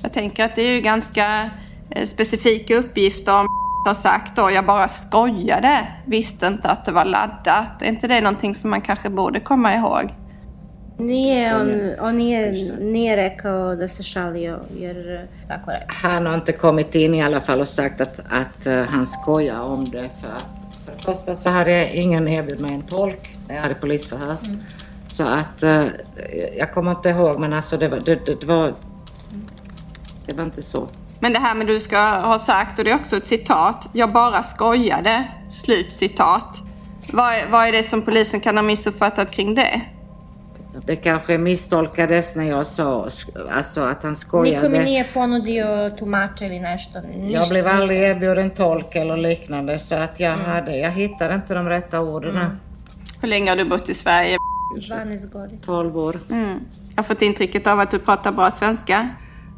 Jag 0.03 0.13
tänker 0.13 0.45
att 0.45 0.55
det 0.55 0.61
är 0.61 0.71
ju 0.71 0.81
ganska 0.81 1.49
eh, 1.89 2.05
specifika 2.05 2.75
uppgifter 2.75 3.39
om 3.39 3.47
har 3.85 3.93
sagt 3.93 4.35
då 4.35 4.51
jag 4.51 4.65
bara 4.65 4.87
skojade. 4.87 5.87
Visste 6.05 6.47
inte 6.47 6.69
att 6.69 6.85
det 6.85 6.91
var 6.91 7.05
laddat. 7.05 7.81
Är 7.81 7.85
inte 7.85 8.07
det 8.07 8.21
någonting 8.21 8.55
som 8.55 8.69
man 8.69 8.81
kanske 8.81 9.09
borde 9.09 9.39
komma 9.39 9.75
ihåg? 9.75 10.13
Nije, 10.97 11.61
on, 11.61 12.07
on 12.07 12.17
nije, 12.17 12.53
nije 12.79 13.17
rekao 13.17 13.75
da 13.75 13.87
se 13.87 14.03
šalio, 14.03 14.59
jer 14.77 15.15
eh, 15.15 15.47
tako 15.47 15.71
je. 15.71 15.85
Han 15.87 16.25
har 16.25 16.35
inte 16.35 16.51
kommit 16.51 16.95
in 16.95 17.15
i 17.15 17.23
alla 17.23 17.41
fall 17.41 17.61
och 17.61 17.67
sagt 17.67 18.01
att, 18.01 18.19
att 18.29 18.65
eh, 18.65 18.81
han 18.81 19.05
skojar 19.05 19.61
om 19.61 19.89
det. 19.89 20.09
För 20.21 20.27
att 20.27 20.59
för 20.85 20.93
det 20.93 21.03
första 21.03 21.35
så 21.35 21.49
hade 21.49 21.71
jag 21.71 21.93
ingen 21.93 22.27
erbjudit 22.27 22.59
mig 22.59 22.73
en 22.73 22.81
tolk 22.81 23.37
när 23.47 23.55
jag 23.55 23.61
hade 23.61 23.75
polisförhör. 23.75 24.35
Så 25.09 25.27
att 25.27 25.63
eh, 25.63 25.83
jag 26.57 26.73
kommer 26.73 26.91
inte 26.91 27.09
ihåg 27.09 27.39
men 27.39 27.53
alltså 27.53 27.77
det 27.77 27.87
var, 27.87 27.99
det, 27.99 28.25
det, 28.25 28.39
det 28.41 28.45
var, 28.45 28.73
det 30.25 30.33
var 30.33 30.43
inte 30.43 30.63
så. 30.63 30.87
Men 31.19 31.33
det 31.33 31.39
här 31.39 31.55
med 31.55 31.67
du 31.67 31.79
ska 31.79 31.97
ha 32.01 32.39
sagt, 32.39 32.79
och 32.79 32.85
det 32.85 32.91
är 32.91 32.95
också 32.95 33.17
ett 33.17 33.25
citat, 33.25 33.87
jag 33.93 34.11
bara 34.11 34.43
skojade, 34.43 35.23
slutcitat. 35.51 36.61
Vad 37.13 37.33
är, 37.33 37.47
vad 37.49 37.67
är 37.67 37.71
det 37.71 37.83
som 37.83 38.01
polisen 38.01 38.39
kan 38.39 38.57
ha 38.57 38.63
missuppfattat 38.63 39.31
kring 39.31 39.55
det? 39.55 39.81
Det 40.85 40.95
kanske 40.95 41.37
misstolkades 41.37 42.35
när 42.35 42.43
jag 42.49 42.67
sa 42.67 43.07
alltså, 43.51 43.81
att 43.81 44.03
han 44.03 44.15
skojade. 44.15 44.69
Nešto. 47.07 47.33
Jag 47.33 47.49
blev 47.49 47.67
aldrig 47.67 47.99
erbjuden 48.01 48.49
tolk 48.49 48.95
eller 48.95 49.17
liknande 49.17 49.79
så 49.79 49.95
att 49.95 50.19
jag, 50.19 50.31
hade, 50.31 50.77
jag 50.77 50.91
hittade 50.91 51.35
inte 51.35 51.53
de 51.53 51.69
rätta 51.69 52.01
orden. 52.01 52.35
Hur 53.21 53.27
länge 53.27 53.51
har 53.51 53.57
du 53.57 53.65
bott 53.65 53.89
i 53.89 53.93
Sverige? 53.93 54.37
12 54.69 55.29
godina. 55.31 55.61
12 55.61 55.97
år. 55.97 56.15
Mm. 56.29 56.59
Jag 56.89 56.95
har 56.95 57.03
fått 57.03 57.21
intrycket 57.21 57.67
av 57.67 57.79
att 57.79 57.91
du 57.91 57.99
pratar 57.99 58.31
bra 58.31 58.51
svenska. 58.51 59.09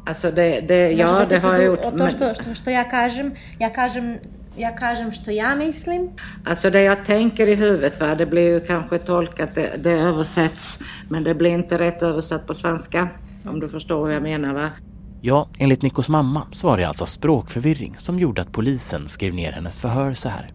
Alltså 0.06 0.30
det, 0.30 0.60
det, 0.60 0.92
ja 0.92 1.06
Možda 1.06 1.26
det 1.26 1.38
har 1.38 1.54
jag 1.54 1.64
gjort. 1.64 1.80
Men, 1.82 1.98
ja 1.98 2.10
ja 2.14 2.74
ja 3.58 3.74
ja 5.26 6.08
alltså 6.44 6.70
det 6.70 6.82
jag 6.82 7.04
tänker 7.04 7.46
i 7.46 7.54
huvudet, 7.54 8.00
va, 8.00 8.14
det 8.14 8.26
blir 8.26 8.54
ju 8.54 8.60
kanske 8.60 8.98
tolkat, 8.98 9.54
det, 9.54 9.70
det 9.82 9.92
översätts, 9.92 10.78
men 11.08 11.24
det 11.24 11.34
blir 11.34 11.50
inte 11.50 11.78
rätt 11.78 12.02
översatt 12.02 12.46
på 12.46 12.54
svenska. 12.54 13.08
Om 13.44 13.60
du 13.60 13.68
förstår 13.68 14.06
hur 14.06 14.12
jag 14.12 14.22
menar 14.22 14.54
va? 14.54 14.68
Ja, 15.20 15.48
enligt 15.58 15.82
Nikos 15.82 16.08
mamma 16.08 16.46
så 16.52 16.66
var 16.66 16.76
det 16.76 16.84
alltså 16.84 17.06
språkförvirring 17.06 17.94
som 17.98 18.18
gjorde 18.18 18.42
att 18.42 18.52
polisen 18.52 19.08
skrev 19.08 19.34
ner 19.34 19.52
hennes 19.52 19.78
förhör 19.78 20.14
så 20.14 20.28
här. 20.28 20.52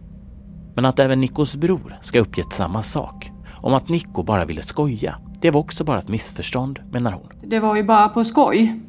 Men 0.76 0.84
att 0.84 0.98
även 0.98 1.20
Nikos 1.20 1.56
bror 1.56 1.98
ska 2.00 2.20
uppgett 2.20 2.52
samma 2.52 2.82
sak, 2.82 3.30
om 3.60 3.74
att 3.74 3.88
Niko 3.88 4.22
bara 4.22 4.44
ville 4.44 4.62
skoja, 4.62 5.18
det 5.40 5.50
var 5.50 5.60
också 5.60 5.84
bara 5.84 5.98
ett 5.98 6.08
missförstånd, 6.08 6.80
menar 6.90 7.12
hon. 7.12 7.28
Det 7.40 7.60
var 7.60 7.76
ju 7.76 7.82
bara 7.82 8.08
på 8.08 8.24
skoj. 8.24 8.80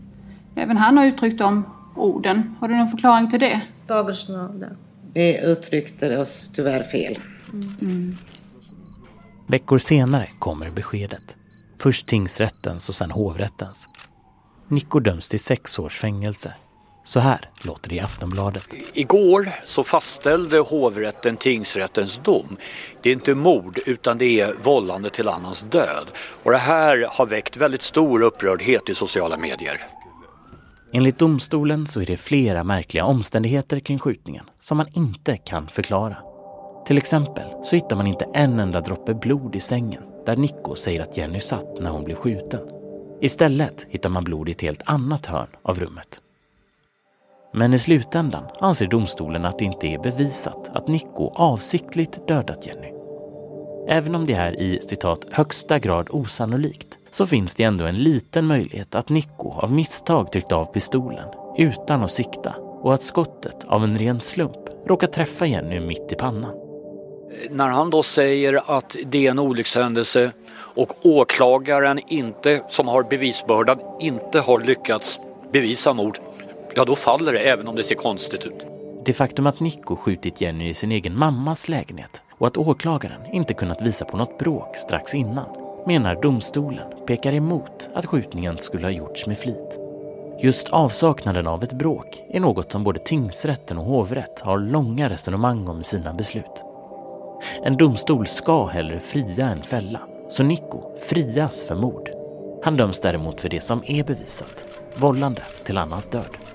Även 0.55 0.77
han 0.77 0.97
har 0.97 1.05
uttryckt 1.05 1.39
de 1.39 1.63
orden. 1.95 2.55
Har 2.59 2.67
du 2.67 2.75
någon 2.75 2.87
förklaring 2.87 3.29
till 3.29 3.39
det? 3.39 3.61
Vi 5.13 5.45
uttryckte 5.45 6.17
oss 6.17 6.49
tyvärr 6.53 6.83
fel. 6.83 7.19
Veckor 9.47 9.77
senare 9.77 10.29
kommer 10.39 10.71
beskedet. 10.71 11.37
Först 11.81 12.07
tingsrättens 12.07 12.89
och 12.89 12.95
sen 12.95 13.11
hovrättens. 13.11 13.89
Niko 14.67 14.99
döms 14.99 15.29
till 15.29 15.39
sex 15.39 15.79
års 15.79 15.97
fängelse. 15.97 16.53
Så 17.03 17.19
här 17.19 17.49
låter 17.61 17.89
det 17.89 17.95
i 17.95 17.99
Aftonbladet. 17.99 18.67
Igår 18.93 19.49
så 19.63 19.83
fastställde 19.83 20.59
hovrätten 20.59 21.37
tingsrättens 21.37 22.19
dom. 22.23 22.57
Det 23.01 23.09
är 23.09 23.13
inte 23.13 23.35
mord 23.35 23.79
utan 23.85 24.17
det 24.17 24.41
är 24.41 24.53
vållande 24.63 25.09
till 25.09 25.27
annans 25.27 25.65
död. 25.71 26.07
Och 26.43 26.51
det 26.51 26.57
här 26.57 27.07
har 27.11 27.25
väckt 27.25 27.57
väldigt 27.57 27.81
stor 27.81 28.21
upprördhet 28.21 28.89
i 28.89 28.95
sociala 28.95 29.37
medier. 29.37 29.81
Enligt 30.93 31.19
domstolen 31.19 31.87
så 31.87 32.01
är 32.01 32.05
det 32.05 32.17
flera 32.17 32.63
märkliga 32.63 33.05
omständigheter 33.05 33.79
kring 33.79 33.99
skjutningen 33.99 34.45
som 34.61 34.77
man 34.77 34.87
inte 34.93 35.37
kan 35.37 35.67
förklara. 35.67 36.17
Till 36.85 36.97
exempel 36.97 37.45
så 37.63 37.75
hittar 37.75 37.95
man 37.95 38.07
inte 38.07 38.25
en 38.33 38.59
enda 38.59 38.81
droppe 38.81 39.13
blod 39.13 39.55
i 39.55 39.59
sängen 39.59 40.03
där 40.25 40.35
Nico 40.35 40.75
säger 40.75 41.01
att 41.01 41.17
Jenny 41.17 41.39
satt 41.39 41.79
när 41.79 41.89
hon 41.89 42.03
blev 42.03 42.15
skjuten. 42.15 42.61
Istället 43.21 43.87
hittar 43.89 44.09
man 44.09 44.23
blod 44.23 44.49
i 44.49 44.51
ett 44.51 44.61
helt 44.61 44.81
annat 44.85 45.25
hörn 45.25 45.49
av 45.63 45.79
rummet. 45.79 46.21
Men 47.53 47.73
i 47.73 47.79
slutändan 47.79 48.43
anser 48.59 48.87
domstolen 48.87 49.45
att 49.45 49.59
det 49.59 49.65
inte 49.65 49.87
är 49.87 49.99
bevisat 49.99 50.69
att 50.73 50.87
Nico 50.87 51.31
avsiktligt 51.35 52.27
dödat 52.27 52.67
Jenny. 52.67 52.93
Även 53.87 54.15
om 54.15 54.25
det 54.25 54.33
är 54.33 54.61
i 54.61 54.79
citat 54.81 55.25
högsta 55.31 55.79
grad 55.79 56.07
osannolikt 56.09 56.97
så 57.11 57.25
finns 57.25 57.55
det 57.55 57.63
ändå 57.63 57.85
en 57.85 57.95
liten 57.95 58.45
möjlighet 58.45 58.95
att 58.95 59.09
Nico 59.09 59.51
av 59.51 59.71
misstag 59.71 60.31
tryckt 60.31 60.51
av 60.51 60.65
pistolen 60.65 61.27
utan 61.57 62.03
att 62.03 62.11
sikta 62.11 62.55
och 62.81 62.93
att 62.93 63.03
skottet 63.03 63.63
av 63.67 63.83
en 63.83 63.97
ren 63.97 64.19
slump 64.19 64.69
råkar 64.87 65.07
träffa 65.07 65.45
Jenny 65.45 65.79
mitt 65.79 66.11
i 66.11 66.15
pannan. 66.15 66.55
När 67.49 67.67
han 67.67 67.89
då 67.89 68.03
säger 68.03 68.77
att 68.77 68.95
det 69.05 69.27
är 69.27 69.31
en 69.31 69.39
olyckshändelse 69.39 70.31
och 70.51 71.05
åklagaren 71.05 71.99
inte, 72.07 72.61
som 72.69 72.87
har 72.87 73.03
bevisbördan, 73.03 73.79
inte 73.99 74.39
har 74.39 74.59
lyckats 74.59 75.19
bevisa 75.51 75.93
mord, 75.93 76.19
ja 76.75 76.85
då 76.85 76.95
faller 76.95 77.33
det 77.33 77.39
även 77.39 77.67
om 77.67 77.75
det 77.75 77.83
ser 77.83 77.95
konstigt 77.95 78.45
ut. 78.45 78.65
Det 79.05 79.13
faktum 79.13 79.47
att 79.47 79.59
Nico 79.59 79.95
skjutit 79.95 80.41
Jenny 80.41 80.69
i 80.69 80.73
sin 80.73 80.91
egen 80.91 81.17
mammas 81.17 81.69
lägenhet 81.69 82.23
och 82.37 82.47
att 82.47 82.57
åklagaren 82.57 83.25
inte 83.33 83.53
kunnat 83.53 83.81
visa 83.81 84.05
på 84.05 84.17
något 84.17 84.37
bråk 84.37 84.75
strax 84.75 85.15
innan 85.15 85.45
menar 85.87 86.21
domstolen 86.21 87.05
pekar 87.07 87.33
emot 87.33 87.89
att 87.93 88.05
skjutningen 88.05 88.57
skulle 88.57 88.85
ha 88.85 88.91
gjorts 88.91 89.27
med 89.27 89.37
flit. 89.37 89.79
Just 90.41 90.69
avsaknaden 90.69 91.47
av 91.47 91.63
ett 91.63 91.73
bråk 91.73 92.23
är 92.29 92.39
något 92.39 92.71
som 92.71 92.83
både 92.83 92.99
tingsrätten 92.99 93.77
och 93.77 93.85
hovrätt 93.85 94.39
har 94.39 94.59
långa 94.59 95.09
resonemang 95.09 95.67
om 95.67 95.81
i 95.81 95.83
sina 95.83 96.13
beslut. 96.13 96.63
En 97.63 97.77
domstol 97.77 98.27
ska 98.27 98.65
hellre 98.65 98.99
fria 98.99 99.49
än 99.49 99.63
fälla, 99.63 99.99
så 100.29 100.43
Nico 100.43 100.97
frias 100.99 101.63
för 101.63 101.75
mord. 101.75 102.09
Han 102.63 102.77
döms 102.77 103.01
däremot 103.01 103.41
för 103.41 103.49
det 103.49 103.61
som 103.61 103.83
är 103.85 104.03
bevisat, 104.03 104.67
vållande 104.95 105.41
till 105.63 105.77
annans 105.77 106.07
död. 106.07 106.48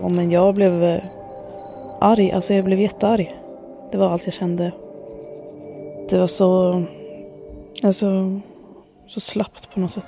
Och 0.00 0.12
men 0.12 0.30
jag 0.30 0.54
blev 0.54 0.84
eh, 0.84 1.02
arg, 2.00 2.32
alltså 2.32 2.54
jag 2.54 2.64
blev 2.64 2.80
jättearg. 2.80 3.34
Det 3.92 3.98
var 3.98 4.08
allt 4.08 4.24
jag 4.24 4.34
kände. 4.34 4.72
Det 6.08 6.18
var 6.18 6.26
så, 6.26 6.82
alltså, 7.82 8.40
så 9.06 9.20
slappt 9.20 9.74
på 9.74 9.80
något 9.80 9.90
sätt. 9.90 10.06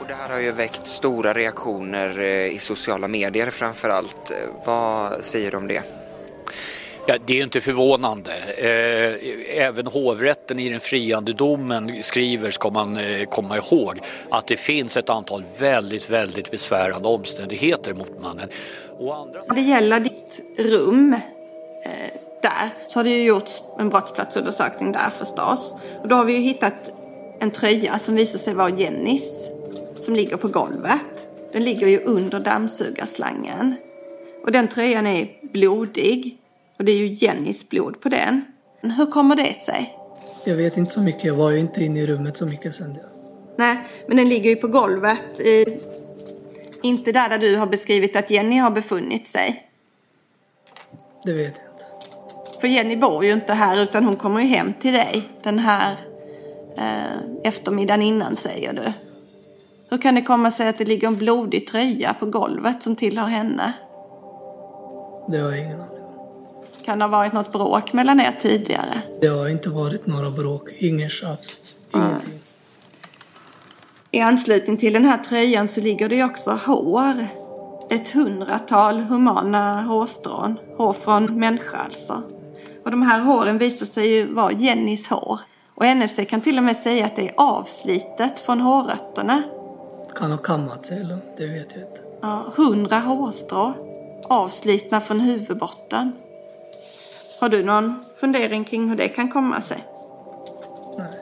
Och 0.00 0.06
det 0.08 0.14
här 0.14 0.28
har 0.28 0.40
ju 0.40 0.52
väckt 0.52 0.86
stora 0.86 1.32
reaktioner 1.32 2.18
eh, 2.18 2.46
i 2.46 2.58
sociala 2.58 3.08
medier 3.08 3.50
framför 3.50 3.88
allt. 3.88 4.30
Eh, 4.30 4.66
vad 4.66 5.12
säger 5.24 5.50
du 5.50 5.56
om 5.56 5.68
det? 5.68 5.82
Ja, 7.08 7.16
det 7.26 7.38
är 7.38 7.42
inte 7.42 7.60
förvånande. 7.60 8.32
Eh, 8.56 9.64
även 9.64 9.86
hovrätten 9.86 10.58
i 10.58 10.68
den 10.68 10.80
friande 10.80 11.32
domen 11.32 12.02
skriver, 12.02 12.50
ska 12.50 12.70
man 12.70 12.96
eh, 12.96 13.24
komma 13.24 13.56
ihåg, 13.56 14.00
att 14.30 14.46
det 14.46 14.56
finns 14.56 14.96
ett 14.96 15.10
antal 15.10 15.44
väldigt, 15.58 16.10
väldigt 16.10 16.50
besvärande 16.50 17.08
omständigheter 17.08 17.94
mot 17.94 18.22
mannen. 18.22 18.48
Och 18.98 19.16
andra... 19.16 19.42
Det 19.54 19.60
gäller 19.60 20.00
ditt 20.00 20.40
rum. 20.58 21.12
Eh, 21.84 21.90
där 22.42 22.70
så 22.88 22.98
har 22.98 23.04
det 23.04 23.10
ju 23.10 23.22
gjorts 23.22 23.62
en 23.78 23.88
brottsplatsundersökning 23.88 24.92
där 24.92 25.10
förstås. 25.18 25.74
Och 26.02 26.08
då 26.08 26.14
har 26.14 26.24
vi 26.24 26.32
ju 26.32 26.40
hittat 26.40 26.94
en 27.40 27.50
tröja 27.50 27.98
som 27.98 28.14
visar 28.14 28.38
sig 28.38 28.54
vara 28.54 28.70
Jennys. 28.70 29.48
Som 30.00 30.16
ligger 30.16 30.36
på 30.36 30.48
golvet. 30.48 31.28
Den 31.52 31.64
ligger 31.64 31.86
ju 31.86 31.98
under 31.98 32.40
dammsugarslangen. 32.40 33.74
Och 34.44 34.52
den 34.52 34.68
tröjan 34.68 35.06
är 35.06 35.28
blodig. 35.42 36.38
Och 36.78 36.84
det 36.84 36.92
är 36.92 36.96
ju 36.96 37.06
Jennys 37.06 37.68
blod 37.68 38.00
på 38.00 38.08
den. 38.08 38.44
Hur 38.80 39.06
kommer 39.06 39.36
det 39.36 39.54
sig? 39.54 39.98
Jag 40.44 40.56
vet 40.56 40.76
inte 40.76 40.92
så 40.92 41.00
mycket. 41.00 41.24
Jag 41.24 41.34
var 41.34 41.50
ju 41.50 41.58
inte 41.58 41.84
inne 41.84 42.00
i 42.00 42.06
rummet 42.06 42.36
så 42.36 42.46
mycket 42.46 42.74
sen. 42.74 42.98
Nej, 43.56 43.78
men 44.08 44.16
den 44.16 44.28
ligger 44.28 44.50
ju 44.50 44.56
på 44.56 44.68
golvet. 44.68 45.40
I, 45.40 45.78
inte 46.82 47.12
där, 47.12 47.28
där 47.28 47.38
du 47.38 47.56
har 47.56 47.66
beskrivit 47.66 48.16
att 48.16 48.30
Jenny 48.30 48.56
har 48.56 48.70
befunnit 48.70 49.28
sig. 49.28 49.68
Det 51.24 51.32
vet 51.32 51.60
jag 51.64 51.72
inte. 51.72 51.84
För 52.60 52.68
Jenny 52.68 52.96
bor 52.96 53.24
ju 53.24 53.32
inte 53.32 53.54
här 53.54 53.82
utan 53.82 54.04
hon 54.04 54.16
kommer 54.16 54.40
ju 54.40 54.46
hem 54.46 54.72
till 54.80 54.92
dig 54.92 55.22
den 55.42 55.58
här 55.58 55.96
eh, 56.76 57.20
eftermiddagen 57.44 58.02
innan 58.02 58.36
säger 58.36 58.72
du. 58.72 58.92
Hur 59.90 59.98
kan 59.98 60.14
det 60.14 60.22
komma 60.22 60.50
sig 60.50 60.68
att 60.68 60.78
det 60.78 60.84
ligger 60.84 61.08
en 61.08 61.16
blodig 61.16 61.66
tröja 61.66 62.14
på 62.14 62.26
golvet 62.26 62.82
som 62.82 62.96
tillhör 62.96 63.26
henne? 63.26 63.72
Det 65.28 65.38
har 65.38 65.50
jag 65.50 65.58
ingen 65.58 65.80
aning 65.80 65.95
kan 66.86 66.98
det 66.98 67.04
ha 67.04 67.10
varit 67.10 67.32
något 67.32 67.52
bråk 67.52 67.92
mellan 67.92 68.20
er 68.20 68.36
tidigare? 68.40 69.02
Det 69.20 69.26
har 69.26 69.48
inte 69.48 69.68
varit 69.68 70.06
några 70.06 70.30
bråk, 70.30 70.70
ingen 70.78 71.08
tjafs, 71.08 71.60
ingenting. 71.94 72.28
Mm. 72.28 72.40
I 74.10 74.20
anslutning 74.20 74.76
till 74.76 74.92
den 74.92 75.04
här 75.04 75.18
tröjan 75.18 75.68
så 75.68 75.80
ligger 75.80 76.08
det 76.08 76.24
också 76.24 76.58
hår. 76.66 77.26
Ett 77.90 78.08
hundratal 78.08 79.00
humana 79.00 79.82
hårstrån. 79.82 80.58
Hår 80.76 80.92
från 80.92 81.40
människa 81.40 81.76
alltså. 81.76 82.22
Och 82.84 82.90
de 82.90 83.02
här 83.02 83.20
håren 83.20 83.58
visar 83.58 83.86
sig 83.86 84.14
ju 84.14 84.34
vara 84.34 84.52
Jennys 84.52 85.08
hår. 85.08 85.40
Och 85.74 85.96
NFC 85.96 86.18
kan 86.28 86.40
till 86.40 86.58
och 86.58 86.64
med 86.64 86.76
säga 86.76 87.06
att 87.06 87.16
det 87.16 87.28
är 87.28 87.34
avslitet 87.36 88.40
från 88.40 88.60
hårrötterna. 88.60 89.42
Kan 90.14 90.30
ha 90.30 90.38
kammat 90.38 90.84
sig 90.84 91.00
eller? 91.00 91.18
Det 91.36 91.46
vet 91.46 91.72
jag 91.72 91.82
inte. 91.82 92.00
Ja, 92.22 92.44
hundra 92.56 92.96
hårstrå. 92.96 93.72
Avslitna 94.28 95.00
från 95.00 95.20
huvudbotten. 95.20 96.12
Har 97.40 97.48
du 97.48 97.62
någon 97.62 98.04
fundering 98.20 98.64
kring 98.64 98.88
hur 98.88 98.96
det 98.96 99.08
kan 99.08 99.28
komma 99.28 99.60
sig? 99.60 99.84
Nej. 100.98 101.20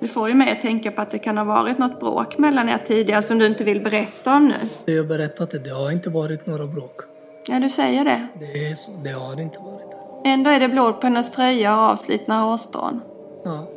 Du 0.00 0.08
får 0.08 0.28
ju 0.28 0.34
mig 0.34 0.52
att 0.52 0.60
tänka 0.60 0.90
på 0.90 1.00
att 1.00 1.10
det 1.10 1.18
kan 1.18 1.38
ha 1.38 1.44
varit 1.44 1.78
något 1.78 2.00
bråk 2.00 2.38
mellan 2.38 2.68
er 2.68 2.78
tidigare 2.86 3.22
som 3.22 3.38
du 3.38 3.46
inte 3.46 3.64
vill 3.64 3.82
berätta 3.82 4.36
om 4.36 4.48
nu. 4.48 4.54
Det 4.84 4.92
jag 4.92 5.08
berättat 5.08 5.50
det, 5.50 5.58
det 5.58 5.70
har 5.70 5.90
inte 5.90 6.10
varit 6.10 6.46
några 6.46 6.66
bråk. 6.66 7.00
Ja, 7.46 7.60
du 7.60 7.70
säger 7.70 8.04
det. 8.04 8.26
Det, 8.40 8.66
är 8.66 8.74
så, 8.74 8.90
det 9.04 9.10
har 9.10 9.36
det 9.36 9.42
inte 9.42 9.58
varit. 9.58 9.96
Ändå 10.24 10.50
är 10.50 10.60
det 10.60 10.68
blod 10.68 11.00
på 11.00 11.06
hennes 11.06 11.30
tröja 11.30 11.76
och 11.76 11.82
avslitna 11.82 12.40
hårstrån. 12.40 13.00
Ja, 13.44 13.68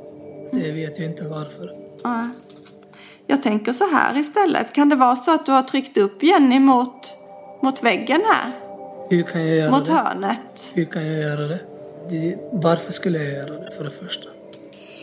det 0.51 0.71
vet 0.71 0.99
jag 0.99 1.09
inte 1.09 1.23
varför. 1.23 1.75
Ja. 2.03 2.29
Jag 3.27 3.43
tänker 3.43 3.73
så 3.73 3.87
här 3.91 4.17
istället. 4.17 4.73
Kan 4.73 4.89
det 4.89 4.95
vara 4.95 5.15
så 5.15 5.33
att 5.33 5.45
du 5.45 5.51
har 5.51 5.63
tryckt 5.63 5.97
upp 5.97 6.23
Jenny 6.23 6.59
mot, 6.59 7.17
mot 7.61 7.83
väggen 7.83 8.21
här? 8.25 8.64
Hur 9.09 9.23
kan 9.23 9.47
jag 9.47 9.55
göra 9.55 9.71
Mot 9.71 9.85
det? 9.85 9.91
hörnet. 9.91 10.71
Hur 10.73 10.85
kan 10.85 11.07
jag 11.07 11.21
göra 11.21 11.47
det? 11.47 11.59
det? 12.09 12.37
Varför 12.51 12.91
skulle 12.91 13.23
jag 13.23 13.33
göra 13.33 13.59
det 13.59 13.71
för 13.77 13.83
det 13.83 13.89
första? 13.89 14.29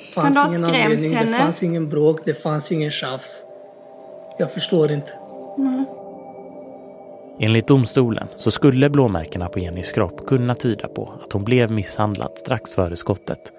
Det 0.09 0.15
fanns 0.15 0.37
kan 0.37 0.51
du 0.51 0.57
skrämt 0.57 0.75
anledning, 0.75 1.17
henne? 1.17 1.31
Det 1.31 1.39
fanns 1.39 1.63
ingen 1.63 1.89
bråk, 1.89 2.21
det 2.25 2.35
fanns 2.35 2.73
ingen 2.73 2.91
tjafs. 2.91 3.43
Jag 4.39 4.53
förstår 4.53 4.91
inte. 4.93 5.13
Mm. 5.59 5.85
Enligt 7.41 7.67
domstolen 7.67 8.29
så 8.37 8.51
skulle 8.51 8.91
blåmärkena 8.91 9.49
på 9.49 9.59
Jennys 9.59 9.93
kropp 9.93 10.27
kunna 10.27 10.55
tyda 10.55 10.89
på 10.89 11.13
att 11.25 11.33
hon 11.33 11.45
blev 11.45 11.71
misshandlad 11.71 12.33
strax 12.35 12.75
före 12.75 12.97
skottet. 12.97 13.53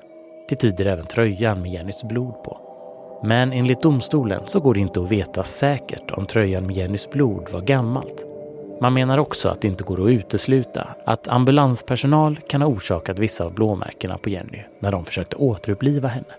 Det 0.49 0.55
tyder 0.55 0.85
även 0.85 1.05
tröjan 1.05 1.61
med 1.61 1.71
Jennys 1.71 2.03
blod 2.03 2.43
på. 2.43 2.59
Men 3.23 3.53
enligt 3.53 3.81
domstolen 3.81 4.41
så 4.45 4.59
går 4.59 4.73
det 4.73 4.79
inte 4.79 5.01
att 5.01 5.11
veta 5.11 5.43
säkert 5.43 6.11
om 6.11 6.25
tröjan 6.25 6.65
med 6.65 6.75
Jennys 6.75 7.09
blod 7.09 7.49
var 7.51 7.61
gammalt 7.61 8.32
man 8.81 8.93
menar 8.93 9.17
också 9.17 9.49
att 9.49 9.61
det 9.61 9.67
inte 9.67 9.83
går 9.83 10.03
att 10.03 10.09
utesluta 10.09 10.87
att 11.05 11.27
ambulanspersonal 11.27 12.37
kan 12.47 12.61
ha 12.61 12.69
orsakat 12.69 13.19
vissa 13.19 13.45
av 13.45 13.53
blåmärkena 13.53 14.17
på 14.17 14.29
Jenny 14.29 14.63
när 14.79 14.91
de 14.91 15.05
försökte 15.05 15.35
återuppliva 15.35 16.07
henne. 16.07 16.33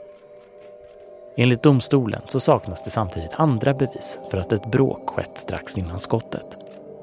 Enligt 1.36 1.62
domstolen 1.62 2.22
så 2.28 2.40
saknas 2.40 2.84
det 2.84 2.90
samtidigt 2.90 3.34
andra 3.34 3.74
bevis 3.74 4.18
för 4.30 4.38
att 4.38 4.52
ett 4.52 4.66
bråk 4.66 5.10
skett 5.10 5.38
strax 5.38 5.78
innan 5.78 5.98
skottet. 5.98 6.58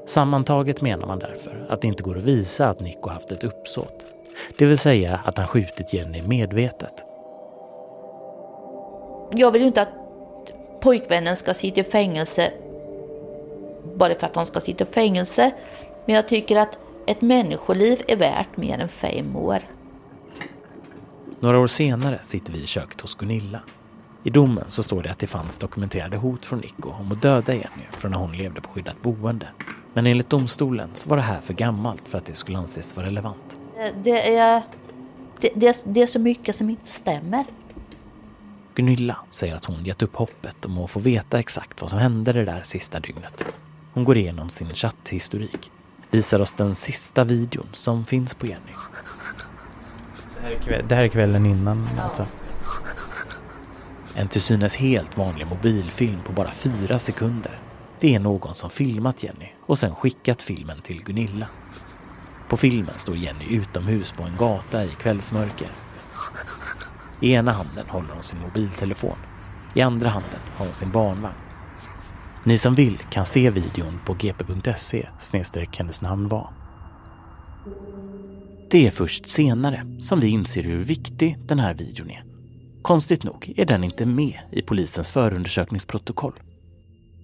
Sammantaget 0.06 0.80
menar 0.80 1.06
man 1.06 1.18
därför 1.18 1.66
att 1.68 1.80
det 1.80 1.88
inte 1.88 2.02
går 2.02 2.18
att 2.18 2.24
visa 2.24 2.68
att 2.68 2.80
Nico 2.80 3.08
haft 3.08 3.32
ett 3.32 3.44
uppsåt. 3.44 4.06
Det 4.58 4.66
vill 4.66 4.78
säga 4.78 5.20
att 5.24 5.38
han 5.38 5.46
skjutit 5.46 5.92
Jenny 5.92 6.22
medvetet. 6.22 7.04
Jag 9.34 9.50
vill 9.50 9.62
ju 9.62 9.68
inte 9.68 9.82
att 9.82 9.88
pojkvännen 10.80 11.36
ska 11.36 11.54
sitta 11.54 11.80
i 11.80 11.84
fängelse 11.84 12.52
bara 13.96 14.14
för 14.14 14.26
att 14.26 14.36
han 14.36 14.46
ska 14.46 14.60
sitta 14.60 14.84
i 14.84 14.86
fängelse. 14.86 15.52
Men 16.06 16.14
jag 16.16 16.28
tycker 16.28 16.56
att 16.56 16.78
ett 17.06 17.20
människoliv 17.20 18.02
är 18.08 18.16
värt 18.16 18.56
mer 18.56 18.78
än 18.78 18.88
fem 18.88 19.36
år. 19.36 19.58
Några 21.40 21.58
år 21.58 21.66
senare 21.66 22.18
sitter 22.22 22.52
vi 22.52 22.62
i 22.62 22.66
köket 22.66 23.00
hos 23.00 23.14
Gunilla. 23.14 23.60
I 24.24 24.30
domen 24.30 24.64
så 24.68 24.82
står 24.82 25.02
det 25.02 25.10
att 25.10 25.18
det 25.18 25.26
fanns 25.26 25.58
dokumenterade 25.58 26.16
hot 26.16 26.46
från 26.46 26.58
Nico 26.58 26.90
om 26.90 27.12
att 27.12 27.22
döda 27.22 27.54
Jenny 27.54 27.86
från 27.92 28.10
när 28.10 28.18
hon 28.18 28.32
levde 28.32 28.60
på 28.60 28.70
skyddat 28.70 29.02
boende. 29.02 29.48
Men 29.94 30.06
enligt 30.06 30.30
domstolen 30.30 30.90
så 30.94 31.08
var 31.08 31.16
det 31.16 31.22
här 31.22 31.40
för 31.40 31.54
gammalt 31.54 32.08
för 32.08 32.18
att 32.18 32.24
det 32.24 32.34
skulle 32.34 32.58
anses 32.58 32.96
vara 32.96 33.06
relevant. 33.06 33.58
Det 34.02 34.36
är, 34.36 34.62
det, 35.40 35.50
det, 35.54 35.82
det 35.84 36.02
är 36.02 36.06
så 36.06 36.18
mycket 36.18 36.56
som 36.56 36.70
inte 36.70 36.90
stämmer. 36.90 37.44
Gunilla 38.74 39.16
säger 39.30 39.54
att 39.54 39.64
hon 39.64 39.84
gett 39.84 40.02
upp 40.02 40.16
hoppet 40.16 40.64
om 40.64 40.78
att 40.78 40.90
få 40.90 41.00
veta 41.00 41.38
exakt 41.38 41.80
vad 41.80 41.90
som 41.90 41.98
hände 41.98 42.32
det 42.32 42.44
där 42.44 42.62
sista 42.62 43.00
dygnet. 43.00 43.44
Hon 43.94 44.04
går 44.04 44.16
igenom 44.16 44.50
sin 44.50 44.70
chatthistorik, 44.70 45.72
visar 46.10 46.40
oss 46.40 46.54
den 46.54 46.74
sista 46.74 47.24
videon 47.24 47.66
som 47.72 48.04
finns 48.04 48.34
på 48.34 48.46
Jenny. 48.46 48.72
Det 50.36 50.42
här 50.42 50.50
är, 50.50 50.58
kväll, 50.58 50.84
det 50.88 50.94
här 50.94 51.02
är 51.02 51.08
kvällen 51.08 51.46
innan 51.46 51.88
alltså. 52.00 52.26
En 54.14 54.28
till 54.28 54.42
synes 54.42 54.76
helt 54.76 55.18
vanlig 55.18 55.46
mobilfilm 55.46 56.20
på 56.22 56.32
bara 56.32 56.52
fyra 56.52 56.98
sekunder. 56.98 57.60
Det 58.00 58.14
är 58.14 58.18
någon 58.18 58.54
som 58.54 58.70
filmat 58.70 59.22
Jenny 59.22 59.48
och 59.66 59.78
sen 59.78 59.92
skickat 59.92 60.42
filmen 60.42 60.80
till 60.82 61.04
Gunilla. 61.04 61.46
På 62.48 62.56
filmen 62.56 62.98
står 62.98 63.16
Jenny 63.16 63.44
utomhus 63.44 64.12
på 64.12 64.22
en 64.22 64.36
gata 64.36 64.84
i 64.84 64.88
kvällsmörker. 64.88 65.68
I 67.20 67.32
ena 67.32 67.52
handen 67.52 67.86
håller 67.88 68.14
hon 68.14 68.22
sin 68.22 68.40
mobiltelefon. 68.40 69.16
I 69.74 69.80
andra 69.80 70.08
handen 70.08 70.40
har 70.56 70.66
hon 70.66 70.74
sin 70.74 70.90
barnvagn. 70.90 71.34
Ni 72.44 72.58
som 72.58 72.74
vill 72.74 72.98
kan 72.98 73.26
se 73.26 73.50
videon 73.50 73.98
på 74.04 74.14
gp.se 74.14 75.06
hennes 75.76 76.02
namn 76.02 76.28
var. 76.28 76.50
Det 78.70 78.86
är 78.86 78.90
först 78.90 79.28
senare 79.28 79.86
som 80.00 80.20
vi 80.20 80.28
inser 80.28 80.62
hur 80.62 80.78
viktig 80.78 81.38
den 81.46 81.58
här 81.58 81.74
videon 81.74 82.10
är. 82.10 82.24
Konstigt 82.82 83.24
nog 83.24 83.52
är 83.56 83.64
den 83.66 83.84
inte 83.84 84.06
med 84.06 84.38
i 84.52 84.62
polisens 84.62 85.12
förundersökningsprotokoll. 85.12 86.32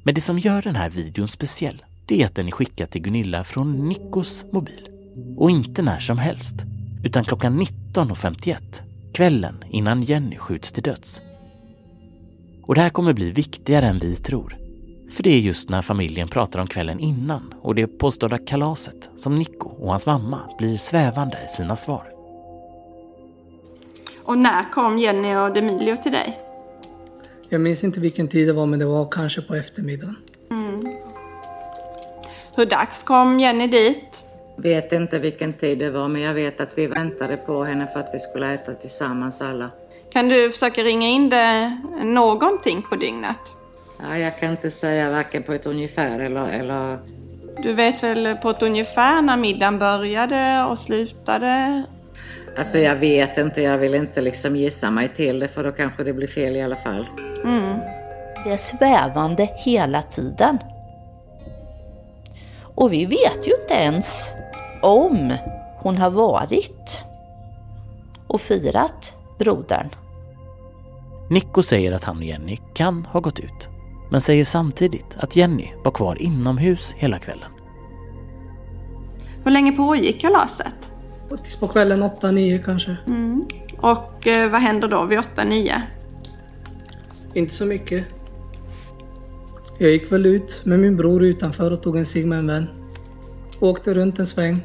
Men 0.05 0.15
det 0.15 0.21
som 0.21 0.39
gör 0.39 0.63
den 0.63 0.77
här 0.77 0.91
videon 0.91 1.29
speciell, 1.29 1.83
det 2.07 2.23
är 2.23 2.27
att 2.27 2.35
den 2.35 2.47
är 2.47 2.51
skickad 2.51 2.91
till 2.91 3.03
Gunilla 3.03 3.45
från 3.45 3.89
Nikos 3.89 4.45
mobil. 4.53 4.89
Och 5.37 5.51
inte 5.51 5.83
när 5.83 5.99
som 5.99 6.19
helst, 6.19 6.57
utan 7.05 7.25
klockan 7.25 7.61
19.51, 7.61 8.83
kvällen 9.15 9.65
innan 9.71 10.03
Jenny 10.03 10.37
skjuts 10.37 10.73
till 10.73 10.83
döds. 10.83 11.23
Och 12.63 12.75
det 12.75 12.81
här 12.81 12.91
kommer 12.91 13.13
bli 13.13 13.31
viktigare 13.31 13.87
än 13.87 13.99
vi 13.99 14.17
tror. 14.17 14.68
För 15.11 15.23
det 15.23 15.31
är 15.31 15.39
just 15.39 15.71
när 15.71 15.83
familjen 15.83 16.29
pratar 16.29 16.61
om 16.61 16.67
kvällen 16.67 17.01
innan 17.01 17.55
och 17.63 17.75
det 17.75 17.87
påstådda 17.87 18.39
kalaset 18.39 19.11
som 19.17 19.35
Nico 19.35 19.69
och 19.69 19.91
hans 19.91 20.07
mamma 20.07 20.41
blir 20.59 20.77
svävande 20.77 21.39
i 21.45 21.49
sina 21.49 21.77
svar. 21.77 22.13
Och 24.25 24.39
när 24.39 24.73
kom 24.73 24.99
Jenny 24.99 25.35
och 25.35 25.55
Demilio 25.55 25.97
till 25.97 26.13
dig? 26.13 26.41
Jag 27.49 27.61
minns 27.61 27.85
inte 27.85 28.01
vilken 28.01 28.29
tid 28.29 28.49
det 28.49 28.53
var 28.53 28.67
men 28.67 28.79
det 28.79 28.85
var 28.85 29.09
kanske 29.11 29.43
på 29.43 29.55
eftermiddagen. 29.55 30.17
Mm. 30.51 30.93
Hur 32.57 32.67
dags 32.67 33.03
kom 33.03 33.41
Jenny 33.41 33.67
dit? 33.67 34.25
Vet 34.57 34.93
inte 34.93 35.19
vilken 35.19 35.53
tid 35.53 35.79
det 35.79 35.91
var 35.91 36.09
men 36.09 36.23
jag 36.23 36.35
vet 36.35 36.61
att 36.61 36.79
vi 36.79 36.87
väntade 36.87 37.37
på 37.37 37.65
henne 37.65 37.87
för 37.93 38.01
att 38.01 38.11
vi 38.13 38.19
skulle 38.19 38.55
äta 38.55 38.75
tillsammans 38.75 39.43
alla. 39.43 39.71
Kan 40.13 40.29
du 40.29 40.51
försöka 40.51 40.83
ringa 40.83 41.09
in 41.09 41.31
det 41.31 41.81
någonting 42.05 42.83
på 42.83 42.97
dygnet? 42.97 43.58
Ja, 44.03 44.19
jag 44.19 44.39
kan 44.39 44.51
inte 44.51 44.71
säga 44.71 45.11
varken 45.11 45.43
på 45.43 45.53
ett 45.53 45.67
ungefär 45.67 46.21
eller, 46.21 46.49
eller... 46.49 46.99
Du 47.63 47.75
vet 47.75 48.03
väl 48.03 48.37
på 48.37 48.51
ett 48.51 48.63
ungefär 48.63 49.23
när 49.23 49.37
middagen 49.37 49.79
började 49.79 50.65
och 50.65 50.79
slutade? 50.79 51.83
Alltså 52.59 52.79
jag 52.79 52.97
vet 52.97 53.39
inte, 53.39 53.63
jag 53.63 53.79
vill 53.79 53.95
inte 53.95 54.21
liksom 54.21 54.57
gissa 54.57 54.91
mig 54.91 55.09
till 55.09 55.39
det 55.39 55.49
för 55.49 55.65
då 55.65 55.73
kanske 55.73 56.05
det 56.05 56.13
blir 56.13 56.27
fel 56.27 56.57
i 56.57 56.63
alla 56.63 56.77
fall. 56.77 57.07
Mm. 57.45 57.79
Det 58.45 58.53
är 58.53 58.57
svävande 58.57 59.49
hela 59.57 60.03
tiden. 60.03 60.59
Och 62.75 62.93
vi 62.93 63.07
vet 63.07 63.47
ju 63.47 63.53
inte 63.63 63.75
ens 63.75 64.29
om 64.83 65.35
hon 65.79 65.97
har 65.97 66.11
varit 66.11 67.05
och 68.27 68.41
firat 68.41 69.15
brodern. 69.39 69.89
Nico 71.31 71.63
säger 71.63 71.93
att 71.93 72.05
han 72.05 72.17
och 72.17 72.25
Jenny 72.25 72.57
kan 72.75 73.05
ha 73.05 73.21
gått 73.21 73.41
ut, 73.41 73.69
men 74.11 74.21
säger 74.21 74.45
samtidigt 74.45 75.17
att 75.17 75.37
Jenny 75.37 75.69
var 75.85 75.93
kvar 75.93 76.23
inomhus 76.23 76.95
hela 76.97 77.19
kvällen. 77.19 77.51
Hur 79.45 79.51
länge 79.51 79.73
pågick 79.73 80.21
kalaset? 80.21 80.93
Tills 81.43 81.57
på 81.57 81.69
kvällen 81.69 82.03
8-9 82.03 82.63
kanske. 82.63 82.97
Mm. 83.07 83.45
Och 83.77 84.27
eh, 84.27 84.51
vad 84.51 84.61
händer 84.61 84.89
då 84.89 85.05
vid 85.05 85.19
8-9? 85.19 85.81
Inte 87.35 87.55
så 87.55 87.67
mycket. 87.67 88.05
Jag 89.79 89.91
gick 89.91 90.13
väl 90.13 90.27
ut 90.27 90.63
med 90.65 90.79
min 90.79 90.97
bror 90.97 91.25
utanför 91.25 91.71
och 91.71 91.83
tog 91.83 91.97
en 91.97 92.07
cigg 92.07 92.27
med 92.27 92.39
en 92.39 92.47
vän. 92.47 92.67
Åkte 93.61 93.95
runt 93.95 94.19
en 94.19 94.27
sväng. 94.27 94.61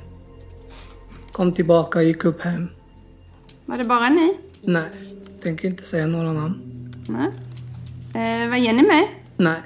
Kom 1.32 1.54
tillbaka 1.54 2.00
och 2.00 2.06
gick 2.06 2.26
upp 2.26 2.42
hem. 2.42 2.68
Var 3.66 3.78
det 3.78 3.84
bara 3.84 4.10
ni? 4.10 4.38
Nej, 4.62 4.90
tänker 5.42 5.68
inte 5.68 5.84
säga 5.84 6.08
några 6.08 6.34
namn. 6.34 6.62
Nej. 7.08 7.32
Eh, 8.44 8.50
var 8.50 8.58
Jenny 8.58 8.84
med? 8.84 9.08
Nej, 9.38 9.60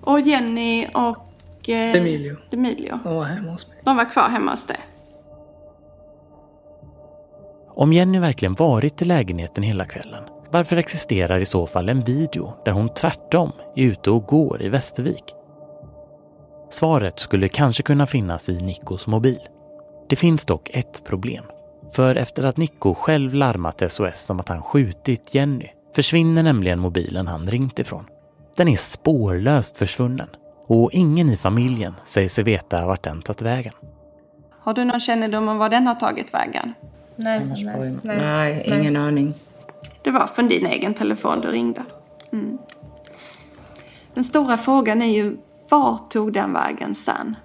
Och 0.00 0.20
Jenny 0.20 0.86
och... 0.94 1.68
Eh, 1.68 1.94
Emilio. 1.94 2.36
Emilio. 2.50 2.98
De 3.04 3.14
var 3.14 3.24
hemma 3.24 3.50
hos 3.50 3.68
mig. 3.68 3.78
De 3.84 3.96
var 3.96 4.10
kvar 4.10 4.28
hemma 4.28 4.50
hos 4.50 4.66
dig? 4.66 4.76
Om 7.68 7.92
Jenny 7.92 8.18
verkligen 8.18 8.54
varit 8.54 9.02
i 9.02 9.04
lägenheten 9.04 9.64
hela 9.64 9.84
kvällen, 9.84 10.24
varför 10.50 10.76
existerar 10.76 11.38
i 11.38 11.44
så 11.44 11.66
fall 11.66 11.88
en 11.88 12.00
video 12.00 12.54
där 12.64 12.72
hon 12.72 12.88
tvärtom 12.88 13.52
är 13.76 13.84
ute 13.84 14.10
och 14.10 14.26
går 14.26 14.62
i 14.62 14.68
Västervik? 14.68 15.34
Svaret 16.70 17.18
skulle 17.18 17.48
kanske 17.48 17.82
kunna 17.82 18.06
finnas 18.06 18.48
i 18.48 18.60
Nickos 18.60 19.06
mobil. 19.06 19.40
Det 20.08 20.16
finns 20.16 20.46
dock 20.46 20.70
ett 20.70 21.04
problem. 21.04 21.44
För 21.90 22.16
efter 22.16 22.44
att 22.44 22.56
Nico 22.56 22.94
själv 22.94 23.34
larmat 23.34 23.92
SOS 23.92 24.30
om 24.30 24.40
att 24.40 24.48
han 24.48 24.62
skjutit 24.62 25.34
Jenny 25.34 25.68
försvinner 25.96 26.42
nämligen 26.42 26.78
mobilen 26.78 27.26
han 27.26 27.46
ringt 27.46 27.78
ifrån. 27.78 28.04
Den 28.58 28.68
är 28.68 28.76
spårlöst 28.76 29.78
försvunnen 29.78 30.28
och 30.66 30.92
ingen 30.92 31.30
i 31.30 31.36
familjen 31.36 31.94
säger 32.04 32.28
sig 32.28 32.44
veta 32.44 32.86
vart 32.86 33.02
den 33.02 33.22
tagit 33.22 33.42
vägen. 33.42 33.72
Har 34.60 34.74
du 34.74 34.84
någon 34.84 35.00
kännedom 35.00 35.48
om 35.48 35.58
var 35.58 35.68
den 35.68 35.86
har 35.86 35.94
tagit 35.94 36.34
vägen? 36.34 36.74
Nej, 37.16 37.44
som 37.44 37.68
helst. 37.68 37.98
Nej, 38.02 38.64
ingen 38.66 38.96
aning. 38.96 39.34
Det 40.02 40.10
var 40.10 40.26
från 40.26 40.48
din 40.48 40.66
egen 40.66 40.94
telefon 40.94 41.40
du 41.40 41.48
ringde. 41.48 41.84
Mm. 42.32 42.58
Den 44.14 44.24
stora 44.24 44.56
frågan 44.56 45.02
är 45.02 45.12
ju, 45.12 45.36
vart 45.68 46.10
tog 46.10 46.32
den 46.32 46.52
vägen 46.52 46.94
sen? 46.94 47.36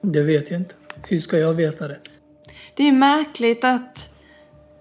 Det 0.00 0.22
vet 0.22 0.50
jag 0.50 0.60
inte. 0.60 0.74
Hur 1.08 1.20
ska 1.20 1.38
jag 1.38 1.54
veta 1.54 1.88
det? 1.88 1.98
Det 2.74 2.82
är 2.82 2.86
ju 2.86 2.92
märkligt 2.92 3.64
att, 3.64 4.10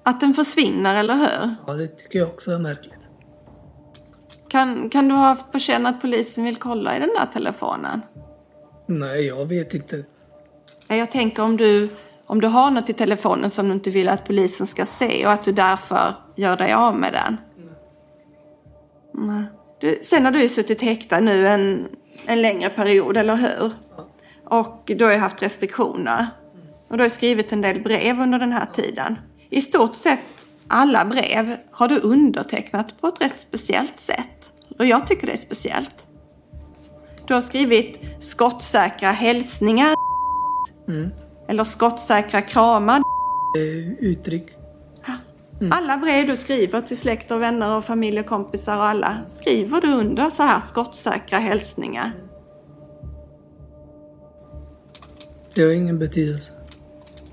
att 0.03 0.19
den 0.19 0.34
försvinner, 0.34 0.95
eller 0.95 1.15
hur? 1.15 1.55
Ja, 1.68 1.73
det 1.73 1.88
tycker 1.88 2.19
jag 2.19 2.27
också 2.27 2.51
är 2.51 2.59
märkligt. 2.59 3.01
Kan, 4.52 4.90
kan 4.90 5.07
du 5.07 5.15
ha 5.15 5.22
haft 5.22 5.52
på 5.52 5.60
känn 5.60 5.86
att 5.86 6.02
polisen 6.02 6.44
vill 6.44 6.56
kolla 6.56 6.98
i 6.98 6.99
den 6.99 7.10
där 7.10 7.26
telefonen? 7.26 8.02
Nej, 8.86 9.26
jag 9.26 9.45
vet 9.45 9.73
inte. 9.73 10.06
Jag 10.88 11.11
tänker 11.11 11.44
om 11.44 11.57
du, 11.57 11.90
om 12.26 12.41
du 12.41 12.48
har 12.48 12.72
något 12.72 12.90
i 12.90 12.94
telefonen 12.94 13.49
som 13.49 13.68
du 13.68 13.73
inte 13.73 13.90
vill 13.90 14.10
att 14.10 14.26
polisen 14.26 14.68
ska 14.68 14.86
se 14.86 15.26
och 15.26 15.32
att 15.32 15.44
du 15.44 15.52
därför 15.52 16.14
gör 16.36 16.57
dig 16.57 16.73
av 16.73 16.95
med 16.95 17.14
den. 17.14 17.38
Nej. 19.14 19.44
Du, 19.80 19.99
sen 20.03 20.26
har 20.26 20.32
du 20.32 20.41
ju 20.41 20.49
suttit 20.49 20.82
häktad 20.82 21.19
nu 21.19 21.48
en, 21.48 21.88
en 22.26 22.41
längre 22.41 22.69
period, 22.69 23.18
eller 23.18 23.36
hur? 23.36 23.72
Och 24.45 24.84
du 24.86 25.06
har 25.06 25.11
ju 25.11 25.18
haft 25.18 25.44
restriktioner. 25.44 26.28
Och 26.88 26.98
du 26.98 27.03
har 27.03 27.10
skrivit 27.10 27.52
en 27.52 27.61
del 27.61 27.82
brev 27.82 28.19
under 28.19 28.40
den 28.40 28.52
här 28.52 28.65
tiden. 28.65 29.19
I 29.49 29.61
stort 29.61 29.95
sett 29.95 30.19
alla 30.73 31.06
brev 31.06 31.57
har 31.72 31.88
du 31.88 31.99
undertecknat 31.99 33.02
på 33.02 33.07
ett 33.07 33.22
rätt 33.22 33.40
speciellt 33.40 33.99
sätt. 33.99 34.40
Och 34.80 34.85
jag 34.85 35.07
tycker 35.07 35.27
det 35.27 35.34
är 35.34 35.38
speciellt. 35.38 36.07
Du 37.27 37.34
har 37.34 37.41
skrivit 37.41 37.99
skottsäkra 38.19 39.11
hälsningar. 39.11 39.95
Mm. 40.88 41.11
Eller 41.48 41.64
skottsäkra 41.64 42.41
kramar. 42.41 43.02
Eh, 43.57 44.10
Uttryck. 44.10 44.48
Alla 45.72 45.98
brev 45.98 46.27
du 46.27 46.38
skriver 46.38 46.81
till 46.81 46.98
släkt 46.98 47.31
och 47.31 47.41
vänner 47.41 47.77
och 47.77 47.85
familj 47.85 48.19
och 48.19 48.26
kompisar 48.26 48.77
och 48.77 48.84
alla 48.84 49.18
skriver 49.30 49.81
du 49.81 49.93
under 49.93 50.30
så 50.30 50.43
här 50.43 50.60
skottsäkra 50.60 51.39
hälsningar. 51.39 52.11
Det 55.56 55.64
har 55.64 55.72
ingen 55.72 55.99
betydelse. 55.99 56.53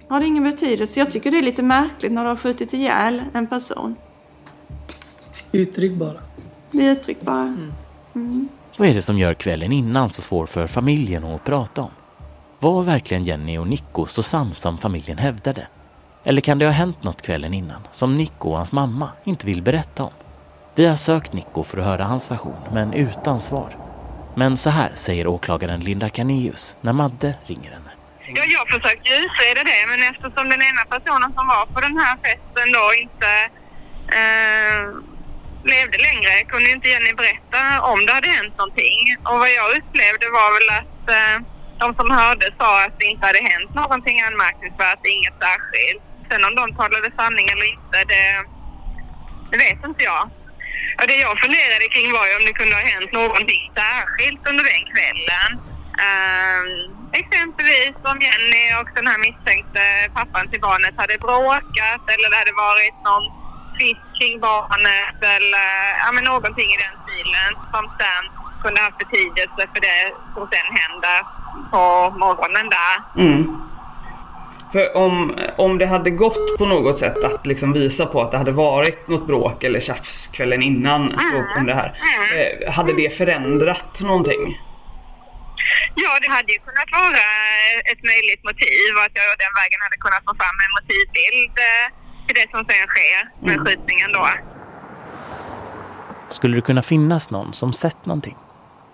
Har 0.08 0.20
det 0.20 0.26
ingen 0.26 0.44
betydelse? 0.44 1.00
Jag 1.00 1.10
tycker 1.10 1.30
det 1.30 1.38
är 1.38 1.42
lite 1.42 1.62
märkligt 1.62 2.12
när 2.12 2.22
du 2.22 2.28
har 2.28 2.36
skjutit 2.36 2.72
ihjäl 2.72 3.22
en 3.34 3.46
person. 3.46 3.96
Uttryck 5.52 5.92
bara. 5.92 6.20
Det 6.70 6.86
är 6.86 6.92
uttryck 6.92 7.20
bara. 7.20 7.56
Mm. 8.14 8.48
Vad 8.76 8.88
är 8.88 8.94
det 8.94 9.02
som 9.02 9.18
gör 9.18 9.34
kvällen 9.34 9.72
innan 9.72 10.08
så 10.08 10.22
svår 10.22 10.46
för 10.46 10.66
familjen 10.66 11.24
att 11.24 11.44
prata 11.44 11.82
om? 11.82 11.90
Var 12.58 12.82
verkligen 12.82 13.24
Jenny 13.24 13.58
och 13.58 13.66
Nico 13.66 14.06
så 14.06 14.22
sams 14.22 14.58
som 14.58 14.78
familjen 14.78 15.18
hävdade? 15.18 15.66
Eller 16.24 16.40
kan 16.40 16.58
det 16.58 16.64
ha 16.64 16.72
hänt 16.72 17.02
något 17.02 17.22
kvällen 17.22 17.54
innan 17.54 17.80
som 17.90 18.14
Nico 18.14 18.48
och 18.48 18.56
hans 18.56 18.72
mamma 18.72 19.10
inte 19.24 19.46
vill 19.46 19.62
berätta 19.62 20.04
om? 20.04 20.12
Vi 20.74 20.86
har 20.86 20.96
sökt 20.96 21.32
Nico 21.32 21.62
för 21.62 21.78
att 21.78 21.84
höra 21.84 22.04
hans 22.04 22.30
version, 22.30 22.56
men 22.72 22.92
utan 22.92 23.40
svar. 23.40 23.76
Men 24.34 24.56
så 24.56 24.70
här 24.70 24.92
säger 24.94 25.26
åklagaren 25.26 25.80
Linda 25.80 26.08
Carneus 26.10 26.76
när 26.80 26.92
Madde 26.92 27.34
ringer 27.46 27.70
henne. 27.70 27.90
Ja, 28.34 28.42
jag 28.44 28.68
försökte 28.68 29.08
utreda 29.08 29.64
det, 29.64 29.86
men 29.88 30.02
eftersom 30.10 30.48
den 30.48 30.62
ena 30.62 30.84
personen 30.88 31.32
som 31.32 31.46
var 31.46 31.66
på 31.66 31.80
den 31.80 31.96
här 31.98 32.16
festen 32.16 32.72
då 32.72 32.94
inte 33.02 33.30
eh, 34.18 35.17
levde 35.74 35.98
längre 36.08 36.34
kunde 36.52 36.68
inte 36.70 36.88
Jenny 36.88 37.12
berätta 37.22 37.62
om 37.90 37.98
det 38.06 38.12
hade 38.12 38.28
hänt 38.38 38.54
någonting. 38.58 39.00
Och 39.28 39.38
vad 39.42 39.50
jag 39.60 39.68
upplevde 39.78 40.26
var 40.38 40.48
väl 40.56 40.68
att 40.80 41.02
eh, 41.18 41.36
de 41.82 41.86
som 41.98 42.08
hörde 42.10 42.46
sa 42.58 42.70
att 42.84 42.96
det 43.00 43.06
inte 43.12 43.26
hade 43.26 43.42
hänt 43.52 43.74
någonting 43.74 44.16
anmärkningsvärt, 44.28 45.02
inget 45.16 45.36
särskilt. 45.46 46.02
Sen 46.28 46.44
om 46.48 46.54
de 46.60 46.64
talade 46.80 47.10
sanning 47.20 47.46
eller 47.52 47.66
inte, 47.74 47.96
det, 48.12 48.24
det 49.50 49.58
vet 49.66 49.80
inte 49.90 50.04
jag. 50.12 50.24
Och 50.98 51.06
det 51.10 51.18
jag 51.26 51.34
funderade 51.44 51.86
kring 51.94 52.08
var 52.18 52.26
ju 52.28 52.34
om 52.38 52.44
det 52.48 52.58
kunde 52.60 52.74
ha 52.80 52.84
hänt 52.92 53.12
någonting 53.12 53.64
särskilt 53.80 54.42
under 54.50 54.64
den 54.72 54.84
kvällen. 54.92 55.50
Ehm, 56.06 56.70
exempelvis 57.20 57.96
om 58.10 58.18
Jenny 58.26 58.64
och 58.80 58.88
den 58.98 59.06
här 59.10 59.18
misstänkte 59.26 59.82
pappan 60.18 60.48
till 60.50 60.60
barnet 60.68 60.94
hade 61.02 61.16
bråkat 61.26 62.02
eller 62.14 62.26
det 62.30 62.38
hade 62.42 62.56
varit 62.68 62.96
någon 63.08 63.24
tvist 63.74 64.07
kring 64.18 64.40
barnet 64.40 65.18
eller 65.36 65.68
ja, 66.02 66.08
men 66.14 66.24
någonting 66.24 66.68
i 66.74 66.78
den 66.84 66.94
stilen 67.04 67.50
som 67.72 67.84
sen 68.00 68.24
kunde 68.62 68.80
ha 68.82 68.90
betydelse 68.98 69.62
för 69.72 69.80
det 69.88 70.02
som 70.34 70.48
sen 70.52 70.68
hände 70.80 71.12
på 71.70 71.84
morgonen 72.18 72.66
där. 72.76 73.22
Mm. 73.24 73.68
För 74.72 74.96
om, 74.96 75.38
om 75.56 75.78
det 75.78 75.86
hade 75.86 76.10
gått 76.10 76.58
på 76.58 76.66
något 76.66 76.98
sätt 76.98 77.24
att 77.24 77.46
liksom 77.46 77.72
visa 77.72 78.06
på 78.06 78.22
att 78.22 78.30
det 78.30 78.38
hade 78.38 78.52
varit 78.52 79.08
något 79.08 79.26
bråk 79.26 79.64
eller 79.64 79.80
tjafs 79.80 80.26
kvällen 80.26 80.62
innan 80.62 81.02
om 81.56 81.66
det 81.66 81.74
här. 81.74 81.90
Eh, 82.36 82.72
hade 82.72 82.92
det 82.92 83.16
förändrat 83.16 84.00
någonting? 84.00 84.58
Ja, 85.94 86.10
det 86.22 86.30
hade 86.36 86.52
ju 86.52 86.58
kunnat 86.58 86.90
vara 86.92 87.26
ett 87.92 88.02
möjligt 88.12 88.42
motiv 88.50 88.90
att 89.04 89.14
jag 89.20 89.26
den 89.44 89.54
vägen 89.60 89.80
hade 89.86 89.98
kunnat 90.04 90.22
få 90.28 90.32
fram 90.40 90.58
en 90.64 90.72
motivbild 90.78 91.56
eh, 91.70 91.86
till 92.28 92.34
det 92.34 92.50
som 92.50 92.58
sen 92.64 92.86
sker 92.88 93.44
med 93.46 93.52
Mm. 93.54 93.66
skjutningen 93.66 94.12
då. 94.12 94.26
Skulle 96.28 96.56
det 96.56 96.60
kunna 96.60 96.82
finnas 96.82 97.30
någon 97.30 97.52
som 97.52 97.72
sett 97.72 98.06
någonting? 98.06 98.36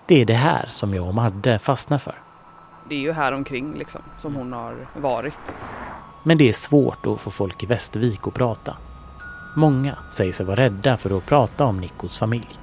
Det 0.07 0.21
är 0.21 0.25
det 0.25 0.35
här 0.35 0.67
som 0.69 0.95
jag 0.95 1.07
och 1.09 1.15
Madde 1.15 1.59
fastnar 1.59 1.99
för. 1.99 2.15
Det 2.89 2.95
är 2.95 2.99
ju 3.01 3.13
här 3.13 3.33
omkring 3.33 3.75
liksom 3.75 4.03
som 4.19 4.35
hon 4.35 4.53
har 4.53 4.77
varit. 4.97 5.39
Men 6.23 6.39
det 6.39 6.49
är 6.49 6.53
svårt 6.53 7.07
att 7.07 7.21
få 7.21 7.31
folk 7.31 7.63
i 7.63 7.67
Västervik 7.67 8.27
att 8.29 8.35
prata. 8.35 8.77
Många 9.57 9.99
säger 10.13 10.33
sig 10.33 10.47
vara 10.47 10.57
rädda 10.57 10.97
för 10.97 11.19
att 11.19 11.27
prata 11.27 11.65
om 11.65 11.81
Nickos 11.81 12.19
familj. 12.19 12.59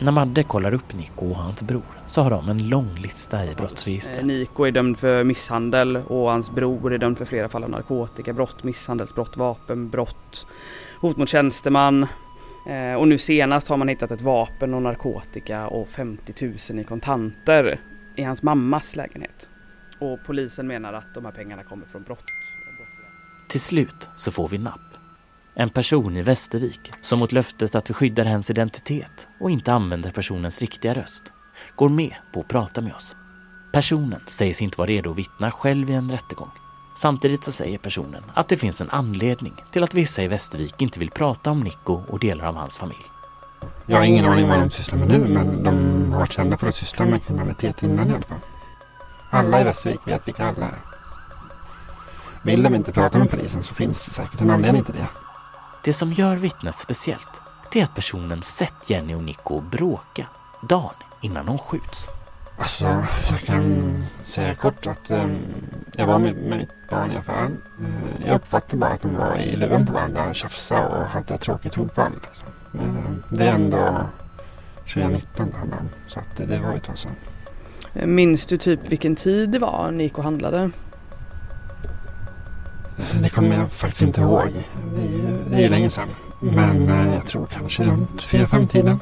När 0.00 0.12
Madde 0.12 0.42
kollar 0.42 0.74
upp 0.74 0.94
Nico 0.94 1.26
och 1.30 1.36
hans 1.36 1.62
bror 1.62 1.82
så 2.06 2.22
har 2.22 2.30
de 2.30 2.48
en 2.48 2.68
lång 2.68 2.94
lista 2.94 3.44
i 3.46 3.54
brottsregistret. 3.54 4.18
Eh, 4.18 4.24
Nico 4.26 4.64
är 4.64 4.70
dömd 4.70 4.98
för 4.98 5.24
misshandel 5.24 5.96
och 5.96 6.30
hans 6.30 6.50
bror 6.50 6.92
är 6.94 6.98
dömd 6.98 7.18
för 7.18 7.24
flera 7.24 7.48
fall 7.48 7.64
av 7.64 7.70
narkotikabrott, 7.70 8.64
misshandelsbrott, 8.64 9.36
vapenbrott, 9.36 10.46
hot 11.00 11.16
mot 11.16 11.28
tjänsteman. 11.28 12.06
Eh, 12.68 12.94
Och 12.98 13.08
nu 13.08 13.18
senast 13.18 13.68
har 13.68 13.76
man 13.76 13.88
hittat 13.88 14.10
ett 14.10 14.20
vapen 14.20 14.74
och 14.74 14.82
narkotika 14.82 15.66
och 15.68 15.88
50 15.88 16.46
000 16.72 16.80
i 16.80 16.84
kontanter 16.84 17.80
i 18.16 18.22
hans 18.22 18.42
mammas 18.42 18.96
lägenhet. 18.96 19.48
Och 20.00 20.18
polisen 20.26 20.66
menar 20.66 20.92
att 20.92 21.14
de 21.14 21.24
här 21.24 21.32
pengarna 21.32 21.62
kommer 21.62 21.86
från 21.86 22.02
brott. 22.02 22.24
Till 23.48 23.60
slut 23.60 24.08
så 24.16 24.30
får 24.30 24.48
vi 24.48 24.58
napp. 24.58 24.80
En 25.60 25.70
person 25.70 26.16
i 26.16 26.22
Västervik 26.22 26.92
som 27.00 27.18
mot 27.18 27.32
löftet 27.32 27.74
att 27.74 27.90
vi 27.90 27.94
skyddar 27.94 28.24
hens 28.24 28.50
identitet 28.50 29.28
och 29.40 29.50
inte 29.50 29.72
använder 29.72 30.10
personens 30.10 30.60
riktiga 30.60 30.94
röst 30.94 31.32
går 31.76 31.88
med 31.88 32.14
på 32.32 32.40
att 32.40 32.48
prata 32.48 32.80
med 32.80 32.94
oss. 32.94 33.16
Personen 33.72 34.20
sägs 34.26 34.62
inte 34.62 34.78
vara 34.78 34.88
redo 34.88 35.10
att 35.10 35.16
vittna 35.16 35.50
själv 35.50 35.90
i 35.90 35.94
en 35.94 36.10
rättegång. 36.10 36.50
Samtidigt 36.96 37.44
så 37.44 37.52
säger 37.52 37.78
personen 37.78 38.22
att 38.34 38.48
det 38.48 38.56
finns 38.56 38.80
en 38.80 38.90
anledning 38.90 39.54
till 39.72 39.82
att 39.84 39.94
vissa 39.94 40.22
i 40.22 40.28
Västervik 40.28 40.82
inte 40.82 40.98
vill 40.98 41.10
prata 41.10 41.50
om 41.50 41.60
Nico 41.60 42.02
och 42.08 42.18
delar 42.18 42.44
av 42.44 42.54
hans 42.54 42.76
familj. 42.76 43.04
Jag 43.86 43.96
har 43.96 44.04
ingen 44.04 44.24
aning 44.24 44.48
vad 44.48 44.60
de 44.60 44.70
sysslar 44.70 44.98
med 44.98 45.08
nu 45.08 45.18
men 45.18 45.62
de 45.62 46.04
har 46.12 46.18
varit 46.18 46.32
kända 46.32 46.56
för 46.56 46.68
att 46.68 46.74
syssla 46.74 47.06
med 47.06 47.26
kriminalitet 47.26 47.82
innan 47.82 48.10
i 48.10 48.14
alla 48.14 48.22
fall. 48.22 48.40
Alla 49.30 49.60
i 49.60 49.64
Västervik 49.64 50.00
vet 50.04 50.28
vilka 50.28 50.44
alla 50.44 50.66
är. 50.66 50.78
Vill 52.42 52.62
de 52.62 52.74
inte 52.74 52.92
prata 52.92 53.18
med 53.18 53.30
polisen 53.30 53.62
så 53.62 53.74
finns 53.74 54.04
det 54.04 54.10
säkert 54.10 54.40
en 54.40 54.50
anledning 54.50 54.84
till 54.84 54.94
det. 54.94 55.08
Det 55.84 55.92
som 55.92 56.12
gör 56.12 56.36
vittnet 56.36 56.78
speciellt 56.78 57.42
det 57.72 57.80
är 57.80 57.84
att 57.84 57.94
personen 57.94 58.42
sett 58.42 58.90
Jenny 58.90 59.14
och 59.14 59.22
Nico 59.22 59.60
bråka 59.60 60.26
dagen 60.68 60.94
innan 61.20 61.48
hon 61.48 61.58
skjuts. 61.58 62.08
Alltså, 62.58 63.04
jag 63.30 63.40
kan 63.40 63.94
säga 64.22 64.54
kort 64.54 64.86
att 64.86 65.10
eh, 65.10 65.26
jag 65.96 66.06
var 66.06 66.18
med, 66.18 66.36
mitt 66.36 66.90
barn 66.90 67.12
i 67.12 67.16
affären. 67.16 67.62
Eh, 67.80 68.26
jag 68.26 68.36
uppfattade 68.36 68.76
bara 68.76 68.90
att 68.90 69.02
de 69.02 69.14
var 69.14 69.36
i 69.36 69.56
luven 69.56 69.86
på 69.86 69.92
varandra, 69.92 70.34
tjafsade 70.34 70.86
och 70.86 71.04
hade 71.04 71.34
ett 71.34 71.40
tråkigt 71.40 71.78
ordval. 71.78 72.12
Liksom. 72.12 72.48
Eh, 72.74 73.36
det 73.36 73.44
är 73.48 73.54
ändå 73.54 74.00
2019 74.78 75.50
det 75.50 75.58
handlar 75.58 75.78
om, 75.78 75.88
så 76.06 76.20
att 76.20 76.36
det, 76.36 76.46
det 76.46 76.58
var 76.58 76.70
ju 76.70 76.76
ett 76.76 76.84
tag 76.84 76.98
sedan. 76.98 77.12
Minns 77.92 78.46
du 78.46 78.58
typ 78.58 78.80
vilken 78.88 79.16
tid 79.16 79.50
det 79.50 79.58
var 79.58 79.90
Nico 79.90 80.22
handlade? 80.22 80.70
Det 83.22 83.28
kommer 83.28 83.56
jag 83.56 83.72
faktiskt 83.72 84.02
inte 84.02 84.20
ihåg. 84.20 84.48
Det 84.94 85.00
är 85.00 85.04
ju, 85.04 85.44
det 85.50 85.56
är 85.56 85.60
ju 85.60 85.68
länge 85.68 85.90
sedan. 85.90 86.08
Men 86.40 86.88
eh, 86.88 87.14
jag 87.14 87.26
tror 87.26 87.46
kanske 87.46 87.84
runt 87.84 88.22
4-5 88.22 88.66
tiden. 88.66 89.00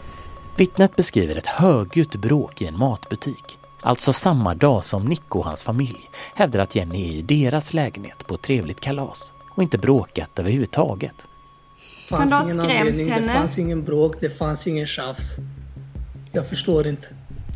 Vittnet 0.56 0.97
beskriver 0.97 1.36
ett 1.36 1.47
högljutt 1.47 2.16
bråk 2.16 2.62
i 2.62 2.66
en 2.66 2.78
matbutik. 2.78 3.59
Alltså 3.80 4.12
samma 4.12 4.55
dag 4.55 4.84
som 4.84 5.05
Nico 5.05 5.38
och 5.38 5.44
hans 5.44 5.62
familj 5.62 6.10
hävdar 6.34 6.60
att 6.60 6.74
Jenny 6.74 7.09
är 7.09 7.12
i 7.12 7.22
deras 7.22 7.74
lägenhet 7.74 8.26
på 8.26 8.34
ett 8.34 8.43
trevligt 8.43 8.80
kalas 8.80 9.32
och 9.56 9.62
inte 9.62 9.78
bråkat 9.78 10.38
överhuvudtaget. 10.38 11.26
Det 12.10 12.16
Kan 12.16 12.28
du 12.28 12.34
ha 12.34 12.43
ingen 12.43 12.55
skrämt 12.55 12.70
anledning, 12.80 13.10
henne? 13.12 13.26
Det 13.32 13.38
fanns 13.38 13.59
ingen 13.59 13.84
bråk, 13.84 14.14
det 14.20 14.30
fanns 14.38 14.66
ingen 14.66 14.86
tjafs. 14.86 15.36
Jag 16.32 16.48
förstår 16.48 16.86
inte. 16.86 17.09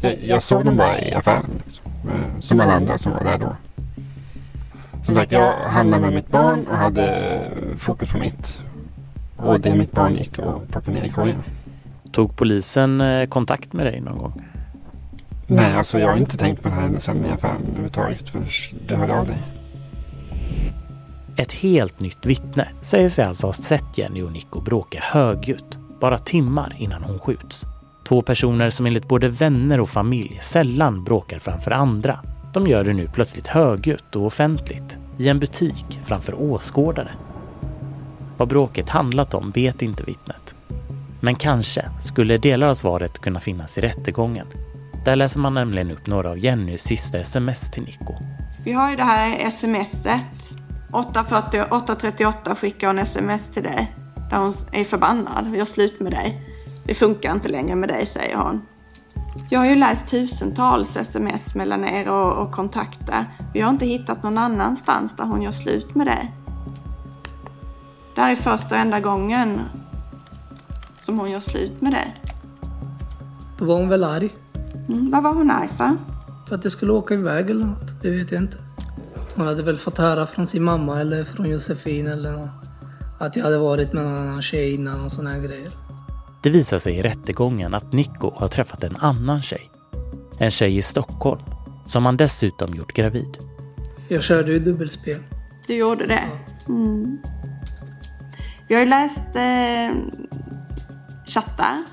Jag, 0.03 0.17
jag 0.23 0.43
såg 0.43 0.65
dem 0.65 0.77
bara 0.77 1.01
i 1.01 1.13
affären. 1.15 1.63
Liksom. 1.65 1.93
Eh, 2.09 2.41
Som 2.41 2.61
alla 2.61 2.73
andra 2.73 2.99
som 2.99 3.13
var 3.13 3.25
där 3.25 3.39
då. 3.39 3.57
Som 5.03 5.15
sagt, 5.15 5.33
jag 5.33 5.53
handlade 5.53 6.03
med 6.03 6.15
mitt 6.15 6.29
barn 6.29 6.67
och 6.67 6.77
hade 6.77 7.07
eh, 7.07 7.77
fokus 7.77 8.09
på 8.13 8.19
mitt. 8.19 8.63
Och 9.37 9.61
det 9.61 9.75
mitt 9.75 9.93
barn 9.93 10.15
gick 10.15 10.39
och 10.39 10.69
plockade 10.69 10.99
ner 11.01 11.05
i 11.05 11.11
korgen. 11.11 11.43
Tog 12.13 12.37
polisen 12.37 13.01
eh, 13.01 13.29
kontakt 13.29 13.73
med 13.73 13.87
dig 13.87 14.01
någon 14.01 14.19
gång? 14.19 14.43
Nej, 15.47 15.75
alltså 15.75 15.99
jag 15.99 16.09
har 16.09 16.17
inte 16.17 16.37
tänkt 16.37 16.63
på 16.63 16.69
den 16.69 16.77
här 16.77 16.83
händelsen 16.83 17.25
i 17.27 17.31
affären 17.31 17.63
överhuvudtaget 17.67 18.29
förrän 18.29 18.47
du 18.87 18.95
hörde 18.95 19.19
av 19.19 19.27
dig. 19.27 19.39
Ett 21.37 21.53
helt 21.53 22.01
nytt 22.01 22.27
vittne 22.27 22.69
säger 22.83 23.09
sig 23.09 23.25
alltså 23.25 23.47
ha 23.47 23.53
sett 23.53 23.99
Jenny 23.99 24.23
och 24.23 24.33
Nico 24.33 24.61
bråka 24.61 24.99
högljutt 25.03 25.79
bara 26.01 26.19
timmar 26.19 26.77
innan 26.79 27.03
hon 27.03 27.19
skjuts. 27.19 27.67
Två 28.09 28.23
personer 28.23 28.71
som 28.71 28.87
enligt 28.87 29.09
både 29.09 29.29
vänner 29.29 29.81
och 29.81 29.89
familj 29.89 30.39
sällan 30.43 31.05
bråkar 31.05 31.39
framför 31.39 31.71
andra. 31.71 32.21
De 32.53 32.67
gör 32.67 32.85
det 32.85 32.93
nu 32.93 33.09
plötsligt 33.09 33.47
högljutt 33.47 34.17
och 34.17 34.27
offentligt 34.27 34.99
i 35.19 35.29
en 35.29 35.39
butik 35.39 36.01
framför 36.05 36.35
åskådare. 36.35 37.11
Vad 38.37 38.49
bråket 38.49 38.89
handlat 38.89 39.35
om 39.35 39.51
vet 39.51 39.83
inte 39.83 40.05
vittnet. 40.05 40.55
Men 41.21 41.35
kanske 41.35 41.91
skulle 42.01 42.39
delar 42.39 42.69
av 42.69 42.75
svaret 42.75 43.19
kunna 43.19 43.41
finnas 43.41 43.79
i 43.79 43.81
rättegången. 43.81 44.47
Där 45.05 45.17
läser 45.17 45.41
man 45.41 45.55
nämligen 45.55 45.91
upp 45.91 46.07
några 46.07 46.31
av 46.31 46.39
Jennys 46.39 46.83
sista 46.83 47.19
sms 47.19 47.71
till 47.71 47.83
Nico. 47.83 48.15
Vi 48.65 48.73
har 48.73 48.91
ju 48.91 48.97
det 48.97 49.05
här 49.05 49.51
smset. 49.51 50.59
8.38 50.93 52.55
skickar 52.55 52.87
hon 52.87 52.99
sms 52.99 53.51
till 53.51 53.63
dig. 53.63 53.97
Där 54.31 54.37
hon 54.37 54.55
är 54.73 54.85
förbannad. 54.85 55.51
Vi 55.51 55.59
har 55.59 55.67
slut 55.67 56.01
med 56.01 56.13
dig. 56.13 56.41
Det 56.85 56.95
funkar 56.95 57.33
inte 57.33 57.49
längre 57.49 57.77
med 57.77 57.89
dig, 57.89 58.07
säger 58.07 58.37
hon. 58.37 58.63
Jag 59.51 59.61
har 59.61 59.67
ju 59.67 59.75
läst 59.75 60.09
tusentals 60.09 60.97
sms 60.97 61.55
mellan 61.55 61.85
er 61.85 62.11
och, 62.11 62.43
och 62.43 62.53
kontakter. 62.53 63.25
Vi 63.55 63.61
har 63.61 63.71
inte 63.71 63.87
hittat 63.87 64.23
någon 64.23 64.39
annanstans 64.39 65.17
där 65.17 65.25
hon 65.25 65.43
gör 65.43 65.53
slut 65.53 65.95
med 65.95 66.07
dig. 66.07 66.35
Det 68.15 68.21
här 68.21 68.33
är 68.33 68.37
första 68.37 68.75
och 68.75 68.81
enda 68.81 69.01
gången 69.01 69.61
som 71.01 71.19
hon 71.19 71.31
gör 71.31 71.41
slut 71.41 71.81
med 71.81 71.93
dig. 71.93 72.15
Då 73.59 73.65
var 73.65 73.77
hon 73.77 73.89
väl 73.89 74.05
arg. 74.05 74.35
Mm, 74.89 75.11
vad 75.11 75.23
var 75.23 75.33
hon 75.35 75.51
arg 75.51 75.69
för? 75.69 75.97
För 76.49 76.55
att 76.55 76.65
jag 76.65 76.73
skulle 76.73 76.93
åka 76.93 77.15
iväg 77.15 77.51
eller 77.51 77.67
något. 77.67 78.03
Det 78.03 78.11
vet 78.11 78.31
jag 78.31 78.43
inte. 78.43 78.57
Hon 79.37 79.47
hade 79.47 79.63
väl 79.63 79.79
fått 79.79 79.99
höra 79.99 80.27
från 80.27 80.47
sin 80.47 80.63
mamma 80.63 81.01
eller 81.01 81.25
från 81.25 81.51
Josefin 81.51 82.07
eller 82.07 82.33
något. 82.33 82.51
Att 83.19 83.37
jag 83.37 83.45
hade 83.45 83.59
varit 83.59 83.93
med 83.93 84.05
någon 84.05 84.19
annan 84.19 84.43
tjej 84.43 84.75
innan 84.75 85.05
och 85.05 85.13
såna 85.13 85.31
här 85.31 85.41
grejer. 85.41 85.71
Det 86.43 86.51
visar 86.51 86.79
sig 86.79 86.97
i 86.97 87.03
rättegången 87.03 87.75
att 87.75 87.93
Nico 87.93 88.33
har 88.35 88.49
träffat 88.49 88.85
en 88.85 88.97
annan 88.97 89.43
tjej. 89.43 89.71
En 90.39 90.51
tjej 90.51 90.77
i 90.77 90.83
Stockholm 90.83 91.43
som 91.87 92.05
han 92.05 92.17
dessutom 92.17 92.75
gjort 92.75 92.93
gravid. 92.93 93.39
Jag 94.09 94.23
körde 94.23 94.53
ju 94.53 94.59
dubbelspel. 94.59 95.21
Du 95.67 95.75
gjorde 95.75 96.07
det? 96.07 96.25
Mm. 96.69 97.19
Vi 98.69 98.75
har 98.75 98.83
ju 98.83 98.89
läst 98.89 99.37
eh, 99.37 99.97
chattar. 101.27 101.85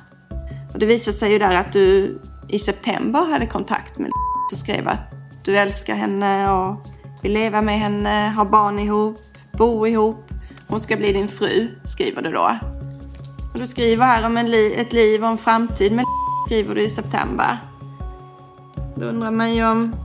Och 0.73 0.79
det 0.79 0.85
visade 0.85 1.17
sig 1.17 1.31
ju 1.31 1.39
där 1.39 1.55
att 1.55 1.73
du 1.73 2.19
i 2.49 2.59
september 2.59 3.31
hade 3.31 3.45
kontakt 3.45 3.97
med 3.97 4.11
och 4.51 4.57
skrev 4.57 4.87
att 4.87 5.13
du 5.43 5.57
älskar 5.57 5.95
henne 5.95 6.51
och 6.51 6.87
vill 7.23 7.33
leva 7.33 7.61
med 7.61 7.79
henne, 7.79 8.33
ha 8.35 8.45
barn 8.45 8.79
ihop, 8.79 9.21
bo 9.51 9.87
ihop. 9.87 10.25
Hon 10.67 10.81
ska 10.81 10.97
bli 10.97 11.13
din 11.13 11.27
fru, 11.27 11.69
skriver 11.85 12.21
du 12.21 12.31
då. 12.31 12.76
Och 13.53 13.59
du 13.59 13.67
skriver 13.67 14.05
här 14.05 14.25
om 14.25 14.37
en 14.37 14.51
li 14.51 14.73
ett 14.75 14.93
liv 14.93 15.23
och 15.23 15.29
en 15.29 15.37
framtid 15.37 15.91
med 15.91 16.05
skriver 16.45 16.75
du 16.75 16.81
i 16.81 16.89
september. 16.89 17.57
Då 18.95 19.05
undrar 19.05 19.31
man 19.31 19.53
ju 19.55 19.67
om, 19.67 19.95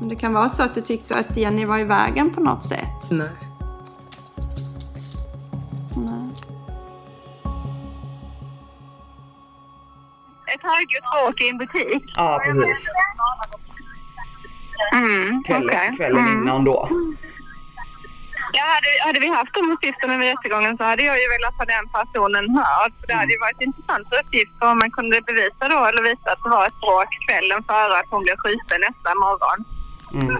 om 0.00 0.08
det 0.08 0.16
kan 0.16 0.32
vara 0.32 0.48
så 0.48 0.62
att 0.62 0.74
du 0.74 0.80
tyckte 0.80 1.14
att 1.16 1.36
Jenny 1.36 1.64
var 1.64 1.78
i 1.78 1.84
vägen 1.84 2.30
på 2.30 2.40
något 2.40 2.64
sätt. 2.64 3.10
Nej. 3.10 3.30
Nej. 5.96 6.30
Ett 10.54 10.62
högljutt 10.62 11.04
bråk 11.12 11.40
i 11.40 11.48
en 11.48 11.58
butik. 11.58 12.12
Ja, 12.16 12.40
precis. 12.44 12.86
Mm, 14.94 15.42
Kvällen, 15.44 15.96
kvällen 15.96 16.18
Mm. 16.26 16.42
innan 16.42 16.64
då. 16.64 16.88
Ja, 18.56 18.64
hade, 18.76 18.90
hade 19.06 19.20
vi 19.24 19.28
haft 19.38 19.54
de 19.54 19.62
uppgifterna 19.74 20.14
vid 20.18 20.28
rättegången 20.32 20.76
så 20.76 20.84
hade 20.84 21.02
jag 21.10 21.16
ju 21.22 21.26
velat 21.36 21.58
ha 21.58 21.64
den 21.76 21.86
personen 21.96 22.44
hörd. 22.58 22.92
För 22.98 23.06
det 23.08 23.16
hade 23.20 23.32
ju 23.36 23.40
varit 23.46 23.60
intressant 23.68 24.06
uppgift 24.20 24.56
om 24.68 24.78
man 24.82 24.90
kunde 24.96 25.16
bevisa 25.30 25.62
då 25.74 25.78
eller 25.88 26.02
visa 26.10 26.28
att 26.32 26.42
det 26.44 26.50
var 26.56 26.66
ett 26.66 26.80
bråk 26.84 27.10
kvällen 27.26 27.60
före 27.70 27.94
att 28.00 28.10
hon 28.14 28.22
blev 28.26 28.36
skjuten 28.42 28.80
nästa 28.88 29.10
morgon. 29.24 29.58
Mm. 30.20 30.36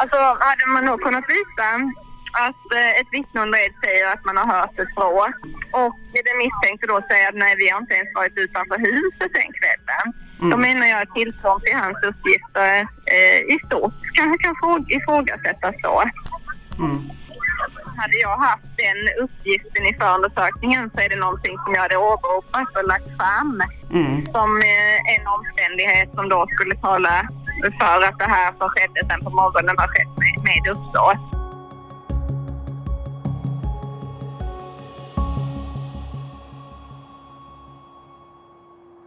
Alltså 0.00 0.18
hade 0.48 0.66
man 0.74 0.84
nog 0.84 0.98
kunnat 1.06 1.26
visa 1.36 1.66
att 2.46 2.64
eh, 2.74 3.00
ett 3.00 3.10
ed 3.12 3.72
säger 3.84 4.06
att 4.12 4.24
man 4.24 4.36
har 4.36 4.48
hört 4.56 4.78
ett 4.78 4.94
bråk 4.94 5.36
och 5.82 5.96
den 6.26 6.38
misstänkte 6.42 6.86
då 6.86 7.00
säger 7.10 7.28
att 7.28 7.34
nej 7.34 7.54
vi 7.58 7.68
har 7.68 7.80
inte 7.80 7.94
ens 7.94 8.14
varit 8.14 8.36
utanför 8.36 8.78
huset 8.78 9.30
den 9.38 9.50
kvällen. 9.58 10.06
Mm. 10.38 10.50
Då 10.50 10.56
menar 10.56 10.86
jag 10.86 11.02
att 11.02 11.14
tilltron 11.14 11.60
till 11.60 11.76
hans 11.84 11.98
uppgifter 12.10 12.86
eh, 13.14 13.38
i 13.54 13.56
stort 13.66 13.94
kanske 14.14 14.36
kan 14.44 14.54
fråga, 14.60 14.84
ifrågasättas 14.96 15.74
då. 15.82 16.02
Mm. 16.78 17.10
Hade 17.96 18.16
jag 18.16 18.36
haft 18.36 18.64
den 18.76 19.24
uppgiften 19.24 19.86
i 19.86 19.94
förundersökningen 20.00 20.90
så 20.94 21.00
är 21.00 21.08
det 21.08 21.16
någonting 21.16 21.54
som 21.64 21.74
jag 21.74 21.82
hade 21.82 21.96
åberopat 21.96 22.68
och 22.76 22.88
lagt 22.88 23.10
fram 23.20 23.62
Mm. 23.94 24.26
som 24.26 24.50
eh, 24.56 25.14
en 25.14 25.26
omständighet 25.26 26.08
som 26.14 26.28
då 26.28 26.46
skulle 26.50 26.76
tala 26.76 27.28
för 27.80 28.02
att 28.02 28.18
det 28.18 28.24
här 28.24 28.52
som 28.58 28.68
skedde 28.68 29.08
sen 29.08 29.20
på 29.24 29.30
morgonen 29.30 29.74
har 29.78 29.88
skett 29.88 30.18
med, 30.18 30.34
med 30.44 30.72
uppsåt. 30.72 31.18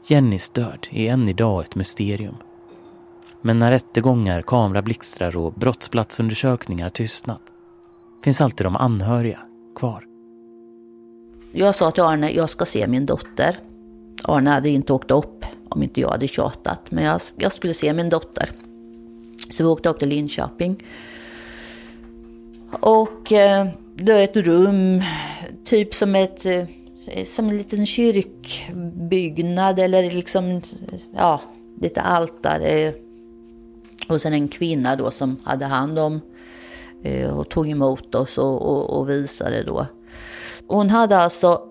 Jennys 0.07 0.49
död 0.49 0.87
är 0.91 1.11
än 1.11 1.29
idag 1.29 1.63
ett 1.63 1.75
mysterium. 1.75 2.35
Men 3.41 3.59
när 3.59 3.71
rättegångar, 3.71 4.41
kamerablixtrar 4.41 5.37
och 5.37 5.53
brottsplatsundersökningar 5.53 6.89
tystnat 6.89 7.41
finns 8.23 8.41
alltid 8.41 8.65
de 8.65 8.75
anhöriga 8.75 9.39
kvar. 9.75 10.03
Jag 11.51 11.75
sa 11.75 11.91
till 11.91 12.03
Arne, 12.03 12.31
jag 12.31 12.49
ska 12.49 12.65
se 12.65 12.87
min 12.87 13.05
dotter. 13.05 13.57
Arne 14.23 14.49
hade 14.49 14.69
inte 14.69 14.93
åkt 14.93 15.11
upp 15.11 15.45
om 15.69 15.83
inte 15.83 16.01
jag 16.01 16.09
hade 16.09 16.27
tjatat, 16.27 16.91
men 16.91 17.03
jag, 17.03 17.21
jag 17.37 17.51
skulle 17.51 17.73
se 17.73 17.93
min 17.93 18.09
dotter. 18.09 18.49
Så 19.51 19.63
vi 19.63 19.69
åkte 19.69 19.89
upp 19.89 19.99
till 19.99 20.09
Linköping. 20.09 20.83
Och 22.79 23.31
eh, 23.31 23.67
det 23.95 24.11
är 24.11 24.23
ett 24.23 24.37
rum, 24.37 25.01
typ 25.63 25.93
som 25.93 26.15
ett 26.15 26.45
eh, 26.45 26.65
som 27.25 27.49
en 27.49 27.57
liten 27.57 27.85
kyrkbyggnad 27.85 29.79
eller 29.79 30.11
liksom, 30.11 30.61
ja, 31.15 31.41
lite 31.81 32.01
altare. 32.01 32.93
Och 34.07 34.21
sen 34.21 34.33
en 34.33 34.47
kvinna 34.47 34.95
då 34.95 35.11
som 35.11 35.37
hade 35.43 35.65
hand 35.65 35.99
om 35.99 36.13
eh, 36.15 36.19
Eh, 37.05 37.37
och 37.37 37.49
tog 37.49 37.69
emot 37.69 38.15
oss 38.15 38.37
och, 38.37 38.61
och, 38.61 38.99
och 38.99 39.09
visade 39.09 39.63
då. 39.63 39.87
Hon 40.67 40.89
hade 40.89 41.17
alltså 41.17 41.61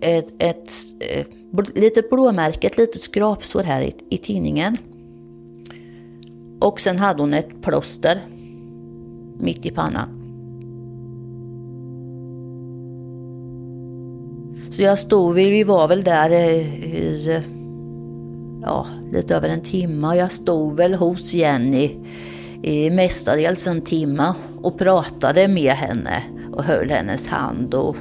ett, 0.00 0.28
ett, 0.38 0.70
eh, 1.00 1.20
ett 1.60 1.78
litet 1.78 2.10
blåmärke, 2.10 2.66
ett 2.66 2.78
litet 2.78 3.02
skrapsår 3.02 3.62
här 3.62 3.82
i, 3.82 3.94
i 4.10 4.18
tidningen. 4.18 4.76
Och 6.60 6.80
sen 6.80 6.98
hade 6.98 7.22
hon 7.22 7.34
ett 7.34 7.62
plåster 7.62 8.20
mitt 9.38 9.66
i 9.66 9.70
pannan. 9.70 10.18
Så 14.70 14.82
jag 14.82 14.98
stod, 14.98 15.34
vi, 15.34 15.64
var 15.64 15.88
väl 15.88 16.04
där 16.04 16.30
eh, 16.30 16.84
i 16.84 17.42
ja, 18.62 18.86
lite 19.12 19.36
över 19.36 19.48
en 19.48 19.60
timme. 19.60 20.06
och 20.06 20.16
Jag 20.16 20.32
stod 20.32 20.76
väl 20.76 20.94
hos 20.94 21.34
Jenny 21.34 21.98
i 22.62 22.90
mestadels 22.90 23.66
en 23.66 23.80
timme 23.80 24.34
och 24.62 24.78
pratade 24.78 25.48
med 25.48 25.72
henne 25.72 26.22
och 26.52 26.64
höll 26.64 26.90
hennes 26.90 27.28
hand 27.28 27.74
och, 27.74 27.96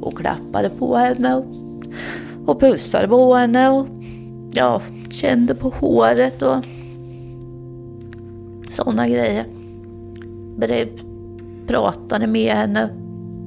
och 0.00 0.18
klappade 0.18 0.70
på 0.70 0.96
henne 0.96 1.34
och, 1.34 1.44
och 2.46 2.60
pussade 2.60 3.08
på 3.08 3.34
henne 3.34 3.68
och 3.68 3.86
ja, 4.52 4.82
kände 5.10 5.54
på 5.54 5.68
håret 5.68 6.42
och 6.42 6.64
sådana 8.70 9.08
grejer. 9.08 9.46
Brev, 10.56 10.88
pratade 11.66 12.26
med 12.26 12.54
henne, 12.54 12.88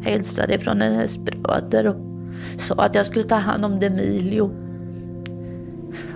hälsade 0.02 0.60
från 0.60 0.81
hennes 0.81 1.18
bröder 1.18 1.88
och 1.88 1.95
sa 2.57 2.76
att 2.76 2.95
jag 2.95 3.06
skulle 3.06 3.26
ta 3.26 3.35
hand 3.35 3.65
om 3.65 3.80
Demilio. 3.80 4.52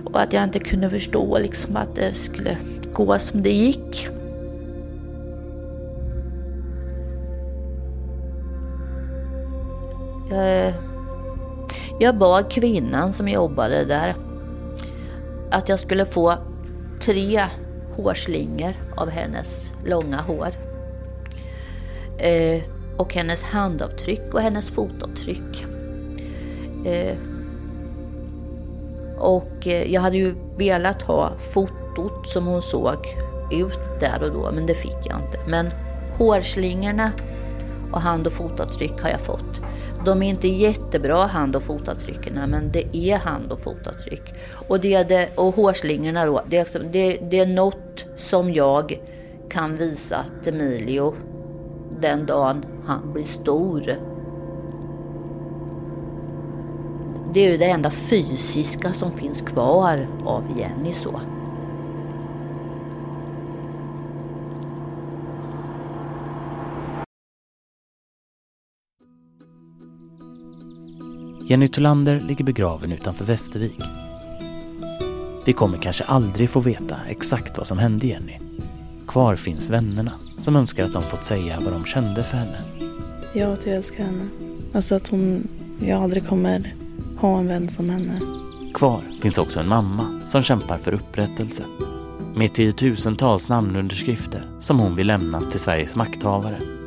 Och 0.04 0.20
att 0.20 0.32
jag 0.32 0.44
inte 0.44 0.58
kunde 0.58 0.90
förstå 0.90 1.38
liksom 1.38 1.76
att 1.76 1.94
det 1.94 2.12
skulle 2.12 2.56
gå 2.92 3.18
som 3.18 3.42
det 3.42 3.52
gick. 3.52 4.08
Jag, 10.30 10.72
jag 11.98 12.18
bad 12.18 12.52
kvinnan 12.52 13.12
som 13.12 13.28
jobbade 13.28 13.84
där 13.84 14.14
att 15.50 15.68
jag 15.68 15.78
skulle 15.78 16.06
få 16.06 16.34
tre 17.00 17.44
hårslingor 17.96 18.72
av 18.96 19.10
hennes 19.10 19.72
långa 19.84 20.16
hår. 20.16 20.48
Eh, 22.18 22.62
och 22.96 23.14
hennes 23.14 23.42
handavtryck 23.42 24.34
och 24.34 24.40
hennes 24.40 24.70
fotavtryck. 24.70 25.66
Eh, 26.84 27.16
och 29.18 29.66
eh, 29.66 29.92
jag 29.92 30.00
hade 30.00 30.16
ju 30.16 30.34
velat 30.56 31.02
ha 31.02 31.32
fotot 31.38 32.28
som 32.28 32.46
hon 32.46 32.62
såg 32.62 33.16
ut 33.52 33.80
där 34.00 34.22
och 34.22 34.32
då, 34.32 34.50
men 34.54 34.66
det 34.66 34.74
fick 34.74 34.96
jag 35.04 35.16
inte. 35.16 35.38
Men 35.46 35.70
hårslingorna 36.18 37.12
och 37.92 38.00
hand 38.00 38.26
och 38.26 38.32
fotavtryck 38.32 39.02
har 39.02 39.10
jag 39.10 39.20
fått. 39.20 39.60
De 40.04 40.22
är 40.22 40.28
inte 40.28 40.48
jättebra 40.48 41.26
hand 41.26 41.56
och 41.56 41.62
fotavtrycken, 41.62 42.50
men 42.50 42.72
det 42.72 42.96
är 42.96 43.16
hand 43.16 43.52
och 43.52 43.60
fotavtryck. 43.60 44.34
Och, 44.68 44.80
det 44.80 44.94
är 44.94 45.04
det, 45.04 45.28
och 45.36 45.54
hårslingorna 45.54 46.26
då, 46.26 46.42
det 46.48 46.56
är, 46.56 46.64
liksom, 46.64 46.82
det, 46.92 47.18
det 47.30 47.38
är 47.38 47.46
något 47.46 48.06
som 48.16 48.52
jag 48.52 49.00
kan 49.48 49.76
visa 49.76 50.24
till 50.42 50.54
Emilio 50.54 51.14
den 52.00 52.26
dagen 52.26 52.64
han 52.86 53.12
blir 53.12 53.24
stor. 53.24 53.82
Det 57.32 57.46
är 57.46 57.50
ju 57.50 57.56
det 57.56 57.70
enda 57.70 57.90
fysiska 57.90 58.92
som 58.92 59.12
finns 59.12 59.42
kvar 59.42 60.08
av 60.24 60.44
Jenny 60.58 60.92
så. 60.92 61.20
Jenny 71.50 71.68
Tolander 71.68 72.20
ligger 72.20 72.44
begraven 72.44 72.92
utanför 72.92 73.24
Västervik. 73.24 73.80
Vi 75.44 75.52
kommer 75.52 75.78
kanske 75.78 76.04
aldrig 76.04 76.50
få 76.50 76.60
veta 76.60 76.96
exakt 77.08 77.58
vad 77.58 77.66
som 77.66 77.78
hände 77.78 78.06
Jenny. 78.06 78.38
Kvar 79.06 79.36
finns 79.36 79.70
vännerna 79.70 80.12
som 80.38 80.56
önskar 80.56 80.84
att 80.84 80.92
de 80.92 81.02
fått 81.02 81.24
säga 81.24 81.60
vad 81.60 81.72
de 81.72 81.84
kände 81.84 82.24
för 82.24 82.36
henne. 82.36 82.64
Ja, 83.34 83.52
att 83.52 83.66
jag 83.66 83.76
älskar 83.76 84.04
henne. 84.04 84.28
Alltså 84.74 84.94
att 84.94 85.08
hon, 85.08 85.48
jag 85.80 86.02
aldrig 86.02 86.26
kommer 86.26 86.74
ha 87.18 87.38
en 87.38 87.48
vän 87.48 87.68
som 87.68 87.90
henne. 87.90 88.20
Kvar 88.74 89.02
finns 89.22 89.38
också 89.38 89.60
en 89.60 89.68
mamma 89.68 90.20
som 90.28 90.42
kämpar 90.42 90.78
för 90.78 90.94
upprättelse. 90.94 91.64
Med 92.34 92.54
tiotusentals 92.54 93.48
namnunderskrifter 93.48 94.50
som 94.60 94.78
hon 94.78 94.96
vill 94.96 95.06
lämna 95.06 95.40
till 95.40 95.60
Sveriges 95.60 95.96
makthavare. 95.96 96.77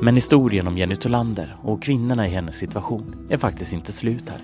Men 0.00 0.14
historien 0.14 0.66
om 0.66 0.78
Jenny 0.78 0.96
Tolander 0.96 1.56
och 1.62 1.82
kvinnorna 1.82 2.28
i 2.28 2.30
hennes 2.30 2.58
situation 2.58 3.26
är 3.30 3.36
faktiskt 3.36 3.72
inte 3.72 3.92
slut 3.92 4.28
här. 4.28 4.38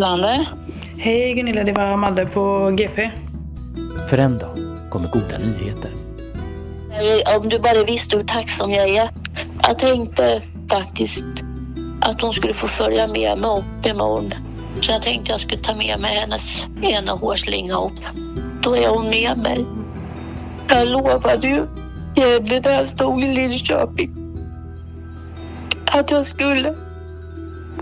Lander. 0.00 0.48
Hej 0.98 1.34
Gunilla, 1.34 1.64
det 1.64 1.72
var 1.72 1.96
Madde 1.96 2.26
på 2.26 2.70
GP. 2.70 3.10
För 4.10 4.18
en 4.18 4.38
dag 4.38 4.58
kommer 4.90 5.08
goda 5.08 5.38
nyheter. 5.38 5.92
Om 7.40 7.48
du 7.48 7.58
bara 7.58 7.84
visste 7.84 8.16
hur 8.16 8.24
tacksam 8.24 8.70
jag 8.70 8.88
är. 8.88 9.10
Jag 9.62 9.78
tänkte 9.78 10.42
faktiskt 10.70 11.24
att 12.00 12.20
hon 12.20 12.32
skulle 12.32 12.54
få 12.54 12.68
följa 12.68 13.06
med 13.06 13.38
mig 13.38 13.50
upp 13.58 13.86
imorgon. 13.86 14.34
Så 14.80 14.92
jag 14.92 15.02
tänkte 15.02 15.32
jag 15.32 15.40
skulle 15.40 15.62
ta 15.62 15.74
med 15.74 16.00
mig 16.00 16.16
hennes 16.16 16.66
ena 16.82 17.12
hårslinga 17.12 17.76
upp. 17.76 18.00
Då 18.62 18.76
är 18.76 18.88
hon 18.88 19.10
med 19.10 19.38
mig. 19.38 19.66
Jag 20.68 20.88
lovade 20.88 21.48
ju 21.48 21.66
Jenny 22.16 22.60
när 22.60 22.72
jag 22.72 22.86
stod 22.86 23.24
i 23.24 23.34
Linköping 23.34 24.24
att 25.86 26.10
jag 26.10 26.26
skulle 26.26 26.74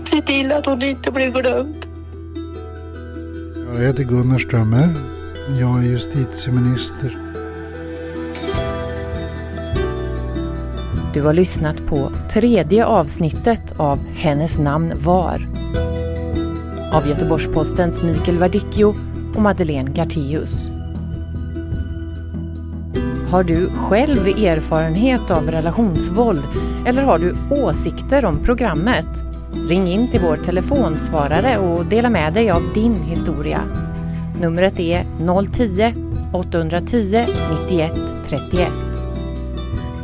se 0.03 0.21
till 0.21 0.51
att 0.51 0.65
hon 0.65 0.83
inte 0.83 1.11
blev 1.11 1.33
glömd. 1.33 1.85
Jag 3.73 3.79
heter 3.79 4.03
Gunnar 4.03 4.39
Strömmer. 4.39 4.89
Jag 5.59 5.79
är 5.79 5.83
justitieminister. 5.83 7.17
Du 11.13 11.21
har 11.21 11.33
lyssnat 11.33 11.85
på 11.85 12.11
tredje 12.31 12.85
avsnittet 12.85 13.73
av 13.77 13.99
Hennes 14.07 14.59
namn 14.59 14.93
var 14.95 15.47
av 16.93 17.07
Göteborgs-Postens 17.07 18.03
Mikael 18.03 18.37
Verdicchio 18.37 18.95
och 19.35 19.41
Madeleine 19.41 19.91
Gartéus. 19.91 20.72
Har 23.33 23.43
du 23.43 23.69
själv 23.69 24.27
erfarenhet 24.27 25.31
av 25.31 25.51
relationsvåld 25.51 26.43
eller 26.85 27.03
har 27.03 27.19
du 27.19 27.35
åsikter 27.49 28.25
om 28.25 28.43
programmet? 28.43 29.07
Ring 29.69 29.87
in 29.87 30.11
till 30.11 30.21
vår 30.21 30.37
telefonsvarare 30.37 31.57
och 31.57 31.85
dela 31.85 32.09
med 32.09 32.33
dig 32.33 32.51
av 32.51 32.61
din 32.73 33.03
historia. 33.03 33.61
Numret 34.41 34.79
är 34.79 35.03
010-810 35.03 37.25
91 37.69 37.93
31. 38.27 38.67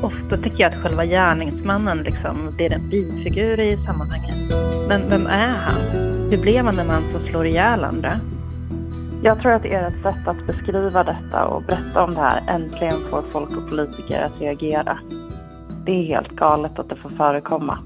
Ofta 0.01 0.37
tycker 0.37 0.59
jag 0.59 0.73
att 0.73 0.81
själva 0.81 1.05
gärningsmannen 1.05 1.97
liksom 1.97 2.55
är 2.59 2.73
en 2.73 2.89
bifigur 2.89 3.59
i 3.59 3.77
sammanhanget. 3.85 4.53
Men 4.87 5.09
vem 5.09 5.27
är 5.27 5.47
han? 5.47 5.81
Hur 6.31 6.41
blev 6.41 6.65
han 6.65 6.79
en 6.79 6.87
man 6.87 7.03
som 7.13 7.27
slår 7.29 7.47
ihjäl 7.47 7.83
andra? 7.83 8.19
Jag 9.23 9.41
tror 9.41 9.51
att 9.51 9.65
ert 9.65 10.01
sätt 10.03 10.27
att 10.27 10.47
beskriva 10.47 11.03
detta 11.03 11.45
och 11.45 11.63
berätta 11.63 12.03
om 12.03 12.13
det 12.13 12.19
här 12.19 12.43
äntligen 12.47 12.99
får 13.09 13.23
folk 13.31 13.57
och 13.57 13.69
politiker 13.69 14.25
att 14.25 14.41
reagera. 14.41 14.99
Det 15.85 15.91
är 15.91 16.03
helt 16.03 16.35
galet 16.35 16.79
att 16.79 16.89
det 16.89 16.95
får 16.95 17.09
förekomma. 17.09 17.79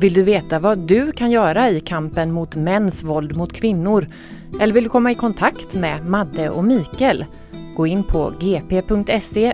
Vill 0.00 0.14
du 0.14 0.22
veta 0.22 0.58
vad 0.58 0.78
du 0.78 1.12
kan 1.12 1.30
göra 1.30 1.68
i 1.68 1.80
kampen 1.80 2.32
mot 2.32 2.56
mäns 2.56 3.04
våld 3.04 3.36
mot 3.36 3.52
kvinnor? 3.52 4.06
Eller 4.60 4.74
vill 4.74 4.84
du 4.84 4.90
komma 4.90 5.10
i 5.10 5.14
kontakt 5.14 5.74
med 5.74 6.06
Madde 6.06 6.50
och 6.50 6.64
Mikael? 6.64 7.24
Gå 7.76 7.86
in 7.86 8.04
på 8.04 8.32
gp.se 8.40 9.52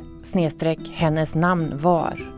hennes 0.92 1.34
namn 1.34 1.72
var. 1.78 2.37